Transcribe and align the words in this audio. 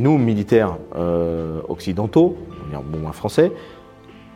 Nous, 0.00 0.16
militaires 0.16 0.78
euh, 0.94 1.60
occidentaux, 1.68 2.36
bon 2.72 2.98
moins 2.98 3.10
français, 3.10 3.50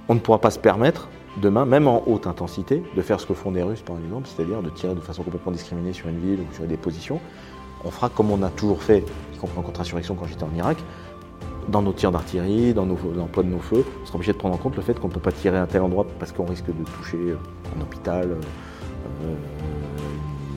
on 0.08 0.16
ne 0.16 0.18
pourra 0.18 0.40
pas 0.40 0.50
se 0.50 0.58
permettre 0.58 1.08
demain, 1.40 1.66
même 1.66 1.86
en 1.86 2.02
haute 2.08 2.26
intensité, 2.26 2.82
de 2.96 3.00
faire 3.00 3.20
ce 3.20 3.26
que 3.26 3.32
font 3.32 3.52
les 3.52 3.62
Russes 3.62 3.82
par 3.82 3.96
exemple, 3.96 4.26
c'est-à-dire 4.26 4.60
de 4.60 4.70
tirer 4.70 4.96
de 4.96 5.00
façon 5.00 5.22
complètement 5.22 5.52
discriminée 5.52 5.92
sur 5.92 6.08
une 6.08 6.18
ville 6.18 6.40
ou 6.40 6.52
sur 6.52 6.64
des 6.64 6.76
positions. 6.76 7.20
On 7.84 7.92
fera 7.92 8.08
comme 8.08 8.32
on 8.32 8.42
a 8.42 8.48
toujours 8.48 8.82
fait, 8.82 9.04
y 9.32 9.38
compris 9.38 9.56
en 9.56 9.62
contre-insurrection 9.62 10.16
quand 10.16 10.26
j'étais 10.26 10.42
en 10.42 10.52
Irak, 10.56 10.78
dans 11.68 11.80
nos 11.80 11.92
tirs 11.92 12.10
d'artillerie, 12.10 12.74
dans 12.74 12.84
l'emploi 12.84 13.44
de 13.44 13.48
nos 13.48 13.60
feux, 13.60 13.84
on 14.02 14.06
sera 14.06 14.16
obligé 14.16 14.32
de 14.32 14.38
prendre 14.38 14.56
en 14.56 14.58
compte 14.58 14.74
le 14.74 14.82
fait 14.82 14.98
qu'on 14.98 15.06
ne 15.06 15.12
peut 15.12 15.20
pas 15.20 15.30
tirer 15.30 15.58
à 15.58 15.68
tel 15.68 15.82
endroit 15.82 16.08
parce 16.18 16.32
qu'on 16.32 16.44
risque 16.44 16.66
de 16.66 16.84
toucher 16.96 17.36
un 17.78 17.80
hôpital, 17.80 18.32
euh, 18.32 19.34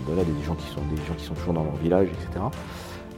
euh, 0.10 0.24
des 0.24 0.46
gens 0.46 0.56
qui 0.56 1.26
sont 1.26 1.36
toujours 1.36 1.54
dans 1.54 1.64
leur 1.64 1.76
village, 1.76 2.08
etc. 2.08 2.44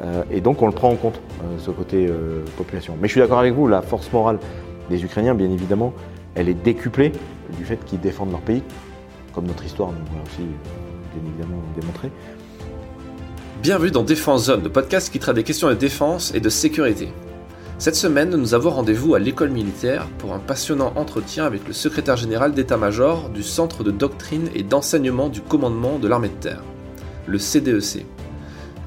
Euh, 0.02 0.24
et 0.32 0.42
donc 0.42 0.62
on 0.62 0.68
le 0.68 0.74
prend 0.74 0.90
en 0.90 0.96
compte, 0.96 1.20
euh, 1.42 1.58
ce 1.60 1.72
côté 1.72 2.08
euh, 2.08 2.44
population. 2.56 2.96
Mais 3.02 3.08
je 3.08 3.14
suis 3.14 3.22
d'accord 3.22 3.40
avec 3.40 3.54
vous, 3.54 3.68
la 3.68 3.82
force 3.82 4.12
morale 4.12 4.40
des 4.90 5.04
Ukrainiens, 5.04 5.34
bien 5.34 5.50
évidemment, 5.50 5.94
elle 6.36 6.50
est 6.50 6.54
décuplée 6.54 7.12
du 7.58 7.66
fait 7.66 7.84
qu'ils 7.86 8.00
défendent 8.00 8.32
leur 8.32 8.42
pays, 8.42 8.62
comme 9.34 9.46
notre 9.46 9.66
histoire 9.66 9.90
nous 9.90 10.16
l'a 10.16 10.24
aussi 10.24 10.44
bien 10.44 11.32
évidemment 11.32 11.62
démontré. 11.80 12.12
Bienvenue 13.62 13.92
dans 13.92 14.04
Défense 14.04 14.46
Zone, 14.46 14.64
le 14.64 14.70
podcast 14.70 15.12
qui 15.12 15.18
traite 15.18 15.36
des 15.36 15.44
questions 15.44 15.68
de 15.68 15.74
défense 15.74 16.32
et 16.36 16.40
de 16.40 16.50
sécurité. 16.50 17.10
Cette 17.80 17.96
semaine, 17.96 18.32
nous 18.32 18.54
avons 18.54 18.72
rendez-vous 18.72 19.16
à 19.16 19.20
l'école 19.20 19.50
militaire 19.50 20.08
pour 20.20 20.34
un 20.34 20.40
passionnant 20.40 20.94
entretien 20.96 21.46
avec 21.46 21.68
le 21.68 21.74
secrétaire 21.74 22.18
général 22.18 22.54
d'état-major 22.54 23.30
du 23.30 23.44
Centre 23.44 23.84
de 23.84 23.92
doctrine 23.92 24.50
et 24.56 24.64
d'enseignement 24.64 25.30
du 25.30 25.42
commandement 25.42 26.00
de 26.00 26.08
l'armée 26.08 26.30
de 26.30 26.34
terre, 26.34 26.64
le 27.28 27.38
CDEC. 27.38 28.06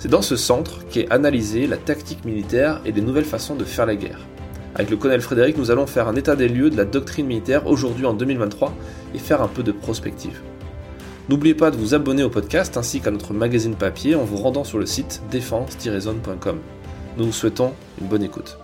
C'est 0.00 0.09
dans 0.09 0.22
ce 0.22 0.34
centre 0.34 0.86
qu'est 0.88 1.10
analysée 1.10 1.66
la 1.66 1.77
tactique 1.77 2.24
militaire 2.24 2.80
et 2.86 2.92
des 2.92 3.02
nouvelles 3.02 3.27
façons 3.27 3.54
de 3.54 3.64
faire 3.64 3.84
la 3.84 3.96
guerre. 3.96 4.20
Avec 4.74 4.88
le 4.88 4.96
colonel 4.96 5.20
Frédéric, 5.20 5.59
nous 5.59 5.70
allons 5.70 5.86
faire 5.86 6.09
un 6.09 6.16
état 6.16 6.36
des 6.36 6.48
lieux 6.48 6.70
de 6.70 6.76
la 6.78 6.86
doctrine 6.86 7.26
militaire 7.26 7.66
aujourd'hui 7.66 8.06
en 8.06 8.15
2023 8.15 8.73
et 9.15 9.18
faire 9.18 9.43
un 9.43 9.46
peu 9.46 9.62
de 9.62 9.73
prospective. 9.73 10.40
N'oubliez 11.28 11.54
pas 11.54 11.71
de 11.71 11.76
vous 11.76 11.95
abonner 11.95 12.23
au 12.23 12.30
podcast 12.30 12.78
ainsi 12.78 13.02
qu'à 13.02 13.10
notre 13.10 13.34
magazine 13.34 13.74
papier 13.74 14.15
en 14.15 14.24
vous 14.24 14.38
rendant 14.38 14.65
sur 14.65 14.78
le 14.78 14.87
site 14.87 15.21
défense-zone.com. 15.30 16.59
Nous 17.18 17.24
vous 17.26 17.32
souhaitons 17.32 17.74
une 18.01 18.06
bonne 18.06 18.23
écoute. 18.23 18.56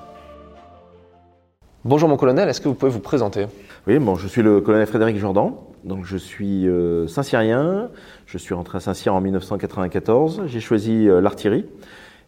Bonjour 1.85 2.09
mon 2.09 2.17
colonel, 2.17 2.49
est-ce 2.49 2.63
que 2.63 2.69
vous 2.69 2.75
pouvez 2.75 2.91
vous 2.91 3.01
présenter? 3.01 3.47
Oui, 3.87 3.99
bon, 3.99 4.17
je 4.17 4.27
suis 4.27 4.43
le 4.43 4.63
colonel 4.63 4.87
Frédéric 4.87 5.19
Jourdan, 5.19 5.69
donc 5.85 6.05
je 6.05 6.17
suis 6.17 6.67
euh, 6.67 7.07
Saint-Cyrien, 7.07 7.91
je 8.27 8.39
suis 8.39 8.55
rentré 8.55 8.79
à 8.79 8.81
Saint-Cyr 8.81 9.15
en 9.15 9.21
1994, 9.21 10.43
j'ai 10.47 10.61
choisi 10.61 11.09
euh, 11.09 11.21
l'artillerie 11.21 11.65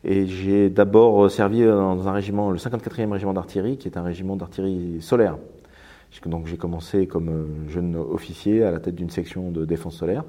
et 0.05 0.27
j'ai 0.27 0.71
d'abord 0.71 1.25
euh, 1.25 1.29
servi 1.29 1.65
dans 1.65 2.07
un 2.07 2.13
régiment, 2.13 2.51
le 2.51 2.59
54e 2.59 3.11
régiment 3.11 3.35
d'artillerie, 3.35 3.79
qui 3.79 3.89
est 3.89 3.97
un 3.97 4.05
régiment 4.05 4.37
d'artillerie 4.37 5.03
solaire. 5.03 5.37
Donc 6.25 6.47
j'ai 6.47 6.57
commencé 6.57 7.07
comme 7.07 7.69
jeune 7.69 7.97
officier 7.97 8.63
à 8.63 8.71
la 8.71 8.79
tête 8.79 8.95
d'une 8.95 9.11
section 9.11 9.51
de 9.51 9.65
défense 9.65 9.97
solaire, 9.97 10.25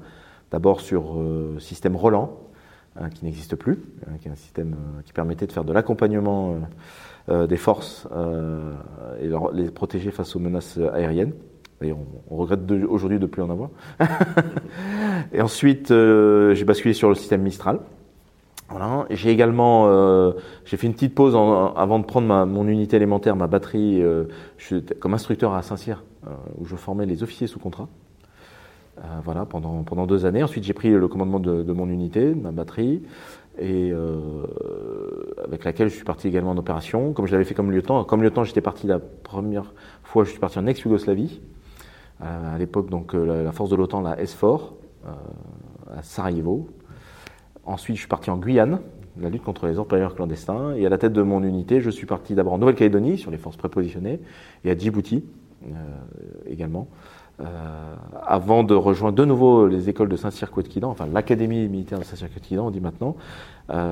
d'abord 0.50 0.80
sur 0.80 1.16
système 1.58 1.96
Roland, 1.96 2.38
hein, 2.96 3.08
qui 3.08 3.24
n'existe 3.24 3.56
plus, 3.56 3.78
hein, 4.06 4.16
qui 4.20 4.28
est 4.28 4.30
un 4.30 4.36
système 4.36 4.76
qui 5.06 5.14
permettait 5.14 5.46
de 5.46 5.52
faire 5.52 5.64
de 5.64 5.72
l'accompagnement 5.72 6.56
des 7.28 7.56
forces 7.56 8.06
et 9.22 9.30
les 9.54 9.70
protéger 9.70 10.10
face 10.10 10.36
aux 10.36 10.38
menaces 10.38 10.78
aériennes. 10.92 11.32
Et 11.82 11.94
on, 11.94 12.36
regrette 12.36 12.70
aujourd'hui 12.70 13.18
de 13.18 13.24
plus 13.24 13.40
en 13.40 13.48
avoir. 13.48 13.70
et 15.32 15.40
ensuite, 15.40 15.90
euh, 15.90 16.54
j'ai 16.54 16.66
basculé 16.66 16.92
sur 16.92 17.08
le 17.08 17.14
système 17.14 17.40
Mistral. 17.40 17.80
Voilà. 18.68 19.06
J'ai 19.08 19.30
également, 19.30 19.86
euh, 19.88 20.32
j'ai 20.66 20.76
fait 20.76 20.86
une 20.86 20.92
petite 20.92 21.14
pause 21.14 21.34
avant 21.34 21.98
de 21.98 22.04
prendre 22.04 22.44
mon 22.44 22.68
unité 22.68 22.96
élémentaire, 22.96 23.34
ma 23.34 23.46
batterie, 23.46 24.02
euh, 24.02 24.24
je 24.58 24.64
suis 24.66 24.84
comme 25.00 25.14
instructeur 25.14 25.54
à 25.54 25.62
Saint-Cyr, 25.62 26.04
où 26.58 26.66
je 26.66 26.76
formais 26.76 27.06
les 27.06 27.22
officiers 27.22 27.46
sous 27.46 27.58
contrat. 27.58 27.88
voilà, 29.24 29.46
pendant, 29.46 29.82
pendant 29.82 30.06
deux 30.06 30.26
années. 30.26 30.42
Ensuite, 30.42 30.64
j'ai 30.64 30.74
pris 30.74 30.90
le 30.90 31.08
commandement 31.08 31.40
de, 31.40 31.62
de, 31.62 31.72
mon 31.72 31.88
unité, 31.88 32.34
de 32.34 32.40
ma 32.40 32.52
batterie, 32.52 33.02
et 33.58 33.90
avec 35.42 35.64
laquelle 35.64 35.88
je 35.88 35.94
suis 35.94 36.04
parti 36.04 36.28
également 36.28 36.50
en 36.50 36.58
opération. 36.58 37.14
Comme 37.14 37.26
je 37.26 37.32
l'avais 37.32 37.44
fait 37.44 37.54
comme 37.54 37.72
lieutenant. 37.72 38.04
Comme 38.04 38.22
lieutenant, 38.22 38.44
j'étais 38.44 38.60
parti 38.60 38.86
la 38.86 38.98
première 38.98 39.72
fois, 40.04 40.24
je 40.24 40.30
suis 40.30 40.38
parti 40.38 40.58
en 40.58 40.66
ex-Yougoslavie. 40.66 41.40
Euh, 42.22 42.54
à 42.54 42.58
l'époque 42.58 42.90
donc 42.90 43.14
euh, 43.14 43.44
la, 43.44 43.52
force 43.52 43.70
de 43.70 43.76
l'OTAN, 43.76 44.02
la 44.02 44.24
SFOR, 44.24 44.74
euh, 45.06 45.10
à 45.96 46.02
Sarajevo. 46.02 46.68
Ensuite, 47.64 47.96
je 47.96 48.00
suis 48.00 48.08
parti 48.08 48.30
en 48.30 48.36
Guyane, 48.36 48.80
la 49.18 49.30
lutte 49.30 49.42
contre 49.42 49.66
les 49.66 49.78
orpailleurs 49.78 50.14
clandestins. 50.14 50.74
Et 50.74 50.84
à 50.84 50.88
la 50.88 50.98
tête 50.98 51.12
de 51.12 51.22
mon 51.22 51.42
unité, 51.42 51.80
je 51.80 51.90
suis 51.90 52.06
parti 52.06 52.34
d'abord 52.34 52.54
en 52.54 52.58
Nouvelle-Calédonie, 52.58 53.16
sur 53.16 53.30
les 53.30 53.38
forces 53.38 53.56
prépositionnées, 53.56 54.20
et 54.64 54.70
à 54.70 54.76
Djibouti 54.76 55.24
également, 56.46 56.88
avant 58.26 58.64
de 58.64 58.74
rejoindre 58.74 59.16
de 59.16 59.26
nouveau 59.26 59.66
les 59.66 59.90
écoles 59.90 60.08
de 60.08 60.16
Saint-Cyr-Couët-Quidan, 60.16 60.88
enfin 60.88 61.06
l'académie 61.06 61.68
militaire 61.68 61.98
de 61.98 62.04
Saint-Cyr-Couët-Quidan, 62.04 62.66
on 62.66 62.70
dit 62.70 62.80
maintenant, 62.80 63.14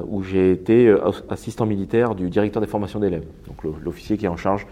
où 0.08 0.22
j'ai 0.22 0.50
été 0.50 0.94
assistant 1.28 1.66
militaire 1.66 2.14
du 2.14 2.30
directeur 2.30 2.62
des 2.62 2.68
formations 2.68 3.00
d'élèves, 3.00 3.26
donc 3.46 3.62
l'officier 3.84 4.16
qui 4.16 4.24
est 4.24 4.30
en 4.30 4.38
charge 4.38 4.66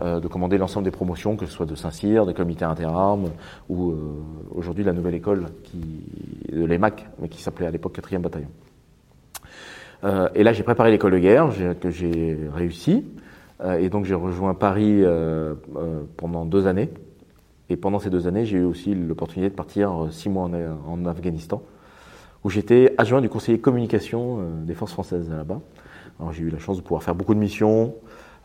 euh, 0.00 0.20
de 0.20 0.28
commander 0.28 0.58
l'ensemble 0.58 0.84
des 0.84 0.92
promotions, 0.92 1.36
que 1.36 1.44
ce 1.44 1.50
soit 1.50 1.66
de 1.66 1.74
Saint-Cyr, 1.74 2.24
des 2.24 2.34
comités 2.34 2.64
interarmes, 2.64 3.30
ou 3.68 3.90
euh, 3.90 3.96
aujourd'hui 4.54 4.84
la 4.84 4.92
nouvelle 4.92 5.16
école 5.16 5.46
qui, 5.64 6.04
de 6.52 6.64
l'EMAC, 6.64 7.08
mais 7.20 7.28
qui 7.28 7.42
s'appelait 7.42 7.66
à 7.66 7.72
l'époque 7.72 7.98
4e 7.98 8.18
bataillon. 8.18 8.46
Euh, 10.04 10.28
et 10.36 10.44
là, 10.44 10.52
j'ai 10.52 10.62
préparé 10.62 10.92
l'école 10.92 11.14
de 11.14 11.18
guerre, 11.18 11.50
que 11.80 11.90
j'ai 11.90 12.38
réussi. 12.54 13.06
et 13.80 13.88
donc, 13.88 14.04
j'ai 14.04 14.14
rejoint 14.14 14.54
Paris 14.54 15.02
pendant 16.16 16.44
deux 16.44 16.68
années. 16.68 16.90
Et 17.68 17.76
pendant 17.76 17.98
ces 17.98 18.08
deux 18.08 18.28
années, 18.28 18.44
j'ai 18.44 18.58
eu 18.58 18.64
aussi 18.64 18.94
l'opportunité 18.94 19.50
de 19.50 19.56
partir 19.56 20.06
six 20.12 20.28
mois 20.28 20.44
en, 20.44 20.52
en 20.92 21.06
Afghanistan, 21.06 21.60
où 22.44 22.50
j'étais 22.50 22.94
adjoint 22.98 23.20
du 23.20 23.28
conseiller 23.28 23.58
communication 23.58 24.44
des 24.62 24.74
forces 24.74 24.92
françaises 24.92 25.28
là-bas. 25.28 25.60
Alors, 26.20 26.32
j'ai 26.32 26.44
eu 26.44 26.50
la 26.50 26.60
chance 26.60 26.76
de 26.76 26.82
pouvoir 26.82 27.02
faire 27.02 27.16
beaucoup 27.16 27.34
de 27.34 27.40
missions, 27.40 27.96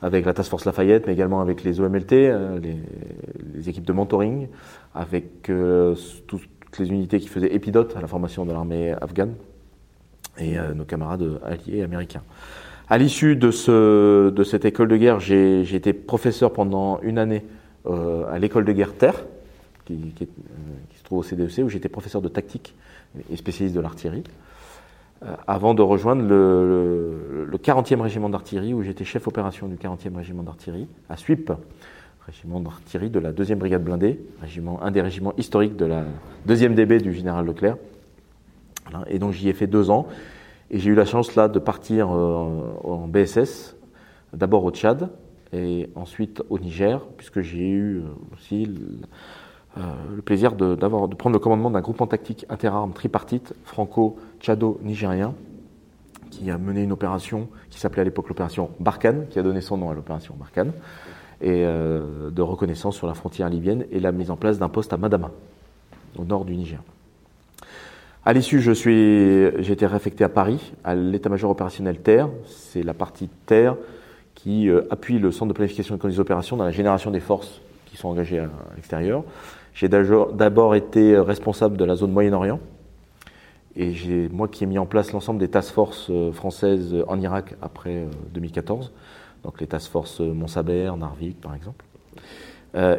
avec 0.04 0.26
la 0.26 0.34
Task 0.34 0.50
Force 0.50 0.66
Lafayette, 0.66 1.08
mais 1.08 1.14
également 1.14 1.40
avec 1.40 1.64
les 1.64 1.80
OMLT, 1.80 2.12
euh, 2.12 2.60
les, 2.60 3.70
équipes 3.70 3.86
de 3.86 3.94
mentoring, 3.94 4.50
avec 4.94 5.50
euh, 5.50 5.96
toutes 6.28 6.44
les 6.78 6.90
unités 6.90 7.20
qui 7.20 7.30
faisaient 7.30 7.56
épidote 7.56 7.96
à 7.96 8.02
la 8.02 8.08
formation 8.08 8.46
de 8.46 8.52
l'armée 8.52 8.92
afghane 8.92 9.34
et 10.38 10.60
euh, 10.60 10.74
nos 10.74 10.84
camarades 10.84 11.40
alliés 11.46 11.84
américains. 11.84 12.22
À 12.90 12.98
l'issue 12.98 13.38
de, 13.38 13.50
ce, 13.50 14.30
de 14.30 14.44
cette 14.44 14.66
école 14.66 14.90
de 14.90 14.98
guerre, 14.98 15.22
j'ai 15.22 15.74
été 15.74 15.94
professeur 15.94 16.52
pendant 16.52 17.00
une 17.02 17.18
année 17.18 17.46
à 17.86 18.38
l'école 18.40 18.66
de 18.66 18.72
guerre 18.74 18.94
Terre, 18.94 19.24
qui, 19.86 19.96
qui, 20.16 20.28
qui, 20.28 20.98
se 20.98 21.04
trouve 21.04 21.20
au 21.20 21.24
CDEC, 21.24 21.64
où 21.64 21.70
j'étais 21.70 21.90
professeur 21.90 22.22
de 22.22 22.28
tactique 22.28 22.76
et 23.32 23.38
spécialiste 23.38 23.76
de 23.76 23.82
l'artillerie. 23.82 24.24
Euh, 25.26 25.36
avant 25.48 25.74
de 25.74 25.82
rejoindre 25.82 26.24
le, 26.24 27.50
40e 27.54 28.02
régiment 28.02 28.30
d'artillerie, 28.30 28.74
où 28.74 28.82
j'étais 28.82 29.06
chef 29.06 29.26
opération 29.28 29.68
du 29.68 29.76
40e 29.76 30.18
régiment 30.18 30.44
d'artillerie, 30.44 30.88
à 31.08 31.16
Suip, 31.16 31.52
régiment 32.26 32.60
d'artillerie 32.60 33.10
de 33.10 33.20
la 33.20 33.32
2e 33.32 33.56
brigade 33.56 33.84
blindée, 33.84 34.20
régiment, 34.42 34.82
un 34.84 34.92
des 34.92 35.02
régiments 35.02 35.34
historiques 35.38 35.78
de 35.78 35.86
la 35.86 36.04
2e 36.48 36.74
DB 36.74 37.00
du 37.00 37.14
général 37.14 37.46
Leclerc. 37.46 37.78
Et 39.08 39.18
donc 39.18 39.32
j'y 39.32 39.48
ai 39.48 39.54
fait 39.54 39.68
deux 39.68 39.90
ans. 39.90 40.08
Et 40.72 40.80
j'ai 40.80 40.90
eu 40.90 40.96
la 40.96 41.06
chance 41.06 41.36
là 41.36 41.48
de 41.48 41.60
partir 41.60 42.12
euh, 42.12 42.74
en 42.84 43.08
BSS, 43.08 43.78
d'abord 44.34 44.66
au 44.66 44.72
Tchad 44.72 45.10
et 45.54 45.90
ensuite 45.96 46.42
au 46.50 46.60
Niger, 46.60 47.06
puisque 47.16 47.42
j'ai 47.42 47.70
eu 47.70 48.02
aussi 48.34 48.68
euh, 49.78 49.82
le 50.16 50.22
plaisir 50.22 50.54
de, 50.54 50.76
de 50.76 51.16
prendre 51.16 51.34
le 51.34 51.40
commandement 51.40 51.72
d'un 51.72 51.82
groupement 51.82 52.08
tactique 52.08 52.46
interarmes 52.50 52.92
tripartite 52.92 53.54
franco-tchado-nigérien 54.44 55.34
qui 56.30 56.50
a 56.50 56.58
mené 56.58 56.84
une 56.84 56.92
opération 56.92 57.48
qui 57.70 57.80
s'appelait 57.80 58.02
à 58.02 58.06
l'époque 58.06 58.28
l'opération 58.28 58.72
Barkhane, 58.80 59.28
qui 59.30 59.40
a 59.40 59.44
donné 59.44 59.62
son 59.62 59.78
nom 59.78 59.90
à 59.90 59.94
l'opération 59.94 60.36
Barkhane, 60.38 60.74
et 61.42 61.64
euh, 61.66 62.30
de 62.32 62.42
reconnaissance 62.42 62.96
sur 62.96 63.08
la 63.08 63.14
frontière 63.14 63.50
libyenne 63.50 63.86
et 63.92 64.00
la 64.00 64.12
mise 64.12 64.32
en 64.32 64.36
place 64.36 64.58
d'un 64.58 64.70
poste 64.70 64.94
à 64.94 64.98
Madama, 64.98 65.32
au 66.18 66.24
nord 66.26 66.46
du 66.46 66.56
Niger. 66.56 66.80
À 68.26 68.34
l'issue, 68.34 68.62
j'ai 68.62 69.72
été 69.72 69.86
réaffecté 69.86 70.24
à 70.24 70.30
Paris, 70.30 70.74
à 70.84 70.96
l'état-major 70.96 71.52
opérationnel 71.52 72.00
Terre. 72.00 72.30
C'est 72.48 72.82
la 72.82 72.94
partie 72.94 73.30
Terre 73.46 73.76
qui 74.34 74.70
euh, 74.70 74.82
appuie 74.90 75.20
le 75.20 75.32
centre 75.32 75.50
de 75.50 75.54
planification 75.54 75.98
et 75.98 76.08
des 76.08 76.20
opérations 76.20 76.58
dans 76.58 76.64
la 76.64 76.72
génération 76.72 77.12
des 77.12 77.20
forces 77.20 77.62
qui 77.86 77.98
sont 77.98 78.08
engagées 78.08 78.40
à 78.40 78.50
l'extérieur. 78.76 79.24
J'ai 79.76 79.88
d'abord 79.88 80.74
été 80.74 81.18
responsable 81.18 81.78
de 81.78 81.86
la 81.86 81.96
zone 81.96 82.12
Moyen-Orient. 82.12 82.60
Et 83.76 83.94
j'ai 83.94 84.30
moi 84.30 84.48
qui 84.48 84.64
ai 84.64 84.68
mis 84.68 84.78
en 84.78 84.86
place 84.86 85.12
l'ensemble 85.14 85.40
des 85.40 85.48
task 85.48 85.74
forces 85.74 86.08
euh, 86.12 86.32
françaises 86.32 86.96
en 87.08 87.20
Irak 87.20 87.56
après 87.62 88.08
2014. 88.34 88.88
Euh, 88.88 89.44
Donc 89.44 89.60
les 89.60 89.68
task 89.68 89.92
forces 89.92 90.22
euh, 90.22 90.32
Montsaber, 90.32 90.92
Narvik 90.98 91.42
par 91.42 91.56
exemple. 91.56 91.86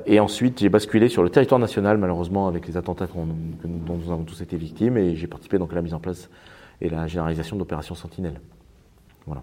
et 0.06 0.20
ensuite, 0.20 0.60
j'ai 0.60 0.68
basculé 0.68 1.08
sur 1.08 1.22
le 1.22 1.30
territoire 1.30 1.58
national, 1.58 1.98
malheureusement, 1.98 2.46
avec 2.46 2.66
les 2.68 2.76
attentats 2.76 3.06
dont 3.06 3.96
nous 3.96 4.12
avons 4.12 4.22
tous 4.24 4.40
été 4.40 4.56
victimes, 4.56 4.96
et 4.96 5.16
j'ai 5.16 5.26
participé 5.26 5.58
donc 5.58 5.72
à 5.72 5.74
la 5.74 5.82
mise 5.82 5.94
en 5.94 5.98
place 5.98 6.30
et 6.80 6.88
la 6.88 7.08
généralisation 7.08 7.56
d'opérations 7.56 7.96
Sentinelle. 7.96 8.40
Voilà. 9.26 9.42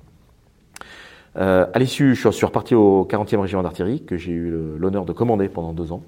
à 1.36 1.80
l'issue, 1.80 2.16
je 2.16 2.30
suis 2.30 2.46
reparti 2.46 2.76
au 2.76 3.06
40e 3.10 3.40
régiment 3.40 3.64
d'artillerie, 3.64 4.04
que 4.06 4.16
j'ai 4.16 4.32
eu 4.32 4.78
l'honneur 4.78 5.04
de 5.04 5.12
commander 5.12 5.50
pendant 5.50 5.74
deux 5.74 5.92
ans. 5.92 6.02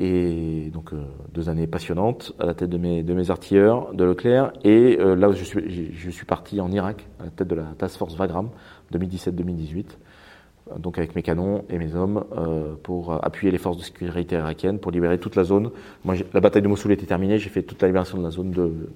Et 0.00 0.70
donc 0.72 0.92
deux 1.34 1.48
années 1.48 1.66
passionnantes 1.66 2.32
à 2.38 2.46
la 2.46 2.54
tête 2.54 2.70
de 2.70 2.78
mes, 2.78 3.02
de 3.02 3.14
mes 3.14 3.30
artilleurs 3.32 3.92
de 3.92 4.04
Leclerc. 4.04 4.52
Et 4.62 4.96
là 4.96 5.28
où 5.28 5.32
je 5.32 5.42
suis, 5.42 5.92
je 5.92 6.10
suis 6.10 6.24
parti 6.24 6.60
en 6.60 6.70
Irak 6.70 7.08
à 7.18 7.24
la 7.24 7.30
tête 7.30 7.48
de 7.48 7.56
la 7.56 7.64
Task 7.76 7.98
Force 7.98 8.14
Vagram 8.14 8.50
2017-2018 8.92 9.86
donc 10.76 10.98
avec 10.98 11.14
mes 11.14 11.22
canons 11.22 11.64
et 11.68 11.78
mes 11.78 11.94
hommes, 11.94 12.24
euh, 12.36 12.74
pour 12.82 13.12
appuyer 13.24 13.50
les 13.50 13.58
forces 13.58 13.78
de 13.78 13.82
sécurité 13.82 14.36
irakiennes, 14.36 14.78
pour 14.78 14.92
libérer 14.92 15.18
toute 15.18 15.36
la 15.36 15.44
zone. 15.44 15.70
Moi, 16.04 16.16
la 16.32 16.40
bataille 16.40 16.62
de 16.62 16.68
Mossoul 16.68 16.92
était 16.92 17.06
terminée, 17.06 17.38
j'ai 17.38 17.50
fait 17.50 17.62
toute 17.62 17.80
la 17.80 17.88
libération 17.88 18.18
de 18.18 18.22
la 18.22 18.30
zone 18.30 18.50
de, 18.50 18.90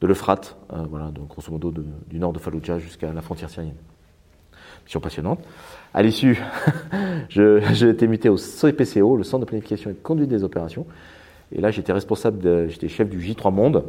de 0.00 0.06
l'Euphrate, 0.06 0.56
euh, 0.72 0.84
voilà, 0.88 1.10
donc 1.10 1.28
grosso 1.28 1.50
modo 1.52 1.72
du 1.72 2.18
nord 2.18 2.32
de 2.32 2.38
Fallujah 2.38 2.78
jusqu'à 2.78 3.12
la 3.12 3.22
frontière 3.22 3.50
syrienne. 3.50 3.76
Mission 4.84 5.00
passionnante. 5.00 5.40
À 5.94 6.02
l'issue, 6.02 6.42
j'ai 7.28 7.88
été 7.88 8.08
muté 8.08 8.28
au 8.28 8.36
CPCO, 8.36 9.16
le 9.16 9.22
Centre 9.22 9.44
de 9.44 9.48
planification 9.48 9.90
et 9.90 9.94
de 9.94 9.98
conduite 9.98 10.28
des 10.28 10.42
opérations. 10.42 10.86
Et 11.52 11.60
là, 11.60 11.70
j'étais 11.70 11.92
responsable, 11.92 12.68
j'étais 12.68 12.88
chef 12.88 13.08
du 13.08 13.18
J3 13.18 13.54
Monde, 13.54 13.84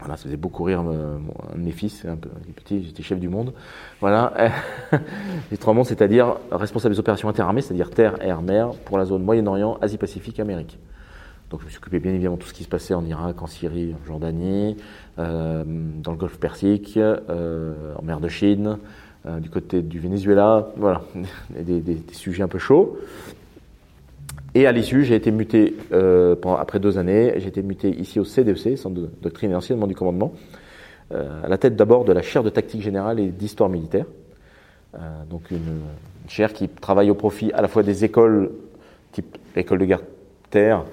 voilà, 0.00 0.16
ça 0.16 0.24
faisait 0.24 0.36
beaucoup 0.36 0.64
rire 0.64 0.80
un 0.80 1.56
de 1.56 1.62
mes 1.62 1.72
fils, 1.72 2.06
un 2.06 2.16
peu 2.16 2.30
petit, 2.56 2.84
j'étais 2.84 3.02
chef 3.02 3.20
du 3.20 3.28
monde. 3.28 3.52
Voilà, 4.00 4.32
les 5.50 5.58
trois 5.58 5.74
mondes, 5.74 5.84
c'est-à-dire 5.84 6.36
responsable 6.50 6.94
des 6.94 7.00
opérations 7.00 7.28
interarmées, 7.28 7.60
c'est-à-dire 7.60 7.90
terre, 7.90 8.16
air, 8.22 8.40
mer, 8.40 8.70
pour 8.86 8.96
la 8.96 9.04
zone 9.04 9.22
Moyen-Orient, 9.22 9.76
Asie-Pacifique, 9.82 10.40
Amérique. 10.40 10.78
Donc 11.50 11.60
je 11.60 11.66
me 11.66 11.70
suis 11.70 11.78
occupé 11.78 11.98
bien 11.98 12.12
évidemment 12.12 12.36
de 12.36 12.40
tout 12.40 12.48
ce 12.48 12.54
qui 12.54 12.64
se 12.64 12.68
passait 12.68 12.94
en 12.94 13.04
Irak, 13.04 13.42
en 13.42 13.46
Syrie, 13.46 13.94
en 14.00 14.06
Jordanie, 14.06 14.76
euh, 15.18 15.64
dans 15.66 16.12
le 16.12 16.16
Golfe 16.16 16.38
Persique, 16.38 16.96
euh, 16.96 17.94
en 17.96 18.02
mer 18.02 18.20
de 18.20 18.28
Chine, 18.28 18.78
du 19.40 19.50
côté 19.50 19.82
du 19.82 19.98
Venezuela, 19.98 20.68
voilà, 20.76 21.02
des, 21.50 21.98
sujets 22.12 22.42
un 22.42 22.48
peu 22.48 22.58
chauds. 22.58 22.98
Et 24.54 24.66
à 24.66 24.72
l'issue, 24.72 25.04
j'ai 25.04 25.14
été 25.14 25.30
muté, 25.30 25.76
euh, 25.92 26.34
après 26.58 26.80
deux 26.80 26.98
années, 26.98 27.34
j'ai 27.36 27.48
été 27.48 27.62
muté 27.62 27.88
ici 27.88 28.18
au 28.18 28.24
CDEC, 28.24 28.76
Centre 28.76 29.00
de 29.00 29.10
Doctrine 29.22 29.52
et 29.52 29.54
Enseignement 29.54 29.86
du 29.86 29.94
Commandement, 29.94 30.32
euh, 31.12 31.44
à 31.44 31.48
la 31.48 31.56
tête 31.56 31.76
d'abord 31.76 32.04
de 32.04 32.12
la 32.12 32.22
chaire 32.22 32.42
de 32.42 32.50
tactique 32.50 32.82
générale 32.82 33.20
et 33.20 33.28
d'histoire 33.28 33.70
militaire. 33.70 34.06
Euh, 34.96 34.98
donc 35.30 35.50
une, 35.52 35.80
chaire 36.26 36.52
qui 36.52 36.68
travaille 36.68 37.10
au 37.10 37.14
profit 37.14 37.52
à 37.52 37.62
la 37.62 37.66
fois 37.68 37.82
des 37.82 38.04
écoles, 38.04 38.52
type 39.12 39.36
école 39.56 39.78
de 39.78 39.84
guerre 39.84 40.02
terre, 40.50 40.84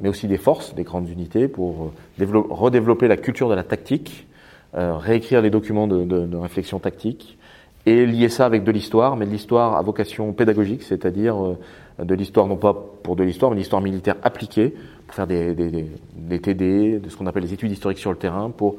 mais 0.00 0.08
aussi 0.08 0.28
des 0.28 0.38
forces, 0.38 0.74
des 0.74 0.84
grandes 0.84 1.08
unités, 1.08 1.48
pour 1.48 1.92
redévelopper 2.18 3.08
la 3.08 3.16
culture 3.16 3.48
de 3.48 3.54
la 3.54 3.64
tactique, 3.64 4.28
euh, 4.76 4.96
réécrire 4.96 5.40
les 5.40 5.50
documents 5.50 5.88
de 5.88 6.36
réflexion 6.36 6.78
tactique, 6.78 7.38
et 7.86 8.06
lier 8.06 8.28
ça 8.28 8.46
avec 8.46 8.64
de 8.64 8.72
l'histoire, 8.72 9.16
mais 9.16 9.26
de 9.26 9.30
l'histoire 9.30 9.76
à 9.76 9.82
vocation 9.82 10.32
pédagogique, 10.32 10.82
c'est-à-dire 10.82 11.36
euh, 11.42 11.58
de 12.02 12.14
l'histoire, 12.14 12.46
non 12.46 12.56
pas 12.56 12.74
pour 13.02 13.16
de 13.16 13.22
l'histoire, 13.22 13.50
mais 13.50 13.58
l'histoire 13.58 13.82
militaire 13.82 14.16
appliquée, 14.22 14.74
pour 15.06 15.14
faire 15.14 15.26
des, 15.26 15.54
des, 15.54 15.86
des 16.16 16.40
TD, 16.40 16.98
de 16.98 17.08
ce 17.08 17.16
qu'on 17.16 17.26
appelle 17.26 17.42
les 17.42 17.52
études 17.52 17.70
historiques 17.70 17.98
sur 17.98 18.10
le 18.10 18.16
terrain, 18.16 18.50
pour, 18.50 18.76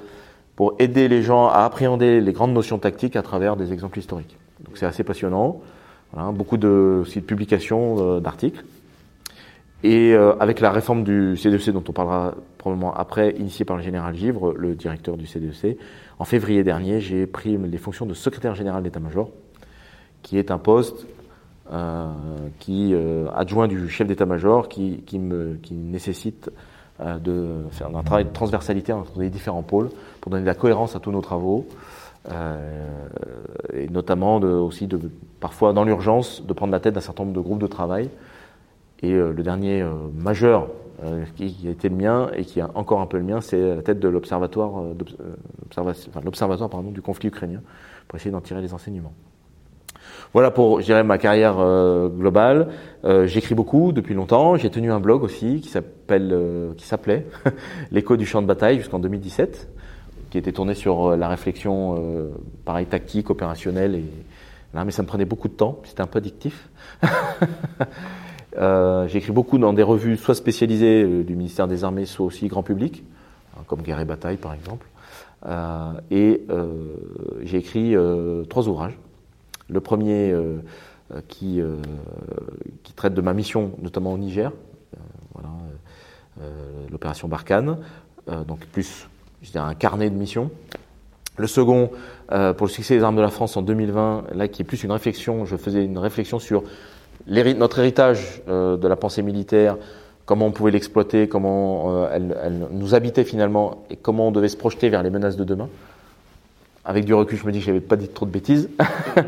pour 0.55 0.75
aider 0.79 1.07
les 1.07 1.21
gens 1.21 1.47
à 1.47 1.59
appréhender 1.59 2.19
les 2.19 2.33
grandes 2.33 2.53
notions 2.53 2.79
tactiques 2.79 3.15
à 3.15 3.21
travers 3.21 3.55
des 3.55 3.73
exemples 3.73 3.99
historiques. 3.99 4.37
Donc 4.65 4.77
c'est 4.77 4.85
assez 4.85 5.03
passionnant, 5.03 5.61
voilà, 6.13 6.31
beaucoup 6.31 6.57
de, 6.57 7.01
aussi 7.01 7.19
de 7.19 7.25
publications, 7.25 7.97
euh, 7.99 8.19
d'articles. 8.19 8.63
Et 9.83 10.13
euh, 10.13 10.33
avec 10.39 10.61
la 10.61 10.71
réforme 10.71 11.03
du 11.03 11.37
CDEC, 11.37 11.69
dont 11.69 11.83
on 11.87 11.91
parlera 11.91 12.33
probablement 12.57 12.93
après, 12.95 13.35
initiée 13.37 13.65
par 13.65 13.77
le 13.77 13.83
général 13.83 14.15
Givre, 14.15 14.53
le 14.53 14.73
directeur 14.73 15.15
du 15.15 15.27
CDEC, 15.27 15.77
en 16.19 16.25
février 16.25 16.63
dernier, 16.63 16.99
j'ai 16.99 17.27
pris 17.27 17.57
les 17.57 17.77
fonctions 17.77 18.05
de 18.05 18.13
secrétaire 18.13 18.55
général 18.55 18.83
d'état-major, 18.83 19.29
qui 20.21 20.37
est 20.37 20.51
un 20.51 20.57
poste 20.57 21.05
euh, 21.71 22.11
qui 22.59 22.93
euh, 22.93 23.27
adjoint 23.35 23.67
du 23.67 23.89
chef 23.89 24.07
d'état-major, 24.07 24.69
qui, 24.69 25.03
qui, 25.05 25.19
qui 25.61 25.73
nécessite 25.73 26.51
euh, 27.01 27.17
de 27.17 27.65
faire 27.71 27.95
un 27.95 28.03
travail 28.03 28.25
de 28.25 28.29
transversalité 28.29 28.93
entre 28.93 29.19
les 29.19 29.29
différents 29.29 29.63
pôles 29.63 29.89
pour 30.21 30.31
donner 30.31 30.43
de 30.43 30.47
la 30.47 30.55
cohérence 30.55 30.95
à 30.95 30.99
tous 30.99 31.11
nos 31.11 31.21
travaux, 31.21 31.67
euh, 32.31 33.07
et 33.73 33.87
notamment 33.89 34.39
de, 34.39 34.47
aussi 34.47 34.87
de 34.87 34.99
parfois 35.39 35.73
dans 35.73 35.83
l'urgence 35.83 36.43
de 36.45 36.53
prendre 36.53 36.71
la 36.71 36.79
tête 36.79 36.95
d'un 36.95 37.01
certain 37.01 37.23
nombre 37.23 37.35
de 37.35 37.41
groupes 37.41 37.61
de 37.61 37.67
travail. 37.67 38.09
Et 39.03 39.11
euh, 39.11 39.31
le 39.31 39.43
dernier 39.43 39.81
euh, 39.81 39.91
majeur 40.15 40.67
qui, 41.35 41.53
qui, 41.53 41.67
a 41.67 41.71
été 41.71 41.89
le 41.89 41.95
mien 41.95 42.29
et 42.33 42.45
qui 42.45 42.59
est 42.59 42.63
encore 42.75 43.01
un 43.01 43.05
peu 43.05 43.17
le 43.17 43.23
mien, 43.23 43.41
c'est 43.41 43.75
la 43.75 43.81
tête 43.81 43.99
de 43.99 44.07
l'observatoire, 44.07 44.71
enfin, 44.73 46.21
l'observatoire 46.23 46.69
pardon 46.69 46.91
du 46.91 47.01
conflit 47.01 47.27
ukrainien, 47.27 47.61
pour 48.07 48.17
essayer 48.17 48.31
d'en 48.31 48.41
tirer 48.41 48.61
les 48.61 48.73
enseignements. 48.73 49.13
Voilà 50.33 50.51
pour, 50.51 50.81
je 50.81 50.85
dirais, 50.85 51.03
ma 51.03 51.17
carrière 51.17 51.55
euh, 51.59 52.09
globale. 52.09 52.67
Euh, 53.05 53.25
J'écris 53.25 53.55
beaucoup 53.55 53.91
depuis 53.91 54.13
longtemps. 54.13 54.57
J'ai 54.57 54.69
tenu 54.69 54.91
un 54.91 54.99
blog 54.99 55.23
aussi 55.23 55.61
qui 55.61 55.69
s'appelle, 55.69 56.29
euh, 56.33 56.73
qui 56.73 56.85
s'appelait 56.85 57.25
l'écho 57.91 58.17
du 58.17 58.25
champ 58.25 58.41
de 58.41 58.47
bataille 58.47 58.77
jusqu'en 58.77 58.99
2017, 58.99 59.69
qui 60.29 60.37
était 60.37 60.51
tourné 60.51 60.73
sur 60.73 61.11
euh, 61.11 61.15
la 61.15 61.29
réflexion, 61.29 61.95
euh, 61.97 62.31
pareil 62.65 62.85
tactique, 62.85 63.29
opérationnelle 63.29 63.95
et 63.95 64.05
là, 64.73 64.83
mais 64.83 64.91
ça 64.91 65.03
me 65.03 65.07
prenait 65.07 65.25
beaucoup 65.25 65.47
de 65.47 65.53
temps. 65.53 65.79
C'était 65.85 66.01
un 66.01 66.07
peu 66.07 66.17
addictif. 66.17 66.69
J'ai 68.57 69.17
écrit 69.17 69.31
beaucoup 69.31 69.57
dans 69.57 69.73
des 69.73 69.83
revues, 69.83 70.17
soit 70.17 70.35
spécialisées 70.35 71.23
du 71.23 71.35
ministère 71.35 71.67
des 71.67 71.83
Armées, 71.83 72.05
soit 72.05 72.25
aussi 72.25 72.47
grand 72.47 72.63
public, 72.63 73.03
hein, 73.57 73.61
comme 73.67 73.81
Guerre 73.81 73.99
et 73.99 74.05
Bataille 74.05 74.37
par 74.37 74.53
exemple. 74.53 74.87
et 76.11 76.41
j'ai 77.43 77.57
écrit 77.57 77.95
trois 78.49 78.67
ouvrages 78.67 78.97
le 79.69 79.79
premier 79.79 80.31
euh, 80.31 80.57
euh, 81.13 81.21
qui, 81.27 81.61
euh, 81.61 81.77
traite 82.95 83.13
de 83.13 83.21
ma 83.21 83.33
mission, 83.33 83.73
notamment 83.81 84.13
au 84.13 84.17
Niger, 84.17 84.51
voilà, 85.33 85.49
l'opération 86.91 87.27
Barkhane, 87.27 87.77
donc 88.47 88.65
plus 88.67 89.09
je 89.41 89.51
dirais, 89.51 89.65
un 89.65 89.73
carnet 89.73 90.09
de 90.09 90.15
mission. 90.15 90.49
Le 91.37 91.47
second, 91.47 91.91
euh, 92.31 92.53
pour 92.53 92.67
le 92.67 92.71
succès 92.71 92.95
des 92.95 93.03
armes 93.03 93.17
de 93.17 93.21
la 93.21 93.29
France 93.29 93.57
en 93.57 93.61
2020, 93.61 94.27
là 94.33 94.47
qui 94.47 94.61
est 94.61 94.65
plus 94.65 94.83
une 94.83 94.93
réflexion, 94.93 95.45
je 95.45 95.57
faisais 95.57 95.83
une 95.83 95.97
réflexion 95.97 96.39
sur 96.39 96.63
notre 97.27 97.79
héritage 97.79 98.41
euh, 98.47 98.77
de 98.77 98.87
la 98.87 98.95
pensée 98.95 99.21
militaire, 99.21 99.77
comment 100.25 100.47
on 100.47 100.51
pouvait 100.51 100.71
l'exploiter, 100.71 101.27
comment 101.27 102.03
euh, 102.03 102.09
elle, 102.13 102.67
nous 102.71 102.95
habitait 102.95 103.23
finalement 103.23 103.83
et 103.89 103.95
comment 103.95 104.27
on 104.27 104.31
devait 104.31 104.47
se 104.47 104.57
projeter 104.57 104.89
vers 104.89 105.03
les 105.03 105.09
menaces 105.09 105.37
de 105.37 105.43
demain. 105.43 105.69
Avec 106.83 107.05
du 107.05 107.13
recul, 107.13 107.37
je 107.37 107.45
me 107.45 107.51
dis 107.51 107.59
que 107.59 107.65
j'avais 107.65 107.79
pas 107.79 107.95
dit 107.95 108.07
trop 108.07 108.25
de 108.25 108.31
bêtises. 108.31 108.69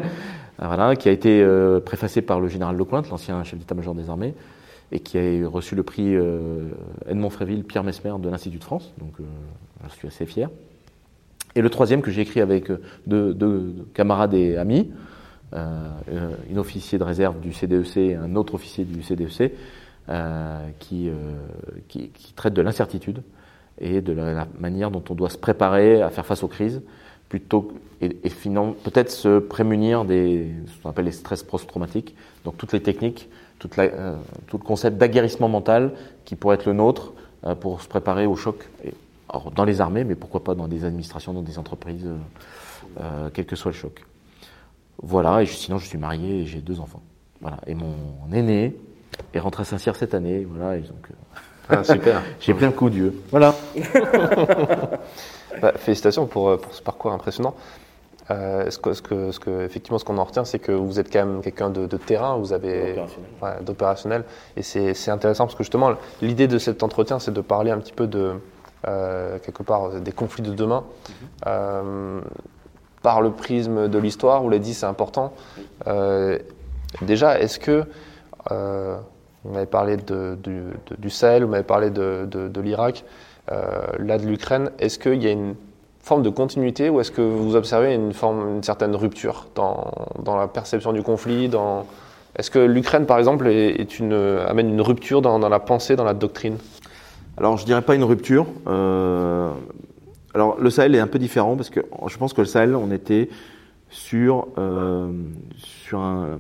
voilà, 0.60 0.96
qui 0.96 1.10
a 1.10 1.12
été 1.12 1.42
euh, 1.42 1.80
préfacé 1.80 2.22
par 2.22 2.40
le 2.40 2.48
général 2.48 2.76
Lecointe, 2.76 3.10
l'ancien 3.10 3.44
chef 3.44 3.58
d'état-major 3.58 3.96
des 3.96 4.10
armées, 4.10 4.36
et 4.92 5.00
qui 5.00 5.18
a 5.18 5.48
reçu 5.48 5.76
le 5.76 5.84
prix 5.84 6.16
Edmond 7.10 7.30
Fréville, 7.30 7.66
Pierre 7.66 7.84
Mesmer 7.84 8.14
de 8.20 8.30
l'Institut 8.30 8.60
de 8.60 8.64
France. 8.64 8.94
Donc, 9.00 9.16
je 9.86 9.94
suis 9.96 10.08
assez 10.08 10.26
fier. 10.26 10.50
Et 11.56 11.62
le 11.62 11.70
troisième 11.70 12.02
que 12.02 12.10
j'ai 12.10 12.22
écrit 12.22 12.40
avec 12.40 12.72
deux, 13.06 13.86
camarades 13.94 14.34
et 14.34 14.56
amis, 14.56 14.90
euh, 15.54 15.90
un 16.10 16.58
officier 16.58 16.98
de 16.98 17.04
réserve 17.04 17.40
du 17.40 17.54
CDEC 17.54 17.98
et 17.98 18.16
un 18.16 18.36
autre 18.36 18.56
officier 18.56 18.84
du 18.84 19.02
CDEC, 19.04 19.54
euh, 20.10 20.70
qui, 20.80 21.10
qui, 21.90 22.34
traite 22.36 22.54
de 22.54 22.62
l'incertitude 22.62 23.22
et 23.80 24.00
de 24.02 24.14
la, 24.14 24.48
manière 24.60 24.90
dont 24.90 25.04
on 25.10 25.16
doit 25.16 25.30
se 25.30 25.38
préparer 25.38 26.02
à 26.02 26.10
faire 26.10 26.26
face 26.26 26.44
aux 26.44 26.48
crises 26.48 26.82
plutôt 27.30 27.74
et, 28.02 28.06
et 28.24 28.30
peut-être 28.84 29.12
se 29.12 29.40
prémunir 29.40 30.06
des 30.06 30.50
ce 30.68 30.82
qu'on 30.82 30.90
appelle 30.90 31.06
les 31.06 31.12
stress 31.12 31.44
post-traumatiques, 31.44 32.16
donc 32.46 32.58
toutes 32.58 32.72
les 32.72 32.82
techniques, 32.82 33.30
euh, 33.80 34.16
tout 34.48 34.58
le 34.58 34.64
concept 34.64 34.98
d'aguerrissement 34.98 35.50
mental 35.50 35.94
qui 36.26 36.36
pourrait 36.36 36.56
être 36.56 36.66
le 36.66 36.74
nôtre 36.74 37.14
euh, 37.46 37.56
pour 37.56 37.82
se 37.82 37.88
préparer 37.88 38.26
au 38.26 38.36
choc, 38.36 38.70
dans 39.56 39.66
les 39.66 39.82
armées, 39.82 40.04
mais 40.04 40.16
pourquoi 40.16 40.44
pas 40.44 40.56
dans 40.56 40.68
des 40.68 40.86
administrations, 40.86 41.34
dans 41.34 41.42
des 41.42 41.60
entreprises, 41.60 42.06
euh, 42.06 42.18
euh 43.02 43.30
quel 43.34 43.46
que 43.46 43.56
soit 43.56 43.72
le 43.72 43.78
choc. 43.78 44.06
Voilà, 45.02 45.42
et 45.42 45.46
je, 45.46 45.54
sinon 45.54 45.78
je 45.78 45.86
suis 45.86 45.98
marié 45.98 46.42
et 46.42 46.46
j'ai 46.46 46.62
deux 46.62 46.80
enfants. 46.80 47.02
Voilà, 47.42 47.58
et 47.68 47.76
mon 47.76 47.96
aîné 48.34 48.76
est 49.34 49.40
rentré 49.40 49.62
à 49.62 49.66
Saint-Cyr 49.66 49.96
cette 49.96 50.14
année, 50.14 50.46
voilà, 50.50 50.78
et 50.78 50.82
donc 50.82 51.10
ah, 51.70 51.84
super. 51.84 52.22
j'ai 52.40 52.54
plein 52.54 52.70
de 52.70 52.76
coups 52.76 52.92
Dieu. 52.92 53.22
Voilà. 53.32 53.56
Bah, 55.60 55.72
félicitations 55.76 56.28
pour, 56.28 56.50
euh, 56.50 56.58
pour, 56.58 56.72
ce 56.72 56.84
parcours 56.84 57.12
impressionnant. 57.12 57.56
Euh, 58.30 58.70
ce, 58.70 58.78
que, 58.78 58.94
ce, 58.94 59.02
que, 59.02 59.32
ce 59.32 59.40
que, 59.40 59.66
effectivement, 59.66 59.98
ce 59.98 60.06
qu'on 60.06 60.18
en 60.20 60.24
retient, 60.24 60.46
c'est 60.46 60.60
que 60.60 60.72
vous 60.72 61.00
êtes 61.00 61.12
quand 61.12 61.26
même 61.26 61.42
quelqu'un 61.42 61.72
de, 61.72 61.88
de, 61.88 61.98
terrain, 61.98 62.36
vous 62.38 62.54
avez 62.54 63.02
d'opérationnel, 63.62 64.22
ouais, 64.22 64.62
et 64.62 64.94
c'est 64.94 65.10
intéressant 65.10 65.46
parce 65.46 65.56
que 65.56 65.64
justement, 65.64 65.94
l'idée 66.22 66.48
de 66.48 66.60
cet 66.60 66.84
entretien, 66.84 67.18
c'est 67.18 67.34
de 67.34 67.42
parler 67.42 67.72
un 67.72 67.80
petit 67.80 67.94
peu 67.94 68.06
de 68.06 68.34
euh, 68.88 69.40
quelque 69.40 69.64
part 69.64 70.00
des 70.00 70.12
conflits 70.12 70.44
de 70.44 70.54
demain. 70.54 70.82
Mm 70.82 71.14
-hmm. 71.14 71.48
euh, 71.48 72.22
par 73.08 73.22
le 73.22 73.32
prisme 73.32 73.88
de 73.88 73.98
l'histoire, 74.00 74.42
vous 74.42 74.50
l'avez 74.50 74.60
dit, 74.60 74.74
c'est 74.74 74.86
important. 74.86 75.32
Euh, 75.88 76.38
déjà, 77.04 77.40
est-ce 77.40 77.58
que 77.58 77.86
euh, 78.52 78.98
on 79.46 79.56
avait 79.56 79.66
parlé 79.66 79.96
du, 79.96 81.10
Sahel, 81.10 81.46
vous 81.46 81.50
m'avez 81.50 81.64
parlé 81.64 81.90
de, 81.90 82.28
de 82.30 82.60
l'Irak. 82.62 83.06
Euh, 83.50 83.64
là 84.00 84.18
de 84.18 84.26
l'Ukraine, 84.26 84.72
est-ce 84.80 85.00
qu'il 85.00 85.24
y 85.24 85.28
a 85.28 85.32
une 85.32 85.56
forme 86.02 86.22
de 86.22 86.30
continuité 86.30 86.90
ou 86.90 87.00
est-ce 87.00 87.12
que 87.12 87.22
vous 87.22 87.56
observez 87.56 87.94
une, 87.94 88.12
certaine 88.62 88.94
rupture 88.94 89.48
dans, 89.56 89.90
la 90.26 90.50
perception 90.50 90.92
du 90.92 91.02
conflit. 91.02 91.50
Est-ce 92.36 92.52
que 92.52 92.60
l'Ukraine, 92.60 93.06
par 93.06 93.20
exemple, 93.20 93.48
amène 93.48 94.68
une 94.68 94.82
rupture 94.82 95.22
dans, 95.22 95.38
la 95.40 95.60
pensée, 95.60 95.96
dans 95.96 96.04
la 96.04 96.14
doctrine? 96.14 96.58
Alors, 97.38 97.56
je 97.56 97.64
dirais 97.64 97.84
pas 97.84 97.96
une 97.96 98.04
rupture. 98.04 98.48
Euh, 98.68 99.50
alors, 100.38 100.62
le 100.62 100.70
Sahel 100.70 100.94
est 100.94 101.00
un 101.00 101.08
peu 101.08 101.18
différent 101.18 101.56
parce 101.56 101.72
que 101.72 101.80
je 102.06 102.16
pense 102.16 102.32
que 102.32 102.42
le 102.42 102.46
Sahel, 102.46 102.76
on 102.76 102.92
était 102.92 103.28
sur, 103.90 104.50
euh, 104.60 105.12
sur 105.58 106.00
un. 106.00 106.38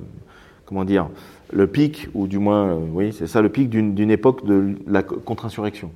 Comment 0.66 0.86
dire 0.86 1.10
Le 1.52 1.66
pic, 1.66 2.08
ou 2.14 2.28
du 2.28 2.38
moins, 2.38 2.68
euh, 2.68 2.80
oui, 2.92 3.12
c'est 3.12 3.26
ça, 3.26 3.42
le 3.42 3.50
pic 3.50 3.72
d'une 3.72 4.12
époque 4.12 4.46
de 4.46 4.76
la 4.86 5.02
contre-insurrection, 5.02 5.90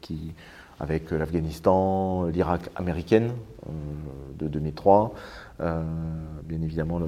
qui 0.00 0.32
avec 0.78 1.10
l'Afghanistan, 1.10 2.26
l'Irak 2.26 2.60
américaine 2.76 3.32
euh, 3.66 3.72
de 4.38 4.46
2003, 4.46 5.12
euh, 5.60 5.82
bien 6.44 6.60
évidemment 6.62 7.00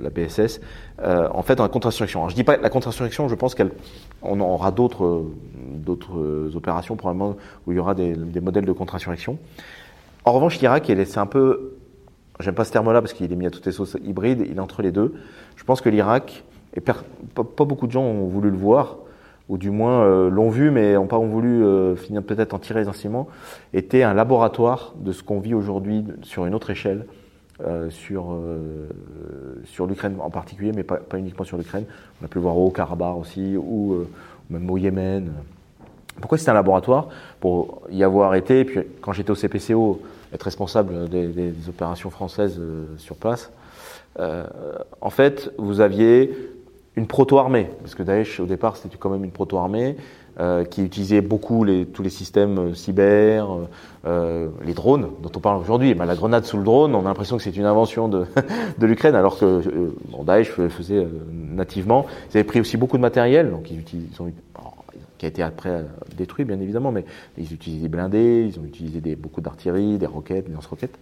la 0.00 0.10
BSS. 0.10 0.60
Euh, 1.02 1.28
en 1.32 1.42
fait, 1.42 1.60
en 1.60 1.68
contre-insurrection. 1.68 2.20
Alors, 2.20 2.30
je 2.30 2.34
dis 2.34 2.44
pas 2.44 2.56
la 2.56 2.70
contre-insurrection, 2.70 3.28
je 3.28 3.34
pense 3.34 3.54
qu'on 3.54 4.40
aura 4.40 4.70
d'autres 4.70 5.24
d'autres 5.74 6.54
opérations 6.54 6.96
probablement 6.96 7.36
où 7.66 7.72
il 7.72 7.76
y 7.76 7.78
aura 7.78 7.94
des, 7.94 8.14
des 8.14 8.40
modèles 8.40 8.64
de 8.64 8.72
contre-insurrection. 8.72 9.38
En 10.26 10.32
revanche, 10.32 10.58
l'Irak, 10.58 10.90
c'est 11.06 11.18
un 11.18 11.26
peu, 11.26 11.76
j'aime 12.40 12.56
pas 12.56 12.64
ce 12.64 12.72
terme-là 12.72 13.00
parce 13.00 13.12
qu'il 13.12 13.32
est 13.32 13.36
mis 13.36 13.46
à 13.46 13.50
toutes 13.50 13.64
les 13.64 13.70
sauces 13.70 13.96
hybrides, 14.04 14.44
il 14.44 14.56
est 14.56 14.60
entre 14.60 14.82
les 14.82 14.90
deux. 14.90 15.14
Je 15.54 15.62
pense 15.62 15.80
que 15.80 15.88
l'Irak, 15.88 16.42
et 16.74 16.80
pas, 16.80 16.96
beaucoup 17.64 17.86
de 17.86 17.92
gens 17.92 18.02
ont 18.02 18.26
voulu 18.26 18.50
le 18.50 18.56
voir, 18.56 18.96
ou 19.48 19.56
du 19.56 19.70
moins 19.70 20.02
euh, 20.02 20.28
l'ont 20.28 20.50
vu, 20.50 20.72
mais 20.72 20.94
n'ont 20.94 21.06
pas 21.06 21.18
voulu 21.18 21.62
euh, 21.62 21.94
finir 21.94 22.24
peut-être 22.24 22.54
en 22.54 22.58
tirer 22.58 22.80
les 22.80 22.88
enseignements, 22.88 23.28
était 23.72 24.02
un 24.02 24.14
laboratoire 24.14 24.94
de 24.98 25.12
ce 25.12 25.22
qu'on 25.22 25.38
vit 25.38 25.54
aujourd'hui 25.54 26.04
sur 26.22 26.44
une 26.44 26.56
autre 26.56 26.70
échelle, 26.70 27.06
euh, 27.64 27.90
sur, 27.90 28.32
euh, 28.32 28.88
sur 29.64 29.86
l'Ukraine 29.86 30.16
en 30.20 30.30
particulier, 30.30 30.72
mais 30.74 30.82
pas, 30.82 30.96
pas 30.96 31.18
uniquement 31.18 31.44
sur 31.44 31.56
l'Ukraine. 31.56 31.84
On 32.20 32.24
a 32.24 32.28
pu 32.28 32.38
le 32.38 32.42
voir 32.42 32.56
au 32.56 32.70
Karabakh 32.70 33.16
aussi, 33.16 33.56
ou 33.56 34.04
même 34.50 34.68
au 34.70 34.76
Yémen. 34.76 35.32
Pourquoi 36.20 36.38
c'était 36.38 36.50
un 36.50 36.54
laboratoire? 36.54 37.08
Pour 37.40 37.82
y 37.90 38.02
avoir 38.02 38.34
été, 38.34 38.60
et 38.60 38.64
puis 38.64 38.80
quand 39.00 39.12
j'étais 39.12 39.30
au 39.30 39.34
CPCO, 39.34 40.00
être 40.32 40.42
responsable 40.42 41.08
des, 41.08 41.28
des, 41.28 41.50
des 41.50 41.68
opérations 41.68 42.10
françaises 42.10 42.60
sur 42.98 43.16
place, 43.16 43.50
en 44.18 45.10
fait, 45.10 45.52
vous 45.58 45.80
aviez 45.80 46.32
une 46.96 47.06
proto-armée, 47.06 47.70
parce 47.82 47.94
que 47.94 48.02
Daesh 48.02 48.40
au 48.40 48.46
départ 48.46 48.76
c'était 48.76 48.96
quand 48.96 49.10
même 49.10 49.24
une 49.24 49.30
proto-armée 49.30 49.96
euh, 50.38 50.64
qui 50.64 50.82
utilisait 50.84 51.22
beaucoup 51.22 51.64
tous 51.94 52.02
les 52.02 52.10
systèmes 52.10 52.58
euh, 52.58 52.74
cyber, 52.74 53.48
euh, 54.04 54.50
les 54.62 54.74
drones 54.74 55.08
dont 55.22 55.30
on 55.34 55.40
parle 55.40 55.58
aujourd'hui. 55.58 55.94
Ben, 55.94 56.04
la 56.04 56.14
grenade 56.14 56.44
sous 56.44 56.58
le 56.58 56.62
drone, 56.62 56.94
on 56.94 57.00
a 57.00 57.04
l'impression 57.04 57.38
que 57.38 57.42
c'est 57.42 57.56
une 57.56 57.64
invention 57.64 58.08
de, 58.08 58.26
l'Ukraine, 58.82 59.14
alors 59.14 59.38
que 59.38 59.46
euh, 59.46 59.96
bon, 60.10 60.24
Daesh 60.24 60.50
faisait 60.50 61.06
nativement. 61.32 62.04
Ils 62.28 62.36
avaient 62.36 62.44
pris 62.44 62.60
aussi 62.60 62.76
beaucoup 62.76 62.98
de 62.98 63.02
matériel, 63.02 63.50
donc 63.50 63.70
ils, 63.70 63.82
ont, 64.20 64.30
qui 65.16 65.24
a 65.24 65.28
été 65.28 65.42
après 65.42 65.86
détruit 66.16 66.44
bien 66.44 66.60
évidemment, 66.60 66.92
mais 66.92 67.06
ils 67.38 67.54
utilisaient 67.54 67.84
des 67.84 67.88
blindés, 67.88 68.46
ils 68.52 68.60
ont 68.60 68.64
utilisé 68.64 69.16
beaucoup 69.16 69.40
d'artillerie, 69.40 69.96
des 69.96 70.06
roquettes, 70.06 70.48
des 70.48 70.52
lance-roquettes. 70.52 70.98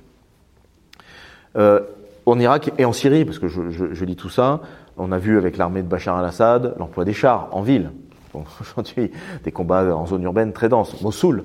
en 1.57 2.39
Irak 2.39 2.71
et 2.79 2.85
en 2.85 2.93
Syrie, 2.93 3.25
parce 3.25 3.41
que 3.41 3.49
je, 3.49 3.71
je, 3.71 3.93
je 3.93 4.05
lis 4.05 4.17
tout 4.17 4.31
ça, 4.31 4.61
on 4.97 5.11
a 5.11 5.19
vu 5.19 5.39
avec 5.39 5.57
l'armée 5.57 5.83
de 5.83 5.89
Bachar 5.89 6.17
al-Assad 6.17 6.77
l'emploi 6.79 7.05
des 7.05 7.13
chars 7.13 7.49
en 7.51 7.63
ville. 7.63 7.91
Aujourd'hui, 8.61 9.11
des 9.45 9.53
combats 9.53 9.95
en 9.95 10.07
zone 10.07 10.23
urbaine 10.23 10.53
très 10.53 10.69
denses. 10.69 11.01
Mossoul, 11.03 11.45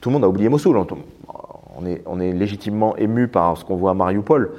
tout 0.00 0.08
le 0.08 0.14
monde 0.14 0.24
a 0.24 0.28
oublié 0.28 0.48
Mossoul. 0.48 0.76
On 2.06 2.20
est, 2.20 2.32
légitimement 2.32 2.96
ému 2.96 3.28
par 3.28 3.56
ce 3.56 3.64
qu'on 3.64 3.76
voit 3.76 3.92
à 3.92 3.94
Mariupol. 3.94 4.50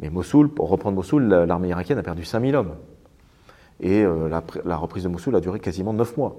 Mais 0.00 0.10
Mossoul, 0.10 0.48
pour 0.48 0.68
reprendre 0.68 0.96
Mossoul, 0.96 1.22
l'armée 1.26 1.68
irakienne 1.68 1.98
a 1.98 2.02
perdu 2.02 2.24
5000 2.24 2.54
hommes. 2.54 2.74
Et 3.80 4.02
euh, 4.02 4.28
la, 4.64 4.76
reprise 4.76 5.04
de 5.04 5.08
Mossoul 5.08 5.36
a 5.36 5.40
duré 5.40 5.60
quasiment 5.60 5.92
9 5.92 6.16
mois. 6.16 6.36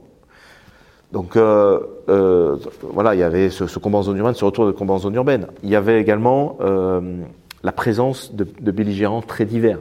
Donc 1.11 1.37
euh, 1.37 1.79
euh, 2.09 2.57
voilà, 2.81 3.15
il 3.15 3.19
y 3.19 3.23
avait 3.23 3.49
ce, 3.49 3.79
combat 3.79 3.99
en 3.99 4.03
zone 4.03 4.17
urbaine, 4.17 4.33
ce 4.33 4.43
retour 4.43 4.65
de 4.65 4.71
combat 4.71 4.95
en 4.95 4.99
zone 4.99 5.15
urbaine. 5.15 5.47
Il 5.63 5.69
y 5.69 5.75
avait 5.75 6.01
également 6.01 6.57
la 7.63 7.71
présence 7.71 8.33
de, 8.33 8.71
belligérants 8.71 9.21
très 9.21 9.45
divers. 9.45 9.79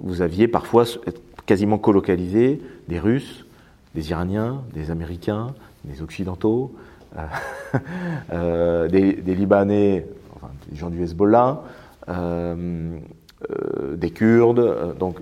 Vous 0.00 0.22
aviez 0.22 0.46
parfois 0.46 0.84
quasiment 1.48 1.78
colocalisé 1.78 2.60
des 2.88 2.98
Russes, 2.98 3.46
des 3.94 4.10
Iraniens, 4.10 4.60
des 4.74 4.90
Américains, 4.90 5.54
des 5.84 6.02
Occidentaux, 6.02 6.74
euh, 7.16 7.22
euh, 8.32 8.88
des, 8.88 9.34
Libanais, 9.34 10.06
des 10.70 10.76
gens 10.76 10.90
du 10.90 11.02
Hezbollah, 11.02 11.62
euh, 12.10 12.98
des 13.94 14.10
Kurdes, 14.10 14.98
donc 14.98 15.20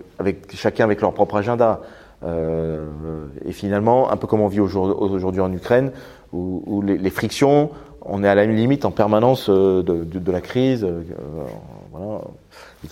chacun 0.52 0.82
avec 0.82 1.00
leur 1.00 1.14
propre 1.14 1.36
agenda. 1.36 1.80
et 2.24 3.52
finalement, 3.52 4.10
un 4.10 4.16
peu 4.16 4.26
comme 4.26 4.40
on 4.40 4.48
vit 4.48 4.58
aujourd'hui 4.58 5.40
en 5.40 5.52
Ukraine, 5.52 5.92
où, 6.32 6.82
les, 6.82 7.10
frictions, 7.10 7.70
on 8.02 8.24
est 8.24 8.28
à 8.28 8.34
la 8.34 8.46
limite 8.46 8.84
en 8.84 8.90
permanence 8.90 9.48
de, 9.48 10.32
la 10.32 10.40
crise. 10.40 10.84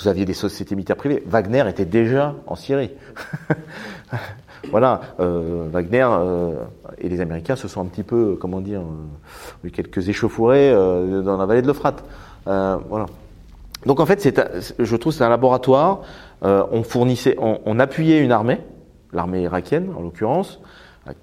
Vous 0.02 0.08
aviez 0.08 0.24
des 0.24 0.34
sociétés 0.34 0.74
militaires 0.74 0.96
privées. 0.96 1.22
Wagner 1.26 1.64
était 1.68 1.84
déjà 1.84 2.34
en 2.46 2.56
Syrie. 2.56 2.90
voilà, 4.70 5.00
euh, 5.20 5.68
Wagner 5.70 6.06
euh, 6.08 6.54
et 6.98 7.08
les 7.08 7.20
Américains 7.20 7.56
se 7.56 7.68
sont 7.68 7.80
un 7.80 7.86
petit 7.86 8.02
peu, 8.02 8.36
comment 8.40 8.60
dire, 8.60 8.80
euh, 8.80 9.66
eu 9.68 9.70
quelques 9.70 10.08
échauffourées 10.08 10.70
euh, 10.70 11.22
dans 11.22 11.36
la 11.36 11.46
vallée 11.46 11.62
de 11.62 11.66
l'Euphrate. 11.66 12.04
Voilà. 12.46 13.06
Donc 13.86 14.00
en 14.00 14.06
fait, 14.06 14.42
je 14.78 14.96
trouve, 14.96 15.12
c'est 15.12 15.24
un 15.24 15.28
laboratoire. 15.28 16.00
On 16.42 16.82
fournissait, 16.82 17.36
on, 17.38 17.60
on, 17.64 17.78
appuyait 17.78 18.18
une 18.18 18.32
armée, 18.32 18.60
l'armée 19.12 19.42
irakienne 19.42 19.90
en 19.96 20.02
l'occurrence, 20.02 20.60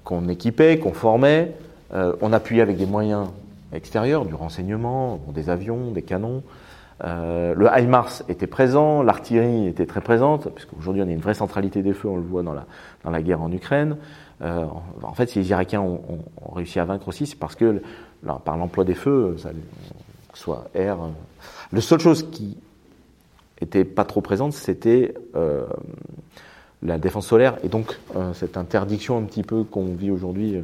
qu'on 0.04 0.28
équipait, 0.30 0.78
qu'on 0.78 0.94
formait. 0.94 1.56
on 1.92 2.34
appuyait 2.34 2.62
avec 2.62 2.78
des 2.78 2.86
moyens 2.86 3.28
extérieurs, 3.74 4.25
du 4.25 4.36
renseignement, 4.36 5.20
des 5.34 5.50
avions, 5.50 5.92
des 5.92 6.04
canons. 6.04 6.44
Euh, 7.03 7.55
le 7.55 7.67
HIMARS 7.67 8.24
était 8.29 8.48
présent, 8.48 9.01
l'artillerie 9.01 9.67
était 9.67 9.86
très 9.86 10.01
présente, 10.01 10.50
puisqu'aujourd'hui 10.50 11.01
on 11.01 11.08
a 11.08 11.12
une 11.12 11.20
vraie 11.20 11.34
centralité 11.34 11.81
des 11.81 11.93
feux, 11.93 12.10
on 12.10 12.17
le 12.17 12.22
voit 12.22 12.43
dans 12.43 12.53
la, 12.53 12.65
dans 13.03 13.12
la 13.12 13.22
guerre 13.22 13.41
en 13.41 13.51
Ukraine. 13.51 13.98
Euh, 14.41 14.65
en 15.01 15.13
fait, 15.13 15.29
si 15.29 15.39
les 15.39 15.50
Irakiens 15.50 15.81
ont, 15.81 16.01
réussi 16.53 16.79
à 16.79 16.86
vaincre 16.86 17.08
aussi, 17.08 17.25
c'est 17.25 17.38
parce 17.38 17.55
que 17.55 17.81
par 18.46 18.58
l'emploi 18.58 18.84
des 18.84 18.93
feux, 18.93 19.36
ça, 19.38 19.50
soit 20.34 20.65
air. 20.74 21.01
Euh, 21.01 21.08
la 21.74 21.81
seule 21.81 22.00
chose 22.00 22.29
qui 22.29 22.58
était 23.62 23.84
pas 23.84 24.05
trop 24.05 24.22
présente, 24.22 24.53
c'était 24.53 25.13
la 26.84 26.98
défense 26.98 27.27
solaire 27.27 27.58
et 27.63 27.67
donc 27.67 28.00
cette 28.34 28.58
interdiction 28.58 29.20
un 29.20 29.22
petit 29.22 29.43
peu 29.43 29.63
qu'on 29.63 29.93
vit 29.93 30.10
aujourd'hui, 30.10 30.63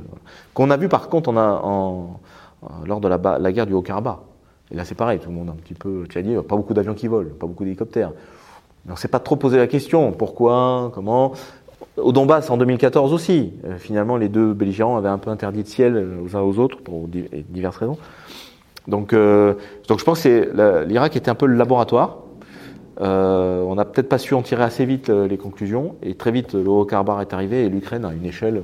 qu'on 0.56 0.72
a 0.72 0.77
vu 0.77 0.89
par 0.89 1.08
contre 1.08 1.32
lors 1.32 3.00
de 3.00 3.08
la, 3.08 3.38
la 3.38 3.51
guerre 3.51 3.67
du 3.67 3.74
Haut-Karabakh. 3.74 4.17
Et 4.71 4.75
là, 4.75 4.86
c'est 4.86 4.95
pareil, 4.95 5.19
tout 5.19 5.29
le 5.29 5.36
monde 5.36 5.50
un 5.50 5.55
petit 5.55 5.74
peu, 5.74 6.05
tu 6.09 6.17
as 6.17 6.21
dit, 6.21 6.36
pas 6.47 6.55
beaucoup 6.55 6.74
d'avions 6.74 6.93
qui 6.93 7.07
volent, 7.07 7.29
pas 7.39 7.47
beaucoup 7.47 7.63
d'hélicoptères. 7.63 8.12
On 8.88 8.93
ne 8.93 8.97
s'est 8.97 9.07
pas 9.07 9.19
trop 9.19 9.36
posé 9.36 9.57
la 9.57 9.67
question, 9.67 10.12
pourquoi, 10.12 10.91
comment. 10.93 11.33
Au 11.97 12.12
Donbass, 12.12 12.50
en 12.50 12.57
2014 12.57 13.13
aussi, 13.13 13.53
euh, 13.65 13.77
finalement, 13.77 14.17
les 14.17 14.29
deux 14.29 14.53
belligérants 14.53 14.97
avaient 14.97 15.09
un 15.09 15.17
peu 15.17 15.29
interdit 15.29 15.63
de 15.63 15.67
ciel 15.67 15.95
euh, 15.95 16.24
aux 16.24 16.36
uns 16.36 16.41
aux 16.41 16.59
autres, 16.59 16.77
pour 16.77 17.07
diverses 17.07 17.77
raisons. 17.77 17.97
Donc, 18.88 19.13
euh, 19.13 19.55
donc 19.88 20.00
je 20.00 20.05
pense 20.05 20.21
que 20.21 20.86
l'Irak 20.88 21.15
était 21.15 21.29
un 21.29 21.36
peu 21.36 21.47
le 21.47 21.55
laboratoire. 21.55 22.19
On 23.00 23.75
n'a 23.75 23.86
peut-être 23.86 24.09
pas 24.09 24.17
su 24.17 24.33
en 24.33 24.41
tirer 24.41 24.63
assez 24.63 24.86
vite 24.86 25.09
les 25.09 25.38
conclusions, 25.38 25.95
et 26.01 26.15
très 26.15 26.31
vite, 26.31 26.53
le 26.53 26.67
Haut-Karabakh 26.67 27.29
est 27.29 27.33
arrivé, 27.33 27.65
et 27.65 27.69
l'Ukraine 27.69 28.05
à 28.05 28.13
une 28.13 28.25
échelle 28.25 28.63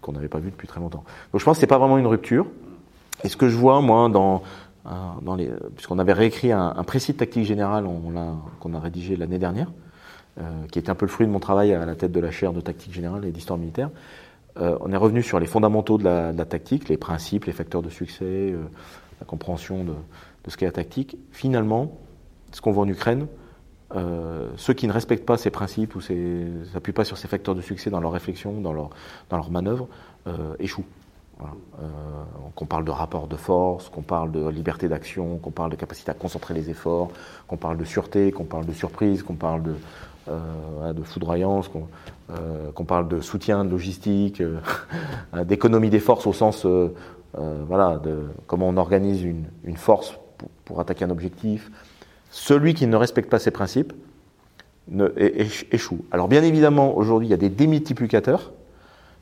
qu'on 0.00 0.12
n'avait 0.12 0.28
pas 0.28 0.38
vue 0.38 0.50
depuis 0.50 0.66
très 0.66 0.80
longtemps. 0.80 1.04
Donc 1.32 1.40
je 1.40 1.44
pense 1.44 1.56
que 1.56 1.60
c'est 1.60 1.66
pas 1.66 1.78
vraiment 1.78 1.98
une 1.98 2.06
rupture. 2.06 2.46
Et 3.24 3.28
ce 3.28 3.36
que 3.36 3.48
je 3.48 3.56
vois, 3.56 3.80
moi, 3.80 4.08
dans, 4.08 4.42
puisqu'on 5.74 5.98
avait 5.98 6.12
réécrit 6.12 6.52
un, 6.52 6.72
précis 6.84 7.12
de 7.12 7.18
tactique 7.18 7.44
générale 7.44 7.84
qu'on 8.60 8.74
a 8.74 8.80
rédigé 8.80 9.16
l'année 9.16 9.38
dernière, 9.38 9.70
euh, 10.40 10.66
qui 10.70 10.78
était 10.78 10.90
un 10.90 10.94
peu 10.94 11.06
le 11.06 11.10
fruit 11.10 11.26
de 11.26 11.32
mon 11.32 11.40
travail 11.40 11.72
à 11.74 11.84
la 11.84 11.94
tête 11.94 12.12
de 12.12 12.20
la 12.20 12.30
chaire 12.30 12.52
de 12.52 12.60
tactique 12.60 12.92
générale 12.92 13.24
et 13.24 13.30
d'histoire 13.30 13.58
militaire. 13.58 13.90
Euh, 14.58 14.76
on 14.80 14.92
est 14.92 14.96
revenu 14.96 15.22
sur 15.22 15.38
les 15.38 15.46
fondamentaux 15.46 15.98
de 15.98 16.04
la, 16.04 16.44
tactique, 16.44 16.88
les 16.88 16.96
principes, 16.96 17.44
les 17.44 17.52
facteurs 17.52 17.82
de 17.82 17.90
succès, 17.90 18.24
euh, 18.24 18.64
la 19.20 19.26
compréhension 19.26 19.84
de, 19.84 19.94
ce 20.46 20.56
qu'est 20.56 20.66
la 20.66 20.72
tactique. 20.72 21.16
Finalement, 21.30 21.98
ce 22.52 22.60
qu'on 22.60 22.72
voit 22.72 22.84
en 22.84 22.88
Ukraine, 22.88 23.26
euh, 23.94 24.48
ceux 24.56 24.74
qui 24.74 24.86
ne 24.86 24.92
respectent 24.92 25.24
pas 25.24 25.38
ces 25.38 25.50
principes 25.50 25.94
ou 25.94 26.00
s'appuient 26.00 26.92
pas 26.92 27.04
sur 27.04 27.16
ces 27.16 27.28
facteurs 27.28 27.54
de 27.54 27.62
succès 27.62 27.90
dans 27.90 28.00
leur 28.00 28.12
réflexion, 28.12 28.60
dans 28.60 28.72
leur, 28.72 28.90
dans 29.30 29.36
leur 29.36 29.50
manœuvre, 29.50 29.88
euh, 30.26 30.54
échouent. 30.58 30.84
Euh, 31.40 31.86
qu'on 32.56 32.66
parle 32.66 32.84
de 32.84 32.90
rapport 32.90 33.28
de 33.28 33.36
force, 33.36 33.88
qu'on 33.88 34.02
parle 34.02 34.32
de 34.32 34.48
liberté 34.48 34.88
d'action, 34.88 35.38
qu'on 35.38 35.52
parle 35.52 35.70
de 35.70 35.76
capacité 35.76 36.10
à 36.10 36.14
concentrer 36.14 36.52
les 36.52 36.70
efforts, 36.70 37.10
qu'on 37.46 37.56
parle 37.56 37.76
de 37.76 37.84
sûreté, 37.84 38.32
qu'on 38.32 38.44
parle 38.44 38.66
de 38.66 38.72
surprise, 38.72 39.22
qu'on 39.22 39.36
parle 39.36 39.62
de, 39.62 39.74
euh, 40.28 40.92
de 40.92 41.02
foudroyance, 41.02 41.68
qu'on 41.68 41.86
euh, 42.30 42.70
qu 42.76 42.84
parle 42.84 43.08
de 43.08 43.20
soutien, 43.20 43.64
de 43.64 43.70
logistique, 43.70 44.40
euh, 44.42 44.58
d'économie 45.44 45.88
des 45.88 46.00
forces 46.00 46.26
au 46.26 46.32
sens, 46.32 46.66
voilà, 47.34 47.98
de 47.98 48.24
comment 48.46 48.68
on 48.68 48.76
organise 48.76 49.22
une, 49.22 49.44
une 49.64 49.76
force 49.76 50.18
pour, 50.64 50.80
attaquer 50.80 51.04
un 51.04 51.10
objectif. 51.10 51.70
Celui 52.30 52.74
qui 52.74 52.86
ne 52.86 52.96
respecte 52.96 53.30
pas 53.30 53.38
ces 53.38 53.50
principes 53.50 53.92
échoue. 55.70 56.04
Alors 56.10 56.28
bien 56.28 56.42
évidemment, 56.42 56.96
aujourd'hui, 56.96 57.28
il 57.28 57.30
y 57.30 57.34
a 57.34 57.38
des 57.38 57.50
démultiplicateurs. 57.50 58.52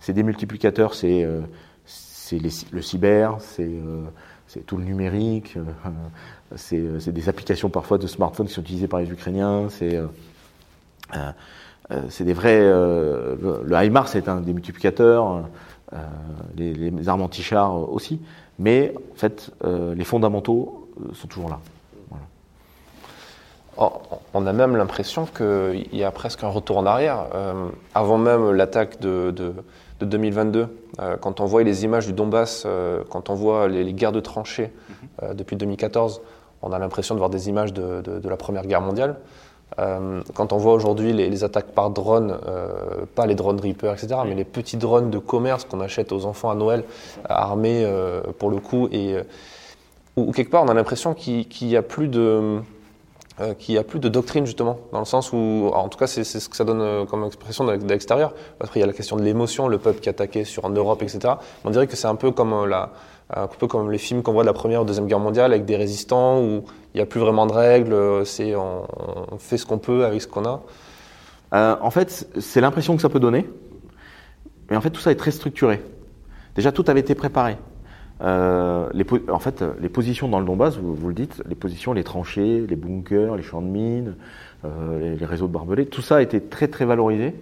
Ces 0.01 0.13
démultiplicateurs, 0.13 0.95
c'est 0.95 1.29
c'est 2.27 2.41
le 2.73 2.83
cyber, 2.83 3.39
c'est 3.41 4.67
tout 4.67 4.77
le 4.77 4.85
numérique, 4.85 5.57
c'est 6.57 7.13
des 7.13 7.29
applications 7.29 7.69
parfois 7.69 7.99
de 7.99 8.07
smartphones 8.09 8.49
qui 8.49 8.55
sont 8.55 8.63
utilisées 8.63 8.89
par 8.89 8.99
les 9.01 9.11
Ukrainiens, 9.11 9.69
c'est 9.69 10.01
des 12.25 12.33
vrais. 12.33 12.61
le 12.61 13.85
HIMARS 13.85 14.17
est 14.17 14.29
un 14.29 14.41
démultiplicateur, 14.41 15.45
les, 16.57 16.75
les, 16.75 17.09
armes 17.09 17.23
anti-chars 17.23 17.75
aussi, 17.93 18.21
mais 18.59 18.93
en 19.13 19.17
fait, 19.17 19.53
les 19.65 20.05
fondamentaux 20.05 20.89
sont 21.13 21.29
toujours 21.29 21.49
là. 21.49 21.61
Oh, 23.79 23.93
on 24.33 24.47
a 24.47 24.53
même 24.55 24.75
l'impression 24.75 25.27
qu'il 25.27 25.87
y 25.95 26.03
a 26.03 26.11
presque 26.11 26.43
un 26.43 26.49
retour 26.49 26.79
en 26.79 26.87
arrière. 26.87 27.27
avant 27.95 28.19
même 28.19 28.51
l'attaque 28.51 29.01
de, 29.01 29.55
de 30.01 30.07
2022, 30.07 30.69
euh, 31.01 31.17
quand 31.17 31.41
on 31.41 31.47
voit 31.47 31.63
les 31.63 31.85
images 31.85 32.07
du 32.07 32.13
Donbass, 32.13 32.65
euh, 32.67 33.03
quand 33.09 33.31
on 33.31 33.35
voit 33.35 33.69
les, 33.69 33.93
guerres 33.93 34.13
de 34.13 34.21
tranchées 34.21 34.73
mhm. 34.89 34.95
euh, 35.23 35.35
depuis 35.35 35.57
2014, 35.57 36.21
on 36.63 36.73
a 36.73 36.79
l'impression 36.79 37.15
de 37.15 37.19
voir 37.19 37.31
des 37.31 37.49
images 37.49 37.73
de, 37.73 38.03
la 38.29 38.37
Première 38.37 38.67
Guerre 38.67 38.81
mondiale. 38.81 39.17
quand 39.77 40.53
on 40.53 40.57
voit 40.57 40.73
aujourd'hui 40.73 41.13
les, 41.13 41.45
attaques 41.45 41.73
par 41.73 41.91
drone, 41.91 42.39
pas 43.15 43.27
les 43.27 43.35
drones 43.35 43.61
Reaper, 43.61 43.93
etc., 43.93 44.21
mais 44.27 44.35
les 44.35 44.45
petits 44.45 44.79
drones 44.79 45.11
de 45.11 45.19
commerce 45.19 45.65
qu'on 45.65 45.81
achète 45.81 46.13
aux 46.13 46.25
enfants 46.25 46.51
à 46.51 46.55
Noël, 46.55 46.83
armés 47.29 47.87
pour 48.39 48.51
le 48.51 48.59
coup, 48.59 48.89
et 48.91 49.17
où, 50.17 50.33
quelque 50.33 50.51
part 50.51 50.65
on 50.65 50.69
a 50.69 50.75
l'impression 50.75 51.15
qu'il 51.15 51.47
n'y 51.61 51.77
a 51.77 51.83
plus 51.83 52.09
de 52.09 52.59
euh, 53.39 53.53
qu'il 53.53 53.77
a 53.77 53.85
plus 53.85 53.99
de 53.99 54.09
doctrine 54.09 54.47
justement, 54.47 54.79
dans 54.93 54.99
le 54.99 55.05
sens 55.05 55.31
où, 55.31 55.71
en 55.75 55.91
tout 55.91 55.99
cas 55.99 56.07
c'est 56.07 56.25
ce 56.25 56.49
que 56.49 56.57
ça 56.57 56.65
donne 56.65 56.81
euh, 56.81 57.05
comme 57.05 57.23
expression 57.27 57.65
de 57.65 57.73
l'extérieur. 57.87 58.33
Après 58.61 58.81
il 58.81 58.81
y 58.81 58.83
a 58.83 58.87
la 58.87 58.95
question 58.95 59.15
de 59.17 59.23
l'émotion, 59.23 59.69
le 59.69 59.77
peuple 59.77 60.01
qui 60.01 60.09
attaquait 60.09 60.45
sur 60.45 60.65
en 60.65 60.71
Europe, 60.71 61.03
etc. 61.03 61.35
On 61.63 61.69
dirait 61.69 61.87
que 61.87 61.97
c'est 61.97 62.07
un 62.07 62.15
peu 62.15 62.31
comme 62.31 62.55
euh, 62.55 62.67
la, 62.67 62.93
un 63.29 63.47
peu 63.47 63.67
comme 63.67 63.91
les 63.91 63.99
films 63.99 64.23
qu'on 64.23 64.33
voit 64.33 64.43
de 64.43 64.47
la 64.47 64.55
première 64.55 64.81
ou 64.81 64.85
deuxième 64.87 65.07
guerre 65.07 65.19
mondiale 65.19 65.53
avec 65.53 65.67
des 65.67 65.77
résistants 65.77 66.41
où 66.41 66.65
il 66.95 66.97
n'y 66.97 67.03
a 67.03 67.05
plus 67.05 67.21
vraiment 67.21 67.45
de 67.45 67.53
règles, 67.53 68.25
c'est 68.25 68.57
on, 68.57 68.87
fait 69.39 69.59
ce 69.59 69.67
qu'on 69.67 69.77
peut 69.77 70.07
avec 70.07 70.23
ce 70.23 70.29
qu'on 70.29 70.47
a. 70.47 70.63
en 71.53 71.91
fait, 71.91 72.27
c'est 72.41 72.63
l'impression 72.63 72.97
que 72.97 73.03
ça 73.03 73.11
peut 73.11 73.21
donner, 73.21 73.47
mais 74.71 74.77
en 74.79 74.81
fait 74.81 74.89
tout 74.89 75.01
ça 75.03 75.11
est 75.11 75.17
très 75.17 75.31
structuré. 75.31 75.83
Déjà 76.55 76.73
tout 76.73 76.85
avait 76.89 77.01
été 77.01 77.15
préparé. 77.15 77.59
Euh, 78.23 78.89
les, 78.95 79.05
en 79.31 79.39
fait, 79.39 79.63
les 79.81 79.89
positions 79.89 80.29
dans 80.29 80.41
le 80.41 80.47
Donbass, 80.47 80.79
vous, 80.79 80.95
vous, 80.95 81.09
le 81.09 81.15
dites, 81.15 81.43
les 81.49 81.55
positions, 81.55 81.93
les 81.93 82.05
tranchées, 82.05 82.67
les 82.67 82.77
bunkers, 82.77 83.37
les 83.37 83.43
champs 83.43 83.61
de 83.61 83.67
mines, 83.67 84.15
euh, 84.65 85.17
les, 85.19 85.27
réseaux 85.27 85.47
de 85.47 85.53
barbelés, 85.53 85.87
tout 85.87 86.03
ça 86.03 86.17
a 86.17 86.23
été 86.23 86.41
très 86.41 86.69
très 86.69 86.85
valorisé. 86.85 87.35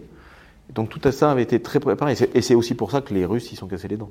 Donc 0.75 0.89
tout 0.89 1.01
ça 1.13 1.31
avait 1.31 1.43
été 1.43 1.61
très 1.61 1.79
préparé. 1.79 2.15
Et 2.35 2.41
c'est 2.41 2.55
aussi 2.55 2.75
pour 2.75 2.91
ça 2.91 3.03
que 3.03 3.15
les 3.15 3.25
Russes 3.25 3.53
y 3.53 3.57
sont 3.57 3.69
cassés 3.69 3.89
les 3.89 3.97
dents. 3.97 4.11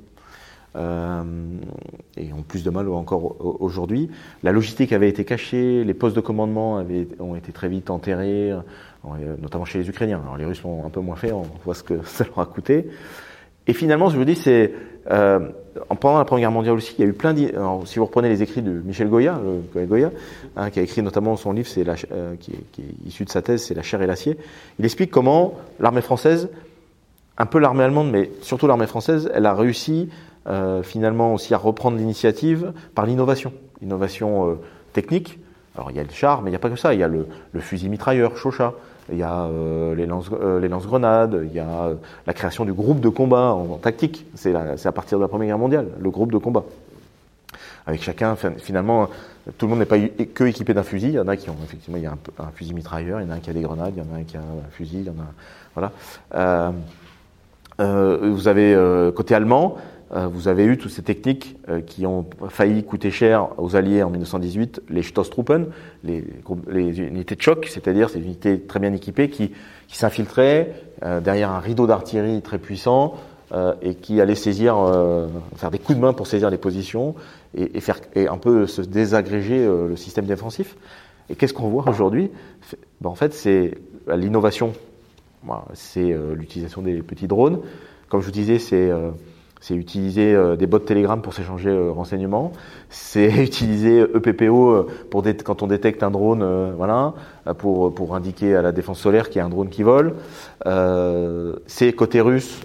Euh, 0.76 1.22
et 2.16 2.32
ont 2.32 2.42
plus 2.42 2.64
de 2.64 2.70
mal 2.70 2.88
encore 2.88 3.36
aujourd'hui. 3.62 4.10
La 4.42 4.50
logistique 4.50 4.92
avait 4.92 5.08
été 5.08 5.24
cachée, 5.24 5.84
les 5.84 5.94
postes 5.94 6.16
de 6.16 6.20
commandement 6.20 6.78
avaient, 6.78 7.06
ont 7.20 7.36
été 7.36 7.52
très 7.52 7.68
vite 7.68 7.90
enterrés, 7.90 8.50
euh, 8.50 9.36
notamment 9.40 9.64
chez 9.64 9.78
les 9.78 9.88
Ukrainiens. 9.88 10.20
Alors 10.22 10.36
les 10.36 10.44
Russes 10.44 10.62
l'ont 10.64 10.84
un 10.84 10.90
peu 10.90 11.00
moins 11.00 11.14
fait, 11.14 11.30
on 11.30 11.44
voit 11.64 11.74
ce 11.74 11.84
que 11.84 12.02
ça 12.04 12.24
leur 12.24 12.40
a 12.40 12.46
coûté. 12.46 12.88
Et 13.66 13.72
finalement, 13.72 14.10
je 14.10 14.16
vous 14.16 14.24
dis, 14.24 14.34
c'est 14.34 14.72
euh, 15.10 15.50
pendant 16.00 16.18
la 16.18 16.24
Première 16.24 16.48
Guerre 16.48 16.52
mondiale 16.52 16.74
aussi, 16.74 16.94
il 16.98 17.04
y 17.04 17.06
a 17.06 17.10
eu 17.10 17.12
plein. 17.12 17.34
Si 17.84 17.98
vous 17.98 18.06
reprenez 18.06 18.28
les 18.28 18.42
écrits 18.42 18.62
de 18.62 18.70
Michel 18.70 19.08
Goya, 19.08 19.40
hein, 20.56 20.70
qui 20.70 20.78
a 20.78 20.82
écrit 20.82 21.02
notamment 21.02 21.36
son 21.36 21.52
livre, 21.52 21.68
c'est 21.68 21.84
euh, 22.12 22.34
qui, 22.38 22.52
est, 22.52 23.06
issu 23.06 23.24
de 23.24 23.30
sa 23.30 23.42
thèse, 23.42 23.64
c'est 23.64 23.74
La 23.74 23.82
chair 23.82 24.00
et 24.02 24.06
l'acier. 24.06 24.38
Il 24.78 24.84
explique 24.84 25.10
comment 25.10 25.54
l'armée 25.80 26.00
française, 26.00 26.48
un 27.38 27.46
peu 27.46 27.58
l'armée 27.58 27.84
allemande, 27.84 28.10
mais 28.10 28.30
surtout 28.42 28.66
l'armée 28.66 28.86
française, 28.86 29.30
elle 29.34 29.46
a 29.46 29.54
réussi 29.54 30.08
euh, 30.46 30.82
finalement 30.82 31.34
aussi 31.34 31.54
à 31.54 31.58
reprendre 31.58 31.96
l'initiative 31.96 32.72
par 32.94 33.06
l'innovation, 33.06 33.52
euh, 33.82 34.54
technique. 34.92 35.38
Alors 35.76 35.90
il 35.90 35.96
y 35.96 36.00
a 36.00 36.04
le 36.04 36.10
char, 36.10 36.42
mais 36.42 36.50
il 36.50 36.52
n'y 36.52 36.56
a 36.56 36.60
pas 36.60 36.70
que 36.70 36.76
ça. 36.76 36.94
Il 36.94 37.00
y 37.00 37.02
a 37.02 37.08
le, 37.08 37.26
le 37.52 37.60
fusil 37.60 37.88
mitrailleur, 37.88 38.36
Chauchat 38.36 38.74
il 39.10 39.18
y 39.18 39.22
a 39.22 39.44
euh, 39.44 39.94
les 39.94 40.06
lance-grenades, 40.06 41.34
lance 41.34 41.42
il 41.44 41.54
y 41.54 41.60
a 41.60 41.84
euh, 41.84 41.94
la 42.26 42.32
création 42.32 42.64
du 42.64 42.72
groupe 42.72 43.00
de 43.00 43.08
combat 43.08 43.52
en, 43.52 43.76
tactique. 43.76 44.26
C'est 44.34 44.54
à 44.54 44.92
partir 44.92 45.18
de 45.18 45.22
la 45.22 45.28
Première 45.28 45.48
Guerre 45.48 45.58
mondiale, 45.58 45.88
le 46.00 46.10
groupe 46.10 46.32
de 46.32 46.38
combat. 46.38 46.64
Avec 47.86 48.02
chacun, 48.02 48.34
finalement, 48.58 49.08
tout 49.58 49.66
le 49.66 49.70
monde 49.70 49.80
n'est 49.80 49.84
pas 49.84 49.98
que 49.98 50.44
équipé 50.44 50.72
d'un 50.72 50.82
fusil. 50.82 51.08
Il 51.08 51.14
y 51.14 51.20
en 51.20 51.28
a 51.28 51.36
qui 51.36 51.50
ont 51.50 51.56
effectivement, 51.62 51.98
il 51.98 52.04
y 52.04 52.06
a 52.06 52.12
un, 52.12 52.50
fusil 52.54 52.72
mitrailleur, 52.72 53.20
il 53.20 53.26
y 53.26 53.30
en 53.30 53.32
a 53.32 53.34
un 53.34 53.40
qui 53.40 53.50
a 53.50 53.52
des 53.52 53.60
grenades, 53.60 53.92
il 53.94 54.02
y 54.02 54.06
en 54.06 54.14
a 54.14 54.20
un 54.20 54.24
qui 54.24 54.38
a 54.38 54.40
un 54.40 54.70
fusil, 54.70 55.00
il 55.00 55.06
y 55.06 55.10
en 55.10 55.12
a, 55.12 55.26
voilà. 55.74 55.92
Euh, 56.34 56.70
euh 57.80 58.30
vous 58.30 58.48
avez 58.48 58.74
côté 59.14 59.34
allemand, 59.34 59.76
euh, 59.76 59.80
vous 60.10 60.48
avez 60.48 60.64
eu 60.64 60.78
toutes 60.78 60.90
ces 60.90 61.02
techniques 61.02 61.56
euh, 61.68 61.80
qui 61.80 62.06
ont 62.06 62.26
failli 62.48 62.84
coûter 62.84 63.10
cher 63.10 63.48
aux 63.58 63.74
Alliés 63.74 64.02
en 64.02 64.10
1918, 64.10 64.82
les 64.88 65.02
Stoßtruppen, 65.02 65.66
les, 66.04 66.24
unités 66.68 67.34
de 67.34 67.42
choc, 67.42 67.66
c'est-à-dire 67.70 68.10
ces 68.10 68.20
unités 68.20 68.60
très 68.60 68.80
bien 68.80 68.92
équipées 68.92 69.28
qui, 69.28 69.50
qui 69.88 69.96
s'infiltraient 69.96 70.72
euh, 71.02 71.20
derrière 71.20 71.50
un 71.50 71.58
rideau 71.58 71.86
d'artillerie 71.86 72.42
très 72.42 72.58
puissant 72.58 73.14
et 73.82 73.94
qui 73.94 74.20
allaient 74.20 74.34
saisir, 74.34 74.74
faire 75.54 75.70
des 75.70 75.78
coups 75.78 75.96
de 75.96 76.02
main 76.02 76.12
pour 76.12 76.26
saisir 76.26 76.50
les 76.50 76.58
positions 76.58 77.14
et, 77.56 77.76
et 77.76 77.80
faire 77.80 78.00
et 78.16 78.26
un 78.26 78.38
peu 78.38 78.66
se 78.66 78.82
désagréger 78.82 79.64
le 79.64 79.94
système 79.94 80.24
défensif. 80.24 80.74
Et 81.30 81.36
qu'est-ce 81.36 81.54
qu'on 81.54 81.68
voit 81.68 81.88
aujourd'hui? 81.88 82.32
Ben, 83.00 83.10
En 83.10 83.14
fait, 83.14 83.32
c'est 83.32 83.78
l'innovation, 84.12 84.72
c'est 85.74 86.16
l'utilisation 86.34 86.82
des 86.82 87.00
petits 87.02 87.28
drones. 87.28 87.60
Comme 88.08 88.22
je 88.22 88.26
vous 88.26 88.32
disais, 88.32 88.58
c'est 88.58 88.90
c'est 89.64 89.74
utiliser 89.74 90.34
euh, 90.34 90.56
des 90.56 90.66
bots 90.66 90.78
Telegram 90.78 91.22
pour 91.22 91.32
s'échanger 91.32 91.70
euh, 91.70 91.90
renseignements, 91.90 92.52
c'est 92.90 93.30
utiliser 93.42 94.00
EPPO 94.00 94.70
euh, 94.70 94.86
pour 95.10 95.24
quand 95.42 95.62
on 95.62 95.66
détecte 95.66 96.02
un 96.02 96.10
drone, 96.10 96.74
voilà, 96.76 97.14
pour 97.56 97.94
pour 97.94 98.14
indiquer 98.14 98.56
à 98.56 98.60
la 98.60 98.72
défense 98.72 99.00
solaire 99.00 99.30
qu'il 99.30 99.38
y 99.38 99.40
a 99.40 99.46
un 99.46 99.48
drone 99.48 99.70
qui 99.70 99.82
vole. 99.82 100.16
c'est 101.66 101.92
côté 101.94 102.20
russe 102.20 102.60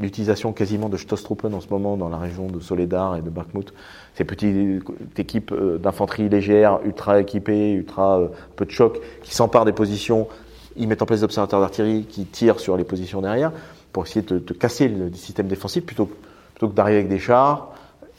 l'utilisation 0.00 0.52
quasiment 0.52 0.88
de 0.88 0.96
Stoßtruppen 0.96 1.54
en 1.54 1.60
ce 1.60 1.68
moment 1.70 1.96
dans 1.96 2.08
la 2.08 2.18
région 2.18 2.48
de 2.48 2.58
Soledar 2.58 3.16
et 3.16 3.22
de 3.22 3.30
Bakhmut. 3.30 3.72
Ces 4.14 4.24
petites 4.24 4.82
équipes 5.16 5.54
d'infanterie 5.80 6.28
légère, 6.28 6.80
ultra 6.84 7.20
équipées, 7.20 7.72
ultra 7.72 8.20
peu 8.56 8.64
de 8.64 8.72
choc, 8.72 9.00
qui 9.22 9.32
s'emparent 9.32 9.64
des 9.64 9.72
positions, 9.72 10.26
ils 10.76 10.88
mettent 10.88 11.02
en 11.02 11.06
place 11.06 11.20
des 11.20 11.24
observateurs 11.24 11.60
d'artillerie 11.60 12.04
qui 12.04 12.24
tirent 12.26 12.58
sur 12.58 12.76
les 12.76 12.84
positions 12.84 13.22
derrière 13.22 13.52
pour 13.96 14.04
essayer 14.04 14.20
de, 14.20 14.52
casser 14.52 14.88
le 14.88 15.10
système 15.14 15.46
défensif 15.46 15.82
plutôt, 15.82 16.04
plutôt 16.52 16.68
que 16.68 16.74
d'arriver 16.74 16.98
avec 16.98 17.08
des 17.08 17.18
chars 17.18 17.72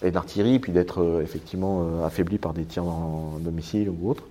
et 0.04 0.10
d'artillerie, 0.10 0.58
puis 0.58 0.72
d'être 0.72 1.04
euh, 1.04 1.22
effectivement 1.22 1.84
euh, 1.84 2.04
affaibli 2.04 2.40
par 2.40 2.54
des 2.54 2.64
tirs 2.64 2.86
en 2.86 3.38
domicile 3.40 3.88
ou 3.92 4.10
autre. 4.10 4.24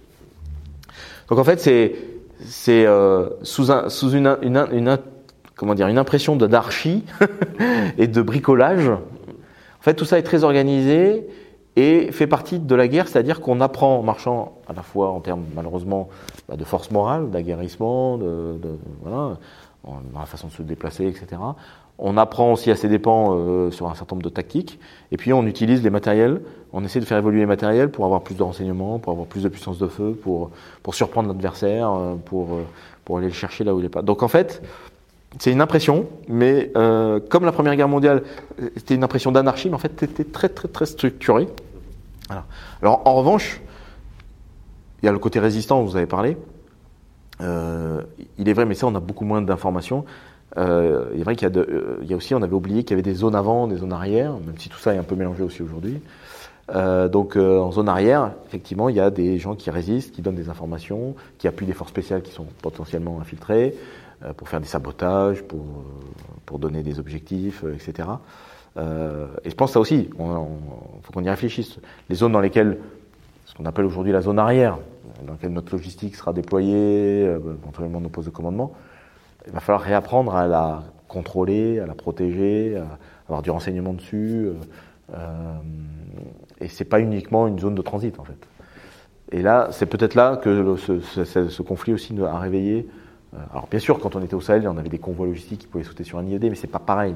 Donc 1.28 1.38
en 1.38 1.44
fait, 1.44 1.60
c'est 1.60 1.94
c'est 2.40 2.84
euh, 2.84 3.28
sous, 3.42 3.70
un, 3.70 3.88
sous 3.90 4.10
une, 4.10 4.36
une, 4.42 4.66
une, 4.72 4.98
comment 5.54 5.76
dire 5.76 5.86
une 5.86 5.98
impression 5.98 6.34
d'anarchie 6.34 7.04
et 7.96 8.08
de 8.08 8.22
bricolage. 8.22 8.88
En 8.88 9.82
fait, 9.82 9.94
tout 9.94 10.04
ça 10.04 10.18
est 10.18 10.24
très 10.24 10.42
organisé 10.42 11.28
et 11.76 12.10
fait 12.10 12.26
partie 12.26 12.58
de 12.58 12.74
la 12.74 12.88
guerre, 12.88 13.06
c'est-à-dire 13.06 13.40
qu'on 13.40 13.60
apprend 13.60 14.00
en 14.00 14.02
marchant 14.02 14.58
à 14.66 14.72
la 14.72 14.82
fois 14.82 15.10
en 15.10 15.20
termes 15.20 15.44
malheureusement 15.54 16.08
bah, 16.48 16.56
de 16.56 16.64
force 16.64 16.90
morale, 16.90 17.30
d'aguerrissement, 17.30 18.18
de, 18.18 18.58
de, 18.60 18.70
voilà, 19.02 19.36
dans 19.86 20.20
la 20.20 20.26
façon 20.26 20.48
de 20.48 20.52
se 20.52 20.62
déplacer, 20.62 21.06
etc. 21.06 21.40
On 21.98 22.16
apprend 22.16 22.52
aussi 22.52 22.70
à 22.70 22.76
ses 22.76 22.88
dépens 22.88 23.34
euh, 23.34 23.70
sur 23.70 23.88
un 23.88 23.94
certain 23.94 24.16
nombre 24.16 24.24
de 24.24 24.34
tactiques, 24.34 24.78
et 25.12 25.16
puis 25.16 25.32
on 25.32 25.46
utilise 25.46 25.82
les 25.82 25.90
matériels, 25.90 26.42
on 26.72 26.84
essaie 26.84 27.00
de 27.00 27.04
faire 27.04 27.18
évoluer 27.18 27.40
les 27.40 27.46
matériels 27.46 27.90
pour 27.90 28.04
avoir 28.04 28.22
plus 28.22 28.34
de 28.34 28.42
renseignements, 28.42 28.98
pour 28.98 29.12
avoir 29.12 29.26
plus 29.26 29.42
de 29.42 29.48
puissance 29.48 29.78
de 29.78 29.86
feu, 29.86 30.18
pour, 30.22 30.50
pour 30.82 30.94
surprendre 30.94 31.28
l'adversaire, 31.28 31.90
euh, 31.90 32.14
pour, 32.16 32.52
euh, 32.52 32.64
pour 33.04 33.18
aller 33.18 33.28
le 33.28 33.32
chercher 33.32 33.64
là 33.64 33.74
où 33.74 33.78
il 33.78 33.82
n'est 33.82 33.88
pas. 33.88 34.02
Donc 34.02 34.22
en 34.22 34.28
fait, 34.28 34.62
c'est 35.38 35.52
une 35.52 35.60
impression, 35.60 36.06
mais 36.28 36.70
comme 37.28 37.44
la 37.44 37.52
Première 37.52 37.76
Guerre 37.76 37.88
mondiale, 37.88 38.22
c'était 38.76 38.94
une 38.94 39.04
impression 39.04 39.32
d'anarchie, 39.32 39.68
mais 39.68 39.74
en 39.74 39.78
fait, 39.78 39.92
c'était 39.98 40.24
très 40.24 40.48
très 40.48 40.68
très 40.68 40.86
structuré. 40.86 41.46
Alors 42.80 43.02
en 43.04 43.14
revanche, 43.16 43.60
il 45.02 45.06
y 45.06 45.08
a 45.10 45.12
le 45.12 45.18
côté 45.18 45.38
résistant 45.38 45.82
vous 45.82 45.96
avez 45.96 46.06
parlé. 46.06 46.38
Euh, 47.40 48.02
il 48.38 48.48
est 48.48 48.52
vrai, 48.52 48.64
mais 48.64 48.74
ça, 48.74 48.86
on 48.86 48.94
a 48.94 49.00
beaucoup 49.00 49.24
moins 49.24 49.42
d'informations. 49.42 50.04
Euh, 50.58 51.10
il 51.14 51.20
est 51.20 51.24
vrai 51.24 51.36
qu'il 51.36 51.48
y, 51.48 51.58
euh, 51.58 51.98
y, 52.02 52.12
a 52.12 52.16
aussi, 52.16 52.34
on 52.34 52.42
avait 52.42 52.54
oublié 52.54 52.82
qu'il 52.82 52.92
y 52.92 52.94
avait 52.94 53.02
des 53.02 53.14
zones 53.14 53.34
avant, 53.34 53.66
des 53.66 53.76
zones 53.76 53.92
arrière, 53.92 54.32
même 54.32 54.56
si 54.58 54.68
tout 54.68 54.78
ça 54.78 54.94
est 54.94 54.98
un 54.98 55.02
peu 55.02 55.14
mélangé 55.14 55.42
aussi 55.42 55.62
aujourd'hui. 55.62 56.00
Euh, 56.74 57.08
donc 57.08 57.36
en 57.36 57.70
zone 57.70 57.88
arrière, 57.88 58.32
effectivement, 58.46 58.88
il 58.88 58.96
y 58.96 59.00
a 59.00 59.10
des 59.10 59.38
gens 59.38 59.54
qui 59.54 59.70
résistent, 59.70 60.14
qui 60.14 60.22
donnent 60.22 60.36
des 60.36 60.48
informations, 60.48 61.14
qui 61.38 61.46
appuient 61.46 61.66
des 61.66 61.74
forces 61.74 61.90
spéciales 61.90 62.22
qui 62.22 62.32
sont 62.32 62.46
potentiellement 62.62 63.20
infiltrées 63.20 63.74
pour 64.38 64.48
faire 64.48 64.60
des 64.60 64.66
sabotages, 64.66 65.42
pour, 65.42 65.64
pour 66.46 66.58
donner 66.58 66.82
des 66.82 66.98
objectifs, 66.98 67.64
etc. 67.74 68.08
et 68.78 69.50
je 69.50 69.54
pense 69.54 69.72
ça 69.72 69.80
aussi, 69.80 70.08
il 70.10 70.16
faut 70.16 71.12
qu'on 71.12 71.22
y 71.22 71.28
réfléchisse. 71.28 71.78
Les 72.08 72.16
zones 72.16 72.32
dans 72.32 72.40
lesquelles, 72.40 72.78
ce 73.44 73.54
qu'on 73.54 73.66
appelle 73.66 73.84
aujourd'hui 73.84 74.12
la 74.12 74.22
zone 74.22 74.38
arrière, 74.38 74.78
dans 75.24 75.32
laquelle 75.32 75.52
notre 75.52 75.72
logistique 75.72 76.16
sera 76.16 76.32
déployée, 76.32 77.22
éventuellement 77.24 78.00
nos 78.00 78.08
postes 78.08 78.28
de 78.28 78.34
commandement, 78.34 78.72
il 79.46 79.52
va 79.52 79.60
falloir 79.60 79.82
réapprendre 79.82 80.34
à 80.34 80.46
la 80.46 80.82
contrôler, 81.08 81.78
à 81.78 81.86
la 81.86 81.94
protéger, 81.94 82.76
à 82.76 82.98
avoir 83.26 83.42
du 83.42 83.50
renseignement 83.50 83.94
dessus. 83.94 84.50
Euh, 85.14 85.58
et 86.60 86.68
c'est 86.68 86.84
pas 86.84 87.00
uniquement 87.00 87.46
une 87.46 87.58
zone 87.58 87.74
de 87.74 87.82
transit 87.82 88.18
en 88.18 88.24
fait. 88.24 88.48
Et 89.32 89.42
là, 89.42 89.68
c'est 89.72 89.86
peut-être 89.86 90.14
là 90.14 90.36
que 90.36 90.76
ce, 90.76 91.62
conflit 91.62 91.92
aussi 91.92 92.14
a 92.20 92.38
réveillé. 92.38 92.88
Euh, 93.34 93.38
alors 93.52 93.66
bien 93.68 93.80
sûr, 93.80 93.98
quand 93.98 94.14
on 94.16 94.22
était 94.22 94.34
au 94.34 94.40
Sahel, 94.40 94.68
on 94.68 94.76
avait 94.76 94.88
des 94.88 94.98
convois 94.98 95.26
logistiques 95.26 95.60
qui 95.60 95.66
pouvaient 95.66 95.84
sauter 95.84 96.04
sur 96.04 96.18
un 96.18 96.26
IED, 96.26 96.44
mais 96.44 96.54
c'est 96.54 96.66
pas 96.66 96.78
pareil. 96.78 97.14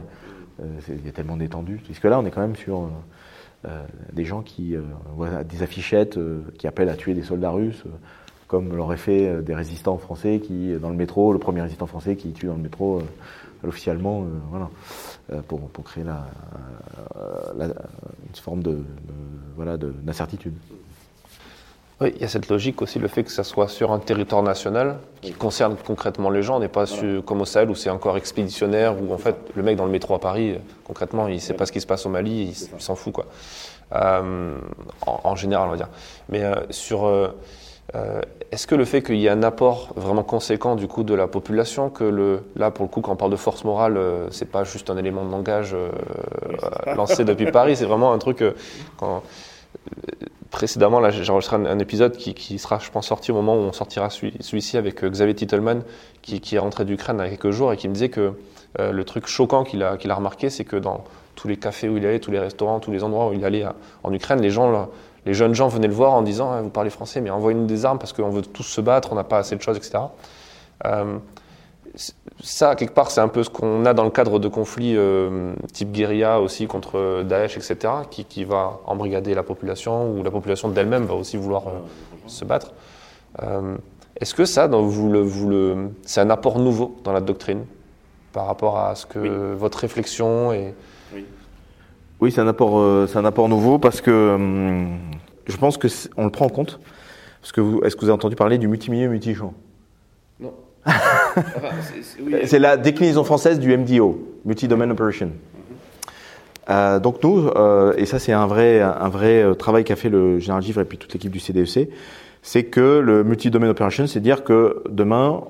Euh, 0.61 0.81
il 0.89 1.07
y 1.07 1.09
a 1.09 1.13
tellement 1.13 1.37
d'étendue. 1.37 1.81
Puisque 1.85 2.05
là, 2.05 2.19
on 2.19 2.27
est 2.27 2.31
quand 2.31 2.41
même 2.41 2.57
sur 2.57 2.81
euh, 2.81 2.89
des 4.13 4.25
gens 4.25 4.43
qui 4.43 4.75
voient 5.15 5.45
des 5.45 5.63
affichettes 5.63 6.19
qui 6.59 6.67
appellent 6.67 6.89
à 6.89 6.97
tuer 6.97 7.15
des 7.15 7.23
soldats 7.23 7.51
russes, 7.51 7.85
comme 8.47 8.75
l'auraient 8.75 8.97
fait 8.97 9.43
des 9.43 9.55
résistants 9.55 9.99
français 9.99 10.41
qui, 10.41 10.73
dans 10.81 10.89
le 10.89 10.97
métro, 10.97 11.33
le 11.33 11.39
premier 11.39 11.61
résistant 11.61 11.87
français 11.87 12.17
qui 12.17 12.33
tue 12.33 12.47
dans 12.47 12.57
le 12.57 12.63
métro 12.63 13.03
officiellement, 13.63 14.25
voilà, 14.51 14.71
pour, 15.47 15.69
pour, 15.69 15.85
créer 15.85 16.05
la, 16.05 16.27
la, 17.57 17.67
une 17.67 18.35
forme 18.35 18.63
de, 18.63 18.73
de 18.73 18.85
voilà 19.57 19.77
d'incertitude. 19.77 20.55
Oui, 22.03 22.13
il 22.17 22.23
y 22.23 22.25
a 22.25 22.29
cette 22.29 22.49
logique 22.49 22.81
aussi, 22.81 22.99
le 22.99 23.09
fait 23.09 23.25
que 23.25 23.31
ça 23.31 23.45
soit 23.45 23.69
sur 23.69 23.93
un 23.93 23.99
territoire 23.99 24.43
national 24.43 25.01
qui 25.21 25.33
concerne 25.33 25.77
concrètement 25.77 26.31
les 26.31 26.43
gens. 26.43 26.57
On 26.57 26.61
n'est 26.61 26.69
pas 26.69 26.87
comme 27.27 27.43
au 27.43 27.45
Sahel 27.45 27.69
où 27.69 27.75
c'est 27.75 27.91
encore 27.91 28.17
expéditionnaire, 28.17 28.95
où 29.03 29.13
en 29.13 29.19
fait 29.19 29.37
le 29.55 29.63
mec 29.63 29.77
dans 29.77 29.85
le 29.85 29.91
métro 29.91 30.15
à 30.15 30.19
Paris, 30.19 30.59
concrètement, 30.85 31.29
il 31.29 31.35
ne 31.35 31.41
sait 31.41 31.53
pas 31.53 31.67
ce 31.67 31.73
qui 31.73 31.81
se 31.81 31.87
passe 31.87 32.07
au 32.07 32.09
Mali, 32.09 32.55
il, 32.55 32.81
s'en 32.81 32.95
fout 32.95 33.13
quoi. 33.13 33.27
Euh, 33.95 34.57
en, 35.05 35.37
général, 35.37 35.69
on 35.69 35.73
va 35.73 35.77
dire. 35.77 35.91
Mais 36.31 36.43
euh, 36.43 36.55
sur, 36.71 37.05
euh, 37.05 37.29
est-ce 38.51 38.67
que 38.67 38.77
le 38.77 38.87
fait 38.87 39.03
qu'il 39.03 39.17
y 39.17 39.27
ait 39.27 39.31
un 39.31 39.43
apport 39.43 39.93
vraiment 39.95 40.23
conséquent 40.23 40.77
du 40.77 40.89
coup 40.89 41.03
de 41.03 41.13
la 41.13 41.27
population, 41.27 41.91
que 41.91 42.05
le, 42.05 42.45
là 42.57 42.71
pour 42.71 42.87
le 42.87 42.91
coup 42.91 43.03
quand 43.03 43.13
on 43.13 43.17
parle 43.17 43.33
de 43.33 43.37
force 43.37 43.63
morale, 43.65 44.01
c'est 44.31 44.51
pas 44.51 44.65
juste 44.65 44.89
un 44.89 44.97
élément 44.97 45.27
de 45.27 45.31
langage 45.31 45.77
lancé 46.97 47.25
depuis 47.27 47.53
Paris, 47.53 47.77
c'est 47.77 47.85
vraiment 47.85 48.15
un 48.15 48.19
truc 48.19 48.43
quand 48.97 49.23
précédemment, 50.51 51.01
là, 51.01 51.11
un, 51.53 51.79
épisode 51.79 52.17
qui, 52.17 52.59
sera, 52.59 52.79
je 52.79 52.91
pense, 52.91 53.07
sorti 53.07 53.31
au 53.31 53.35
moment 53.35 53.55
où 53.55 53.61
on 53.61 53.73
sortira 53.73 54.11
celui-ci 54.11 54.77
avec 54.77 55.05
euh, 55.05 55.11
Xavier 55.11 55.35
Titelman, 55.35 55.83
qui, 56.23 56.41
est 56.55 56.59
rentré 56.59 56.85
d'Ukraine 56.85 57.19
il 57.21 57.25
y 57.25 57.27
a 57.27 57.31
quelques 57.31 57.51
jours 57.51 57.73
et 57.73 57.77
qui 57.77 57.89
me 57.89 57.95
disait 57.95 58.09
que 58.09 58.33
euh, 58.79 58.93
le 58.93 59.05
truc 59.05 59.27
choquant 59.27 59.65
qu'il 59.65 59.83
a, 59.83 59.97
qu'il 59.97 60.11
a 60.11 60.15
remarqué, 60.15 60.51
c'est 60.51 60.65
que 60.65 60.77
dans 60.77 61.05
tous 61.35 61.49
les 61.49 61.57
cafés 61.57 61.89
où 61.89 61.97
il 61.97 62.07
allait, 62.07 62.21
tous 62.21 62.31
les 62.31 62.39
restaurants, 62.39 62.81
tous 62.81 62.91
les 62.91 63.03
endroits 63.05 63.29
où 63.29 63.33
il 63.33 63.45
allait 63.45 63.65
en 64.03 64.13
Ukraine, 64.13 64.41
les 64.41 64.51
gens, 64.51 64.89
les 65.25 65.35
jeunes 65.35 65.55
gens 65.55 65.69
venaient 65.69 65.89
le 65.89 65.95
voir 65.95 66.13
en 66.13 66.23
disant 66.23 66.51
ah, 66.53 66.61
Vous 66.61 66.69
parlez 66.69 66.91
français, 66.91 67.21
mais 67.21 67.31
envoyez-nous 67.31 67.67
des 67.67 67.85
armes 67.85 67.99
parce 67.99 68.13
qu'on 68.13 68.31
veut 68.31 68.43
tous 68.43 68.65
se 68.65 68.81
battre, 68.81 69.13
on 69.13 69.15
n'a 69.15 69.25
pas 69.25 69.39
assez 69.39 69.57
de 69.57 69.63
choses, 69.63 69.77
etc 69.77 70.01
ça, 72.43 72.75
quelque 72.75 72.95
part, 72.95 73.11
c'est 73.11 73.21
un 73.21 73.29
peu 73.29 73.43
ce 73.43 73.51
qu'on 73.51 73.85
a 73.85 73.93
dans 73.93 74.05
le 74.05 74.11
cadre 74.11 74.39
de 74.39 74.49
conflits 74.49 74.97
euh, 74.97 75.53
type 75.73 75.93
guérilla 75.93 76.41
aussi 76.41 76.67
contre 76.67 77.23
Daesh, 77.23 77.57
etc., 77.57 77.77
qui, 78.11 78.25
qui, 78.25 78.45
va 78.45 78.81
embrigader 78.87 79.35
la 79.35 79.43
population, 79.43 80.11
ou 80.11 80.23
la 80.23 80.31
population 80.31 80.69
d'elle-même 80.69 81.05
va 81.05 81.15
aussi 81.15 81.37
vouloir 81.37 81.69
euh, 81.69 81.73
se 82.27 82.45
battre. 82.45 82.73
Euh, 83.43 83.77
est-ce 84.17 84.35
que 84.35 84.45
ça, 84.45 84.67
vous 84.67 85.11
le, 85.11 85.21
vous 85.21 85.49
le, 85.49 85.91
c'est 86.03 86.21
un 86.21 86.31
apport 86.31 86.59
nouveau 86.59 86.97
dans 87.05 87.13
la 87.13 87.21
doctrine 87.21 87.65
par 88.33 88.47
rapport 88.47 88.79
à 88.79 88.95
ce 88.95 89.07
que 89.07 89.55
votre 89.55 89.79
réflexion 89.79 90.53
est 90.53 90.75
Oui, 91.15 91.25
oui 92.21 92.33
c'est 92.33 92.41
un, 92.41 92.49
apport, 92.49 93.09
c'est 93.09 93.19
un 93.19 93.25
apport 93.25 93.49
nouveau 93.49 93.79
parce 93.79 94.01
que 94.01 94.35
hum, 94.35 94.99
je 95.47 95.57
pense 95.57 95.79
qu'on 95.79 96.25
le 96.25 96.31
prend 96.31 96.47
en 96.47 96.51
compte. 96.51 96.81
Parce 97.41 97.53
que 97.53 97.87
est-ce 97.87 97.97
que 97.97 98.01
vous 98.03 98.09
avez 98.09 98.15
entendu 98.15 98.37
parler 98.37 98.59
du 98.59 98.69
multimilieu 98.69 99.09
multichamp 99.09 99.55
C'est 102.47 102.59
la 102.59 102.77
déclinaison 102.77 103.25
française 103.25 103.59
du 103.61 103.77
MDO, 103.77 104.41
Multi-Domain 104.45 104.91
Operation. 104.91 105.31
Euh, 106.69 107.01
donc 107.01 107.23
nous, 107.23 107.49
euh, 107.49 107.95
et 107.97 108.07
ça 108.07 108.19
c'est 108.19 108.33
un 108.33 108.47
vrai, 108.47 108.81
un 108.81 109.09
vrai 109.09 109.43
euh, 109.43 109.55
travail 109.55 109.83
qu'a 109.83 109.97
fait 109.97 110.09
le 110.09 110.39
général 110.39 110.63
Givre 110.63 110.81
et 110.81 110.85
puis 110.85 110.99
toute 110.99 111.13
l'équipe 111.13 111.33
du 111.33 111.41
CDEC, 111.41 111.77
e 111.79 111.87
c'est 112.43 112.65
que 112.65 113.01
le 113.01 113.25
multi-domain 113.25 113.69
operation, 113.69 114.07
c'est 114.07 114.21
dire 114.21 114.45
que 114.45 114.83
demain, 114.89 115.43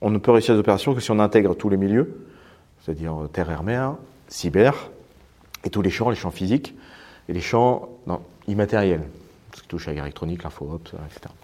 on 0.00 0.10
ne 0.10 0.18
peut 0.18 0.30
réussir 0.30 0.54
les 0.54 0.60
opérations 0.60 0.94
que 0.94 1.00
si 1.00 1.10
on 1.10 1.18
intègre 1.18 1.56
tous 1.56 1.68
les 1.68 1.76
milieux, 1.76 2.24
c'est-à-dire 2.80 3.16
terre, 3.32 3.50
air, 3.50 3.62
mer, 3.62 3.94
cyber, 4.28 4.90
et 5.64 5.70
tous 5.70 5.82
les 5.82 5.90
champs, 5.90 6.10
les 6.10 6.16
champs 6.16 6.30
physiques, 6.30 6.74
et 7.28 7.32
les 7.32 7.40
champs 7.40 7.88
non, 8.06 8.20
immatériels, 8.46 9.02
ce 9.54 9.62
qui 9.62 9.68
touche 9.68 9.88
à 9.88 9.92
l'électronique, 9.92 10.44
l'info, 10.44 10.80
etc. 11.06 11.34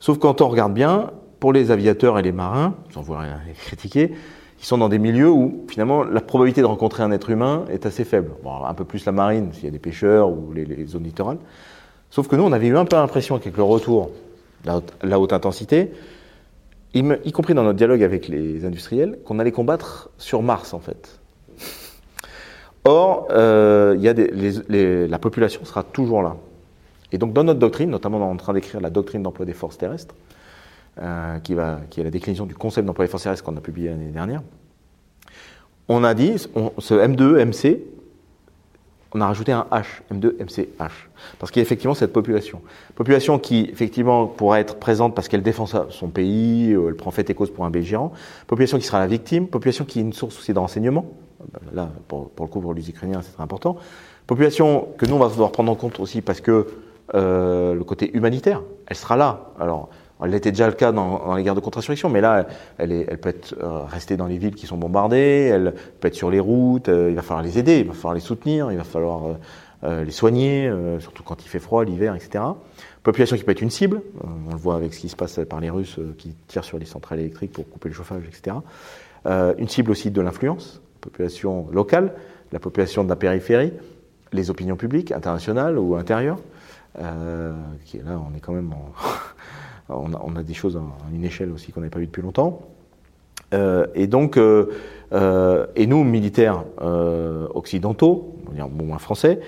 Sauf 0.00 0.18
quand 0.18 0.40
on 0.40 0.48
regarde 0.48 0.74
bien, 0.74 1.12
pour 1.40 1.52
les 1.52 1.70
aviateurs 1.70 2.18
et 2.18 2.22
les 2.22 2.32
marins, 2.32 2.74
sans 2.90 3.02
vouloir 3.02 3.24
les 3.24 3.52
critiquer, 3.54 4.12
ils 4.60 4.64
sont 4.64 4.78
dans 4.78 4.88
des 4.88 4.98
milieux 4.98 5.30
où 5.30 5.64
finalement 5.68 6.02
la 6.02 6.20
probabilité 6.20 6.60
de 6.60 6.66
rencontrer 6.66 7.02
un 7.02 7.12
être 7.12 7.30
humain 7.30 7.64
est 7.70 7.86
assez 7.86 8.04
faible. 8.04 8.32
Bon, 8.42 8.64
un 8.64 8.74
peu 8.74 8.84
plus 8.84 9.04
la 9.04 9.12
marine 9.12 9.52
s'il 9.52 9.64
y 9.64 9.68
a 9.68 9.70
des 9.70 9.78
pêcheurs 9.78 10.30
ou 10.30 10.52
les, 10.52 10.86
zones 10.86 11.04
littorales. 11.04 11.38
Sauf 12.10 12.26
que 12.26 12.36
nous, 12.36 12.42
on 12.42 12.52
avait 12.52 12.66
eu 12.66 12.76
un 12.76 12.84
peu 12.84 12.96
l'impression 12.96 13.38
qu'avec 13.38 13.56
le 13.56 13.62
retour 13.62 14.10
la 14.64 15.20
haute, 15.20 15.32
intensité, 15.32 15.92
y, 16.92 17.32
compris 17.32 17.54
dans 17.54 17.62
notre 17.62 17.76
dialogue 17.76 18.02
avec 18.02 18.26
les 18.26 18.64
industriels, 18.64 19.18
qu'on 19.24 19.38
allait 19.38 19.52
combattre 19.52 20.10
sur 20.18 20.42
Mars 20.42 20.74
en 20.74 20.80
fait. 20.80 21.20
Or, 22.84 23.28
euh, 23.30 23.94
la 25.08 25.18
population 25.18 25.64
sera 25.64 25.84
toujours 25.84 26.22
là. 26.22 26.36
Et 27.12 27.18
donc 27.18 27.32
dans 27.32 27.44
notre 27.44 27.60
doctrine, 27.60 27.90
notamment 27.90 28.28
en 28.28 28.36
train 28.36 28.52
d'écrire 28.52 28.80
la 28.80 28.90
doctrine 28.90 29.22
d'emploi 29.22 29.46
des 29.46 29.52
forces 29.52 29.78
terrestres, 29.78 30.14
euh, 31.00 31.38
qui, 31.40 31.54
va, 31.54 31.80
qui 31.90 32.00
est 32.00 32.04
la 32.04 32.10
déclinaison 32.10 32.46
du 32.46 32.54
concept 32.54 32.86
d'emploi 32.86 33.04
des 33.04 33.10
forces 33.10 33.42
qu'on 33.42 33.56
a 33.56 33.60
publié 33.60 33.90
l'année 33.90 34.10
dernière. 34.10 34.42
On 35.88 36.04
a 36.04 36.14
dit, 36.14 36.38
ce 36.38 36.94
M2, 36.94 37.44
MC, 37.44 37.80
on 39.14 39.20
a 39.22 39.26
rajouté 39.26 39.52
un 39.52 39.66
H, 39.70 40.02
M2, 40.12 40.38
MC, 40.38 40.68
H. 40.78 40.90
Parce 41.38 41.50
qu'il 41.50 41.60
y 41.60 41.62
a 41.62 41.66
effectivement 41.66 41.94
cette 41.94 42.12
population. 42.12 42.60
Population 42.94 43.38
qui, 43.38 43.68
effectivement, 43.72 44.26
pourra 44.26 44.60
être 44.60 44.76
présente 44.76 45.14
parce 45.14 45.28
qu'elle 45.28 45.42
défend 45.42 45.66
son 45.66 46.08
pays, 46.08 46.72
euh, 46.72 46.88
elle 46.88 46.94
prend 46.94 47.10
fait 47.10 47.28
et 47.30 47.34
cause 47.34 47.50
pour 47.50 47.64
un 47.64 47.70
belligérant. 47.70 48.12
Population 48.46 48.78
qui 48.78 48.84
sera 48.84 48.98
la 48.98 49.06
victime. 49.06 49.46
Population 49.46 49.84
qui 49.86 50.00
est 50.00 50.02
une 50.02 50.12
source 50.12 50.38
aussi 50.38 50.52
de. 50.52 50.60
Là, 51.72 51.88
pour, 52.06 52.30
pour 52.30 52.46
le 52.46 52.50
coup, 52.50 52.60
pour 52.60 52.74
les 52.74 52.88
Ukrainiens, 52.90 53.22
c'est 53.22 53.32
très 53.32 53.42
important. 53.42 53.76
Population 54.26 54.88
que 54.98 55.06
nous, 55.06 55.14
on 55.14 55.18
va 55.18 55.28
devoir 55.28 55.52
prendre 55.52 55.72
en 55.72 55.74
compte 55.74 56.00
aussi 56.00 56.20
parce 56.20 56.42
que 56.42 56.66
euh, 57.14 57.74
le 57.74 57.84
côté 57.84 58.14
humanitaire, 58.14 58.62
elle 58.86 58.96
sera 58.96 59.16
là. 59.16 59.52
Alors, 59.58 59.88
elle 60.24 60.34
était 60.34 60.50
déjà 60.50 60.66
le 60.66 60.74
cas 60.74 60.92
dans, 60.92 61.34
les 61.36 61.42
guerres 61.42 61.54
de 61.54 61.60
contre-insurrection, 61.60 62.08
mais 62.08 62.20
là, 62.20 62.46
elle, 62.78 62.92
est, 62.92 63.06
elle 63.08 63.18
peut 63.18 63.28
être 63.28 63.54
euh, 63.62 63.84
restée 63.84 64.16
dans 64.16 64.26
les 64.26 64.38
villes 64.38 64.54
qui 64.54 64.66
sont 64.66 64.76
bombardées, 64.76 65.50
elle 65.52 65.74
peut 66.00 66.08
être 66.08 66.14
sur 66.14 66.30
les 66.30 66.40
routes, 66.40 66.88
euh, 66.88 67.10
il 67.10 67.14
va 67.14 67.22
falloir 67.22 67.42
les 67.42 67.58
aider, 67.58 67.80
il 67.80 67.86
va 67.86 67.94
falloir 67.94 68.14
les 68.14 68.20
soutenir, 68.20 68.72
il 68.72 68.78
va 68.78 68.84
falloir 68.84 69.36
euh, 69.84 70.04
les 70.04 70.10
soigner, 70.10 70.72
surtout 70.98 71.22
quand 71.22 71.44
il 71.44 71.48
fait 71.48 71.60
froid, 71.60 71.84
l'hiver, 71.84 72.16
etc. 72.16 72.44
Population 73.04 73.36
qui 73.36 73.44
peut 73.44 73.52
être 73.52 73.62
une 73.62 73.70
cible, 73.70 74.02
on 74.22 74.50
le 74.50 74.58
voit 74.58 74.74
avec 74.74 74.92
ce 74.92 75.00
qui 75.00 75.08
se 75.08 75.16
passe 75.16 75.38
par 75.48 75.60
les 75.60 75.70
Russes 75.70 75.98
qui 76.18 76.34
tirent 76.48 76.64
sur 76.64 76.78
les 76.78 76.84
centrales 76.84 77.20
électriques 77.20 77.52
pour 77.52 77.68
couper 77.68 77.88
le 77.88 77.94
chauffage, 77.94 78.22
etc. 78.26 78.56
une 79.24 79.68
cible 79.68 79.92
aussi 79.92 80.10
de 80.10 80.20
l'influence, 80.20 80.82
population 81.00 81.68
locale, 81.72 82.12
la 82.50 82.58
population 82.58 83.04
de 83.04 83.08
la 83.08 83.16
périphérie, 83.16 83.72
les 84.32 84.50
opinions 84.50 84.76
publiques, 84.76 85.12
internationales 85.12 85.78
ou 85.78 85.94
intérieures. 85.94 86.38
là, 86.96 87.54
on 87.94 88.36
est 88.36 88.40
quand 88.40 88.52
même 88.52 88.72
en 88.72 88.92
on 89.88 90.36
a, 90.36 90.42
des 90.42 90.54
choses 90.54 90.76
à 90.76 90.80
une 91.14 91.24
échelle 91.24 91.50
aussi 91.50 91.72
qu'on 91.72 91.80
n'avait 91.80 91.90
pas 91.90 91.98
vu 91.98 92.06
depuis 92.06 92.22
longtemps. 92.22 92.60
Euh, 93.54 93.86
et 93.94 94.06
donc, 94.06 94.36
euh, 94.36 94.66
euh, 95.12 95.66
et 95.76 95.86
nous, 95.86 96.04
militaires 96.04 96.64
occidentaux, 97.54 98.36
bon, 98.70 98.84
moins 98.84 98.98
français, 98.98 99.40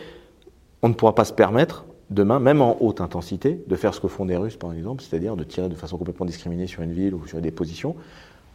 on 0.83 0.89
ne 0.89 0.95
pourra 0.95 1.15
pas 1.15 1.25
se 1.25 1.33
permettre 1.33 1.85
demain, 2.09 2.41
même 2.41 2.63
en 2.63 2.77
haute 2.81 3.01
intensité, 3.01 3.63
de 3.67 3.77
faire 3.77 3.95
ce 3.95 4.01
que 4.01 4.09
font 4.09 4.25
des 4.25 4.37
Russes, 4.37 4.57
par 4.57 4.73
exemple, 4.73 5.03
c'est-à-dire 5.03 5.37
de 5.37 5.45
tirer 5.45 5.69
de 5.69 5.75
façon 5.75 5.97
complètement 5.99 6.27
discriminée 6.27 6.67
sur 6.67 6.83
une 6.83 6.93
ville 6.93 7.15
ou 7.15 7.27
sur 7.27 7.41
des 7.41 7.51
positions. 7.51 7.95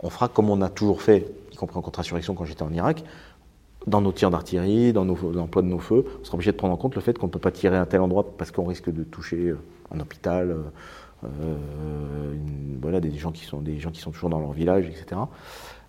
On 0.02 0.10
fera 0.10 0.28
comme 0.28 0.50
on 0.50 0.62
a 0.62 0.70
toujours 0.70 1.02
fait, 1.02 1.28
y 1.54 1.56
compris 1.56 1.78
en 1.78 1.82
contre-insurrection 1.82 2.34
quand 2.34 2.46
j'étais 2.46 2.64
en 2.64 2.74
Irak, 2.74 3.04
dans 3.88 4.02
nos 4.02 4.12
tirs 4.12 4.32
d'artillerie, 4.32 4.94
dans 4.94 5.06
l'emploi 5.06 5.62
de 5.62 5.68
nos 5.68 5.78
feux, 5.78 6.06
on 6.20 6.26
sera 6.26 6.36
obligé 6.36 6.52
de 6.52 6.58
prendre 6.58 6.74
en 6.74 6.78
compte 6.78 6.96
le 6.96 7.02
fait 7.02 7.18
qu'on 7.18 7.28
ne 7.28 7.32
peut 7.32 7.40
pas 7.40 7.52
tirer 7.52 7.78
à 7.78 7.86
tel 7.86 8.02
endroit 8.02 8.26
parce 8.36 8.50
qu'on 8.50 8.66
risque 8.66 8.92
de 8.92 9.04
toucher 9.04 9.54
un 9.92 10.00
hôpital, 10.00 10.56
euh, 11.42 12.34
voilà, 12.82 13.00
des 13.00 13.12
gens 13.18 13.32
qui 13.32 13.46
sont 13.46 14.12
toujours 14.12 14.30
dans 14.30 14.40
leur 14.40 14.52
village, 14.52 14.86
etc. 14.88 15.22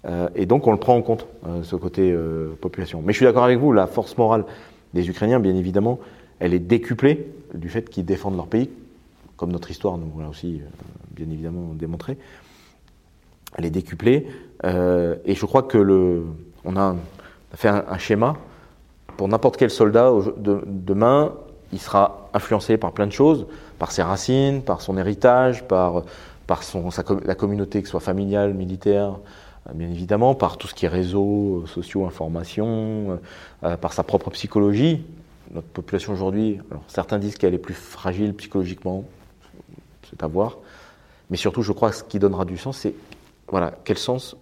Euh, 0.04 0.28
et 0.34 0.46
donc 0.46 0.66
on 0.66 0.72
le 0.72 0.78
prend 0.78 0.96
en 0.96 1.02
compte, 1.02 1.26
euh, 1.46 1.62
ce 1.62 1.76
côté 1.76 2.16
population. 2.60 3.02
Mais 3.04 3.12
je 3.12 3.18
suis 3.18 3.26
d'accord 3.26 3.44
avec 3.44 3.58
vous, 3.58 3.72
la 3.72 3.86
force 3.86 4.16
morale 4.16 4.44
des 4.94 5.08
Ukrainiens, 5.08 5.40
bien 5.40 5.54
évidemment, 5.54 5.98
elle 6.38 6.54
est 6.54 6.58
décuplée 6.58 7.26
du 7.54 7.68
fait 7.68 7.88
qu'ils 7.88 8.04
défendent 8.04 8.36
leur 8.36 8.46
pays, 8.46 8.70
comme 9.36 9.52
notre 9.52 9.70
histoire 9.70 9.98
nous 9.98 10.20
l'a 10.20 10.28
aussi 10.28 10.60
bien 11.10 11.26
évidemment 11.30 11.72
démontré. 11.74 12.16
Elle 13.56 13.64
est 13.64 13.70
décuplée, 13.70 14.26
et 14.64 15.34
je 15.34 15.46
crois 15.46 15.62
que 15.62 15.78
le, 15.78 16.24
on 16.64 16.76
a 16.76 16.96
fait 17.54 17.68
un, 17.68 17.98
schéma 17.98 18.36
pour 19.16 19.28
n'importe 19.28 19.56
quel 19.56 19.70
soldat 19.70 20.12
de, 20.36 20.62
demain, 20.66 21.32
il 21.72 21.78
sera 21.78 22.28
influencé 22.34 22.76
par 22.76 22.92
plein 22.92 23.06
de 23.06 23.12
choses, 23.12 23.46
par 23.78 23.92
ses 23.92 24.02
racines, 24.02 24.62
par 24.62 24.80
son 24.80 24.96
héritage, 24.96 25.64
par, 25.64 26.02
par 26.46 26.62
son, 26.62 26.88
la 27.24 27.34
communauté, 27.34 27.80
que 27.80 27.88
ce 27.88 27.92
soit 27.92 28.00
familiale, 28.00 28.54
militaire, 28.54 29.18
euh, 29.68 29.72
bien 29.74 29.88
évidemment, 29.88 30.34
par 30.34 30.56
tout 30.56 30.66
ce 30.66 30.74
qui 30.74 30.86
est 30.86 30.88
réseaux 30.88 31.62
euh, 31.62 31.66
sociaux, 31.66 32.06
information, 32.06 33.18
euh, 33.64 33.76
par 33.76 33.92
sa 33.92 34.02
propre 34.02 34.30
psychologie. 34.30 35.04
Notre 35.52 35.68
population 35.68 36.12
aujourd'hui, 36.12 36.58
certains 36.88 37.18
disent 37.18 37.36
qu'elle 37.36 37.54
est 37.54 37.58
plus 37.58 37.74
fragile 37.74 38.34
psychologiquement, 38.34 39.04
c'est 40.10 40.22
à 40.22 40.26
voir. 40.26 40.58
Mais 41.30 41.36
surtout, 41.36 41.62
je 41.62 41.72
crois 41.72 41.90
que 41.90 41.96
ce 41.96 42.04
qui 42.04 42.18
donnera 42.18 42.44
du 42.44 42.58
sens, 42.58 42.78
c'est 42.78 42.94
voilà, 43.48 43.72
quel 43.84 43.98
sens 43.98 44.36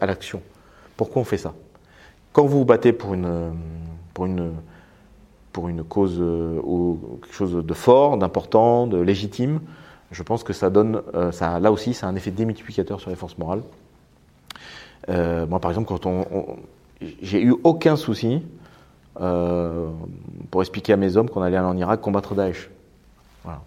à 0.00 0.06
l'action. 0.06 0.42
Pourquoi 0.96 1.22
on 1.22 1.24
fait 1.24 1.38
ça? 1.38 1.54
Quand 2.32 2.44
vous 2.44 2.58
vous 2.58 2.64
battez 2.64 2.92
pour 2.92 3.14
une, 3.14 3.52
pour 4.12 4.26
une, 4.26 4.52
pour 5.52 5.68
une 5.68 5.82
cause 5.84 6.20
ou 6.20 7.18
quelque 7.22 7.34
chose 7.34 7.64
de 7.64 7.74
fort, 7.74 8.16
d'important, 8.16 8.86
de 8.86 8.98
légitime, 8.98 9.60
je 10.12 10.22
pense 10.22 10.42
que 10.42 10.52
ça 10.52 10.70
donne, 10.70 11.02
ça, 11.32 11.60
là 11.60 11.72
aussi, 11.72 11.94
ça 11.94 12.06
a 12.06 12.10
un 12.10 12.16
effet 12.16 12.30
démultiplicateur 12.30 13.00
sur 13.00 13.10
les 13.10 13.16
forces 13.16 13.38
morales. 13.38 13.62
Euh, 15.08 15.46
moi, 15.46 15.60
par 15.60 15.70
exemple, 15.70 15.88
quand 15.88 16.06
on, 16.06 16.24
j'ai 17.22 17.42
eu 17.42 17.54
aucun 17.64 17.96
souci 17.96 18.42
euh, 19.20 19.90
pour 20.50 20.62
expliquer 20.62 20.92
à 20.92 20.96
mes 20.96 21.16
hommes 21.16 21.28
qu'on 21.28 21.42
allait 21.42 21.56
aller 21.56 21.66
en 21.66 21.76
Irak 21.76 22.00
combattre 22.00 22.34
Daesh. 22.34 22.70
Voilà. 23.44 23.62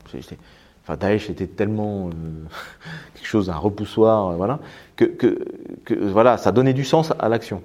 Enfin, 0.83 0.97
Daesh 0.97 1.29
était 1.29 1.47
tellement 1.47 2.07
euh, 2.07 2.11
quelque 3.15 3.27
chose, 3.27 3.49
un 3.49 3.57
repoussoir, 3.57 4.29
euh, 4.29 4.35
voilà, 4.35 4.59
que, 4.95 5.05
que, 5.05 5.39
que, 5.85 5.93
voilà, 5.93 6.37
ça 6.37 6.51
donnait 6.51 6.73
du 6.73 6.83
sens 6.83 7.13
à 7.19 7.29
l'action. 7.29 7.61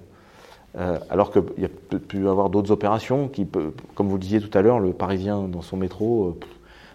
Euh, 0.77 0.99
alors 1.11 1.33
qu'il 1.33 1.43
y 1.59 1.65
a 1.65 1.99
pu 1.99 2.29
avoir 2.29 2.51
d'autres 2.51 2.71
opérations 2.71 3.29
qui, 3.29 3.47
comme 3.95 4.09
vous 4.09 4.17
le 4.17 4.21
disiez 4.21 4.41
tout 4.41 4.57
à 4.57 4.63
l'heure, 4.63 4.81
le 4.81 4.93
Parisien 4.93 5.49
dans 5.49 5.63
son 5.63 5.77
métro, 5.77 6.39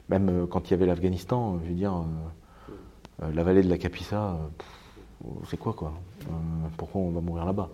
même 0.10 0.48
quand 0.50 0.70
il 0.70 0.72
y 0.72 0.74
avait 0.76 0.86
l'Afghanistan, 0.86 1.60
je 1.64 1.70
veux 1.70 1.76
dire, 1.76 2.04
la 3.34 3.44
vallée 3.44 3.64
de 3.64 3.70
la 3.70 3.78
Capissa, 3.78 4.38
c'est 5.50 5.58
quoi 5.58 5.74
quoi 5.74 5.94
euh, 6.24 6.32
Pourquoi 6.78 7.02
on 7.02 7.12
va 7.12 7.22
mourir 7.22 7.46
là-bas 7.46 7.70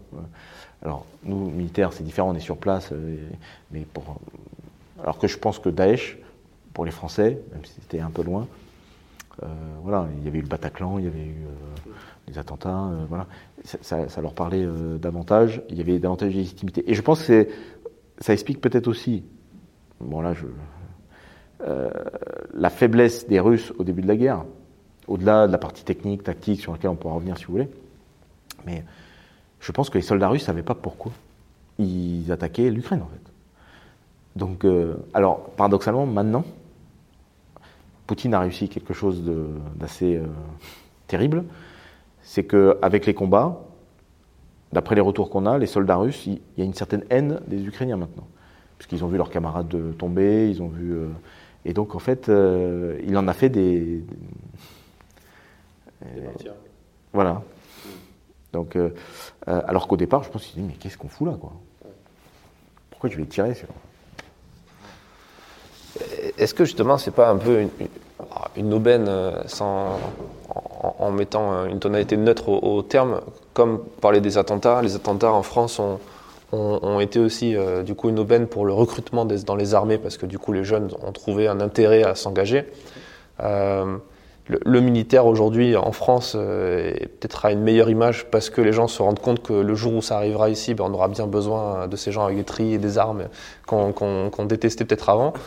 Alors 0.83 1.05
nous 1.23 1.49
militaires 1.49 1.93
c'est 1.93 2.03
différent, 2.03 2.29
on 2.29 2.35
est 2.35 2.39
sur 2.39 2.57
place, 2.57 2.89
euh, 2.91 3.17
mais 3.71 3.81
pour 3.81 4.19
alors 5.01 5.17
que 5.17 5.27
je 5.27 5.37
pense 5.37 5.59
que 5.59 5.69
Daesh 5.69 6.17
pour 6.73 6.85
les 6.85 6.91
Français, 6.91 7.41
même 7.51 7.65
si 7.65 7.73
c'était 7.81 7.99
un 7.99 8.09
peu 8.09 8.21
loin, 8.21 8.41
euh, 8.43 8.45
voilà, 9.81 10.07
il 10.17 10.25
y 10.25 10.27
avait 10.27 10.39
eu 10.39 10.43
le 10.43 10.47
Bataclan, 10.47 10.99
il 10.99 11.05
y 11.05 11.07
avait 11.07 11.25
eu 11.25 11.45
des 12.27 12.37
attentats, 12.37 12.89
voilà, 13.07 13.27
ça, 13.63 14.21
leur 14.21 14.33
parlait 14.33 14.65
davantage, 14.99 15.61
il 15.69 15.77
y 15.77 15.81
avait 15.81 15.99
davantage 15.99 16.33
de 16.33 16.37
légitimité. 16.37 16.89
Et 16.89 16.93
je 16.93 17.01
pense 17.01 17.23
que 17.23 17.47
ça 18.19 18.33
explique 18.33 18.61
peut-être 18.61 18.87
aussi, 18.87 19.23
bon 19.99 20.21
là 20.21 20.33
je, 20.33 20.45
la 22.53 22.69
faiblesse 22.69 23.27
des 23.27 23.39
Russes 23.39 23.73
au 23.77 23.83
début 23.83 24.01
de 24.01 24.07
la 24.07 24.15
guerre 24.15 24.43
au-delà 25.09 25.47
de 25.47 25.51
la 25.51 25.57
partie 25.57 25.83
technique, 25.83 26.23
tactique, 26.23 26.61
sur 26.61 26.71
laquelle 26.71 26.91
on 26.91 26.95
pourra 26.95 27.15
revenir 27.15 27.37
si 27.37 27.45
vous 27.45 27.53
voulez. 27.53 27.69
Mais 28.65 28.83
je 29.59 29.71
pense 29.71 29.89
que 29.89 29.97
les 29.97 30.03
soldats 30.03 30.29
russes 30.29 30.43
ne 30.43 30.45
savaient 30.45 30.63
pas 30.63 30.75
pourquoi 30.75 31.11
ils 31.79 32.31
attaquaient 32.31 32.69
l'Ukraine, 32.69 33.01
en 33.01 33.07
fait. 33.07 33.31
Donc, 34.35 34.63
euh, 34.63 34.95
alors, 35.13 35.49
paradoxalement, 35.51 36.05
maintenant, 36.05 36.45
Poutine 38.09 38.33
a 38.33 38.39
réussi 38.39 38.69
quelque 38.69 38.93
chose 38.93 39.23
d'assez 39.75 40.15
euh, 40.15 40.25
terrible. 41.05 41.43
C'est 42.23 42.43
qu'avec 42.43 43.05
les 43.05 43.13
combats, 43.13 43.61
d'après 44.73 44.95
les 44.95 45.01
retours 45.01 45.29
qu'on 45.29 45.45
a, 45.45 45.59
les 45.59 45.67
soldats 45.67 45.97
russes, 45.97 46.25
il, 46.25 46.41
y 46.57 46.61
a 46.61 46.65
une 46.65 46.73
certaine 46.73 47.03
haine 47.11 47.39
des 47.47 47.63
Ukrainiens 47.63 47.97
maintenant. 47.97 48.27
Puisqu'ils 48.79 49.03
ont 49.05 49.07
vu 49.07 49.17
leurs 49.17 49.29
camarades 49.29 49.75
tomber, 49.97 50.49
ils 50.49 50.61
ont 50.63 50.69
vu. 50.69 50.93
Euh, 50.93 51.07
et 51.65 51.73
donc, 51.73 51.93
en 51.93 51.99
fait, 51.99 52.31
il 53.05 53.15
en 53.17 53.27
a 53.27 53.33
fait 53.33 53.49
des, 53.49 54.03
voilà. 57.13 57.41
Donc, 58.53 58.75
euh, 58.75 58.93
euh, 59.47 59.61
alors 59.67 59.87
qu'au 59.87 59.97
départ, 59.97 60.23
je 60.23 60.29
pense 60.29 60.45
qu'il 60.45 60.61
dit 60.61 60.67
mais 60.67 60.75
qu'est-ce 60.75 60.97
qu'on 60.97 61.09
fout 61.09 61.27
là 61.27 61.37
quoi? 61.39 61.53
Pourquoi 62.89 63.09
je 63.09 63.17
vais 63.17 63.25
tirer 63.25 63.53
sur 63.53 63.67
Est-ce 66.37 66.53
que 66.53 66.65
justement, 66.65 66.97
c'est 66.97 67.11
pas 67.11 67.29
un 67.29 67.37
peu 67.37 67.67
une, 68.55 68.73
aubaine 68.73 69.05
euh, 69.07 69.31
sans, 69.47 69.99
en, 70.99 71.11
mettant 71.11 71.65
une 71.65 71.79
tonalité 71.79 72.17
neutre 72.17 72.49
au, 72.49 72.81
terme, 72.81 73.21
comme 73.53 73.79
parler 74.01 74.21
des 74.21 74.37
attentats 74.37 74.81
Les 74.81 74.95
attentats 74.95 75.31
en 75.31 75.43
France 75.43 75.79
ont, 75.79 75.99
ont, 76.51 76.99
été 76.99 77.19
aussi 77.19 77.55
du 77.85 77.93
coup 77.93 78.09
une 78.09 78.19
aubaine 78.19 78.47
pour 78.47 78.65
le 78.65 78.73
recrutement 78.73 79.25
dans 79.25 79.55
les 79.55 79.75
armées 79.75 79.97
parce 79.97 80.17
que 80.17 80.25
du 80.25 80.39
coup 80.39 80.51
les 80.51 80.63
jeunes 80.63 80.89
ont 81.05 81.11
trouvé 81.11 81.47
un 81.47 81.61
intérêt 81.61 82.03
à 82.03 82.15
s'engager 82.15 82.65
le, 84.49 84.81
militaire 84.81 85.27
aujourd'hui 85.27 85.75
en 85.75 85.91
France 85.91 86.33
euh, 86.35 86.91
peut-être 87.19 87.45
a 87.45 87.51
une 87.51 87.61
meilleure 87.61 87.89
image 87.89 88.25
parce 88.31 88.49
que 88.49 88.61
les 88.61 88.73
gens 88.73 88.87
se 88.87 89.01
rendent 89.01 89.19
compte 89.19 89.43
que 89.43 89.53
le 89.53 89.75
jour 89.75 89.93
où 89.93 90.01
ça 90.01 90.17
arrivera 90.17 90.49
ici, 90.49 90.73
ben, 90.73 90.85
on 90.87 90.93
aura 90.93 91.07
bien 91.07 91.27
besoin 91.27 91.87
de 91.87 91.95
ces 91.95 92.11
gens 92.11 92.25
avec 92.25 92.37
des 92.37 92.43
tris 92.43 92.73
et 92.73 92.77
des 92.79 92.97
armes 92.97 93.25
qu'on 93.67 94.45
détestait 94.45 94.85
peut-être 94.85 95.09
avant. 95.09 95.33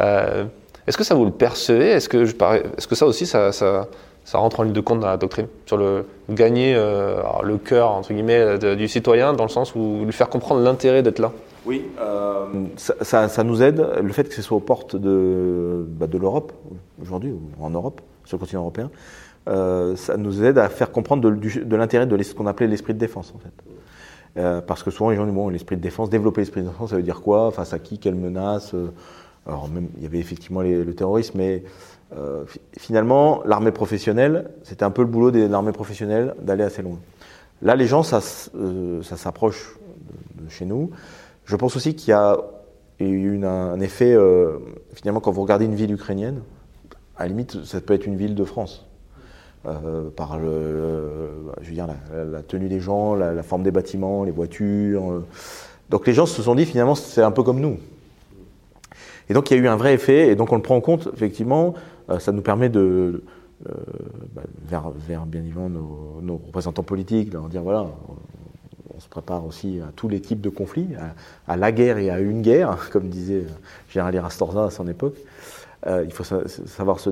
Euh, 0.00 0.44
est-ce 0.86 0.98
que 0.98 1.04
ça 1.04 1.14
vous 1.14 1.24
le 1.24 1.30
percevez 1.30 1.88
Est-ce 1.88 2.08
que, 2.08 2.24
est 2.24 2.86
que 2.86 2.94
ça 2.94 3.06
aussi, 3.06 3.26
ça, 3.26 3.52
ça, 3.52 3.86
rentre 4.32 4.60
en 4.60 4.62
ligne 4.64 4.72
de 4.72 4.80
compte 4.80 5.00
dans 5.00 5.06
la 5.06 5.16
doctrine? 5.16 5.46
Sur 5.66 5.76
le 5.76 6.06
gagner 6.28 6.74
euh, 6.76 7.22
le 7.42 7.58
cœur, 7.58 7.92
entre 7.92 8.12
guillemets, 8.12 8.58
du 8.58 8.88
citoyen, 8.88 9.32
dans 9.34 9.44
le 9.44 9.50
sens 9.50 9.74
où 9.76 10.04
lui 10.04 10.12
faire 10.12 10.28
comprendre 10.28 10.62
l'intérêt 10.62 11.02
d'être 11.02 11.20
là? 11.20 11.30
Oui, 11.64 11.86
ça, 12.76 13.28
ça, 13.28 13.44
nous 13.44 13.62
aide, 13.62 13.86
le 14.02 14.12
fait 14.12 14.28
que 14.28 14.34
ce 14.34 14.42
soit 14.42 14.56
aux 14.56 14.60
portes 14.60 14.96
de, 14.96 15.86
bah, 15.88 16.08
de 16.08 16.18
l'Europe, 16.18 16.52
aujourd'hui, 17.00 17.30
ou 17.30 17.64
en 17.64 17.70
Europe, 17.70 18.00
sur 18.24 18.36
le 18.36 18.40
continent 18.40 18.62
européen, 18.62 18.90
euh, 19.48 19.94
ça 19.96 20.16
nous 20.16 20.42
aide 20.42 20.58
à 20.58 20.68
faire 20.68 20.90
comprendre 20.90 21.22
de, 21.30 21.76
l'intérêt 21.76 22.06
de 22.06 22.22
ce 22.22 22.34
qu'on 22.34 22.46
appelait 22.46 22.66
l'esprit 22.66 22.94
de 22.94 22.98
défense, 22.98 23.32
en 23.34 23.38
fait. 23.38 23.52
Euh, 24.36 24.60
parce 24.60 24.82
que 24.82 24.90
souvent, 24.90 25.10
les 25.10 25.16
gens 25.16 25.24
disent, 25.24 25.34
bon, 25.34 25.48
l'esprit 25.48 25.76
de 25.76 25.82
défense, 25.82 26.10
développer 26.10 26.40
l'esprit 26.40 26.62
de 26.62 26.68
défense, 26.68 26.90
ça 26.90 26.96
veut 26.96 27.02
dire 27.02 27.20
quoi? 27.20 27.50
Face 27.52 27.72
à 27.72 27.78
qui? 27.78 27.98
Quelle 27.98 28.14
menace? 28.14 28.74
Euh, 28.74 28.88
Alors, 29.46 29.68
il 29.96 30.02
y 30.02 30.06
avait 30.06 30.18
effectivement 30.18 30.62
le 30.62 30.94
terrorisme, 30.94 31.38
mais 31.38 31.62
finalement, 32.78 33.42
l'armée 33.44 33.72
professionnelle, 33.72 34.50
c'était 34.62 34.84
un 34.84 34.90
peu 34.90 35.02
le 35.02 35.08
boulot 35.08 35.30
de 35.30 35.46
l'armée 35.46 35.72
professionnelle 35.72 36.34
d'aller 36.40 36.62
assez 36.62 36.80
loin. 36.80 36.98
Là, 37.60 37.76
les 37.76 37.86
gens, 37.86 38.02
ça, 38.02 38.20
ça 38.20 39.16
s'approche 39.16 39.76
de, 40.36 40.48
chez 40.48 40.64
nous. 40.64 40.90
Je 41.44 41.56
pense 41.56 41.76
aussi 41.76 41.94
qu'il 41.94 42.10
y 42.10 42.12
a 42.12 42.38
eu 43.00 43.44
un 43.44 43.80
effet, 43.80 44.16
finalement, 44.94 45.20
quand 45.20 45.32
vous 45.32 45.42
regardez 45.42 45.64
une 45.66 45.74
ville 45.74 45.92
ukrainienne, 45.92 46.40
à 47.16 47.22
la 47.22 47.28
limite, 47.28 47.64
ça 47.64 47.80
peut 47.80 47.94
être 47.94 48.06
une 48.06 48.16
ville 48.16 48.34
de 48.34 48.44
France. 48.44 48.84
Euh, 49.66 50.10
par 50.10 50.38
la, 50.38 52.42
tenue 52.42 52.68
des 52.68 52.80
gens, 52.80 53.14
la, 53.14 53.42
forme 53.42 53.62
des 53.62 53.70
bâtiments, 53.70 54.22
les 54.22 54.30
voitures. 54.30 55.10
Euh. 55.10 55.26
Donc 55.88 56.06
les 56.06 56.12
gens 56.12 56.26
se 56.26 56.42
sont 56.42 56.54
dit 56.54 56.66
finalement 56.66 56.94
c'est 56.94 57.22
un 57.22 57.30
peu 57.30 57.42
comme 57.42 57.60
nous. 57.60 57.78
Et 59.30 59.32
donc 59.32 59.50
il 59.50 59.56
y 59.56 59.60
a 59.60 59.62
eu 59.62 59.68
un 59.68 59.76
vrai 59.76 59.94
effet, 59.94 60.28
et 60.28 60.34
donc 60.34 60.52
on 60.52 60.56
le 60.56 60.62
prend 60.62 60.76
en 60.76 60.82
compte, 60.82 61.08
effectivement, 61.14 61.72
euh, 62.10 62.18
ça 62.18 62.32
nous 62.32 62.42
permet 62.42 62.68
de, 62.68 63.22
bah, 64.34 64.42
vers, 64.68 64.90
vers, 64.90 65.24
bien 65.24 65.40
évidemment 65.40 65.70
nos, 65.70 66.40
représentants 66.46 66.82
politiques, 66.82 67.30
de 67.30 67.38
leur 67.38 67.48
dire 67.48 67.62
voilà, 67.62 67.86
on, 68.94 69.00
se 69.00 69.08
prépare 69.08 69.46
aussi 69.46 69.80
à 69.80 69.90
tous 69.96 70.08
les 70.08 70.20
types 70.20 70.42
de 70.42 70.50
conflits, 70.50 70.88
à, 71.48 71.56
la 71.56 71.72
guerre 71.72 71.96
et 71.96 72.10
à 72.10 72.20
une 72.20 72.42
guerre, 72.42 72.76
comme 72.92 73.08
disait 73.08 73.44
Gérald 73.88 74.16
Rastorza 74.16 74.64
à 74.64 74.70
son 74.70 74.86
époque. 74.88 75.16
Euh, 75.86 76.02
il 76.04 76.12
faut 76.12 76.24
savoir 76.24 76.98
se, 76.98 77.10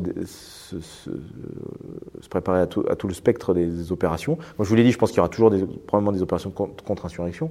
préparer 2.31 2.61
à 2.61 2.67
tout, 2.67 3.09
le 3.09 3.15
spectre 3.15 3.53
des, 3.53 3.93
opérations. 3.93 4.37
Moi, 4.57 4.65
je 4.65 4.69
vous 4.69 4.75
l'ai 4.75 4.85
dit, 4.85 4.93
je 4.93 4.99
pense 4.99 5.11
qu'il 5.11 5.19
y 5.19 5.21
aura 5.21 5.29
toujours 5.29 5.53
probablement 5.87 6.13
des 6.13 6.23
opérations 6.23 6.51
contre-insurrection 6.51 7.51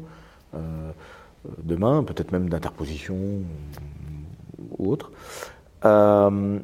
euh, 0.56 0.92
demain, 1.64 2.04
peut-être 2.04 2.32
même 2.32 2.50
d'interposition 2.50 3.16
ou 4.78 4.92
autre. 4.92 5.12
Euh, 5.86 6.60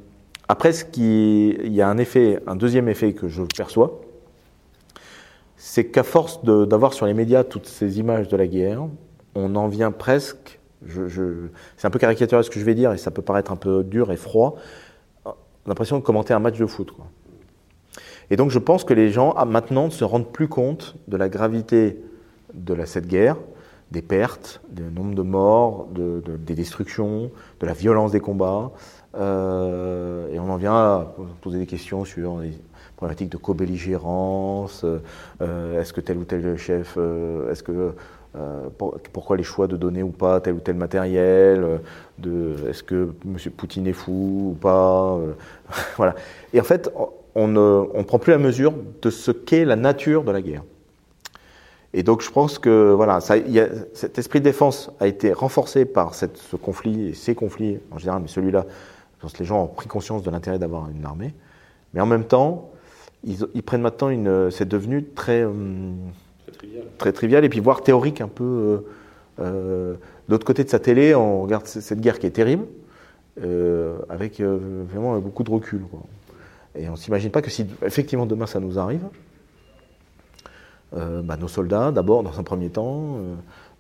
après, 0.48 0.74
ce 0.74 0.86
qui, 0.86 1.50
il 1.50 1.74
y 1.74 1.82
a 1.82 1.90
un 1.90 1.98
effet, 1.98 2.42
un 2.48 2.56
deuxième 2.56 2.88
effet 2.90 3.14
que 3.14 3.28
je 3.28 3.44
perçois, 3.44 4.02
c'est 5.56 5.88
qu'à 5.88 6.04
force 6.04 6.44
d'avoir 6.44 6.94
sur 6.94 7.06
les 7.06 7.14
médias 7.14 7.44
toutes 7.44 7.68
ces 7.68 8.00
images 8.00 8.28
de 8.28 8.38
la 8.38 8.48
guerre, 8.48 8.88
on 9.36 9.56
en 9.56 9.68
vient 9.68 9.92
presque 9.92 10.57
c'est 10.86 11.88
un 11.88 11.90
peu 11.90 12.00
caricatural 12.00 12.44
ce 12.44 12.50
que 12.50 12.60
je 12.60 12.66
vais 12.66 12.76
dire 12.76 12.92
et 12.94 12.98
ça 12.98 13.12
peut 13.12 13.22
paraître 13.22 13.52
un 13.52 13.56
peu 13.56 13.84
dur 13.84 14.12
et 14.12 14.18
froid. 14.18 14.56
On 15.26 15.32
a 15.32 15.36
l'impression 15.68 15.98
de 15.98 16.04
commenter 16.04 16.34
un 16.34 16.40
match 16.40 16.58
de 16.58 16.66
foot. 16.66 16.92
Et 18.30 18.36
donc 18.36 18.52
je 18.52 18.60
pense 18.60 18.84
que 18.84 18.94
les 18.94 19.10
gens 19.10 19.34
ah, 19.38 19.46
maintenant 19.46 19.86
ne 19.86 19.92
se 19.92 20.04
rendent 20.04 20.32
plus 20.32 20.48
compte 20.48 20.96
de 21.08 21.18
la 21.18 21.30
gravité 21.30 22.02
de 22.54 22.86
cette 22.86 23.08
guerre, 23.08 23.38
des 23.92 24.02
pertes, 24.02 24.62
du 24.70 24.84
nombre 24.84 25.16
de 25.16 25.22
morts, 25.22 25.88
de, 25.92 26.22
des 26.38 26.56
destructions, 26.56 27.32
de 27.60 27.66
la 27.66 27.74
violence 27.74 28.12
des 28.12 28.20
combats. 28.20 28.72
Euh, 29.16 30.32
et 30.32 30.40
on 30.40 30.50
en 30.50 30.58
vient 30.58 30.76
à 30.76 31.16
poser 31.42 31.60
des 31.60 31.66
questions 31.66 32.04
sur 32.06 32.40
les 32.40 32.52
problématiques 32.98 33.32
de 33.32 33.38
co-belligérance. 33.38 34.86
Euh, 35.42 35.80
est-ce 35.80 35.94
que 35.94 36.02
tel 36.02 36.18
ou 36.18 36.26
tel 36.26 36.58
chef, 36.58 36.96
euh, 36.98 37.50
est-ce 37.52 37.64
que 37.64 37.94
pourquoi 39.12 39.38
les 39.38 39.44
choix 39.44 39.68
de 39.68 39.78
donner 39.78 40.04
ou 40.04 40.10
pas 40.10 40.40
tel 40.40 40.54
ou 40.54 40.60
tel 40.60 40.76
matériel, 40.76 41.82
de 42.18 42.56
est-ce 42.70 42.84
que 42.84 43.10
M. 43.26 43.38
Poutine 43.56 43.88
est 43.88 43.94
fou 43.94 44.52
ou 44.52 44.58
pas, 44.60 45.18
voilà. 45.98 46.16
Et 46.54 46.60
en 46.60 46.64
fait, 46.64 46.92
on 47.36 47.48
ne 47.48 48.04
prend 48.04 48.20
plus 48.20 48.32
la 48.32 48.38
mesure 48.38 48.74
de 49.02 49.10
ce 49.10 49.32
qu'est 49.32 49.66
la 49.66 49.76
nature 49.76 50.24
de 50.24 50.32
la 50.32 50.42
guerre. 50.42 50.64
Et 51.94 52.04
donc 52.04 52.22
je 52.22 52.30
pense 52.30 52.60
que 52.60 52.92
voilà, 52.92 53.22
cet 53.22 54.20
esprit 54.20 54.40
de 54.40 54.44
défense 54.44 54.92
a 55.00 55.08
été 55.08 55.34
renforcé 55.34 55.86
par 55.86 56.14
ce 56.14 56.56
conflit 56.56 57.10
et 57.10 57.14
ces 57.14 57.34
conflits 57.34 57.80
en 57.92 57.98
général, 57.98 58.22
mais 58.22 58.28
celui-là, 58.28 58.66
je 59.18 59.22
pense 59.22 59.34
que 59.34 59.40
les 59.40 59.46
gens 59.46 59.64
ont 59.64 59.68
pris 59.68 59.88
conscience 59.88 60.22
de 60.22 60.30
l'intérêt 60.30 60.60
d'avoir 60.60 60.90
une 60.90 61.06
armée. 61.06 61.34
Mais 61.94 62.02
en 62.02 62.06
même 62.06 62.26
temps, 62.26 62.70
ils, 63.24 63.64
prennent 63.64 63.82
maintenant 63.82 64.10
une, 64.10 64.52
c'est 64.52 64.68
devenu 64.68 65.06
très, 65.06 65.42
euh, 65.44 65.52
très, 66.98 67.12
trivial. 67.12 67.46
et 67.46 67.50
puis 67.50 67.60
voire 67.60 67.82
théorique 67.84 68.22
un 68.22 68.28
peu. 68.28 68.44
Euh, 68.44 68.78
euh, 69.40 69.94
de 69.94 70.34
l'autre 70.34 70.46
côté 70.46 70.64
de 70.64 70.70
sa 70.70 70.80
télé, 70.80 71.16
on 71.16 71.42
regarde 71.42 71.66
cette 71.66 72.02
guerre 72.02 72.20
qui 72.20 72.26
est 72.26 72.32
terrible, 72.32 72.66
euh, 73.42 74.00
avec 74.10 74.40
euh, 74.40 74.84
vraiment 74.90 75.18
beaucoup 75.20 75.44
de 75.44 75.52
recul. 75.52 75.84
Et 76.76 76.90
on 76.90 76.96
s'imagine 76.96 77.32
pas 77.32 77.42
que 77.42 77.50
si 77.50 77.66
effectivement 77.82 78.26
demain 78.26 78.46
ça 78.46 78.60
nous 78.60 78.78
arrive, 78.78 79.06
bah, 80.94 81.36
nos 81.38 81.48
soldats, 81.48 81.92
d'abord, 81.92 82.24
dans 82.24 82.40
un 82.40 82.44
premier 82.44 82.70
temps, 82.70 83.18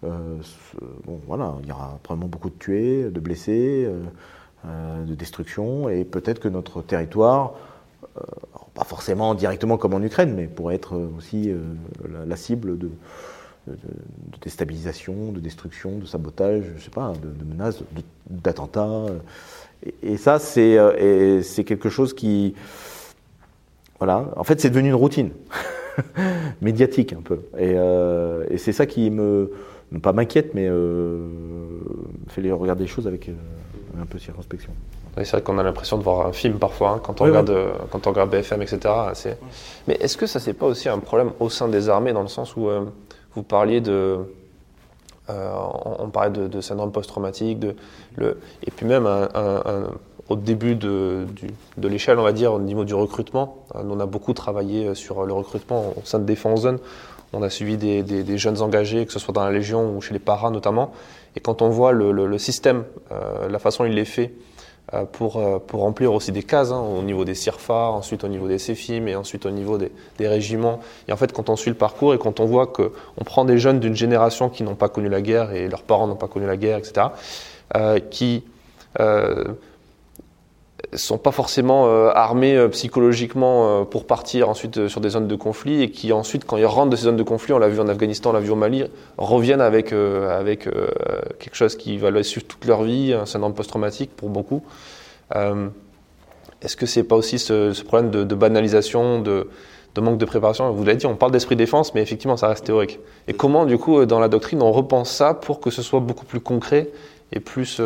voilà, 0.01 1.55
il 1.63 1.69
y 1.69 1.71
aura 1.71 1.99
probablement 2.03 2.29
beaucoup 2.29 2.49
de 2.49 2.55
tués, 2.55 3.09
de 3.09 3.19
blessés, 3.19 3.89
de 4.65 5.15
destruction, 5.15 5.89
et 5.89 6.03
peut-être 6.03 6.39
que 6.39 6.49
notre 6.49 6.81
territoire, 6.81 7.53
pas 8.73 8.83
forcément 8.83 9.35
directement 9.35 9.77
comme 9.77 9.93
en 9.93 10.01
Ukraine, 10.01 10.33
mais 10.35 10.45
pourrait 10.45 10.75
être 10.75 10.97
aussi 11.17 11.51
la, 12.11 12.25
la, 12.25 12.35
cible 12.35 12.77
de, 12.77 12.89
de, 13.67 13.73
de, 13.73 14.37
déstabilisation, 14.41 15.31
de 15.31 15.39
destruction, 15.39 15.97
de 15.97 16.05
sabotage, 16.05 16.63
je 16.77 16.83
sais 16.83 16.91
pas, 16.91 17.13
de, 17.21 17.27
de 17.27 17.43
menaces, 17.49 17.83
d'attentats. 18.29 19.05
Et, 20.03 20.17
ça, 20.17 20.39
c'est 20.39 21.63
quelque 21.65 21.89
chose 21.89 22.13
qui, 22.13 22.55
voilà, 23.99 24.31
en 24.35 24.43
fait, 24.43 24.59
c'est 24.61 24.69
devenu 24.69 24.89
une 24.89 24.95
routine. 24.95 25.31
médiatique 26.61 27.13
un 27.13 27.21
peu. 27.21 27.39
Et, 27.57 27.73
euh, 27.75 28.57
c'est 28.57 28.71
ça 28.73 28.85
qui 28.85 29.09
me, 29.09 29.51
pas 30.01 30.13
m'inquiète, 30.13 30.53
mais 30.53 30.67
euh, 30.69 31.27
fait 32.27 32.49
regarder 32.51 32.83
les 32.83 32.89
choses 32.89 33.07
avec 33.07 33.29
euh, 33.29 33.33
un 34.01 34.05
peu 34.05 34.19
circonspection. 34.19 34.71
C'est 35.25 35.31
vrai 35.31 35.41
qu'on 35.41 35.57
a 35.57 35.63
l'impression 35.63 35.97
de 35.97 36.03
voir 36.03 36.27
un 36.27 36.31
film 36.31 36.59
parfois 36.59 36.91
hein, 36.91 37.01
quand, 37.03 37.21
on 37.21 37.25
oui, 37.25 37.29
regarde, 37.31 37.49
oui. 37.49 37.87
quand 37.91 38.05
on 38.07 38.09
regarde 38.11 38.29
BFM, 38.29 38.61
etc. 38.61 38.93
Mais 39.87 39.95
est-ce 39.95 40.17
que 40.17 40.27
ça, 40.27 40.39
c'est 40.39 40.53
pas 40.53 40.65
aussi 40.65 40.89
un 40.89 40.99
problème 40.99 41.31
au 41.39 41.49
sein 41.49 41.67
des 41.67 41.89
armées, 41.89 42.13
dans 42.13 42.21
le 42.21 42.27
sens 42.27 42.55
où 42.55 42.67
euh, 42.67 42.85
vous 43.35 43.43
parliez 43.43 43.81
de. 43.81 44.17
Euh, 45.29 45.53
on, 45.85 46.05
on, 46.05 46.09
parlait 46.09 46.29
de, 46.31 46.47
de 46.47 46.61
syndrome 46.61 46.91
post-traumatique, 46.91 47.59
de, 47.59 47.75
le, 48.15 48.39
et 48.65 48.71
puis 48.71 48.85
même 48.85 49.05
un, 49.05 49.27
un, 49.33 49.61
un 49.65 49.89
au 50.29 50.35
début 50.35 50.75
de, 50.75 51.25
de 51.77 51.87
l'échelle, 51.87 52.19
on 52.19 52.23
va 52.23 52.31
dire, 52.31 52.53
au 52.53 52.59
niveau 52.59 52.83
du 52.85 52.93
recrutement. 52.93 53.65
Euh, 53.75 53.81
on 53.89 53.99
a 53.99 54.05
beaucoup 54.05 54.33
travaillé 54.33 54.93
sur 54.95 55.25
le 55.25 55.33
recrutement 55.33 55.93
au 55.97 56.05
sein 56.05 56.19
de 56.19 56.25
Défense 56.25 56.61
Zone. 56.61 56.79
On 57.33 57.41
a 57.43 57.49
suivi 57.49 57.77
des, 57.77 58.03
des, 58.03 58.23
des, 58.23 58.37
jeunes 58.37 58.61
engagés, 58.61 59.05
que 59.05 59.11
ce 59.11 59.19
soit 59.19 59.33
dans 59.33 59.43
la 59.43 59.51
Légion 59.51 59.95
ou 59.95 60.01
chez 60.01 60.13
les 60.13 60.19
paras 60.19 60.49
notamment. 60.49 60.91
Et 61.35 61.39
quand 61.39 61.61
on 61.61 61.69
voit 61.69 61.91
le, 61.91 62.11
le, 62.11 62.25
le 62.25 62.37
système, 62.37 62.83
euh, 63.11 63.49
la 63.49 63.59
façon 63.59 63.83
dont 63.83 63.89
il 63.89 63.99
est 63.99 64.05
fait, 64.05 64.31
euh, 64.31 64.46
pour, 65.11 65.37
euh, 65.37 65.59
pour 65.59 65.81
remplir 65.81 66.13
aussi 66.13 66.31
des 66.31 66.43
cases, 66.43 66.71
hein, 66.71 66.79
au 66.79 67.01
niveau 67.01 67.25
des 67.25 67.35
CIRFA, 67.35 67.89
ensuite 67.89 68.23
au 68.23 68.29
niveau 68.29 68.47
des 68.47 68.57
CEFIM 68.57 69.07
et 69.07 69.15
ensuite 69.15 69.45
au 69.45 69.51
niveau 69.51 69.77
des, 69.77 69.91
des, 70.17 70.27
régiments. 70.27 70.79
Et 71.07 71.11
en 71.11 71.17
fait, 71.17 71.33
quand 71.33 71.49
on 71.49 71.57
suit 71.57 71.71
le 71.71 71.77
parcours 71.77 72.13
et 72.13 72.17
quand 72.17 72.39
on 72.39 72.45
voit 72.45 72.67
qu'on 72.67 73.23
prend 73.25 73.43
des 73.43 73.57
jeunes 73.57 73.79
d'une 73.81 73.95
génération 73.95 74.49
qui 74.49 74.63
n'ont 74.63 74.75
pas 74.75 74.87
connu 74.87 75.09
la 75.09 75.21
guerre 75.21 75.51
et 75.51 75.67
leurs 75.67 75.83
parents 75.83 76.07
n'ont 76.07 76.15
pas 76.15 76.29
connu 76.29 76.47
la 76.47 76.55
guerre, 76.55 76.77
etc., 76.77 77.07
euh, 77.75 77.99
qui 77.99 78.43
sont 80.93 81.17
pas 81.17 81.31
forcément 81.31 81.87
euh, 81.87 82.11
armés 82.13 82.55
euh, 82.55 82.67
psychologiquement 82.69 83.81
euh, 83.81 83.83
pour 83.83 84.05
partir 84.05 84.49
ensuite 84.49 84.87
sur 84.87 85.01
des 85.01 85.09
zones 85.09 85.27
de 85.27 85.35
conflit 85.35 85.81
et 85.81 85.91
qui 85.91 86.13
ensuite, 86.13 86.45
quand 86.45 86.57
ils 86.57 86.65
rentrent 86.65 86.91
de 86.91 86.95
ces 86.95 87.03
zones 87.03 87.17
de 87.17 87.23
conflit, 87.23 87.53
on 87.53 87.59
l'a 87.59 87.67
vu 87.67 87.79
en 87.79 87.87
Afghanistan, 87.87 88.29
on 88.29 88.33
l'a 88.33 88.39
vu 88.39 88.51
au 88.51 88.55
Mali, 88.55 88.83
reviennent 89.17 89.61
avec 89.61 89.91
avec 89.91 90.69
quelque 91.39 91.55
chose 91.55 91.75
qui 91.75 91.97
va 91.97 92.11
les 92.11 92.23
suivre 92.23 92.47
toute 92.47 92.65
leur 92.65 92.83
vie, 92.83 93.13
un 93.13 93.25
syndrome 93.25 93.53
post-traumatique 93.53 94.11
pour 94.15 94.29
beaucoup. 94.29 94.63
Est-ce 96.61 96.75
que 96.75 96.85
c'est 96.85 97.03
pas 97.03 97.15
aussi 97.15 97.39
ce, 97.39 97.83
problème 97.83 98.09
de, 98.09 98.35
banalisation, 98.35 99.21
de, 99.21 99.49
de, 99.95 100.01
manque 100.01 100.17
de 100.17 100.25
préparation? 100.25 100.71
Vous 100.71 100.83
l'avez 100.83 100.97
dit, 100.97 101.05
on 101.05 101.15
parle 101.15 101.31
d'esprit 101.31 101.55
défense, 101.55 101.93
mais 101.93 102.01
effectivement, 102.01 102.37
ça 102.37 102.47
reste 102.47 102.65
théorique. 102.65 102.99
Et 103.27 103.33
comment, 103.33 103.65
du 103.65 103.77
coup, 103.77 104.05
dans 104.05 104.19
la 104.19 104.27
doctrine, 104.27 104.61
on 104.63 104.71
repense 104.71 105.11
ça 105.11 105.33
pour 105.33 105.59
que 105.59 105.69
ce 105.69 105.81
soit 105.81 105.99
beaucoup 105.99 106.25
plus 106.25 106.39
concret 106.39 106.89
et 107.31 107.39
plus 107.39 107.79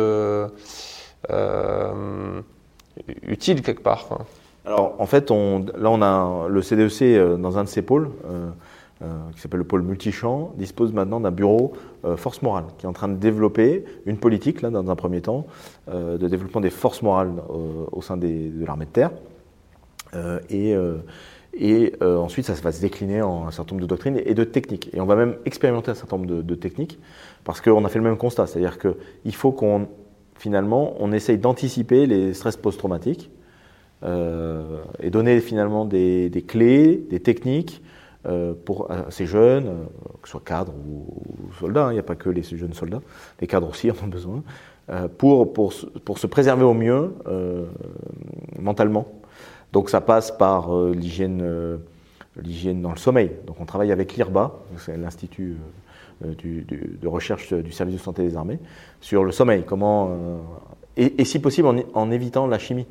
utile 3.22 3.62
quelque 3.62 3.82
part. 3.82 4.26
Alors 4.64 4.94
en 4.98 5.06
fait, 5.06 5.30
là 5.30 5.90
on 5.90 6.02
a 6.02 6.48
le 6.48 6.62
CDEC 6.62 7.02
e 7.02 7.04
euh, 7.04 7.36
dans 7.36 7.58
un 7.58 7.64
de 7.64 7.68
ses 7.68 7.82
pôles, 7.82 8.10
euh, 8.26 8.50
euh, 9.02 9.06
qui 9.34 9.40
s'appelle 9.40 9.58
le 9.58 9.64
pôle 9.64 9.82
multichamp, 9.82 10.52
dispose 10.56 10.92
maintenant 10.92 11.18
d'un 11.18 11.32
bureau 11.32 11.72
force 12.16 12.42
morale, 12.42 12.64
qui 12.78 12.86
est 12.86 12.88
en 12.88 12.92
train 12.92 13.08
de 13.08 13.16
développer 13.16 13.84
une 14.06 14.16
politique, 14.16 14.62
là 14.62 14.70
dans 14.70 14.88
un 14.90 14.96
premier 14.96 15.20
temps, 15.20 15.46
de 15.88 16.28
développement 16.28 16.60
des 16.60 16.70
forces 16.70 17.00
morales 17.02 17.30
au 17.92 18.02
sein 18.02 18.16
des, 18.16 18.48
de 18.48 18.64
l'armée 18.64 18.86
de 18.86 18.90
terre. 18.90 19.10
et 20.50 20.74
et 21.54 21.92
ensuite, 22.02 22.46
ça 22.46 22.54
va 22.54 22.72
se 22.72 22.80
décliner 22.80 23.22
en 23.22 23.46
un 23.46 23.52
certain 23.52 23.74
nombre 23.74 23.82
de 23.82 23.88
doctrines 23.88 24.20
et 24.24 24.34
de 24.34 24.42
techniques. 24.42 24.90
Et 24.94 25.00
on 25.00 25.06
va 25.06 25.14
même 25.14 25.36
expérimenter 25.44 25.92
un 25.92 25.94
certain 25.94 26.16
nombre 26.16 26.28
de, 26.28 26.42
de 26.42 26.54
techniques, 26.56 26.98
parce 27.44 27.60
qu'on 27.60 27.84
a 27.84 27.88
fait 27.88 28.00
le 28.00 28.04
même 28.04 28.16
constat, 28.16 28.48
c'est-à-dire 28.48 28.78
qu'il 28.80 29.34
faut 29.34 29.52
qu'on 29.52 29.86
finalement, 30.36 30.94
on 30.98 31.12
essaye 31.12 31.38
d'anticiper 31.38 32.06
les 32.06 32.34
stress 32.34 32.56
post-traumatiques 32.56 33.30
euh, 34.04 34.82
et 35.00 35.10
donner 35.10 35.40
finalement 35.40 35.84
des, 35.84 36.44
clés, 36.46 37.04
des 37.10 37.20
techniques 37.20 37.82
euh, 38.26 38.54
pour 38.64 38.88
ces 39.10 39.26
jeunes, 39.26 39.66
euh, 39.66 39.84
que 40.20 40.28
ce 40.28 40.32
soit 40.32 40.42
cadres 40.44 40.74
ou, 40.88 41.06
soldats, 41.58 41.86
il 41.86 41.88
hein, 41.88 41.92
n'y 41.94 41.98
a 41.98 42.04
pas 42.04 42.14
que 42.14 42.30
les 42.30 42.42
jeunes 42.42 42.72
soldats, 42.72 43.02
les 43.40 43.46
cadres 43.46 43.68
aussi 43.68 43.90
en 43.90 43.94
ont 44.02 44.08
besoin, 44.08 44.42
euh, 44.90 45.08
pour, 45.08 45.52
pour, 45.52 45.72
pour, 46.04 46.18
se 46.18 46.26
préserver 46.26 46.64
au 46.64 46.74
mieux 46.74 47.14
euh, 47.26 47.66
mentalement. 48.58 49.06
Donc 49.72 49.90
ça 49.90 50.00
passe 50.00 50.30
par 50.30 50.76
euh, 50.76 50.92
l'hygiène 50.92 51.78
l'hygiène 52.36 52.82
dans 52.82 52.90
le 52.90 52.96
sommeil. 52.96 53.30
Donc 53.46 53.60
on 53.60 53.64
travaille 53.64 53.92
avec 53.92 54.16
l'IRBA, 54.16 54.52
c'est 54.78 54.96
l'Institut 54.96 55.52
euh, 55.52 55.56
du, 56.38 56.62
du, 56.62 56.98
de 57.00 57.08
recherche 57.08 57.52
du 57.52 57.72
service 57.72 57.96
de 57.96 58.00
santé 58.00 58.22
des 58.22 58.36
armées 58.36 58.58
sur 59.00 59.24
le 59.24 59.32
sommeil, 59.32 59.64
comment 59.66 60.10
euh, 60.10 60.38
et, 60.96 61.20
et, 61.20 61.24
si 61.24 61.38
possible 61.38 61.68
en, 61.68 61.76
en, 61.94 62.10
évitant 62.10 62.46
la 62.46 62.58
chimie. 62.58 62.86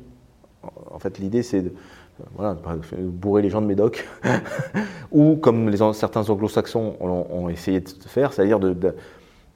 En 0.90 0.98
fait, 0.98 1.18
l'idée 1.18 1.42
c'est 1.42 1.62
de 1.62 1.68
euh, 1.68 2.24
voilà, 2.34 2.56
bourrer 2.98 3.42
les 3.42 3.50
gens 3.50 3.62
de 3.62 3.66
médoc, 3.66 4.06
ou 5.12 5.36
comme 5.36 5.70
les, 5.70 5.78
certains 5.94 6.28
anglo-saxons 6.28 6.96
ont, 7.00 7.26
ont, 7.30 7.48
essayé 7.48 7.80
de 7.80 7.88
faire, 8.06 8.32
c'est-à-dire 8.32 8.60
de, 8.60 8.74
de 8.74 8.94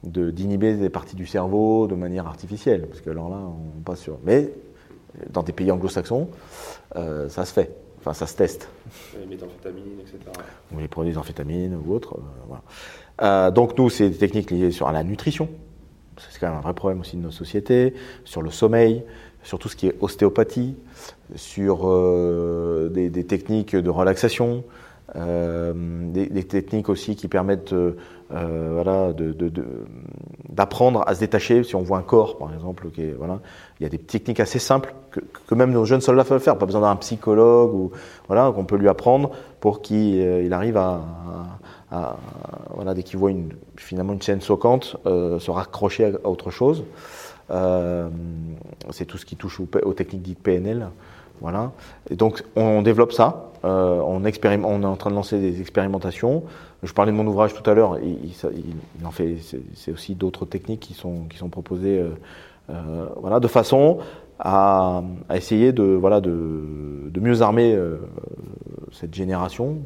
d'inhiber 0.03 0.75
des 0.75 0.89
parties 0.89 1.15
du 1.15 1.25
cerveau 1.25 1.87
de 1.87 1.95
manière 1.95 2.27
artificielle, 2.27 2.87
parce 2.87 3.01
que 3.01 3.09
alors 3.09 3.29
là, 3.29 3.37
on 3.37 3.81
passe 3.81 3.99
sur. 3.99 4.19
Mais 4.23 4.51
dans 5.31 5.43
des 5.43 5.51
pays 5.51 5.71
anglo-saxons, 5.71 6.29
euh, 6.95 7.29
ça 7.29 7.45
se 7.45 7.53
fait. 7.53 7.71
Enfin, 7.99 8.13
ça 8.13 8.27
se 8.27 8.35
teste. 8.35 8.69
Les 9.19 9.25
méthamphétamines, 9.25 9.99
etc. 9.99 10.17
Ou 10.73 10.79
les 10.79 10.87
produits 10.87 11.13
d'amphétamines 11.13 11.75
ou 11.75 11.93
autres. 11.93 12.15
Euh, 12.15 12.21
voilà. 12.47 12.63
Euh, 13.21 13.51
donc 13.51 13.77
nous, 13.77 13.89
c'est 13.89 14.09
des 14.09 14.17
techniques 14.17 14.51
liées 14.51 14.71
sur 14.71 14.91
la 14.91 15.03
nutrition. 15.03 15.49
C'est 16.17 16.39
quand 16.39 16.47
même 16.47 16.57
un 16.57 16.61
vrai 16.61 16.73
problème 16.73 17.01
aussi 17.01 17.15
de 17.15 17.21
nos 17.21 17.31
sociétés. 17.31 17.93
Sur 18.25 18.41
le 18.41 18.49
sommeil, 18.49 19.03
sur 19.43 19.59
tout 19.59 19.69
ce 19.69 19.75
qui 19.75 19.87
est 19.87 19.95
ostéopathie, 20.01 20.75
sur 21.35 21.81
euh, 21.83 22.89
des, 22.89 23.23
techniques 23.25 23.75
de 23.75 23.89
relaxation, 23.89 24.63
euh, 25.15 25.73
des, 26.11 26.43
techniques 26.43 26.89
aussi 26.89 27.15
qui 27.15 27.27
permettent 27.27 27.75
voilà, 28.29 29.13
d'apprendre 30.49 31.03
à 31.07 31.13
se 31.13 31.19
détacher. 31.19 31.63
Si 31.63 31.75
on 31.75 31.83
voit 31.83 31.99
un 31.99 32.03
corps, 32.03 32.39
par 32.39 32.51
exemple, 32.51 32.87
voilà, 33.17 33.39
il 33.79 33.83
y 33.83 33.85
a 33.85 33.89
des 33.89 33.99
techniques 33.99 34.39
assez 34.39 34.59
simples 34.59 34.95
que, 35.11 35.55
même 35.55 35.71
nos 35.71 35.85
jeunes 35.85 36.01
soldats 36.01 36.23
peuvent 36.23 36.41
faire. 36.41 36.57
Pas 36.57 36.65
besoin 36.65 36.81
d'un 36.81 36.95
psychologue 36.95 37.73
ou 37.75 37.91
voilà 38.27 38.51
qu'on 38.53 38.65
peut 38.65 38.77
lui 38.77 38.89
apprendre 38.89 39.31
pour 39.59 39.83
qu'il 39.83 40.51
arrive 40.51 40.77
à 40.77 41.01
à, 41.91 42.17
voilà, 42.73 42.93
dès 42.93 43.03
qu'il 43.03 43.17
voit 43.17 43.31
une, 43.31 43.53
finalement 43.77 44.13
une 44.13 44.21
chaîne 44.21 44.41
soquante, 44.41 44.97
euh, 45.05 45.39
se 45.39 45.51
raccrocher 45.51 46.05
à, 46.05 46.27
autre 46.27 46.51
chose. 46.51 46.83
Euh, 47.49 48.09
c'est 48.91 49.05
tout 49.05 49.17
ce 49.17 49.25
qui 49.25 49.35
touche 49.35 49.59
aux, 49.59 49.67
aux, 49.83 49.93
techniques 49.93 50.21
dites 50.21 50.39
PNL. 50.39 50.89
Voilà. 51.39 51.71
Et 52.09 52.15
donc 52.15 52.43
on 52.55 52.81
développe 52.81 53.13
ça. 53.13 53.51
Euh, 53.63 53.99
on, 54.01 54.21
on, 54.23 54.81
est 54.81 54.85
en 54.85 54.95
train 54.95 55.09
de 55.09 55.15
lancer 55.15 55.39
des 55.39 55.61
expérimentations. 55.61 56.43
Je 56.83 56.93
parlais 56.93 57.11
de 57.11 57.17
mon 57.17 57.25
ouvrage 57.25 57.53
tout 57.53 57.67
à 57.69 57.73
l'heure. 57.73 57.97
Il, 57.99 58.25
il, 58.25 58.33
il, 58.99 59.05
en 59.05 59.11
fait. 59.11 59.37
C'est 59.75 59.91
aussi 59.91 60.15
d'autres 60.15 60.45
techniques 60.45 60.81
qui 60.81 60.93
sont 60.93 61.25
qui 61.29 61.37
sont 61.37 61.49
proposées. 61.49 61.99
Euh, 61.99 62.09
euh, 62.69 63.07
voilà, 63.17 63.39
de 63.39 63.47
façon 63.47 63.99
à, 64.39 65.01
à, 65.29 65.37
essayer 65.37 65.71
de 65.71 65.83
voilà 65.83 66.19
de, 66.19 67.09
de 67.09 67.19
mieux 67.19 67.41
armer 67.41 67.73
euh, 67.73 67.97
cette 68.91 69.13
génération 69.13 69.77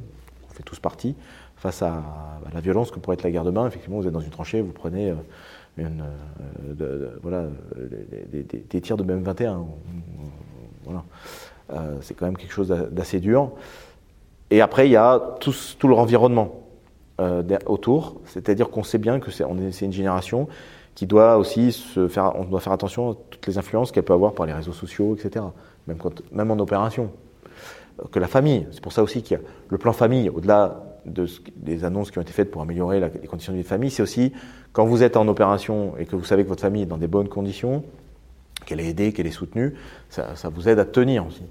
fait 0.49 0.63
tous 0.63 0.79
partie 0.79 1.15
face 1.61 1.81
à, 1.81 2.03
la 2.53 2.59
violence 2.59 2.91
que 2.91 2.99
pourrait 2.99 3.13
être 3.13 3.23
la 3.23 3.31
guerre 3.31 3.45
de 3.45 3.51
main. 3.51 3.67
Effectivement, 3.67 3.97
vous 3.97 4.07
êtes 4.07 4.13
dans 4.13 4.19
une 4.19 4.31
tranchée, 4.31 4.61
vous 4.61 4.73
prenez 4.73 5.13
une, 5.77 6.03
voilà, 7.21 7.45
des, 8.29 8.81
tirs 8.81 8.97
de 8.97 9.03
M21. 9.03 9.63
Voilà. 10.83 11.03
c'est 12.01 12.13
quand 12.15 12.25
même 12.25 12.35
quelque 12.35 12.51
chose 12.51 12.67
d'assez 12.67 13.21
dur. 13.21 13.51
Et 14.49 14.59
après, 14.59 14.89
il 14.89 14.91
y 14.91 14.97
a 14.97 15.21
tout, 15.39 15.55
tout 15.79 15.87
le 15.87 15.95
environnement 15.95 16.61
autour, 17.67 18.19
c'est-à-dire 18.25 18.69
qu'on 18.69 18.83
sait 18.83 18.97
bien 18.97 19.19
que 19.19 19.31
c'est 19.31 19.45
une 19.45 19.93
génération 19.93 20.49
qui 20.95 21.07
doit 21.07 21.37
aussi 21.37 21.71
se 21.71 22.07
faire, 22.07 22.35
on 22.35 22.43
doit 22.43 22.59
faire 22.59 22.73
attention 22.73 23.11
à 23.11 23.15
toutes 23.29 23.47
les 23.47 23.57
influences 23.57 23.91
qu'elle 23.91 24.03
peut 24.03 24.13
avoir 24.13 24.33
par 24.33 24.45
les 24.45 24.53
réseaux 24.53 24.73
sociaux, 24.73 25.15
etc. 25.15 25.45
Même, 25.87 25.97
quand, 25.97 26.21
même 26.31 26.51
en 26.51 26.59
opération. 26.59 27.11
Que 28.11 28.19
la 28.19 28.27
famille, 28.27 28.67
c'est 28.71 28.81
pour 28.81 28.93
ça 28.93 29.03
aussi 29.03 29.21
qu'il 29.21 29.37
y 29.37 29.39
a 29.39 29.43
le 29.69 29.77
plan 29.77 29.93
famille, 29.93 30.29
au-delà 30.29 30.90
de 31.05 31.25
des 31.55 31.83
annonces 31.83 32.11
qui 32.11 32.17
ont 32.19 32.21
été 32.21 32.33
faites 32.33 32.51
pour 32.51 32.61
améliorer 32.61 32.99
les 32.99 33.27
conditions 33.27 33.53
de 33.53 33.57
vie 33.57 33.63
de 33.63 33.67
famille, 33.67 33.91
c'est 33.91 34.03
aussi 34.03 34.33
quand 34.73 34.85
vous 34.85 35.03
êtes 35.03 35.17
en 35.17 35.27
opération 35.27 35.93
et 35.97 36.05
que 36.05 36.15
vous 36.15 36.23
savez 36.23 36.43
que 36.43 36.49
votre 36.49 36.61
famille 36.61 36.83
est 36.83 36.87
dans 36.87 36.97
des 36.97 37.07
bonnes 37.07 37.29
conditions, 37.29 37.83
qu'elle 38.65 38.79
est 38.79 38.87
aidée, 38.87 39.11
qu'elle 39.11 39.27
est 39.27 39.31
soutenue, 39.31 39.73
ça, 40.09 40.33
vous 40.53 40.69
aide 40.69 40.79
à 40.79 40.85
tenir 40.85 41.25
aussi. 41.27 41.43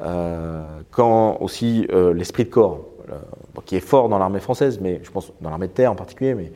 Euh, 0.00 0.62
quand 0.90 1.38
aussi 1.40 1.86
euh, 1.92 2.14
l'esprit 2.14 2.44
de 2.44 2.50
corps, 2.50 2.86
euh, 3.10 3.18
qui 3.66 3.76
est 3.76 3.80
fort 3.80 4.08
dans 4.08 4.18
l'armée 4.18 4.40
française, 4.40 4.78
mais 4.80 5.00
je 5.02 5.10
pense 5.10 5.32
dans 5.40 5.50
l'armée 5.50 5.66
de 5.66 5.72
terre 5.72 5.92
en 5.92 5.96
particulier, 5.96 6.34
mais 6.34 6.52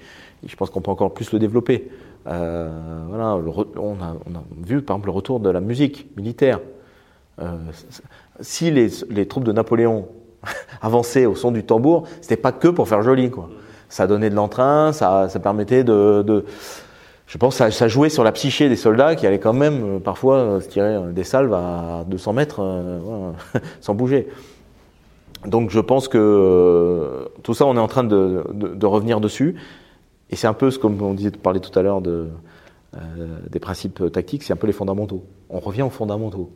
je 0.47 0.57
pense 0.57 0.71
qu'on 0.71 0.81
peut 0.81 0.91
encore 0.91 1.13
plus 1.13 1.33
le 1.33 1.39
développer. 1.39 1.91
Voilà, 2.25 3.39
on, 3.77 3.97
a, 4.01 4.17
vu 4.65 4.81
par 4.81 4.97
exemple 4.97 5.09
le 5.09 5.13
retour 5.13 5.41
de 5.41 5.51
la 5.51 5.61
musique 5.61 6.09
militaire. 6.17 6.61
Si 8.41 8.71
les, 8.71 9.29
troupes 9.29 9.45
de 9.45 9.53
Napoléon 9.53 10.09
avançaient 10.83 11.27
au 11.27 11.35
son 11.35 11.51
du 11.51 11.65
tambour, 11.65 12.05
c'était 12.21 12.37
pas 12.37 12.53
que 12.53 12.69
pour 12.69 12.89
faire 12.89 13.03
joli, 13.03 13.31
quoi. 13.31 13.49
Ça 13.89 14.07
donnait 14.07 14.31
de 14.31 14.35
l'entrain, 14.35 14.93
ça, 14.93 15.29
ça, 15.29 15.39
permettait 15.39 15.85
de, 15.85 16.45
je 17.27 17.39
pense, 17.39 17.57
ça, 17.57 17.71
ça, 17.71 17.87
jouait 17.87 18.09
sur 18.09 18.25
la 18.25 18.33
psyché 18.33 18.69
des 18.69 18.77
soldats 18.77 19.15
qui 19.15 19.27
allaient 19.27 19.39
quand 19.39 19.53
même 19.53 19.85
euh, 19.85 19.99
parfois 19.99 20.61
se 20.61 20.69
tirer 20.69 20.99
des 21.13 21.25
salves 21.25 21.53
à 21.53 22.05
200 22.09 22.33
mètres 22.33 22.61
sans 23.81 23.95
bouger. 23.95 24.29
Donc 25.47 25.71
je 25.71 25.81
pense 25.81 26.09
que 26.09 27.29
tout 27.43 27.55
ça, 27.55 27.67
on 27.67 27.77
est 27.77 27.81
en 27.81 27.89
train 27.89 28.05
de, 28.05 28.87
revenir 28.87 29.21
dessus. 29.21 29.57
Et 30.31 30.37
c'est 30.37 30.47
un 30.47 30.55
peu 30.55 30.71
ce 30.71 30.79
comme 30.79 31.01
on 31.03 31.15
disait, 31.15 31.31
parlait 31.31 31.61
tout 31.61 31.77
à 31.79 31.83
l'heure 31.83 32.01
de, 32.01 32.29
euh, 32.97 33.39
des 33.51 33.61
principes 33.61 34.11
tactiques, 34.13 34.43
c'est 34.43 34.53
un 34.53 34.57
peu 34.57 34.67
les 34.67 34.73
fondamentaux. 34.73 35.25
On 35.51 35.61
revient 35.61 35.83
aux 35.83 35.91
fondamentaux. 35.91 36.51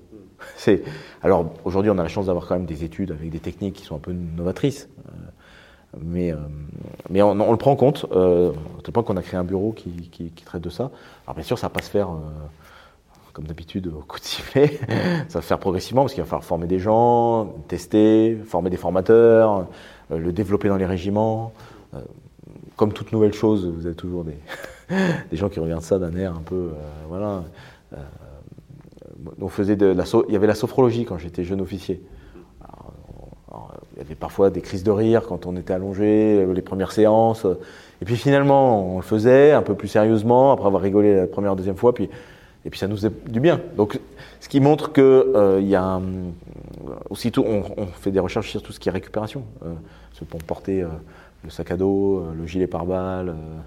Alors 1.22 1.52
aujourd'hui 1.64 1.90
on 1.90 1.98
a 1.98 2.02
la 2.02 2.08
chance 2.08 2.26
d'avoir 2.26 2.46
quand 2.46 2.54
même 2.54 2.66
des 2.66 2.84
études 2.84 3.12
avec 3.12 3.30
des 3.30 3.40
techniques 3.40 3.74
qui 3.74 3.84
sont 3.84 3.96
un 3.96 4.00
peu 4.00 4.12
novatrices, 4.12 4.88
euh, 5.08 5.98
mais 6.00 6.32
euh, 6.32 6.36
on, 7.10 7.50
le 7.50 7.56
prend 7.56 7.72
en 7.72 7.76
compte. 7.76 8.06
Euh, 8.12 8.52
à 8.78 8.82
tel 8.82 8.92
point 8.92 9.02
qu'on 9.02 9.16
a 9.16 9.22
créé 9.22 9.38
un 9.38 9.44
bureau 9.44 9.72
qui, 9.72 10.32
traite 10.44 10.62
de 10.62 10.70
ça. 10.70 10.90
Alors 11.26 11.34
bien 11.34 11.44
sûr 11.44 11.58
ça 11.58 11.66
va 11.68 11.72
pas 11.72 11.82
se 11.82 11.90
faire 11.90 12.08
comme 13.32 13.46
d'habitude 13.46 13.88
au 13.88 14.00
coup 14.00 14.18
de 14.18 14.24
sifflet. 14.24 14.78
ça 15.28 15.38
va 15.38 15.42
se 15.42 15.46
faire 15.46 15.58
progressivement 15.58 16.02
parce 16.02 16.14
qu'il 16.14 16.22
va 16.22 16.28
falloir 16.28 16.44
former 16.44 16.66
des 16.66 16.78
gens, 16.78 17.54
tester, 17.68 18.36
former 18.46 18.70
des 18.70 18.76
formateurs, 18.76 19.66
le 20.10 20.32
développer 20.32 20.68
dans 20.68 20.76
les 20.76 20.86
régiments 20.86 21.52
comme 22.78 22.92
toute 22.92 23.12
nouvelle 23.12 23.34
chose, 23.34 23.66
vous 23.66 23.86
avez 23.86 23.96
toujours 23.96 24.24
des, 24.24 24.38
des 25.30 25.36
gens 25.36 25.50
qui 25.50 25.60
regardent 25.60 25.82
ça 25.82 25.98
d'un 25.98 26.14
air 26.16 26.32
un 26.34 26.42
peu, 26.42 26.70
euh, 26.72 27.06
voilà. 27.08 27.42
Euh, 29.26 29.30
on 29.40 29.48
faisait 29.48 29.76
de 29.76 29.86
la, 29.86 30.04
il 30.28 30.32
y 30.32 30.36
avait 30.36 30.46
la 30.46 30.54
sophrologie 30.54 31.04
quand 31.04 31.18
j'étais 31.18 31.44
jeune 31.44 31.60
officier. 31.60 32.02
il 33.92 33.98
y 33.98 34.00
avait 34.00 34.14
parfois 34.14 34.50
des 34.50 34.60
crises 34.60 34.84
de 34.84 34.90
rire 34.90 35.22
quand 35.28 35.46
on 35.46 35.56
était 35.56 35.72
allongé, 35.72 36.46
les 36.52 36.62
premières 36.62 36.92
séances. 36.92 37.46
Et 38.00 38.04
puis 38.04 38.16
finalement, 38.16 38.94
on 38.94 38.96
le 38.96 39.02
faisait 39.02 39.52
un 39.52 39.62
peu 39.62 39.74
plus 39.74 39.88
sérieusement 39.88 40.52
après 40.52 40.66
avoir 40.66 40.82
rigolé 40.82 41.16
la 41.16 41.26
première, 41.26 41.56
deuxième 41.56 41.76
fois. 41.76 41.92
Et 42.64 42.70
puis 42.70 42.78
ça 42.78 42.86
nous 42.86 42.96
faisait 42.96 43.12
du 43.26 43.40
bien. 43.40 43.60
Ce 44.40 44.48
qui 44.48 44.60
montre 44.60 44.92
que 44.92 45.32
euh, 45.34 45.60
y 45.60 45.74
a 45.74 46.00
on, 47.10 47.62
on, 47.76 47.86
fait 47.86 48.10
des 48.10 48.20
recherches 48.20 48.50
sur 48.50 48.62
tout 48.62 48.72
ce 48.72 48.78
qui 48.78 48.88
est 48.88 48.92
récupération, 48.92 49.44
euh, 49.64 49.74
pour 50.28 50.42
porter 50.42 50.84
le 51.44 51.50
sac 51.50 51.70
à 51.70 51.76
dos, 51.76 52.18
euh, 52.18 52.34
le 52.36 52.46
gilet 52.46 52.66
pare-balles, 52.66 53.30
euh, 53.30 53.32
euh, 53.32 53.60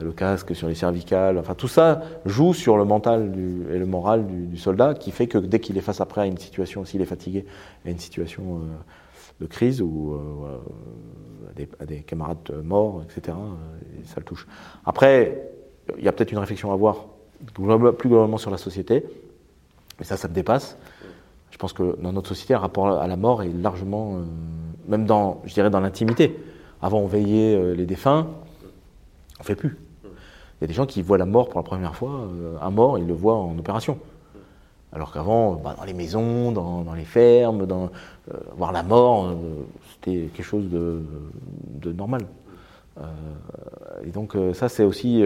le 0.00 0.12
casque 0.12 0.56
sur 0.56 0.68
les 0.68 0.74
cervicales. 0.74 1.38
Enfin, 1.38 1.54
tout 1.54 1.68
ça 1.68 2.00
joue 2.26 2.52
sur 2.52 2.76
le 2.76 2.84
mental 2.84 3.32
et 3.70 3.78
le 3.78 3.86
moral 3.86 4.26
du, 4.26 4.56
soldat, 4.56 4.94
qui 4.94 5.10
fait 5.10 5.28
que 5.28 5.38
dès 5.38 5.60
qu'il 5.60 5.78
est 5.78 5.82
face 5.82 6.00
après 6.00 6.22
à 6.22 6.26
une 6.26 6.38
situation, 6.38 6.84
s'il 6.84 7.00
est 7.00 7.06
fatigué, 7.06 7.46
à 7.86 7.90
une 7.90 7.98
situation 7.98 8.62
de 9.40 9.46
crise 9.46 9.80
ou 9.80 10.18
à 11.48 11.52
des, 11.54 11.68
à, 11.78 11.86
des, 11.86 12.00
camarades 12.00 12.50
morts, 12.64 13.02
etc., 13.04 13.36
ça 14.04 14.14
le 14.16 14.24
touche. 14.24 14.48
Après, 14.84 15.48
il 15.96 16.04
y 16.04 16.08
a 16.08 16.12
peut-être 16.12 16.32
une 16.32 16.38
réflexion 16.38 16.70
à 16.70 16.74
avoir 16.74 17.06
plus 17.46 18.08
globalement 18.08 18.38
sur 18.38 18.50
la 18.50 18.58
société, 18.58 19.04
mais 19.98 20.04
ça, 20.04 20.16
ça 20.16 20.28
me 20.28 20.34
dépasse. 20.34 20.76
Je 21.50 21.56
pense 21.56 21.72
que 21.72 21.96
dans 22.00 22.12
notre 22.12 22.28
société, 22.28 22.54
le 22.54 22.60
rapport 22.60 22.88
à 22.88 23.06
la 23.06 23.16
mort 23.16 23.42
est 23.42 23.52
largement, 23.52 24.20
même 24.86 25.06
dans, 25.06 25.40
je 25.44 25.54
dirais, 25.54 25.70
dans 25.70 25.80
l'intimité. 25.80 26.38
Avant, 26.82 27.00
on 27.00 27.06
veillait 27.06 27.56
euh, 27.56 27.74
les 27.74 27.86
défunts. 27.86 28.28
On 29.40 29.42
fait 29.42 29.54
plus. 29.54 29.76
Il 30.04 30.62
y 30.62 30.64
a 30.64 30.66
des 30.66 30.74
gens 30.74 30.86
qui 30.86 31.02
voient 31.02 31.18
la 31.18 31.26
mort 31.26 31.48
pour 31.48 31.60
la 31.60 31.64
première 31.64 31.94
fois. 31.94 32.10
Euh, 32.10 32.56
un 32.60 32.70
mort, 32.70 32.98
ils 32.98 33.06
le 33.06 33.14
voient 33.14 33.36
en 33.36 33.56
opération. 33.58 33.98
Alors 34.92 35.12
qu'avant, 35.12 35.54
bah, 35.54 35.74
dans 35.78 35.84
les 35.84 35.92
maisons, 35.92 36.50
dans, 36.50 36.94
les 36.94 37.04
fermes, 37.04 37.66
euh, 37.70 37.86
voir 38.56 38.72
la 38.72 38.82
mort, 38.82 39.36
c'était 39.92 40.28
quelque 40.34 40.46
chose 40.46 40.68
de, 40.70 41.92
normal. 41.92 42.22
et 44.04 44.10
donc 44.10 44.34
ça, 44.54 44.68
c'est 44.68 44.84
aussi 44.84 45.22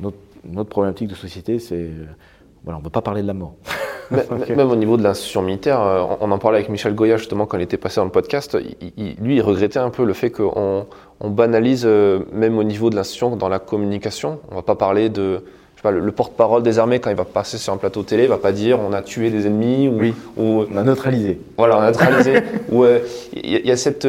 notre, 0.00 0.68
problématique 0.70 1.08
de 1.08 1.14
société, 1.14 1.58
c'est 1.58 1.90
voilà, 2.64 2.76
on 2.76 2.80
ne 2.80 2.84
peut 2.84 2.90
pas 2.90 3.02
parler 3.02 3.22
de 3.22 3.26
la 3.26 3.34
mort. 3.34 3.54
Même 4.10 4.70
au 4.70 4.76
niveau 4.76 4.96
de 4.96 5.02
l'institution 5.02 5.42
militaire, 5.42 5.80
euh, 5.80 6.04
on 6.20 6.30
en 6.30 6.38
parlait 6.38 6.58
avec 6.58 6.70
Michel 6.70 6.94
Goya 6.94 7.16
justement 7.16 7.46
quand 7.46 7.58
il 7.58 7.62
était 7.62 7.76
passé 7.76 7.96
dans 7.96 8.04
le 8.04 8.10
podcast. 8.10 8.56
lui, 8.96 9.36
il 9.36 9.42
regrettait 9.42 9.78
un 9.78 9.90
peu 9.90 10.04
le 10.04 10.14
fait 10.14 10.30
qu'on 10.30 10.86
on 11.20 11.30
banalise, 11.30 11.84
euh, 11.84 12.20
même 12.32 12.58
au 12.58 12.64
niveau 12.64 12.90
de 12.90 12.96
l'institution, 12.96 13.36
dans 13.36 13.48
la 13.48 13.58
communication. 13.58 14.40
On 14.50 14.56
va 14.56 14.62
pas 14.62 14.74
parler 14.74 15.08
de. 15.08 15.42
Je 15.74 15.80
sais 15.80 15.82
pas, 15.82 15.90
le, 15.92 16.12
porte-parole 16.12 16.64
des 16.64 16.80
armées, 16.80 16.98
quand 16.98 17.10
il 17.10 17.16
va 17.16 17.24
passer 17.24 17.56
sur 17.56 17.72
un 17.72 17.76
plateau 17.76 18.02
télé, 18.02 18.26
va 18.26 18.38
pas 18.38 18.50
dire 18.50 18.80
on 18.80 18.92
a 18.92 19.02
tué 19.02 19.30
des 19.30 19.46
ennemis 19.46 19.88
ou. 19.88 19.98
Oui, 19.98 20.14
ou 20.36 20.64
on 20.72 20.76
a 20.76 20.82
neutralisé. 20.82 21.40
Voilà, 21.56 21.78
on 21.78 21.80
a 21.80 21.86
neutralisé. 21.90 22.42
ou 22.72 22.84
il 22.84 22.90
euh, 22.90 22.98
y, 23.34 23.68
y, 23.68 23.70
a 23.70 23.76
cette. 23.76 24.06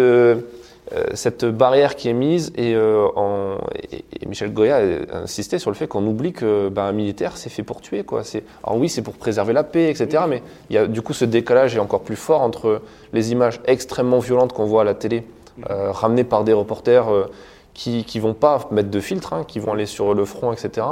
Euh, 0.96 1.04
cette 1.14 1.46
barrière 1.46 1.96
qui 1.96 2.10
est 2.10 2.14
mise 2.14 2.52
et, 2.56 2.74
euh, 2.74 3.06
en, 3.16 3.58
et, 3.92 4.26
Michel 4.26 4.52
Goya 4.52 4.78
a 4.78 5.18
insisté 5.18 5.60
sur 5.60 5.70
le 5.70 5.76
fait 5.76 5.88
qu'on 5.88 6.04
oublie 6.08 6.34
que 6.34 6.70
ben, 6.70 6.86
un 6.86 6.92
militaire 6.94 7.38
c'est 7.38 7.52
fait 7.52 7.62
pour 7.62 7.80
tuer 7.80 8.04
quoi. 8.04 8.24
Alors 8.64 8.80
oui 8.80 8.90
c'est 8.90 9.04
pour 9.04 9.14
préserver 9.14 9.54
la 9.54 9.64
paix 9.64 9.90
etc. 9.90 10.24
Mais 10.28 10.42
il 10.72 10.76
y 10.76 10.80
a 10.80 10.88
du 10.88 11.04
coup 11.04 11.14
ce 11.14 11.26
décalage 11.26 11.76
est 11.76 11.80
encore 11.80 12.02
plus 12.02 12.16
fort 12.16 12.42
entre 12.42 12.82
les 13.14 13.32
images 13.32 13.60
extrêmement 13.66 14.18
violentes 14.18 14.52
qu'on 14.52 14.66
voit 14.66 14.82
à 14.82 14.86
la 14.86 14.96
télé 14.96 15.24
euh, 15.70 15.92
ramenées 15.92 16.24
par 16.24 16.44
des 16.44 16.54
reporters 16.54 17.12
euh, 17.12 17.30
qui 17.74 18.04
qui 18.04 18.20
vont 18.20 18.34
pas 18.34 18.68
mettre 18.72 18.90
de 18.90 19.00
filtre, 19.00 19.34
hein, 19.34 19.44
qui 19.48 19.60
vont 19.60 19.74
aller 19.74 19.86
sur 19.86 20.14
le 20.14 20.26
front 20.26 20.52
etc. 20.52 20.86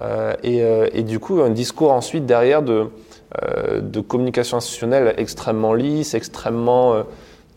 Euh, 0.00 0.34
et, 0.42 0.62
et, 0.98 1.02
du 1.02 1.18
coup 1.20 1.40
un 1.42 1.50
discours 1.50 1.92
ensuite 1.92 2.26
derrière 2.26 2.62
de 2.62 2.88
de 3.80 4.00
communication 4.00 4.58
institutionnelle 4.58 5.14
extrêmement 5.16 5.72
lisse, 5.72 6.12
extrêmement 6.12 7.02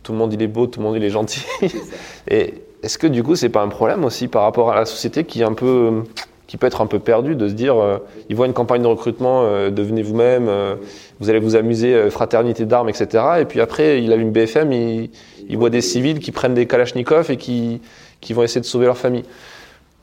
tout 0.04 0.14
le 0.14 0.18
monde 0.18 0.32
il 0.32 0.42
est 0.42 0.48
beau, 0.48 0.68
tout 0.68 0.80
le 0.80 0.86
monde 0.86 0.96
il 0.96 1.04
est 1.04 1.10
gentil. 1.10 1.44
Et 2.30 2.54
est-ce 2.82 2.98
que 2.98 3.08
du 3.08 3.24
coup 3.24 3.36
c'est 3.36 3.50
pas 3.50 3.62
un 3.62 3.68
problème 3.68 4.06
aussi 4.06 4.30
par 4.30 4.44
rapport 4.44 4.72
à 4.72 4.76
la 4.76 4.86
société 4.86 5.26
qui 5.26 5.42
est 5.42 5.46
un 5.46 5.54
peu 5.54 6.04
qui 6.48 6.58
peut 6.58 6.68
être 6.68 6.82
un 6.82 6.88
peu 6.88 7.00
perdu 7.00 7.36
de 7.36 7.48
se 7.48 7.54
dire 7.54 7.78
euh, 7.78 7.98
il 8.30 8.36
voit 8.36 8.46
une 8.46 8.54
campagne 8.54 8.82
de 8.82 8.88
recrutement 8.88 9.42
euh, 9.44 9.70
devenez 9.70 10.02
vous-même 10.02 10.48
euh, 10.48 10.76
vous 11.20 11.30
allez 11.30 11.40
vous 11.40 11.56
amuser 11.56 11.94
euh, 11.94 12.10
fraternité 12.10 12.66
d'armes 12.66 12.90
etc 12.90 13.24
et 13.40 13.46
puis 13.46 13.62
après 13.62 14.04
il 14.04 14.12
allume 14.12 14.32
BFM 14.32 14.72
il, 14.72 15.10
il 15.48 15.58
voit 15.58 15.70
des 15.70 15.82
civils 15.82 16.20
qui 16.20 16.32
prennent 16.32 16.54
des 16.54 16.68
kalachnikovs 16.68 17.32
et 17.32 17.38
qui 17.38 17.82
qui 18.22 18.34
vont 18.34 18.44
essayer 18.44 18.62
de 18.62 18.66
sauver 18.66 18.86
leur 18.86 18.98
famille. 18.98 19.24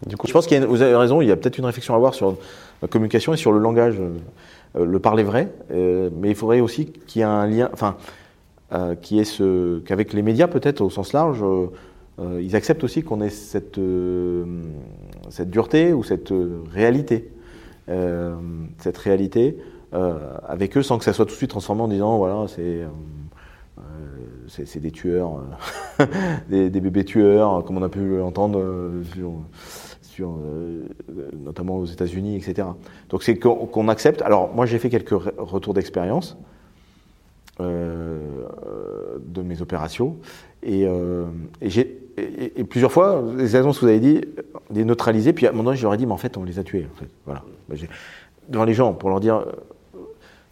Du 0.07 0.16
coup 0.16 0.26
je 0.26 0.32
pense 0.32 0.47
qu'il 0.47 0.64
vous 0.64 0.82
avez 0.82 0.97
raison 0.97 1.20
il 1.20 1.28
y 1.28 1.32
a 1.32 1.36
peut-être 1.36 1.59
une 1.59 1.64
réflexion 1.64 1.95
à 1.95 1.97
avoir 1.97 2.14
sur 2.14 2.36
la 2.82 2.88
communication 2.88 3.32
et 3.34 3.36
sur 3.36 3.53
le 3.53 3.59
langage 3.59 3.97
le 4.74 4.99
parler 4.99 5.22
vrai. 5.22 5.49
Mais 5.70 6.30
il 6.30 6.34
faudrait 6.34 6.61
aussi 6.61 6.86
qu'il 7.07 7.20
y 7.20 7.22
ait 7.22 7.26
un 7.26 7.47
lien 7.47 7.68
enfin 7.72 7.97
qui 9.01 9.20
est 9.20 9.24
ce 9.24 9.80
qu'avec 9.80 10.12
les 10.12 10.22
médias 10.22 10.49
peut-être 10.49 10.80
au 10.80 10.90
sens 10.90 11.12
large, 11.12 11.45
euh, 12.19 12.37
euh, 12.37 12.43
ils 12.43 12.57
acceptent 12.57 12.85
aussi 12.85 13.03
qu'on 13.03 13.21
ait 13.21 13.31
cette, 13.31 13.81
cette 15.31 15.51
dureté 15.51 15.93
ou 15.93 16.03
cette 16.03 16.33
réalité, 16.73 17.31
cette 18.79 18.99
réalité 18.99 19.59
avec 19.93 20.77
eux 20.77 20.83
sans 20.83 20.99
que 20.99 21.05
ça 21.05 21.13
soit 21.13 21.27
tout 21.27 21.33
de 21.33 21.37
suite 21.37 21.51
transformé 21.51 21.83
en 21.83 21.89
disant 21.89 22.17
voilà 22.19 22.47
c'est 22.49 22.83
c'est 24.49 24.81
des 24.81 24.91
tueurs, 24.91 25.43
des, 26.51 26.69
bébés 26.69 27.05
tueurs, 27.05 27.65
comme 27.65 27.79
on 27.79 27.83
a 27.83 27.89
pu 27.89 28.19
l'entendre 28.19 28.63
notamment 31.33 31.79
aux 31.79 31.87
États-Unis, 31.87 32.37
etc. 32.37 32.69
Donc 33.09 33.23
c'est 33.23 33.39
qu'on 33.39 33.89
accepte. 33.89 34.21
Alors 34.23 34.55
moi 34.55 34.67
j'ai 34.67 34.79
fait 34.79 34.91
quelques 34.91 35.15
retours 35.39 35.75
d'expérience. 35.75 36.37
Euh, 37.61 38.19
de 39.27 39.43
mes 39.43 39.61
opérations. 39.61 40.17
Euh, 40.67 41.27
et 41.61 41.69
j'ai 41.69 42.02
et, 42.17 42.65
plusieurs 42.65 42.93
fois, 42.93 43.23
les 43.37 43.57
annonces 43.57 43.81
vous 43.83 43.89
avez 43.89 44.01
dit, 44.01 44.21
des 44.71 44.85
neutraliser, 44.85 45.33
puis 45.33 45.47
à 45.47 45.51
un 45.51 45.53
moment 45.53 45.73
donné, 45.73 45.95
ai 45.95 45.97
dit, 45.97 46.07
mais 46.07 46.13
en 46.13 46.19
fait, 46.19 46.37
on 46.37 46.45
les 46.45 46.59
a 46.59 46.65
tués. 46.65 46.87
Voilà. 47.25 47.43
Ben, 47.69 47.79
devant 48.49 48.65
les 48.65 48.75
gens, 48.75 48.93
pour 48.93 49.09
leur 49.09 49.21
dire, 49.21 49.37
euh, 49.37 49.53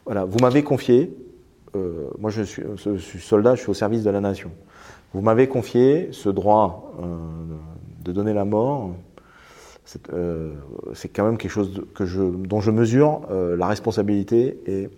voilà, 0.04 0.24
vous 0.24 0.38
m'avez 0.40 0.62
confié, 0.62 1.14
euh, 1.76 2.08
moi 2.18 2.30
je 2.30 2.42
suis, 2.42 2.62
soldat, 3.20 3.54
je 3.54 3.60
suis 3.62 3.70
au 3.70 3.74
service 3.74 4.02
de 4.02 4.10
la 4.10 4.20
nation. 4.20 4.50
Vous 5.12 5.20
m'avez 5.20 5.48
confié 5.48 6.08
ce 6.12 6.28
droit 6.28 6.94
euh, 7.02 7.16
de 8.04 8.12
donner 8.12 8.32
la 8.32 8.44
mort. 8.44 8.90
C'est 9.84 11.08
quand 11.08 11.24
même 11.24 11.36
quelque 11.36 11.50
chose 11.50 11.82
dont 11.98 12.60
je 12.60 12.70
mesure 12.70 13.22
la 13.28 13.66
responsabilité 13.66 14.88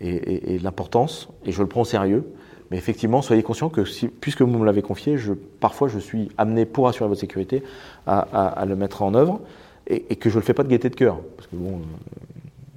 et 0.00 0.58
l'importance, 0.58 1.30
et 1.46 1.52
je 1.52 1.62
le 1.62 1.68
prends 1.68 1.80
au 1.80 1.86
sérieux. 1.86 2.24
Mais 2.70 2.76
effectivement, 2.76 3.20
soyez 3.20 3.42
conscient 3.42 3.68
que 3.68 3.82
puisque 4.20 4.42
vous 4.42 4.58
me 4.58 4.64
l'avez 4.64 4.82
confié, 4.82 5.16
parfois 5.58 5.88
je 5.88 5.98
suis 5.98 6.30
amené 6.38 6.64
pour 6.66 6.86
assurer 6.88 7.08
votre 7.08 7.20
sécurité 7.20 7.64
à, 8.06 8.64
le 8.66 8.76
mettre 8.76 9.02
en 9.02 9.14
œuvre 9.14 9.40
et, 9.88 10.16
que 10.16 10.30
je 10.30 10.36
ne 10.36 10.40
le 10.40 10.46
fais 10.46 10.54
pas 10.54 10.62
de 10.62 10.68
gaieté 10.68 10.88
de 10.88 10.94
cœur. 10.94 11.18
Parce 11.36 11.48
que 11.48 11.56
bon, 11.56 11.78
euh, 11.78 11.82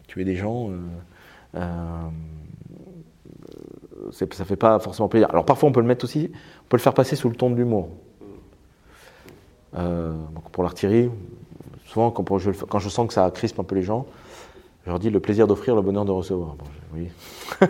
tuer 0.07 0.23
des 0.23 0.35
gens, 0.35 0.71
euh, 0.71 0.77
euh, 1.55 2.09
ça 4.11 4.25
ne 4.25 4.45
fait 4.45 4.55
pas 4.55 4.79
forcément 4.79 5.09
plaisir. 5.09 5.29
Alors 5.29 5.45
parfois 5.45 5.69
on 5.69 5.71
peut 5.71 5.81
le 5.81 5.87
mettre 5.87 6.05
aussi, 6.05 6.31
on 6.33 6.67
peut 6.69 6.77
le 6.77 6.81
faire 6.81 6.95
passer 6.95 7.15
sous 7.15 7.29
le 7.29 7.35
ton 7.35 7.51
de 7.51 7.55
l'humour. 7.55 7.89
Pour 10.51 10.63
l'artillerie, 10.63 11.09
souvent 11.85 12.11
quand, 12.11 12.37
je, 12.37 12.89
sens 12.89 13.07
que 13.07 13.13
ça 13.13 13.29
crispe 13.31 13.59
un 13.59 13.63
peu 13.63 13.75
les 13.75 13.81
gens, 13.81 14.05
je 14.85 14.89
leur 14.89 14.99
dis 14.99 15.09
le 15.09 15.19
plaisir 15.19 15.47
d'offrir, 15.47 15.75
le 15.75 15.81
bonheur 15.81 16.05
de 16.05 16.11
recevoir. 16.11 16.55
Bon, 16.55 16.65
oui. 16.93 17.09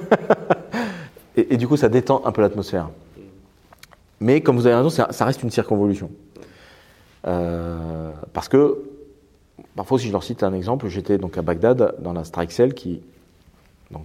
et, 1.35 1.57
du 1.57 1.67
coup, 1.67 1.77
ça 1.77 1.89
détend 1.89 2.21
un 2.25 2.31
peu 2.31 2.41
l'atmosphère. 2.41 2.89
Mais 4.19 4.41
comme 4.41 4.55
vous 4.55 4.67
avez 4.67 4.75
raison, 4.75 4.89
ça, 4.89 5.25
reste 5.25 5.43
une 5.43 5.49
circonvolution. 5.49 6.11
Euh, 7.25 8.11
parce 8.33 8.47
que, 8.47 8.83
parfois, 9.75 9.99
si 9.99 10.07
je 10.07 10.11
leur 10.11 10.23
cite 10.23 10.43
un 10.43 10.53
exemple, 10.53 10.87
j'étais 10.87 11.17
donc 11.17 11.37
à 11.37 11.41
Bagdad 11.41 11.95
dans 11.99 12.13
la 12.13 12.23
Strike 12.23 12.51
Cell 12.51 12.73
qui 12.73 13.01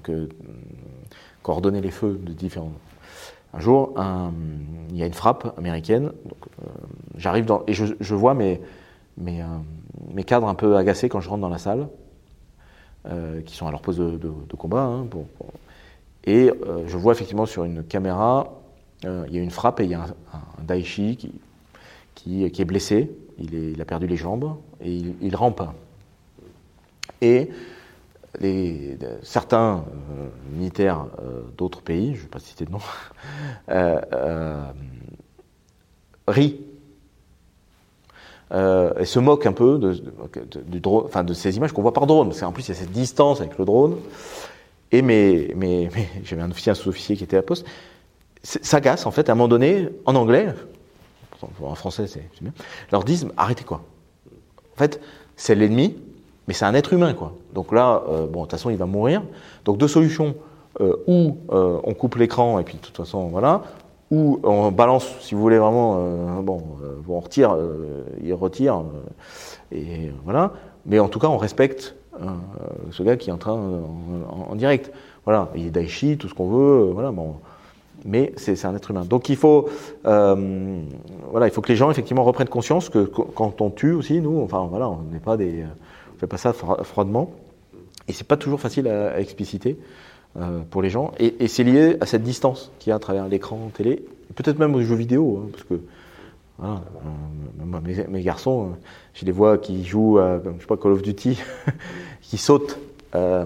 euh, 0.09 0.26
coordonnait 1.43 1.81
les 1.81 1.91
feux 1.91 2.18
de 2.20 2.33
différents. 2.33 2.72
Un 3.55 3.61
jour, 3.61 3.95
il 4.91 4.97
y 4.97 5.03
a 5.03 5.07
une 5.07 5.14
frappe 5.14 5.55
américaine. 5.59 6.07
euh, 6.62 6.66
J'arrive 7.16 7.45
dans 7.45 7.62
et 7.66 7.74
je, 7.74 8.14
vois 8.14 8.35
mes, 8.35 8.61
cadres 10.26 10.49
un 10.49 10.55
peu 10.55 10.76
agacés 10.76 11.09
quand 11.09 11.20
je 11.20 11.29
rentre 11.29 11.43
dans 11.43 11.49
la 11.49 11.59
salle, 11.59 11.89
qui 13.47 13.57
sont 13.57 13.66
à 13.66 13.70
leur 13.70 13.81
poste 13.81 14.01
de, 14.01 14.57
combat. 14.57 14.83
hein, 14.83 15.07
et 16.25 16.51
euh, 16.51 16.87
je 16.87 16.97
vois 16.97 17.12
effectivement 17.12 17.47
sur 17.47 17.64
une 17.64 17.85
caméra, 17.85 18.61
euh, 19.05 19.25
il 19.29 19.35
y 19.35 19.39
a 19.39 19.43
une 19.43 19.51
frappe 19.51 19.81
et 19.81 19.85
il 19.85 19.91
y 19.91 19.95
a 19.95 20.03
un, 20.03 20.14
un 20.33 20.64
Daichi 20.64 21.16
qui, 21.16 21.33
qui, 22.14 22.45
est 22.45 22.64
blessé. 22.64 23.11
Il, 23.39 23.81
a 23.81 23.85
perdu 23.85 24.07
les 24.07 24.16
jambes 24.16 24.57
et 24.81 25.01
il, 25.21 25.37
rampe. 25.37 25.62
Et 27.21 27.51
certains 29.23 29.85
euh, 30.11 30.29
militaires 30.53 31.07
d'autres 31.57 31.83
pays, 31.83 32.14
je 32.14 32.19
ne 32.19 32.23
vais 32.25 32.29
pas 32.29 32.41
citer 32.41 32.64
de 32.64 32.73
nom, 32.73 32.81
rient 36.29 36.61
et 38.51 39.05
se 39.05 39.19
moquent 39.19 39.47
un 39.47 39.53
peu 39.53 39.79
de, 39.79 41.23
de 41.23 41.35
ces 41.35 41.57
images 41.57 41.73
qu'on 41.73 41.83
voit 41.83 41.93
par 41.93 42.07
drone. 42.07 42.29
Parce 42.29 42.41
qu'en 42.41 42.53
plus, 42.53 42.66
il 42.66 42.71
y 42.71 42.73
a 42.73 42.81
cette 42.81 42.93
distance 42.93 43.41
avec 43.41 43.57
le 43.57 43.64
drone. 43.64 43.97
Et 44.93 45.03
mes, 45.03 45.55
mes, 45.55 45.89
j'avais 46.24 46.43
un 46.43 46.51
officier, 46.51 46.72
un 46.72 46.74
sous-officier 46.74 47.16
qui 47.16 47.24
était 47.24 47.36
à 47.36 47.43
poste, 47.43 47.66
c'est- 48.43 48.64
s'agace 48.64 49.07
en 49.07 49.11
fait 49.11 49.28
à 49.28 49.32
un 49.32 49.34
moment 49.34 49.49
donné, 49.49 49.89
en 50.07 50.14
anglais, 50.14 50.49
en 51.62 51.74
français 51.74 52.07
c'est 52.07 52.28
bien, 52.41 52.53
leur 52.93 53.05
disent 53.05 53.28
arrêtez 53.36 53.64
quoi. 53.64 53.82
En 54.74 54.78
fait, 54.78 55.01
c'est 55.36 55.55
l'ennemi, 55.55 55.97
mais 56.47 56.55
c'est 56.55 56.64
un 56.64 56.74
être 56.74 56.93
humain 56.93 57.14
quoi. 57.14 57.34
Donc 57.53 57.72
là, 57.72 58.03
euh, 58.09 58.26
bon, 58.26 58.41
de 58.41 58.45
toute 58.45 58.53
façon, 58.53 58.70
il 58.70 58.76
va 58.76 58.86
mourir. 58.86 59.22
Donc 59.64 59.76
deux 59.78 59.89
solutions 59.89 60.34
euh, 60.80 60.97
ou 61.07 61.36
euh, 61.51 61.78
on 61.84 61.95
coupe 61.95 62.14
l'écran 62.16 62.59
et 62.59 62.64
puis 62.64 62.76
de 62.76 62.80
toute 62.80 62.97
façon 62.97 63.28
voilà, 63.28 63.62
ou 64.11 64.41
on 64.43 64.70
balance, 64.72 65.07
si 65.20 65.34
vous 65.34 65.41
voulez 65.41 65.59
vraiment, 65.59 66.41
bon, 66.43 66.62
on 67.09 67.20
retire, 67.20 67.55
il 68.22 68.32
retire, 68.32 68.82
et 69.70 70.11
voilà. 70.24 70.55
Mais 70.86 70.99
en 70.99 71.09
tout 71.09 71.18
cas, 71.18 71.26
on 71.28 71.36
respecte 71.36 71.95
ce 72.91 73.03
gars 73.03 73.16
qui 73.16 73.31
est 73.31 73.33
en 73.33 73.39
train 73.39 73.57
euh, 73.57 73.81
en, 74.51 74.55
direct. 74.55 74.93
Voilà, 75.25 75.49
il 75.55 75.66
est 75.66 75.71
Daichi, 75.71 76.16
tout 76.16 76.29
ce 76.29 76.35
qu'on 76.35 76.49
veut, 76.49 76.89
euh, 76.89 76.93
voilà, 76.93 77.11
bon. 77.11 77.37
Mais 78.05 78.33
c'est 78.37 78.64
un 78.64 78.77
être 78.77 78.91
humain. 78.91 79.05
Donc 79.05 79.29
il 79.29 79.37
faut, 79.37 79.69
euh, 80.07 80.81
voilà, 81.31 81.49
il 81.49 81.51
faut 81.51 81.61
que 81.61 81.69
les 81.69 81.77
gens 81.77 81.91
effectivement 81.91 82.23
reprennent 82.23 82.49
conscience 82.49 82.89
que 82.89 83.05
qu- 83.05 83.23
quand 83.35 83.61
on 83.61 83.71
tue 83.71 83.93
aussi, 83.93 84.21
nous, 84.21 84.41
enfin 84.41 84.66
voilà, 84.71 84.89
on 84.89 85.03
n'est 85.12 85.19
pas 85.19 85.37
des, 85.37 85.64
on 86.14 86.19
fait 86.19 86.29
pas 86.29 86.37
ça 86.37 86.53
fro- 86.53 86.83
froidement. 86.85 87.33
Et 88.07 88.12
c'est 88.12 88.27
pas 88.27 88.37
toujours 88.37 88.61
facile 88.61 88.89
à, 88.89 89.21
expliciter 89.21 89.77
euh, 90.37 90.61
pour 90.71 90.81
les 90.81 90.91
gens. 90.91 91.12
Et, 91.19 91.49
c'est 91.49 91.64
lié 91.64 91.97
à 92.01 92.07
cette 92.07 92.23
distance 92.23 92.71
qu'il 92.79 92.91
y 92.91 92.93
a 92.93 92.97
à 92.97 92.99
travers 93.01 93.29
l'écran 93.29 93.71
télé, 93.75 94.05
peut-être 94.35 94.59
même 94.59 94.75
aux 94.75 94.81
jeux 94.81 94.95
vidéo, 94.95 95.43
hein, 95.43 95.49
parce 95.53 95.64
que 95.64 95.81
voilà, 96.59 96.83
euh, 97.64 98.07
mes, 98.09 98.23
garçons, 98.23 98.64
euh, 98.64 98.77
je 99.14 99.25
les 99.25 99.33
vois 99.33 99.59
qui 99.59 99.85
jouent 99.85 100.19
à, 100.19 100.41
je 100.43 100.61
sais 100.61 100.66
pas, 100.66 100.77
Call 100.77 100.93
of 100.93 101.03
Duty, 101.03 101.39
qui 102.29 102.39
sautent. 102.39 102.79
Euh, 103.14 103.45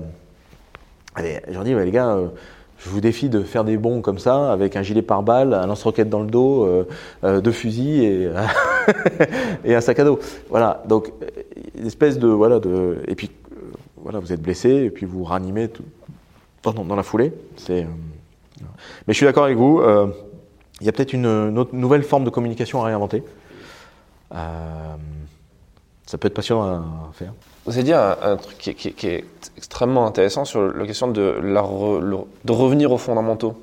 je 1.17 1.53
leur 1.53 1.65
dis, 1.65 1.75
les 1.75 1.91
gars, 1.91 2.11
euh, 2.11 2.29
je 2.79 2.89
vous 2.89 3.01
défie 3.01 3.29
de 3.29 3.43
faire 3.43 3.65
des 3.65 3.77
bons 3.77 4.01
comme 4.03 4.19
ça, 4.19 4.53
avec 4.53 4.77
un 4.77 4.83
gilet 4.83 5.03
pare-balles, 5.03 5.55
un 5.55 5.67
lance-roquette 5.67 6.09
dans 6.09 6.21
le 6.21 6.27
dos, 6.27 6.67
euh, 7.23 7.41
deux 7.41 7.53
fusils 7.53 8.03
et, 9.65 9.75
un 9.75 9.81
sac 9.81 9.99
à 10.01 10.05
dos. 10.05 10.19
Voilà, 10.51 10.83
donc 10.89 11.13
une 11.79 11.87
espèce 11.87 12.19
de 12.19 12.27
voilà 12.27 12.59
de 12.59 12.99
et 13.07 13.15
puis 13.15 13.31
voilà, 13.97 14.19
vous 14.19 14.33
êtes 14.33 14.43
blessé 14.43 14.69
et 14.69 14.91
puis 14.91 15.07
vous 15.07 15.23
ranimez 15.23 15.69
tout, 15.69 15.85
dans 16.65 16.97
la 16.97 17.05
foulée. 17.05 17.33
Mais 17.69 17.87
je 19.09 19.13
suis 19.13 19.27
d'accord 19.27 19.45
avec 19.45 19.57
vous. 19.57 19.81
il 20.81 20.87
y 20.87 20.89
a 20.89 20.93
peut-être 20.93 21.13
une, 21.13 21.51
nouvelle 21.73 22.03
forme 22.03 22.25
de 22.25 22.31
communication 22.31 22.83
à 22.83 22.87
réinventer. 22.87 23.23
Ça 24.33 26.19
peut 26.19 26.27
être 26.27 26.35
passionnant 26.35 26.65
à 26.65 27.11
faire. 27.13 27.33
Vous 27.67 27.75
avez 27.75 27.85
dit 27.85 27.93
un, 27.93 28.17
un 28.23 28.37
truc 28.37 28.59
qui, 28.59 28.71
est- 28.71 28.75
qui 28.75 28.89
est- 28.89 28.93
qui 28.93 29.07
est 29.07 29.25
extrêmement 29.57 30.07
intéressant 30.07 30.45
sur 30.45 30.63
la 30.63 30.87
question 30.87 31.09
de, 31.09 31.39
la 31.43 31.63
re- 31.63 32.01
le- 32.01 32.17
de 32.45 32.53
revenir 32.53 32.91
aux 32.91 32.99
fondamentaux. 32.99 33.55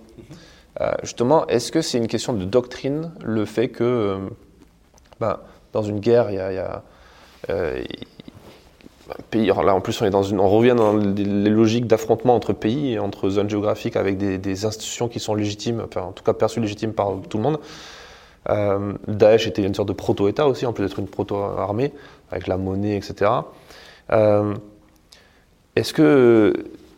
Euh, 0.79 0.91
justement, 1.03 1.45
est-ce 1.47 1.71
que 1.71 1.81
c'est 1.81 1.97
une 1.97 2.07
question 2.07 2.31
de 2.33 2.45
doctrine, 2.45 3.11
le 3.23 3.43
fait 3.43 3.67
que 3.67 3.83
euh, 3.83 4.17
ben, 5.19 5.37
dans 5.73 5.81
une 5.83 5.99
guerre, 5.99 6.31
il 6.31 6.35
y 6.35 6.39
a, 6.39 6.51
il 6.51 6.55
y 6.55 6.59
a, 6.59 6.83
euh, 7.49 7.83
un 9.09 9.21
pays, 9.31 9.49
alors 9.51 9.63
là 9.63 9.73
en 9.75 9.81
plus 9.81 9.99
on, 10.01 10.05
est 10.05 10.11
dans 10.11 10.23
une, 10.23 10.39
on 10.39 10.47
revient 10.47 10.75
dans 10.77 10.93
les, 10.95 11.25
logiques 11.49 11.87
d'affrontement 11.87 12.35
entre 12.35 12.53
pays, 12.53 12.93
et 12.93 12.99
entre 12.99 13.29
zones 13.29 13.49
géographiques 13.49 13.95
avec 13.97 14.17
des, 14.17 14.37
des 14.37 14.65
institutions 14.65 15.09
qui 15.09 15.19
sont 15.19 15.33
légitimes, 15.35 15.81
enfin 15.85 16.01
en 16.03 16.11
tout 16.11 16.23
cas 16.23 16.31
perçues 16.33 16.61
légitimes 16.61 16.93
par 16.93 17.13
tout 17.27 17.37
le 17.37 17.43
monde. 17.43 17.59
Daesh 19.07 19.45
était 19.47 19.61
une 19.61 19.75
sorte 19.75 19.89
de 19.89 19.93
proto-État 19.93 20.47
aussi, 20.47 20.65
en 20.65 20.73
plus 20.73 20.83
d'être 20.85 20.97
une 20.99 21.07
proto-armée, 21.07 21.91
avec 22.31 22.47
la 22.47 22.57
monnaie, 22.57 22.95
etc. 22.97 23.29
Euh, 24.11 24.55
Est-ce 25.75 25.93
que, 25.93 26.53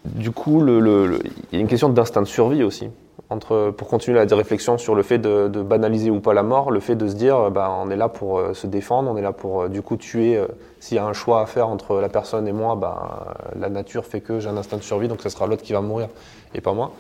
du 0.05 0.31
coup, 0.31 0.65
il 0.65 1.31
y 1.51 1.55
a 1.55 1.59
une 1.59 1.67
question 1.67 1.89
d'instinct 1.89 2.21
de 2.21 2.27
survie 2.27 2.63
aussi 2.63 2.89
Pour 3.29 3.87
continuer 3.87 4.23
la 4.23 4.35
réflexion 4.35 4.77
sur 4.77 4.95
le 4.95 5.03
fait 5.03 5.19
de, 5.19 5.61
banaliser 5.61 6.09
ou 6.09 6.19
pas 6.19 6.33
la 6.33 6.43
mort, 6.43 6.71
le 6.71 6.79
fait 6.79 6.95
de 6.95 7.07
se 7.07 7.15
dire, 7.15 7.37
euh, 7.37 7.49
bah, 7.49 7.75
on 7.79 7.89
est 7.89 7.95
là 7.95 8.09
pour 8.09 8.39
euh, 8.39 8.53
se 8.53 8.67
défendre, 8.67 9.11
on 9.11 9.17
est 9.17 9.21
là 9.21 9.33
pour, 9.33 9.69
du 9.69 9.81
coup, 9.81 9.97
tuer. 9.97 10.41
S'il 10.79 10.95
y 10.95 10.99
a 10.99 11.05
un 11.05 11.13
choix 11.13 11.41
à 11.41 11.45
faire 11.45 11.67
entre 11.67 11.99
la 11.99 12.09
personne 12.09 12.47
et 12.47 12.53
moi, 12.53 12.75
bah, 12.75 13.35
la 13.59 13.69
nature 13.69 14.05
fait 14.05 14.21
que 14.21 14.39
j'ai 14.39 14.49
un 14.49 14.57
instinct 14.57 14.77
de 14.77 14.83
survie, 14.83 15.07
donc 15.07 15.21
ce 15.21 15.29
sera 15.29 15.47
l'autre 15.47 15.63
qui 15.63 15.73
va 15.73 15.81
mourir 15.81 16.07
et 16.53 16.61
pas 16.61 16.73
moi. 16.73 16.91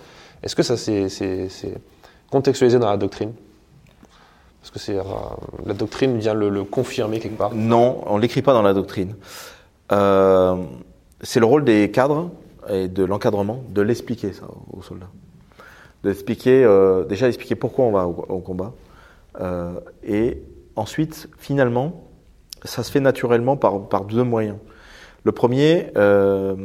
Est-ce 0.43 0.55
que 0.55 0.63
ça, 0.63 0.77
c'est 0.77 1.07
contextualisé 2.29 2.79
dans 2.79 2.89
la 2.89 2.97
doctrine? 2.97 3.33
Parce 4.61 4.85
que 4.85 4.91
la 5.65 5.73
doctrine 5.73 6.19
vient 6.19 6.35
le, 6.35 6.49
le 6.49 6.63
confirmer 6.63 7.19
quelque 7.19 7.37
part. 7.37 7.51
Non, 7.55 8.03
on 8.05 8.19
l'écrit 8.19 8.43
pas 8.43 8.53
dans 8.53 8.61
la 8.61 8.75
doctrine. 8.75 9.15
Euh, 9.91 10.55
c'est 11.21 11.39
le 11.39 11.45
rôle 11.45 11.63
des 11.63 11.91
cadres 11.91 12.31
et 12.69 12.87
de 12.87 13.03
l'encadrement 13.03 13.63
de 13.69 13.81
l'expliquer 13.81 14.31
aux 14.71 14.81
soldats, 14.81 15.09
euh, 16.05 17.05
déjà 17.05 17.27
expliquer 17.27 17.55
pourquoi 17.55 17.85
on 17.85 17.91
va 17.91 18.07
au, 18.07 18.39
combat 18.39 18.73
euh, 19.39 19.79
et 20.03 20.41
ensuite 20.75 21.29
finalement 21.37 22.03
ça 22.63 22.83
se 22.83 22.91
fait 22.91 22.99
naturellement 22.99 23.57
par 23.57 24.05
deux 24.05 24.23
moyens. 24.23 24.57
Le 25.23 25.31
premier 25.31 25.91
euh, 25.97 26.55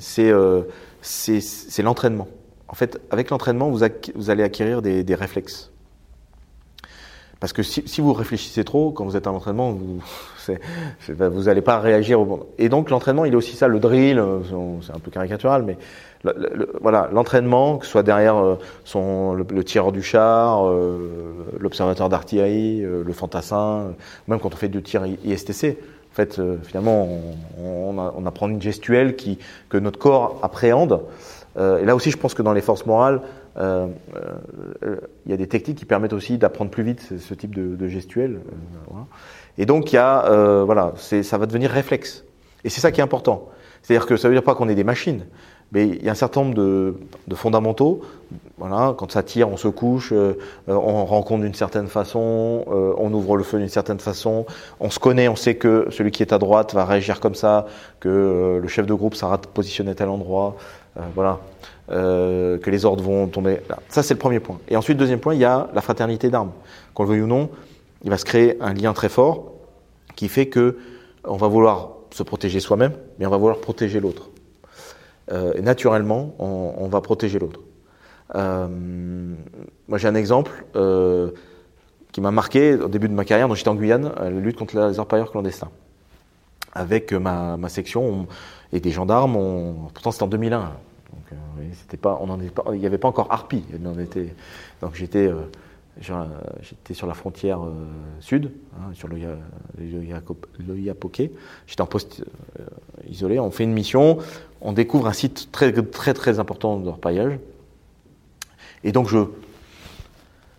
c'est 0.00 1.82
l'entraînement. 1.82 2.28
En 2.68 2.74
fait, 2.74 3.00
avec 3.10 3.30
l'entraînement, 3.30 3.70
vous, 3.70 3.82
allez 4.30 4.42
acquérir 4.42 4.82
des 4.82 5.14
réflexes. 5.14 5.70
Parce 7.40 7.52
que 7.52 7.62
si, 7.62 7.84
si, 7.86 8.00
vous 8.00 8.12
réfléchissez 8.12 8.64
trop, 8.64 8.90
quand 8.90 9.04
vous 9.04 9.16
êtes 9.16 9.28
à 9.28 9.30
l'entraînement, 9.30 9.70
vous 9.70 10.00
n'allez 11.44 11.62
pas 11.62 11.78
réagir 11.78 12.20
au 12.20 12.24
bon. 12.24 12.46
Et 12.58 12.68
donc 12.68 12.90
l'entraînement, 12.90 13.24
il 13.24 13.32
est 13.32 13.36
aussi 13.36 13.54
ça, 13.54 13.68
le 13.68 13.78
drill, 13.78 14.18
euh, 14.18 14.40
c'est 14.82 14.92
un 14.92 14.98
peu 14.98 15.12
caricatural, 15.12 15.62
mais 15.62 15.78
le, 16.24 16.32
le, 16.52 16.72
voilà, 16.80 17.08
l'entraînement, 17.12 17.78
que 17.78 17.86
ce 17.86 17.92
soit 17.92 18.02
derrière 18.02 18.36
euh, 18.36 18.56
son, 18.84 19.34
le, 19.34 19.64
tireur 19.64 19.92
du 19.92 20.02
char, 20.02 20.66
euh, 20.66 21.46
l'observateur 21.60 22.08
d'artillerie, 22.08 22.80
le 22.80 23.12
fantassin, 23.12 23.92
même 24.26 24.40
quand 24.40 24.52
on 24.52 24.56
fait 24.56 24.68
du 24.68 24.82
tir 24.82 25.04
ISTC, 25.24 25.78
en 26.10 26.14
fait, 26.14 26.40
finalement, 26.64 27.06
on, 27.60 27.96
on, 27.96 28.12
on, 28.16 28.26
apprend 28.26 28.48
une 28.48 28.60
gestuelle 28.60 29.14
qui, 29.14 29.38
que 29.68 29.78
notre 29.78 30.00
corps 30.00 30.40
appréhende. 30.42 31.02
et 31.56 31.84
là 31.84 31.94
aussi, 31.94 32.10
je 32.10 32.16
pense 32.16 32.34
que 32.34 32.42
dans 32.42 32.52
les 32.52 32.62
forces 32.62 32.86
morales, 32.86 33.20
euh, 33.20 33.20
euh, 33.20 33.37
il 33.58 35.30
y 35.30 35.32
a 35.32 35.36
des 35.36 35.48
techniques 35.48 35.78
qui 35.78 35.84
permettent 35.84 36.12
aussi 36.12 36.38
d'apprendre 36.38 36.70
plus 36.70 36.84
vite 36.84 37.12
ce, 37.18 37.34
type 37.34 37.54
de, 37.54 37.76
de. 37.76 37.86
Euh. 38.18 38.38
Et 39.58 39.66
donc 39.66 39.92
y 39.92 39.96
a, 39.96 40.64
voilà, 40.64 40.92
ça 40.96 41.38
va 41.38 41.46
devenir 41.46 41.70
réflexe. 41.70 42.24
Et 42.64 42.70
c'est 42.70 42.80
ça 42.80 42.92
qui 42.92 43.00
est 43.00 43.04
important. 43.04 43.48
C'est-à-dire 43.82 44.06
que 44.06 44.16
ça 44.16 44.28
veut 44.28 44.34
dire 44.34 44.42
pas 44.42 44.54
qu'on 44.54 44.68
est 44.68 44.74
des 44.74 44.84
machines, 44.84 45.24
mais 45.72 45.86
il 45.86 46.02
y 46.02 46.08
a 46.08 46.12
un 46.12 46.16
certain 46.16 46.42
nombre 46.42 46.54
de, 46.54 46.94
fondamentaux. 47.34 48.00
Voilà, 48.56 48.94
quand 48.96 49.12
ça 49.12 49.22
tire, 49.22 49.48
on 49.48 49.56
se 49.56 49.68
couche, 49.68 50.12
euh, 50.12 50.34
on 50.66 51.04
rencontre 51.04 51.42
d'une 51.42 51.54
certaine 51.54 51.86
façon, 51.86 52.64
euh, 52.68 52.92
on 52.98 53.12
ouvre 53.12 53.36
le 53.36 53.44
feu 53.44 53.58
d'une 53.58 53.68
certaine 53.68 54.00
façon, 54.00 54.46
on 54.80 54.90
se 54.90 54.98
connaît, 54.98 55.28
on 55.28 55.36
sait 55.36 55.54
que 55.54 55.86
celui 55.90 56.10
qui 56.10 56.22
est 56.22 56.32
à 56.32 56.38
droite 56.38 56.74
va 56.74 56.84
réagir 56.84 57.20
comme 57.20 57.34
ça, 57.34 57.66
que 58.00 58.08
euh, 58.08 58.60
le 58.60 58.68
chef 58.68 58.86
de 58.86 58.94
groupe 58.94 59.14
sera 59.14 59.38
positionné 59.38 59.92
à 59.92 59.94
tel 59.94 60.08
endroit, 60.08 60.56
voilà. 61.14 61.38
Euh, 61.90 62.58
que 62.58 62.70
les 62.70 62.84
ordres 62.84 63.02
vont 63.02 63.28
tomber. 63.28 63.60
Ça, 63.88 64.02
c'est 64.02 64.12
le 64.12 64.18
premier 64.18 64.40
point. 64.40 64.58
Et 64.68 64.76
ensuite, 64.76 64.98
deuxième 64.98 65.20
point, 65.20 65.34
il 65.34 65.40
y 65.40 65.46
a 65.46 65.70
la 65.72 65.80
fraternité 65.80 66.28
d'armes. 66.28 66.52
Qu'on 66.92 67.04
le 67.04 67.08
veuille 67.08 67.22
ou 67.22 67.26
non, 67.26 67.48
il 68.04 68.10
va 68.10 68.18
se 68.18 68.26
créer 68.26 68.60
un 68.60 68.74
lien 68.74 68.92
très 68.92 69.08
fort 69.08 69.52
qui 70.14 70.28
fait 70.28 70.48
que 70.48 70.76
on 71.24 71.36
va 71.36 71.48
vouloir 71.48 71.92
se 72.10 72.22
protéger 72.22 72.60
soi-même, 72.60 72.92
mais 73.18 73.24
on 73.24 73.30
va 73.30 73.38
vouloir 73.38 73.58
protéger 73.58 74.00
l'autre. 74.00 74.28
Euh, 75.32 75.54
et 75.54 75.62
naturellement, 75.62 76.34
on, 76.38 76.88
va 76.88 77.00
protéger 77.00 77.38
l'autre. 77.38 77.60
Euh, 78.34 78.68
moi, 79.88 79.96
j'ai 79.96 80.08
un 80.08 80.14
exemple 80.14 80.64
qui 82.12 82.20
m'a 82.20 82.30
marqué 82.30 82.74
au 82.74 82.88
début 82.88 83.08
de 83.08 83.14
ma 83.14 83.24
carrière. 83.24 83.54
J'étais 83.54 83.68
en 83.68 83.74
Guyane, 83.74 84.12
la 84.18 84.28
lutte 84.28 84.58
contre 84.58 84.78
les 84.78 84.98
orpailleurs 84.98 85.30
clandestins. 85.30 85.70
Avec 86.74 87.14
ma, 87.14 87.56
section 87.68 88.04
on, 88.04 88.26
et 88.74 88.80
des 88.80 88.90
gendarmes, 88.90 89.88
pourtant 89.94 90.10
c'était 90.10 90.24
en 90.24 90.28
2001, 90.28 90.72
donc, 91.12 91.22
euh, 91.32 91.36
c'était 91.72 91.96
pas, 91.96 92.18
on 92.20 92.28
en 92.28 92.38
pas, 92.38 92.64
il 92.74 92.80
n'y 92.80 92.86
avait 92.86 92.98
pas 92.98 93.08
encore 93.08 93.28
Harpy. 93.30 93.64
On 93.84 93.98
était, 93.98 94.34
donc 94.80 94.94
j'étais, 94.94 95.28
euh, 95.28 95.44
j'étais 96.62 96.94
sur 96.94 97.06
la 97.06 97.14
frontière 97.14 97.64
euh, 97.64 97.72
sud, 98.20 98.52
hein, 98.76 98.90
sur 98.94 99.08
le, 99.08 99.16
le, 99.78 100.78
Yapoké. 100.78 101.32
J'étais 101.66 101.82
en 101.82 101.86
poste 101.86 102.24
euh, 102.60 102.64
isolé. 103.08 103.38
On 103.38 103.50
fait 103.50 103.64
une 103.64 103.72
mission. 103.72 104.18
On 104.60 104.72
découvre 104.72 105.06
un 105.06 105.12
site 105.12 105.50
très 105.50 105.72
très 105.72 106.14
très 106.14 106.38
important 106.38 106.76
d'orpaillage. 106.78 107.38
Et 108.84 108.92
donc 108.92 109.08
je, 109.08 109.18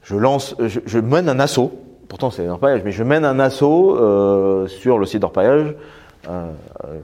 je 0.03 0.15
lance, 0.15 0.55
je, 0.59 0.79
je 0.85 0.99
mène 0.99 1.29
un 1.29 1.39
assaut. 1.39 1.71
Pourtant 2.07 2.31
c'est 2.31 2.47
un 2.47 2.59
mais 2.61 2.91
je 2.91 3.03
mène 3.03 3.23
un 3.23 3.39
assaut 3.39 3.95
euh, 3.97 4.67
sur 4.67 4.97
le 4.97 5.05
site 5.05 5.21
d'orpaillage 5.21 5.75
euh, 6.27 6.51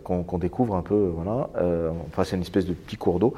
qu'on 0.03 0.24
qu 0.24 0.38
découvre 0.38 0.76
un 0.76 0.82
peu, 0.82 1.11
voilà. 1.16 1.49
Euh, 1.57 1.91
enfin, 2.07 2.24
c'est 2.24 2.36
une 2.36 2.41
espèce 2.41 2.66
de 2.66 2.74
petit 2.74 2.97
cours 2.97 3.20
d'eau. 3.20 3.34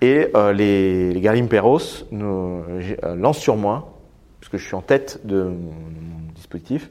Et 0.00 0.28
euh, 0.34 0.52
les, 0.52 1.12
les 1.12 1.20
Galimperos 1.20 2.06
lancent 2.10 3.38
sur 3.38 3.56
moi, 3.56 3.92
puisque 4.40 4.56
je 4.56 4.66
suis 4.66 4.74
en 4.74 4.82
tête 4.82 5.20
de 5.24 5.44
mon 5.44 6.32
dispositif, 6.34 6.90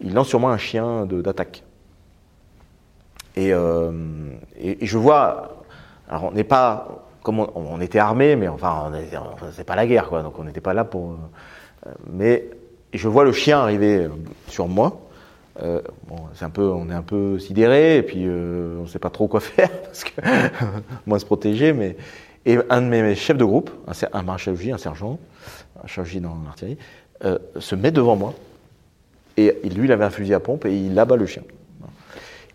ils 0.00 0.14
lancent 0.14 0.28
sur 0.28 0.40
moi 0.40 0.52
un 0.52 0.58
chien 0.58 1.06
d'attaque. 1.06 1.62
Et, 3.36 3.52
euh, 3.52 3.92
je 4.80 4.98
vois, 4.98 5.62
alors 6.08 6.24
on 6.24 6.32
n'est 6.32 6.44
pas, 6.44 7.04
comme 7.22 7.40
on, 7.40 7.50
on, 7.54 7.80
était 7.80 7.98
armé, 7.98 8.34
mais 8.34 8.48
enfin, 8.48 8.90
c'est 9.52 9.64
pas 9.64 9.76
la 9.76 9.86
guerre, 9.86 10.08
quoi, 10.08 10.22
donc 10.22 10.38
on 10.38 10.44
n'était 10.44 10.60
pas 10.60 10.74
là 10.74 10.84
pour. 10.84 11.12
Euh, 11.86 11.90
mais 12.10 12.48
je 12.92 13.06
vois 13.06 13.24
le 13.24 13.32
chien 13.32 13.60
arriver 13.60 14.08
sur 14.48 14.66
moi, 14.66 15.00
euh, 15.62 15.80
c'est 16.34 16.44
un 16.44 16.50
peu, 16.50 16.62
on 16.62 16.88
est 16.90 16.94
un 16.94 17.02
peu 17.02 17.38
sidéré 17.38 17.98
et 17.98 18.02
puis 18.02 18.24
euh, 18.26 18.76
on 18.78 18.82
ne 18.82 18.86
sait 18.86 18.98
pas 18.98 19.10
trop 19.10 19.28
quoi 19.28 19.40
faire 19.40 19.70
parce 19.70 20.04
que 20.04 20.20
moins 21.06 21.18
se 21.18 21.24
protéger. 21.24 21.72
Mais 21.72 21.96
et 22.46 22.58
un 22.70 22.80
de 22.80 22.86
mes 22.86 23.14
chefs 23.14 23.36
de 23.36 23.44
groupe, 23.44 23.70
un, 23.86 24.18
un 24.18 24.22
maréchal 24.22 24.56
un 24.72 24.78
sergent, 24.78 25.18
un 25.82 25.86
chargé 25.86 26.20
dans 26.20 26.36
l'artillerie, 26.44 26.78
euh, 27.24 27.38
se 27.58 27.74
met 27.74 27.90
devant 27.90 28.16
moi 28.16 28.34
et 29.36 29.54
lui 29.64 29.86
il 29.86 29.92
avait 29.92 30.04
un 30.04 30.10
fusil 30.10 30.34
à 30.34 30.40
pompe 30.40 30.66
et 30.66 30.76
il 30.76 30.98
abat 30.98 31.16
le 31.16 31.26
chien. 31.26 31.42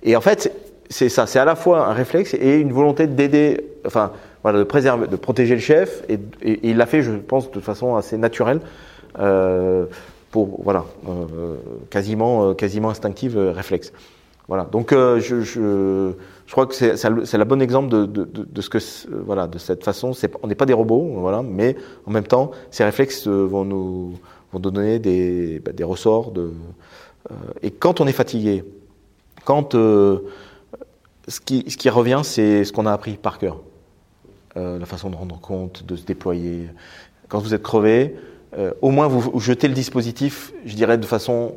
Et 0.03 0.15
en 0.15 0.21
fait 0.21 0.51
c'est 0.89 1.09
ça, 1.09 1.25
c'est 1.27 1.39
à 1.39 1.45
la 1.45 1.55
fois 1.55 1.87
un 1.87 1.93
réflexe 1.93 2.33
et 2.33 2.59
une 2.59 2.71
volonté 2.71 3.07
d'aider, 3.07 3.65
enfin 3.85 4.11
voilà, 4.43 4.59
de 4.59 4.63
préserver, 4.63 5.07
de 5.07 5.15
protéger 5.15 5.55
le 5.55 5.61
chef 5.61 6.03
et, 6.09 6.19
il 6.61 6.77
l'a 6.77 6.85
fait, 6.85 7.01
je 7.01 7.11
pense, 7.11 7.49
de 7.51 7.59
façon 7.59 7.95
assez 7.95 8.17
naturelle. 8.17 8.59
Pour 10.33 10.59
voilà 10.63 10.83
euh, 11.07 11.57
quasiment 11.91 12.49
euh, 12.49 12.53
quasiment 12.55 12.89
instinctive 12.89 13.37
euh, 13.37 13.51
réflexe. 13.51 13.93
Voilà. 14.47 14.65
Donc 14.65 14.91
je, 14.91 15.19
je, 15.19 16.11
je, 16.47 16.51
crois 16.51 16.65
que 16.65 16.73
c'est 16.73 17.37
la 17.37 17.45
bonne 17.45 17.61
exemple 17.61 17.87
de, 17.87 18.05
de, 18.05 18.25
de, 18.25 18.61
ce 18.61 18.69
que 18.69 18.79
voilà 19.23 19.47
de 19.47 19.57
cette 19.57 19.85
façon. 19.85 20.11
On 20.41 20.47
n'est 20.47 20.55
pas 20.55 20.65
des 20.65 20.73
robots 20.73 21.13
voilà, 21.15 21.41
mais 21.41 21.77
en 22.05 22.11
même 22.11 22.27
temps 22.27 22.51
ces 22.69 22.83
réflexes 22.83 23.25
vont 23.25 23.63
nous 23.63 24.19
vont 24.51 24.59
donner 24.59 24.99
des 24.99 25.61
bah, 25.63 25.71
des 25.71 25.85
ressorts 25.85 26.31
de 26.31 26.51
et 27.61 27.71
quand 27.71 28.01
on 28.01 28.05
est 28.05 28.17
fatigué, 28.23 28.65
quand 29.45 29.75
ce 29.75 31.39
qui 31.45 31.63
ce 31.69 31.77
qui 31.77 31.89
revient 31.89 32.21
c'est 32.23 32.65
ce 32.65 32.73
qu'on 32.73 32.85
a 32.85 32.91
appris 32.91 33.13
par 33.13 33.37
cœur, 33.37 33.61
la 34.55 34.85
façon 34.85 35.09
de 35.09 35.15
rendre 35.15 35.39
compte, 35.39 35.85
de 35.85 35.95
se 35.95 36.03
déployer. 36.03 36.67
Quand 37.29 37.39
vous 37.39 37.53
êtes 37.53 37.63
crevé, 37.63 38.13
au 38.81 38.91
moins 38.91 39.07
vous 39.07 39.39
jetez 39.39 39.67
le 39.67 39.73
dispositif, 39.73 40.53
je 40.65 40.75
dirais, 40.75 40.97
de 40.97 41.05
façon 41.05 41.53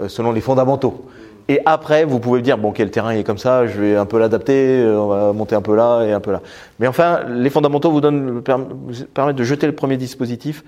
euh, 0.00 0.08
selon 0.08 0.32
les 0.32 0.40
fondamentaux. 0.40 1.04
Et 1.48 1.60
après, 1.66 2.06
vous 2.06 2.18
pouvez 2.18 2.40
dire, 2.40 2.56
bon, 2.56 2.72
quel 2.72 2.90
terrain 2.90 3.10
est 3.10 3.24
comme 3.24 3.36
ça, 3.36 3.66
je 3.66 3.78
vais 3.78 3.96
un 3.96 4.06
peu 4.06 4.18
l'adapter, 4.18 4.80
euh, 4.80 4.98
on 4.98 5.08
va 5.08 5.32
monter 5.34 5.54
un 5.54 5.60
peu 5.60 5.76
là 5.76 6.02
et 6.04 6.12
un 6.12 6.20
peu 6.20 6.32
là. 6.32 6.40
Mais 6.78 6.86
enfin, 6.86 7.20
les 7.28 7.50
fondamentaux 7.50 7.90
vous, 7.90 8.00
permettent 8.40 9.36
de 9.36 9.44
jeter 9.44 9.66
le 9.66 9.74
premier 9.74 9.98
dispositif 9.98 10.64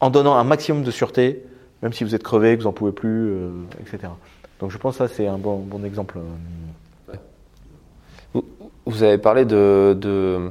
en 0.00 0.10
donnant 0.10 0.34
un 0.34 0.44
maximum 0.44 0.82
de 0.82 0.90
sûreté, 0.90 1.44
même 1.82 1.94
si 1.94 2.04
vous 2.04 2.14
êtes 2.14 2.22
crevé, 2.22 2.58
que 2.58 2.62
vous 2.62 2.68
n'en 2.68 2.74
pouvez 2.74 2.92
plus, 2.92 3.30
euh, 3.30 3.48
etc. 3.80 4.12
Donc 4.60 4.70
je 4.70 4.76
pense 4.76 4.98
que 4.98 5.06
ça, 5.06 5.14
c'est 5.14 5.26
un 5.26 5.38
bon, 5.38 5.56
bon 5.56 5.82
exemple. 5.82 6.18
Vous 8.84 9.02
avez 9.02 9.16
parlé 9.16 9.46
euh, 9.50 10.50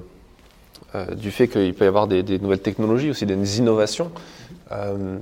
du 1.15 1.30
fait 1.30 1.47
qu'il 1.47 1.76
peut 1.76 1.86
y 1.86 1.88
avoir 1.88 2.07
des, 2.07 2.39
nouvelles 2.39 2.61
technologies, 2.61 3.11
aussi 3.11 3.28
des 3.28 3.59
innovations. 3.59 4.11
Euh, 4.72 5.18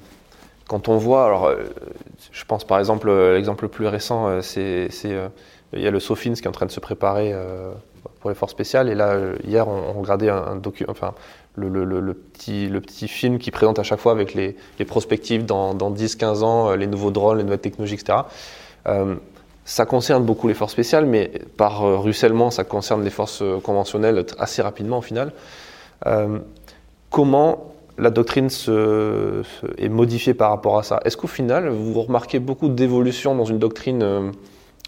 quand 0.67 0.87
on 0.89 0.97
voit, 0.97 1.25
alors, 1.25 1.45
euh, 1.45 1.63
je 2.31 2.43
pense 2.45 2.63
par 2.63 2.79
exemple, 2.79 3.09
euh, 3.09 3.35
l'exemple 3.35 3.65
le 3.65 3.69
plus 3.69 3.87
récent, 3.87 4.41
c'est, 4.41 4.89
il 5.73 5.81
y 5.81 5.87
a 5.87 5.91
le 5.91 5.99
Sofins 5.99 6.33
qui 6.33 6.43
est 6.43 6.47
en 6.47 6.51
train 6.51 6.65
de 6.65 6.71
se 6.71 6.79
préparer 6.79 7.33
pour 8.19 8.29
les 8.29 8.35
forces 8.35 8.51
spéciales. 8.51 8.89
Et 8.89 8.95
là, 8.95 9.17
hier, 9.43 9.67
on, 9.67 9.95
on 9.95 10.01
regardait 10.01 10.29
un, 10.29 10.37
un 10.37 10.61
enfin, 10.87 11.13
le, 11.55 12.13
petit, 12.13 12.67
le 12.67 12.81
petit 12.81 13.07
film 13.07 13.37
qui 13.37 13.51
présente 13.51 13.77
à 13.77 13.83
chaque 13.83 13.99
fois 13.99 14.11
avec 14.11 14.33
les, 14.33 14.55
les 14.79 14.85
prospectives 14.85 15.45
dans, 15.45 15.73
dans 15.73 15.91
10-15 15.91 16.43
ans, 16.43 16.75
les 16.75 16.87
nouveaux 16.87 17.11
drones, 17.11 17.37
les 17.37 17.43
nouvelles 17.43 17.59
technologies, 17.59 17.95
etc. 17.95 18.19
Ça 19.67 19.85
concerne 19.87 20.23
beaucoup 20.23 20.47
les 20.47 20.53
forces 20.53 20.73
spéciales, 20.73 21.05
mais 21.05 21.31
par 21.57 21.81
ruissellement, 22.01 22.51
ça 22.51 22.63
concerne 22.63 23.03
les 23.03 23.09
forces 23.09 23.43
conventionnelles 23.63 24.25
assez 24.39 24.61
rapidement 24.61 24.99
au 24.99 25.01
final. 25.01 25.33
Comment 27.09 27.74
la 27.97 28.09
doctrine 28.09 28.49
se, 28.49 29.43
est 29.77 29.89
modifiée 29.89 30.33
par 30.33 30.49
rapport 30.49 30.77
à 30.77 30.83
ça. 30.83 30.99
Est-ce 31.05 31.17
qu'au 31.17 31.27
final, 31.27 31.69
vous 31.69 32.01
remarquez 32.01 32.39
beaucoup 32.39 32.67
d'évolution 32.67 33.35
dans 33.35 33.45
une 33.45 33.59
doctrine 33.59 34.03
euh, 34.03 34.31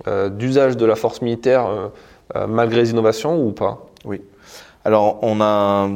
euh, 0.08 0.30
d'usage 0.30 0.78
de 0.78 0.86
la 0.86 0.96
force 0.96 1.22
militaire 1.22 1.68
euh, 1.68 2.48
malgré 2.48 2.82
les 2.82 2.92
innovations 2.92 3.42
ou 3.42 3.52
pas? 3.52 3.88
Oui. 4.06 4.22
Alors, 4.84 5.20
on 5.22 5.40
a, 5.42 5.90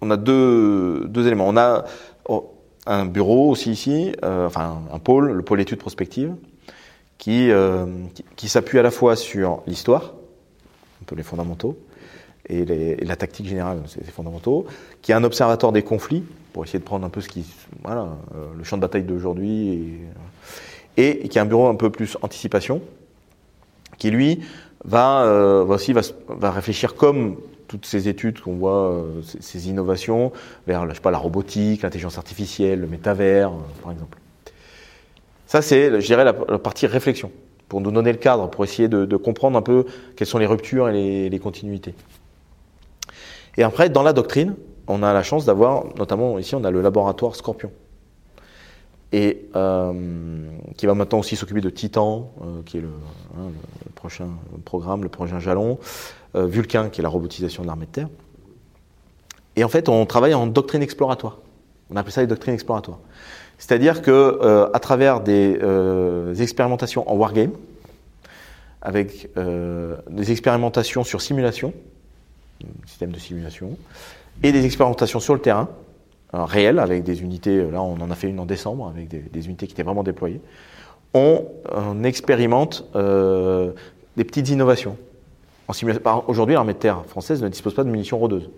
on 0.00 0.10
a 0.10 0.16
deux, 0.16 1.08
éléments. 1.14 1.48
On 1.48 1.56
a 1.56 1.84
oh, 2.28 2.52
un 2.86 3.06
bureau 3.06 3.50
aussi 3.50 3.70
ici, 3.70 4.12
enfin 4.22 4.78
un 4.92 4.98
pôle, 4.98 5.32
le 5.32 5.42
pôle 5.42 5.60
études 5.60 5.78
prospectives, 5.78 6.34
qui, 7.18 7.50
qui, 8.14 8.24
qui 8.36 8.48
s'appuie 8.48 8.78
à 8.78 8.82
la 8.82 8.92
fois 8.92 9.16
sur 9.16 9.62
l'histoire, 9.66 10.14
un 11.02 11.04
peu 11.06 11.16
les 11.16 11.24
fondamentaux, 11.24 11.76
et, 12.48 13.04
la 13.04 13.16
tactique 13.16 13.46
générale, 13.46 13.82
c'est 13.86 14.08
fondamentaux, 14.10 14.66
qui 15.02 15.12
est 15.12 15.14
un 15.14 15.24
observateur 15.24 15.72
des 15.72 15.82
conflits, 15.82 16.24
pour 16.52 16.64
essayer 16.64 16.78
de 16.78 16.84
prendre 16.84 17.04
un 17.04 17.10
peu 17.10 17.20
ce 17.20 17.28
qui, 17.28 17.44
voilà, 17.82 18.08
euh, 18.34 18.46
le 18.56 18.64
champ 18.64 18.76
de 18.76 18.82
bataille 18.82 19.02
d'aujourd'hui, 19.02 19.98
et, 20.96 21.28
qui 21.28 21.38
a 21.38 21.42
un 21.42 21.46
bureau 21.46 21.68
un 21.68 21.74
peu 21.74 21.90
plus 21.90 22.16
anticipation, 22.22 22.80
qui 23.98 24.10
lui 24.10 24.40
va, 24.84 25.24
euh, 25.24 25.64
aussi 25.64 25.92
va, 25.92 26.50
réfléchir 26.50 26.94
comme 26.94 27.36
toutes 27.68 27.86
ces 27.86 28.08
études 28.08 28.40
qu'on 28.40 28.54
voit, 28.54 28.92
euh, 28.92 29.22
ces, 29.40 29.68
innovations, 29.68 30.32
vers 30.66 30.88
je 30.88 30.94
sais 30.94 31.00
pas, 31.00 31.10
la 31.10 31.18
robotique, 31.18 31.82
l'intelligence 31.82 32.18
artificielle, 32.18 32.80
le 32.80 32.86
métavers, 32.86 33.52
par 33.82 33.92
exemple. 33.92 34.18
Ça, 35.46 35.62
c'est, 35.62 36.00
je 36.00 36.06
dirais, 36.06 36.24
la, 36.24 36.32
partie 36.32 36.86
réflexion, 36.86 37.30
pour 37.68 37.80
nous 37.80 37.90
donner 37.90 38.12
le 38.12 38.18
cadre, 38.18 38.48
pour 38.50 38.64
essayer 38.64 38.88
de, 38.88 39.16
comprendre 39.16 39.56
un 39.56 39.62
peu 39.62 39.86
quelles 40.16 40.26
sont 40.26 40.38
les 40.38 40.46
ruptures 40.46 40.88
et 40.88 41.28
les, 41.28 41.38
continuités. 41.38 41.94
Et 43.56 43.62
après, 43.62 43.88
dans 43.88 44.02
la 44.02 44.12
doctrine, 44.12 44.54
on 44.86 45.02
a 45.02 45.12
la 45.12 45.22
chance 45.22 45.44
d'avoir, 45.44 45.84
notamment 45.96 46.38
ici, 46.38 46.54
on 46.54 46.64
a 46.64 46.70
le 46.70 46.80
laboratoire 46.80 47.34
Scorpion. 47.34 47.70
Et 49.12 49.48
euh, 49.54 49.92
qui 50.76 50.86
va 50.86 50.94
maintenant 50.94 51.20
aussi 51.20 51.36
s'occuper 51.36 51.60
de 51.60 51.70
Titan, 51.70 52.32
euh, 52.42 52.62
qui 52.66 52.78
est 52.78 52.80
le, 52.80 52.90
hein, 53.38 53.50
le, 53.84 53.92
prochain 53.92 54.28
programme, 54.64 55.02
le 55.02 55.08
prochain 55.08 55.38
jalon, 55.38 55.78
euh, 56.34 56.46
Vulcain, 56.46 56.90
qui 56.90 57.00
est 57.00 57.02
la 57.02 57.08
robotisation 57.08 57.62
de 57.62 57.68
l'armée 57.68 57.86
de 57.86 57.92
terre. 57.92 58.08
Et 59.54 59.64
en 59.64 59.68
fait, 59.68 59.88
on 59.88 60.04
travaille 60.06 60.34
en 60.34 60.46
doctrine 60.46 60.82
exploratoire. 60.82 61.38
On 61.90 61.96
appelle 61.96 62.12
ça 62.12 62.20
les 62.20 62.26
doctrines 62.26 62.52
exploratoires. 62.52 62.98
C'est-à-dire 63.58 64.02
que 64.02 64.10
euh, 64.10 64.68
à 64.74 64.80
travers 64.80 65.20
des 65.20 66.42
expérimentations 66.42 67.10
en 67.10 67.16
wargame, 67.16 67.52
avec 68.82 69.30
des 69.34 70.30
expérimentations 70.30 71.02
sur 71.02 71.20
simulation, 71.20 71.72
système 72.86 73.10
de 73.10 73.18
simulation, 73.18 73.76
et 74.42 74.52
des 74.52 74.64
expérimentations 74.64 75.20
sur 75.20 75.34
le 75.34 75.40
terrain, 75.40 75.68
réel, 76.32 76.78
avec 76.78 77.02
des 77.02 77.22
unités, 77.22 77.70
là 77.70 77.82
on 77.82 77.94
en 77.94 78.10
a 78.10 78.14
fait 78.14 78.28
une 78.28 78.40
en 78.40 78.46
décembre, 78.46 78.88
avec 78.88 79.08
des, 79.08 79.46
unités 79.46 79.66
qui 79.66 79.72
étaient 79.72 79.82
vraiment 79.82 80.02
déployées, 80.02 80.40
on, 81.14 81.44
expérimente 82.04 82.84
des 82.94 84.24
petites 84.24 84.50
innovations. 84.50 84.98
Aujourd'hui, 86.26 86.54
l'armée 86.54 86.74
de 86.74 86.78
terre 86.78 87.04
française 87.06 87.42
ne 87.42 87.48
dispose 87.48 87.74
pas 87.74 87.84
de 87.84 87.88
munitions 87.88 88.18
rôdeuses 88.18 88.50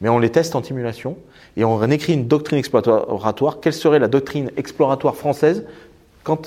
mais 0.00 0.08
on 0.08 0.18
les 0.18 0.30
teste 0.30 0.54
en 0.54 0.62
simulation 0.62 1.16
et 1.56 1.64
on 1.64 1.82
écrit 1.90 2.14
une 2.14 2.26
doctrine 2.26 2.58
exploratoire. 2.58 3.60
Quelle 3.60 3.72
serait 3.72 3.98
la 3.98 4.08
doctrine 4.08 4.50
exploratoire 4.56 5.16
française 5.16 5.64
quand 6.24 6.46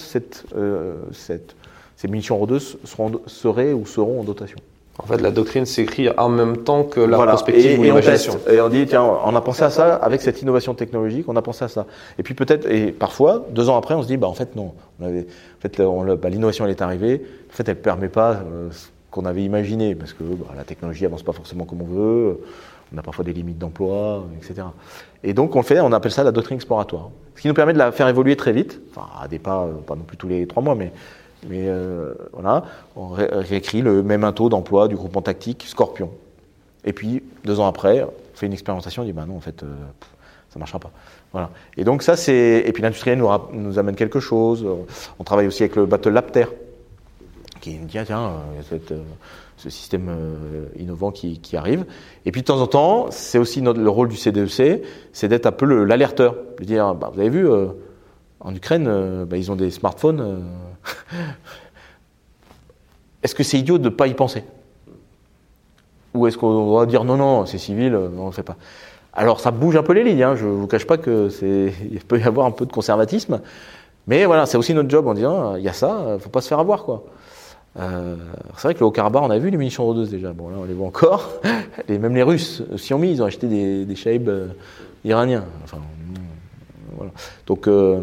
euh, 0.55 0.95
ces 1.11 2.07
munitions 2.07 2.37
rôdeuses 2.37 2.77
seraient 3.25 3.73
ou 3.73 3.85
seront 3.85 4.19
en 4.19 4.23
dotation? 4.23 4.59
En 4.99 5.05
fait, 5.05 5.21
la 5.21 5.31
doctrine 5.31 5.65
s'écrit 5.65 6.09
en 6.17 6.29
même 6.29 6.57
temps 6.57 6.83
que 6.83 6.99
la 6.99 7.17
prospective 7.17 7.71
et, 7.71 7.77
ou 7.77 7.83
l'imagination. 7.83 8.39
Et 8.49 8.59
on 8.59 8.69
dit, 8.69 8.85
tiens, 8.87 9.03
on 9.03 9.35
a 9.35 9.41
pensé 9.41 9.63
à 9.63 9.69
ça 9.69 9.95
avec 9.95 10.21
cette 10.21 10.41
innovation 10.41 10.73
technologique, 10.73 11.25
on 11.27 11.35
a 11.35 11.41
pensé 11.41 11.65
à 11.65 11.67
ça. 11.67 11.85
Et 12.17 12.23
puis 12.23 12.33
peut-être, 12.33 12.69
et 12.69 12.91
parfois, 12.91 13.45
deux 13.51 13.69
ans 13.69 13.77
après, 13.77 13.93
on 13.93 14.01
se 14.01 14.07
dit, 14.07 14.17
bah 14.17 14.27
en 14.27 14.33
fait 14.33 14.55
non, 14.55 14.73
on 14.99 15.05
avait, 15.05 15.21
en 15.21 15.61
fait, 15.61 15.79
bah, 15.79 16.29
l'innovation 16.29 16.65
elle 16.65 16.71
est 16.71 16.81
arrivée. 16.81 17.21
En 17.51 17.55
fait, 17.55 17.69
elle 17.69 17.79
permet 17.79 18.09
pas 18.09 18.31
euh, 18.31 18.69
ce 18.71 18.87
qu'on 19.11 19.25
avait 19.25 19.43
imaginé 19.43 19.93
parce 19.93 20.13
que 20.13 20.23
bah, 20.23 20.47
la 20.55 20.63
technologie 20.63 21.05
avance 21.05 21.23
pas 21.23 21.33
forcément 21.33 21.65
comme 21.65 21.81
on 21.81 21.85
veut 21.85 22.39
on 22.93 22.97
a 22.97 23.01
parfois 23.01 23.25
des 23.25 23.33
limites 23.33 23.57
d'emploi, 23.57 24.25
etc. 24.37 24.67
Et 25.23 25.33
donc 25.33 25.55
on 25.55 25.63
fait, 25.63 25.79
on 25.79 25.91
appelle 25.91 26.11
ça 26.11 26.23
la 26.23 26.31
doctrine 26.31 26.55
exploratoire. 26.55 27.09
Ce 27.35 27.41
qui 27.41 27.47
nous 27.47 27.53
permet 27.53 27.73
de 27.73 27.77
la 27.77 27.91
faire 27.91 28.07
évoluer 28.07 28.35
très 28.35 28.53
vite, 28.53 28.79
enfin 28.91 29.07
à 29.21 29.27
des 29.27 29.39
pas, 29.39 29.67
pas 29.85 29.95
non 29.95 30.03
plus 30.03 30.17
tous 30.17 30.27
les 30.27 30.47
trois 30.47 30.63
mois, 30.63 30.75
mais, 30.75 30.91
mais 31.47 31.67
euh, 31.67 32.13
voilà, 32.33 32.63
on 32.95 33.07
réécrit 33.09 33.81
le 33.81 34.03
même 34.03 34.31
taux 34.33 34.49
d'emploi 34.49 34.87
du 34.87 34.95
groupement 34.95 35.21
tactique 35.21 35.65
Scorpion. 35.67 36.11
Et 36.85 36.93
puis 36.93 37.23
deux 37.43 37.59
ans 37.59 37.67
après, 37.67 38.03
on 38.03 38.11
fait 38.35 38.45
une 38.45 38.53
expérimentation, 38.53 39.03
on 39.03 39.05
dit 39.05 39.13
bah 39.13 39.25
non 39.27 39.37
en 39.37 39.41
fait 39.41 39.63
euh, 39.63 39.67
ça 40.49 40.59
marchera 40.59 40.79
pas. 40.79 40.91
Voilà. 41.31 41.49
Et 41.75 41.83
donc 41.83 42.03
ça 42.03 42.15
c'est, 42.15 42.63
et 42.65 42.71
puis 42.71 42.83
l'industriel 42.83 43.17
nous, 43.17 43.79
amène 43.79 43.95
quelque 43.95 44.19
chose. 44.19 44.65
On 45.19 45.23
travaille 45.23 45.47
aussi 45.47 45.63
avec 45.63 45.75
le 45.75 45.85
Battle 45.85 46.09
Lapter, 46.09 46.45
qui 47.61 47.77
nous 47.77 47.85
dit 47.85 47.97
ah, 47.97 48.05
tiens, 48.05 48.25
euh, 48.25 48.61
cette, 48.69 48.93
ce 49.57 49.71
système 49.71 50.07
euh, 50.09 50.65
innovant 50.77 51.11
qui, 51.11 51.39
arrive. 51.57 51.85
Et 52.25 52.31
puis 52.31 52.41
de 52.41 52.45
temps 52.45 52.61
en 52.61 52.67
temps, 52.67 53.07
c'est 53.09 53.39
aussi 53.39 53.61
le 53.61 53.89
rôle 53.89 54.07
du 54.07 54.15
CDEC, 54.15 54.59
e 54.59 54.81
c'est 55.11 55.27
d'être 55.27 55.47
un 55.47 55.51
peu 55.51 55.83
l'alerteur, 55.83 56.35
de 56.59 56.63
dire, 56.63 56.93
bah, 56.93 57.09
vous 57.13 57.19
avez 57.19 57.29
vu, 57.29 57.49
euh, 57.49 57.67
en 58.39 58.53
Ukraine, 58.53 58.85
euh, 58.87 59.25
bah, 59.25 59.37
ils 59.37 59.51
ont 59.51 59.55
des 59.55 59.71
smartphones. 59.71 60.43
est-ce 63.23 63.35
que 63.35 63.43
c'est 63.43 63.59
idiot 63.59 63.77
de 63.77 63.85
ne 63.85 63.89
pas 63.89 64.07
y 64.07 64.13
penser? 64.13 64.43
Ou 66.13 66.27
est-ce 66.27 66.37
qu'on 66.37 66.75
va 66.75 66.85
dire 66.85 67.03
non, 67.03 67.17
non, 67.17 67.45
c'est 67.45 67.57
civil, 67.57 67.95
on 67.95 68.21
ne 68.21 68.25
le 68.25 68.31
fait 68.31 68.43
pas 68.43 68.57
Alors 69.13 69.39
ça 69.39 69.51
bouge 69.51 69.75
un 69.75 69.83
peu 69.83 69.93
les 69.93 70.03
lignes, 70.03 70.23
hein, 70.23 70.35
je 70.35 70.45
ne 70.45 70.51
vous 70.51 70.67
cache 70.67 70.85
pas 70.85 70.97
que 70.97 71.29
c'est, 71.29 71.73
il 71.91 71.99
peut 71.99 72.19
y 72.19 72.23
avoir 72.23 72.47
un 72.47 72.51
peu 72.51 72.65
de 72.65 72.71
conservatisme, 72.71 73.41
mais 74.07 74.25
voilà, 74.25 74.45
c'est 74.45 74.57
aussi 74.57 74.73
notre 74.73 74.89
job 74.89 75.07
en 75.07 75.13
disant, 75.13 75.55
il 75.55 75.63
y 75.63 75.69
a 75.69 75.73
ça, 75.73 76.03
il 76.07 76.13
ne 76.13 76.17
faut 76.17 76.29
pas 76.29 76.41
se 76.41 76.47
faire 76.47 76.59
avoir, 76.59 76.83
quoi. 76.83 77.03
Euh, 77.79 78.15
c'est 78.55 78.63
vrai 78.63 78.73
que 78.73 78.79
le 78.79 78.85
Haut-Karabakh, 78.85 79.21
on 79.21 79.29
a 79.29 79.37
vu 79.37 79.49
les 79.49 79.57
munitions 79.57 79.85
rôdeuses 79.85 80.09
déjà. 80.09 80.33
Bon, 80.33 80.49
là, 80.49 80.57
on 80.59 80.65
les 80.65 80.73
voit 80.73 80.87
encore. 80.87 81.29
Et 81.87 81.97
même 81.97 82.15
les 82.15 82.23
Russes, 82.23 82.63
Xiaomi, 82.73 83.11
ils 83.11 83.21
ont 83.21 83.25
acheté 83.25 83.47
des, 83.47 83.85
des 83.85 83.95
euh, 84.07 84.47
iraniens. 85.05 85.45
Enfin, 85.63 85.77
voilà. 86.95 87.11
Donc, 87.45 87.67
euh, 87.67 88.01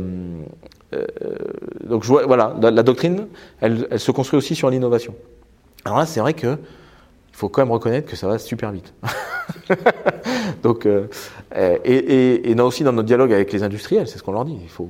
donc 1.85 2.03
je 2.03 2.09
vois, 2.09 2.27
voilà, 2.27 2.55
la, 2.61 2.83
doctrine, 2.83 3.27
elle, 3.61 3.99
se 3.99 4.11
construit 4.11 4.39
aussi 4.39 4.55
sur 4.55 4.71
l'innovation. 4.71 5.15
Alors 5.85 5.99
là, 5.99 6.07
c'est 6.07 6.21
vrai 6.21 6.35
que 6.35 6.57
il 6.57 7.37
faut 7.37 7.49
quand 7.49 7.63
même 7.63 7.73
reconnaître 7.73 8.09
que 8.09 8.17
ça 8.17 8.29
va 8.29 8.39
super 8.39 8.71
vite. 8.71 8.95
donc, 10.63 10.87
et, 10.87 11.77
et, 11.85 12.51
et, 12.51 12.61
aussi 12.61 12.85
dans 12.85 12.93
notre 12.93 13.07
dialogue 13.07 13.33
avec 13.33 13.53
les 13.53 13.65
industriels, 13.65 14.07
c'est 14.07 14.19
ce 14.19 14.23
qu'on 14.23 14.33
leur 14.33 14.45
dit. 14.45 14.57
Il 14.63 14.69
faut, 14.69 14.89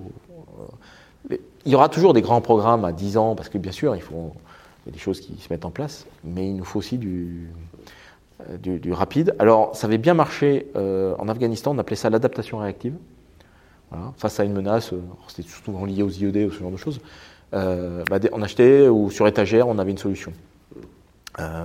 il 1.30 1.72
y 1.72 1.74
aura 1.74 1.88
toujours 1.88 2.12
des 2.12 2.22
grands 2.22 2.40
programmes 2.40 2.84
à 2.84 2.92
10 2.92 3.16
ans, 3.16 3.34
parce 3.34 3.48
que 3.48 3.58
bien 3.58 3.72
sûr, 3.72 3.96
il 3.96 4.02
faut 4.02 4.32
y 4.86 4.90
a 4.90 4.92
des 4.92 4.98
choses 4.98 5.20
qui 5.20 5.36
se 5.40 5.48
mettent 5.50 5.64
en 5.64 5.70
place, 5.70 6.06
mais 6.22 6.48
il 6.48 6.56
nous 6.56 6.64
faut 6.64 6.78
aussi 6.78 6.98
du, 6.98 7.48
euh, 8.50 8.78
rapide. 8.90 9.34
Alors, 9.38 9.74
ça 9.74 9.86
avait 9.86 9.98
bien 9.98 10.14
marché 10.14 10.66
euh, 10.76 11.14
en 11.18 11.28
Afghanistan, 11.28 11.74
on 11.74 11.78
appelait 11.78 11.96
ça 11.96 12.10
l'adaptation 12.10 12.58
réactive. 12.58 12.94
Voilà. 13.94 14.12
Face 14.16 14.40
à 14.40 14.44
une 14.44 14.52
menace, 14.52 14.92
euh, 14.92 15.00
c'était 15.28 15.48
souvent 15.48 15.84
lié 15.84 16.02
aux 16.02 16.10
IED 16.10 16.48
ou 16.48 16.50
ce 16.50 16.60
genre 16.60 16.70
de 16.70 16.76
choses. 16.76 17.00
Bah, 17.52 18.18
on 18.32 18.42
achetait 18.42 18.88
ou 18.88 19.10
sur 19.10 19.28
étagère, 19.28 19.68
on 19.68 19.78
avait 19.78 19.92
une 19.92 19.98
solution. 19.98 20.32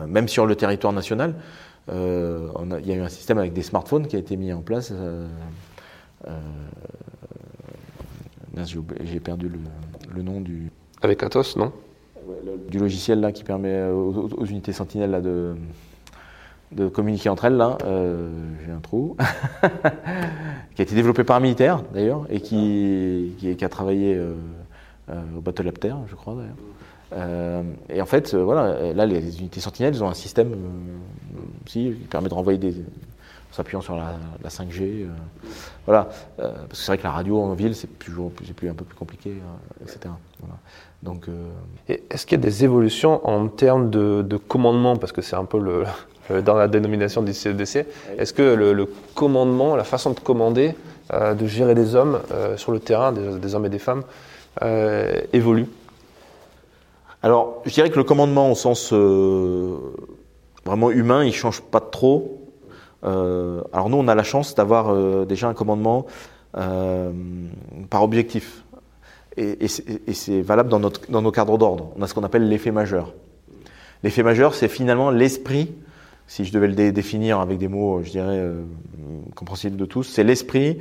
même 0.08 0.28
sur 0.28 0.46
le 0.46 0.56
territoire 0.56 0.94
national, 0.94 1.34
il 1.88 2.86
y 2.86 2.92
a 2.92 2.96
eu 2.96 3.02
un 3.02 3.10
système 3.10 3.40
avec 3.40 3.54
des 3.54 3.64
smartphones 3.64 4.06
qui 4.06 4.16
a 4.16 4.20
été 4.20 4.38
mis 4.38 4.54
en 4.54 4.62
place. 4.62 4.94
J'ai 8.56 9.20
perdu 9.20 9.50
le, 9.50 9.58
le, 10.14 10.22
nom 10.22 10.42
du. 10.42 10.72
Avec 11.02 11.24
Atos, 11.24 11.56
non? 11.56 11.72
du 12.70 12.80
logiciel 12.80 13.20
là, 13.20 13.32
qui 13.32 13.44
permet 13.44 13.90
aux, 13.90 14.46
unités 14.46 14.74
sentinelles 14.74 15.12
là, 15.12 15.22
de, 15.22 15.56
de 16.72 16.88
communiquer 16.88 17.30
entre 17.30 17.46
elles. 17.46 17.58
Là, 17.58 17.78
euh, 17.86 18.30
j'ai 18.66 18.72
un 18.72 18.80
trou, 18.80 19.16
qui 20.76 20.82
a 20.82 20.84
été 20.84 20.96
développé 20.96 21.24
par 21.24 21.38
un 21.38 21.40
militaire 21.40 21.82
d'ailleurs 21.94 22.26
et 22.30 22.42
qui, 22.42 23.34
qui, 23.38 23.64
a 23.64 23.70
travaillé 23.70 24.16
euh, 24.16 24.34
euh, 25.10 25.22
au 25.38 25.42
Battle 25.42 25.64
Lapter, 25.64 25.94
je 26.08 26.16
crois 26.16 26.36
d'ailleurs. 26.36 27.64
et 27.90 28.02
en 28.02 28.06
fait, 28.06 28.36
voilà, 28.36 28.94
là, 28.94 29.06
les 29.06 29.40
unités 29.40 29.60
sentinelles, 29.60 29.96
ils 29.96 30.04
ont 30.04 30.10
un 30.10 30.14
système 30.14 30.56
qui 31.66 31.90
permet 32.10 32.30
de 32.30 32.34
renvoyer 32.34 32.60
des, 32.60 32.72
en 32.72 33.54
s'appuyant 33.54 33.82
sur 33.82 33.96
la, 33.96 34.50
5G. 34.50 35.08
voilà, 35.86 36.10
parce 36.38 36.70
que 36.70 36.76
c'est 36.76 36.88
vrai 36.88 36.98
que 37.00 37.04
la 37.04 37.12
radio 37.12 37.42
en 37.42 37.54
ville, 37.54 37.74
c'est 37.74 38.00
toujours 38.00 38.32
plus, 38.32 38.54
plus, 38.54 38.70
un 38.70 38.76
peu 38.76 38.86
plus 38.86 38.96
compliqué, 38.96 39.34
etc. 39.82 40.12
Voilà. 40.40 40.56
Donc, 41.04 41.30
euh, 41.30 41.50
Est-ce 41.88 42.26
qu'il 42.26 42.38
y 42.38 42.42
a 42.42 42.44
des 42.44 42.64
évolutions 42.64 43.26
en 43.28 43.48
termes 43.48 43.90
de, 43.90 44.38
commandement? 44.38 44.98
Parce 44.98 45.12
que 45.12 45.22
c'est 45.22 45.36
un 45.36 45.46
peu 45.46 45.60
le, 45.60 45.86
dans 46.30 46.56
la 46.56 46.68
dénomination 46.68 47.22
du 47.22 47.34
CEDC. 47.34 47.86
Est-ce 48.18 48.34
que 48.34 48.42
le, 48.42 48.88
commandement, 49.16 49.76
la 49.76 49.84
façon 49.84 50.12
de 50.12 50.20
commander, 50.20 50.76
euh, 51.14 51.34
de 51.34 51.48
gérer 51.48 51.76
des 51.76 51.96
hommes 51.96 52.20
euh, 52.32 52.58
sur 52.58 52.72
le 52.72 52.80
terrain, 52.80 53.12
des, 53.12 53.56
hommes 53.56 53.66
et 53.66 53.70
des 53.70 53.80
femmes, 53.80 54.04
évolue? 55.34 55.68
Alors, 57.22 57.62
je 57.66 57.74
dirais 57.74 57.90
que 57.90 57.98
le 57.98 58.04
commandement 58.04 58.52
au 58.52 58.56
sens 58.56 58.94
vraiment 60.66 60.92
humain, 60.92 61.24
il 61.24 61.34
change 61.34 61.62
pas 61.62 61.82
trop. 61.82 62.42
alors 63.04 63.90
nous, 63.90 63.98
on 63.98 64.08
a 64.08 64.16
la 64.16 64.24
chance 64.24 64.56
d'avoir 64.56 65.26
déjà 65.26 65.48
un 65.48 65.54
commandement 65.54 66.06
par 66.54 68.04
objectif 68.04 68.64
et, 69.40 69.68
c'est 70.14 70.42
valable 70.42 70.70
dans, 70.70 70.80
notre, 70.80 71.10
dans 71.10 71.22
nos 71.22 71.32
cadres 71.32 71.58
d'ordre. 71.58 71.92
On 71.98 72.02
a 72.02 72.08
ce 72.08 72.14
qu'on 72.14 72.24
appelle 72.24 72.48
l'effet 72.48 72.72
majeur. 72.72 73.14
L'effet 74.04 74.24
majeur, 74.24 74.54
c'est 74.54 74.68
finalement 74.68 75.12
l'esprit, 75.12 75.72
si 76.30 76.46
je 76.46 76.54
devais 76.54 76.68
le 76.68 76.92
définir 76.92 77.40
avec 77.40 77.58
des 77.58 77.68
mots, 77.68 78.04
je 78.04 78.12
dirais, 78.12 78.38
euh, 78.38 78.62
compréhensibles 79.34 79.76
de 79.76 79.86
tous, 79.86 80.04
c'est 80.04 80.24
l'esprit 80.24 80.78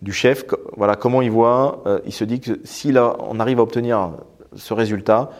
du 0.00 0.12
chef, 0.12 0.44
voilà, 0.76 0.94
comment 0.94 1.22
il 1.22 1.30
voit, 1.30 1.82
euh, 1.86 1.98
il 2.06 2.12
se 2.12 2.22
dit 2.22 2.38
que 2.38 2.60
si 2.62 2.94
on 2.96 3.40
arrive 3.40 3.58
à 3.58 3.62
obtenir 3.62 4.12
ce 4.54 4.72
résultat, 4.72 5.30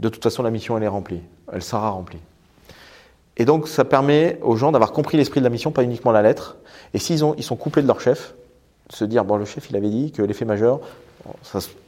de 0.00 0.08
toute 0.08 0.24
façon, 0.24 0.42
la 0.42 0.50
mission, 0.50 0.76
elle 0.76 0.82
est 0.82 0.88
remplie. 0.88 1.20
Elle 1.52 1.62
sera 1.62 1.90
remplie. 1.90 2.18
Et 3.36 3.44
donc, 3.44 3.68
ça 3.68 3.84
permet 3.84 4.40
aux 4.42 4.56
gens 4.56 4.72
d'avoir 4.72 4.90
compris 4.90 5.16
l'esprit 5.16 5.38
de 5.38 5.44
la 5.44 5.50
mission, 5.50 5.70
pas 5.70 5.84
uniquement 5.84 6.10
la 6.10 6.22
lettre. 6.22 6.56
Et 6.92 6.98
s'ils 6.98 7.22
ils 7.36 7.44
sont 7.44 7.56
couplés 7.56 7.82
de 7.82 7.86
leur 7.86 8.00
chef, 8.00 8.34
se 8.90 9.04
dire, 9.04 9.24
bon, 9.24 9.36
le 9.36 9.44
chef, 9.44 9.70
il 9.70 9.76
avait 9.76 9.88
dit 9.88 10.10
que 10.10 10.22
l'effet 10.22 10.44
majeur, 10.44 10.80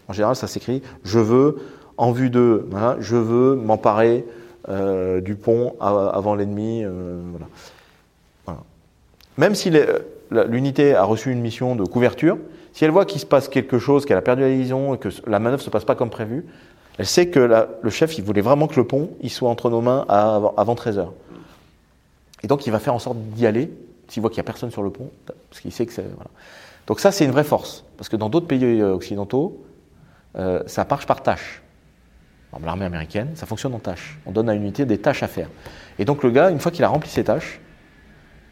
en 0.07 0.12
général, 0.12 0.37
ça 0.37 0.47
s'écrit 0.47 0.82
je 1.03 1.18
veux, 1.18 1.57
en 1.97 2.12
vue 2.12 2.30
de, 2.30 2.64
je 3.01 3.16
veux 3.16 3.57
m'emparer 3.57 4.24
euh, 4.69 5.21
du 5.21 5.35
pont 5.37 5.75
avant 5.81 6.35
l'ennemi. 6.35 6.83
Euh, 6.85 7.21
voilà. 8.47 8.61
Même 9.37 9.55
si 9.55 9.71
la- 9.71 10.45
l'unité 10.45 10.95
a 10.95 11.05
reçu 11.05 11.31
une 11.33 11.41
mission 11.41 11.75
de 11.77 11.85
couverture, 11.85 12.39
si 12.73 12.85
elle 12.85 12.91
voit 12.91 13.05
qu'il 13.05 13.21
se 13.21 13.27
passe 13.27 13.49
quelque 13.49 13.79
chose, 13.79 14.05
qu'elle 14.07 14.17
a 14.17 14.23
perdu 14.23 14.43
la 14.43 14.49
liaison 14.49 14.95
et 14.95 14.99
que 14.99 15.09
la 15.27 15.39
manœuvre 15.39 15.62
se 15.62 15.71
passe 15.71 15.85
pas 15.85 15.95
comme 15.95 16.11
prévu, 16.11 16.45
elle 16.99 17.07
sait 17.07 17.27
que 17.29 17.67
le 17.83 17.91
chef, 17.91 18.17
il 18.19 18.25
voulait 18.25 18.41
vraiment 18.41 18.69
que 18.69 18.77
le 18.77 18.87
pont, 18.87 19.11
il 19.21 19.31
soit 19.31 19.49
entre 19.51 19.71
nos 19.71 19.81
mains 19.81 20.05
avant, 20.09 20.55
avant 20.57 20.75
13 20.77 20.99
heures. 20.99 21.12
Et 22.45 22.47
donc, 22.47 22.67
il 22.67 22.71
va 22.71 22.79
faire 22.79 22.95
en 22.95 22.99
sorte 23.01 23.19
d'y 23.19 23.47
aller 23.47 23.73
s'il 24.09 24.21
voit 24.21 24.31
qu'il 24.31 24.37
n'y 24.37 24.43
a 24.43 24.45
personne 24.45 24.71
sur 24.71 24.83
le 24.83 24.91
pont, 24.91 25.11
parce 25.51 25.61
qu'il 25.61 25.73
sait 25.73 25.87
que 25.87 25.93
c'est. 25.93 26.03
Voilà. 26.03 26.31
Donc, 26.87 27.01
ça, 27.01 27.11
c'est 27.11 27.25
une 27.25 27.31
vraie 27.33 27.43
force. 27.43 27.85
Parce 27.97 28.09
que 28.09 28.17
dans 28.17 28.29
d'autres 28.29 28.47
pays 28.47 28.62
euh, 28.65 28.93
occidentaux, 28.95 29.65
euh, 30.37 30.62
ça 30.67 30.87
marche 30.89 31.07
par 31.07 31.23
tâche. 31.23 31.62
L'armée 32.64 32.84
américaine, 32.84 33.30
ça 33.34 33.46
fonctionne 33.46 33.74
en 33.74 33.78
tâches. 33.78 34.18
On 34.26 34.32
donne 34.32 34.48
à 34.48 34.55
une 34.55 34.62
unité 34.62 34.84
des 34.86 34.98
tâches 34.98 35.22
à 35.22 35.28
faire. 35.28 35.48
Et 35.98 36.05
donc, 36.05 36.22
le 36.22 36.30
gars, 36.30 36.50
une 36.50 36.59
fois 36.61 36.70
qu'il 36.72 36.84
a 36.84 36.88
rempli 36.88 37.09
ses 37.11 37.24
tâches, 37.24 37.61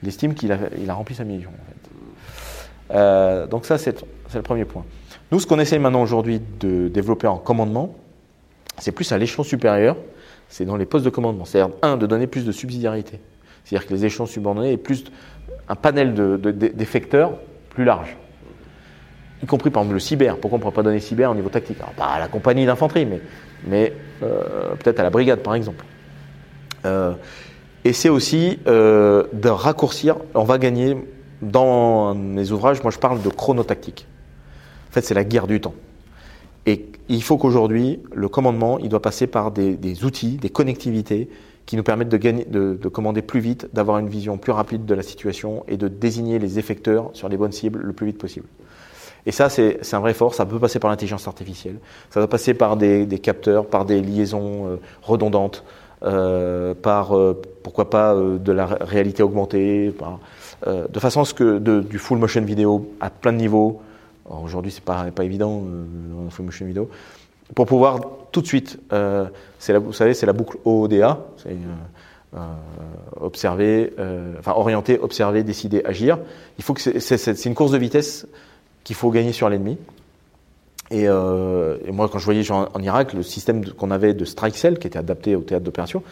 il 0.03 0.09
estime 0.09 0.35
qu'il 0.35 0.51
a, 0.53 0.95
rempli 0.95 1.15
sa 1.15 1.25
mission. 1.25 1.51
Euh, 2.93 3.47
donc, 3.47 3.65
ça, 3.67 3.79
c'est 3.79 4.03
le 4.35 4.43
premier 4.43 4.65
point. 4.65 4.85
Nous, 5.31 5.41
ce 5.41 5.47
qu'on 5.47 5.59
essaye 5.59 5.79
maintenant 5.79 6.03
aujourd'hui 6.03 6.41
de 6.61 6.89
développer 6.89 7.27
en 7.27 7.39
commandement, 7.39 7.95
c'est 8.79 8.93
plus 8.93 9.11
à 9.13 9.19
l'échelon 9.19 9.45
supérieur, 9.45 9.97
c'est 10.49 10.65
dans 10.65 10.77
les 10.77 10.85
postes 10.87 11.05
de 11.05 11.11
commandement. 11.11 11.45
C'est-à-dire, 11.45 11.75
un, 11.83 11.97
de 11.97 12.07
donner 12.07 12.27
plus 12.27 12.45
de 12.45 12.53
subsidiarité. 12.53 13.21
C'est-à-dire 13.65 13.87
que 13.89 13.95
les 13.95 14.05
échelons 14.05 14.27
subordonnés 14.27 14.73
aient 14.73 14.77
plus 14.77 15.05
un 15.69 15.77
panel 15.77 16.15
de- 16.15 16.37
de- 16.37 16.51
d'effecteurs 16.51 17.33
plus 17.71 17.85
large. 17.85 18.17
Y 19.43 19.47
compris 19.47 19.71
par 19.71 19.83
exemple 19.83 19.95
le 19.95 20.01
cyber. 20.01 20.37
Pourquoi 20.37 20.57
on 20.57 20.59
ne 20.59 20.63
pourrait 20.63 20.75
pas 20.75 20.83
donner 20.83 21.01
cyber 21.01 21.31
au 21.31 21.35
niveau 21.35 21.49
tactique? 21.49 21.79
Alors, 21.81 21.93
Pas 21.95 22.07
à 22.07 22.19
la 22.19 22.29
compagnie 22.29 22.67
d'infanterie, 22.67 23.07
mais, 23.07 23.21
mais 23.67 23.93
euh, 24.23 24.75
peut-être 24.77 25.01
à 25.01 25.03
la 25.03 25.11
brigade 25.11 25.41
par 25.41 25.55
exemple. 25.55 25.85
Euh, 26.85 27.15
et 27.85 27.93
c'est 27.93 28.09
aussi 28.09 28.59
euh, 28.67 29.25
de 29.33 29.49
raccourcir. 29.49 30.17
On 30.35 30.45
va 30.45 30.59
gagner 30.59 30.97
dans 31.41 32.15
mes 32.15 32.51
ouvrages, 32.53 32.83
moi 32.83 32.93
je 32.93 32.99
parle 32.99 33.23
de 33.23 33.29
chronotactique. 33.29 34.07
En 34.91 34.93
fait, 34.93 35.03
c'est 35.03 35.15
la 35.15 35.25
guerre 35.25 35.47
du 35.47 35.61
temps. 35.61 35.75
Et 36.67 36.87
il 37.09 37.23
faut 37.23 37.39
qu'aujourd'hui, 37.39 37.99
le 38.15 38.29
commandement, 38.29 38.79
il 38.79 38.89
doit 38.89 39.03
passer 39.03 39.27
par 39.27 39.51
des, 39.51 40.05
outils, 40.05 40.37
des 40.37 40.51
connectivités 40.51 41.29
qui 41.67 41.77
nous 41.77 41.83
permettent 41.83 42.09
de 42.09 42.89
commander 42.89 43.23
plus 43.23 43.41
vite, 43.41 43.69
d'avoir 43.73 43.99
une 43.99 44.09
vision 44.09 44.39
plus 44.39 44.53
rapide 44.53 44.85
de 44.85 44.95
la 44.95 45.03
situation 45.03 45.65
et 45.67 45.77
de 45.77 45.89
désigner 45.89 46.39
les 46.39 46.59
effecteurs 46.59 47.11
sur 47.15 47.29
les 47.29 47.37
bonnes 47.37 47.53
cibles 47.53 47.81
le 47.81 47.93
plus 47.93 48.07
vite 48.07 48.19
possible. 48.19 48.47
Et 49.25 49.31
ça, 49.33 49.49
c'est 49.49 49.79
un 49.95 50.01
vrai 50.01 50.11
effort. 50.11 50.35
Ça 50.35 50.45
peut 50.47 50.59
passer 50.59 50.79
par 50.79 50.91
l'intelligence 50.91 51.29
artificielle. 51.29 51.77
Ça 52.11 52.21
doit 52.21 52.29
passer 52.29 52.55
par 52.55 52.77
des, 52.77 53.07
capteurs, 53.23 53.67
par 53.67 53.85
des 53.85 54.01
liaisons 54.01 54.67
euh, 54.67 54.77
redondantes, 55.03 55.65
euh, 56.03 56.75
par, 56.75 57.17
euh, 57.17 57.41
pourquoi 57.63 57.89
pas, 57.89 58.17
de 58.17 58.53
la 58.53 58.67
ré- 58.67 58.77
réalité 58.81 59.23
augmentée, 59.23 59.95
de 60.67 60.99
façon 61.01 61.21
à 61.21 61.25
ce 61.25 61.35
que 61.35 61.59
du 61.59 61.99
full 61.99 62.19
motion 62.19 62.43
vidéo 62.43 62.93
à 63.01 63.11
plein 63.11 63.33
de 63.33 63.39
niveaux. 63.39 63.81
Aujourd'hui, 64.29 64.73
c'est 64.73 64.83
pas, 64.85 65.05
pas 65.15 65.25
évident, 65.25 65.63
la 66.25 66.31
full 66.31 66.47
motion 66.47 66.67
vidéo. 66.67 66.89
Pour 67.55 67.67
pouvoir 67.67 68.01
tout 68.33 68.41
de 68.41 68.47
suite, 68.47 68.79
vous 68.91 69.93
savez, 69.93 70.15
c'est 70.15 70.27
la 70.27 70.33
boucle 70.33 70.59
OODA. 70.65 71.21
C'est 71.37 71.57
observer, 73.21 73.93
enfin 74.39 74.53
orienter, 74.53 74.99
observer, 74.99 75.43
décider, 75.43 75.83
agir. 75.85 76.19
Il 76.59 76.65
faut 76.65 76.75
que 76.75 76.81
c'est 76.81 77.45
une 77.45 77.55
course 77.55 77.73
de 77.73 77.79
vitesse 77.79 78.27
qu'il 78.85 78.97
faut 78.97 79.11
gagner 79.11 79.33
sur 79.33 79.49
l'ennemi. 79.49 79.79
Et, 80.91 81.09
euh, 81.09 81.79
et 81.87 81.93
moi, 81.93 82.09
quand 82.11 82.19
je 82.19 82.25
voyais 82.25 82.43
en 82.51 82.83
Irak, 82.83 83.15
le 83.15 83.23
système 83.23 83.65
qu'on 83.65 83.91
avait 83.91 84.13
de 84.15 84.25
strike 84.25 84.57
cell, 84.57 84.79
qui 84.79 84.87
était 84.87 84.99
adapté 84.99 85.35
au 85.37 85.41
théâtre 85.41 85.65
d'opération 85.65 86.03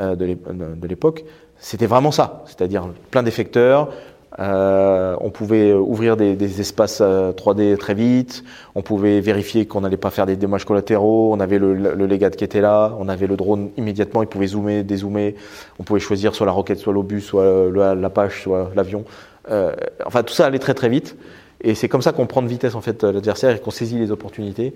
euh, 0.00 0.16
de 0.16 0.24
l'ép- 0.24 0.48
de 0.80 0.88
l'époque, 0.88 1.24
c'était 1.58 1.86
vraiment 1.86 2.10
ça. 2.10 2.42
C'est-à-dire 2.46 2.88
plein 3.10 3.22
d'effecteurs. 3.22 3.90
euh, 4.38 5.16
on 5.20 5.30
pouvait 5.30 5.72
ouvrir 5.72 6.16
des, 6.16 6.60
espaces 6.60 6.98
euh, 7.00 7.32
3D 7.32 7.76
très 7.78 7.94
vite. 7.94 8.42
On 8.74 8.82
pouvait 8.82 9.20
vérifier 9.20 9.66
qu'on 9.66 9.80
n'allait 9.80 9.96
pas 9.96 10.10
faire 10.10 10.26
des 10.26 10.36
dommages 10.36 10.64
collatéraux. 10.64 11.32
On 11.32 11.40
avait 11.40 11.58
le, 11.58 11.74
le 11.74 12.16
qui 12.16 12.44
était 12.44 12.60
là. 12.60 12.94
On 12.98 13.08
avait 13.08 13.26
le 13.28 13.36
drone 13.36 13.70
immédiatement. 13.76 14.22
Il 14.22 14.28
pouvait 14.28 14.48
zoomer, 14.48 14.82
dézoomer. 14.82 15.36
On 15.78 15.84
pouvait 15.84 16.00
choisir 16.00 16.34
soit 16.34 16.44
la 16.46 16.52
roquette, 16.52 16.78
soit 16.78 16.92
l'obus, 16.92 17.22
soit 17.22 17.70
l'Apache, 17.94 18.42
soit 18.42 18.70
l'avion. 18.74 19.04
Euh, 19.50 19.72
enfin, 20.04 20.22
tout 20.22 20.34
ça 20.34 20.46
allait 20.46 20.58
très 20.58 20.74
très 20.74 20.88
vite. 20.88 21.16
Et 21.62 21.74
c'est 21.74 21.88
comme 21.88 22.02
ça 22.02 22.12
qu'on 22.12 22.26
prend 22.26 22.42
de 22.42 22.48
vitesse 22.48 22.74
en 22.74 22.80
fait 22.80 23.02
l'adversaire 23.04 23.56
et 23.56 23.60
qu'on 23.60 23.70
saisit 23.70 23.98
les 23.98 24.10
opportunités 24.10 24.74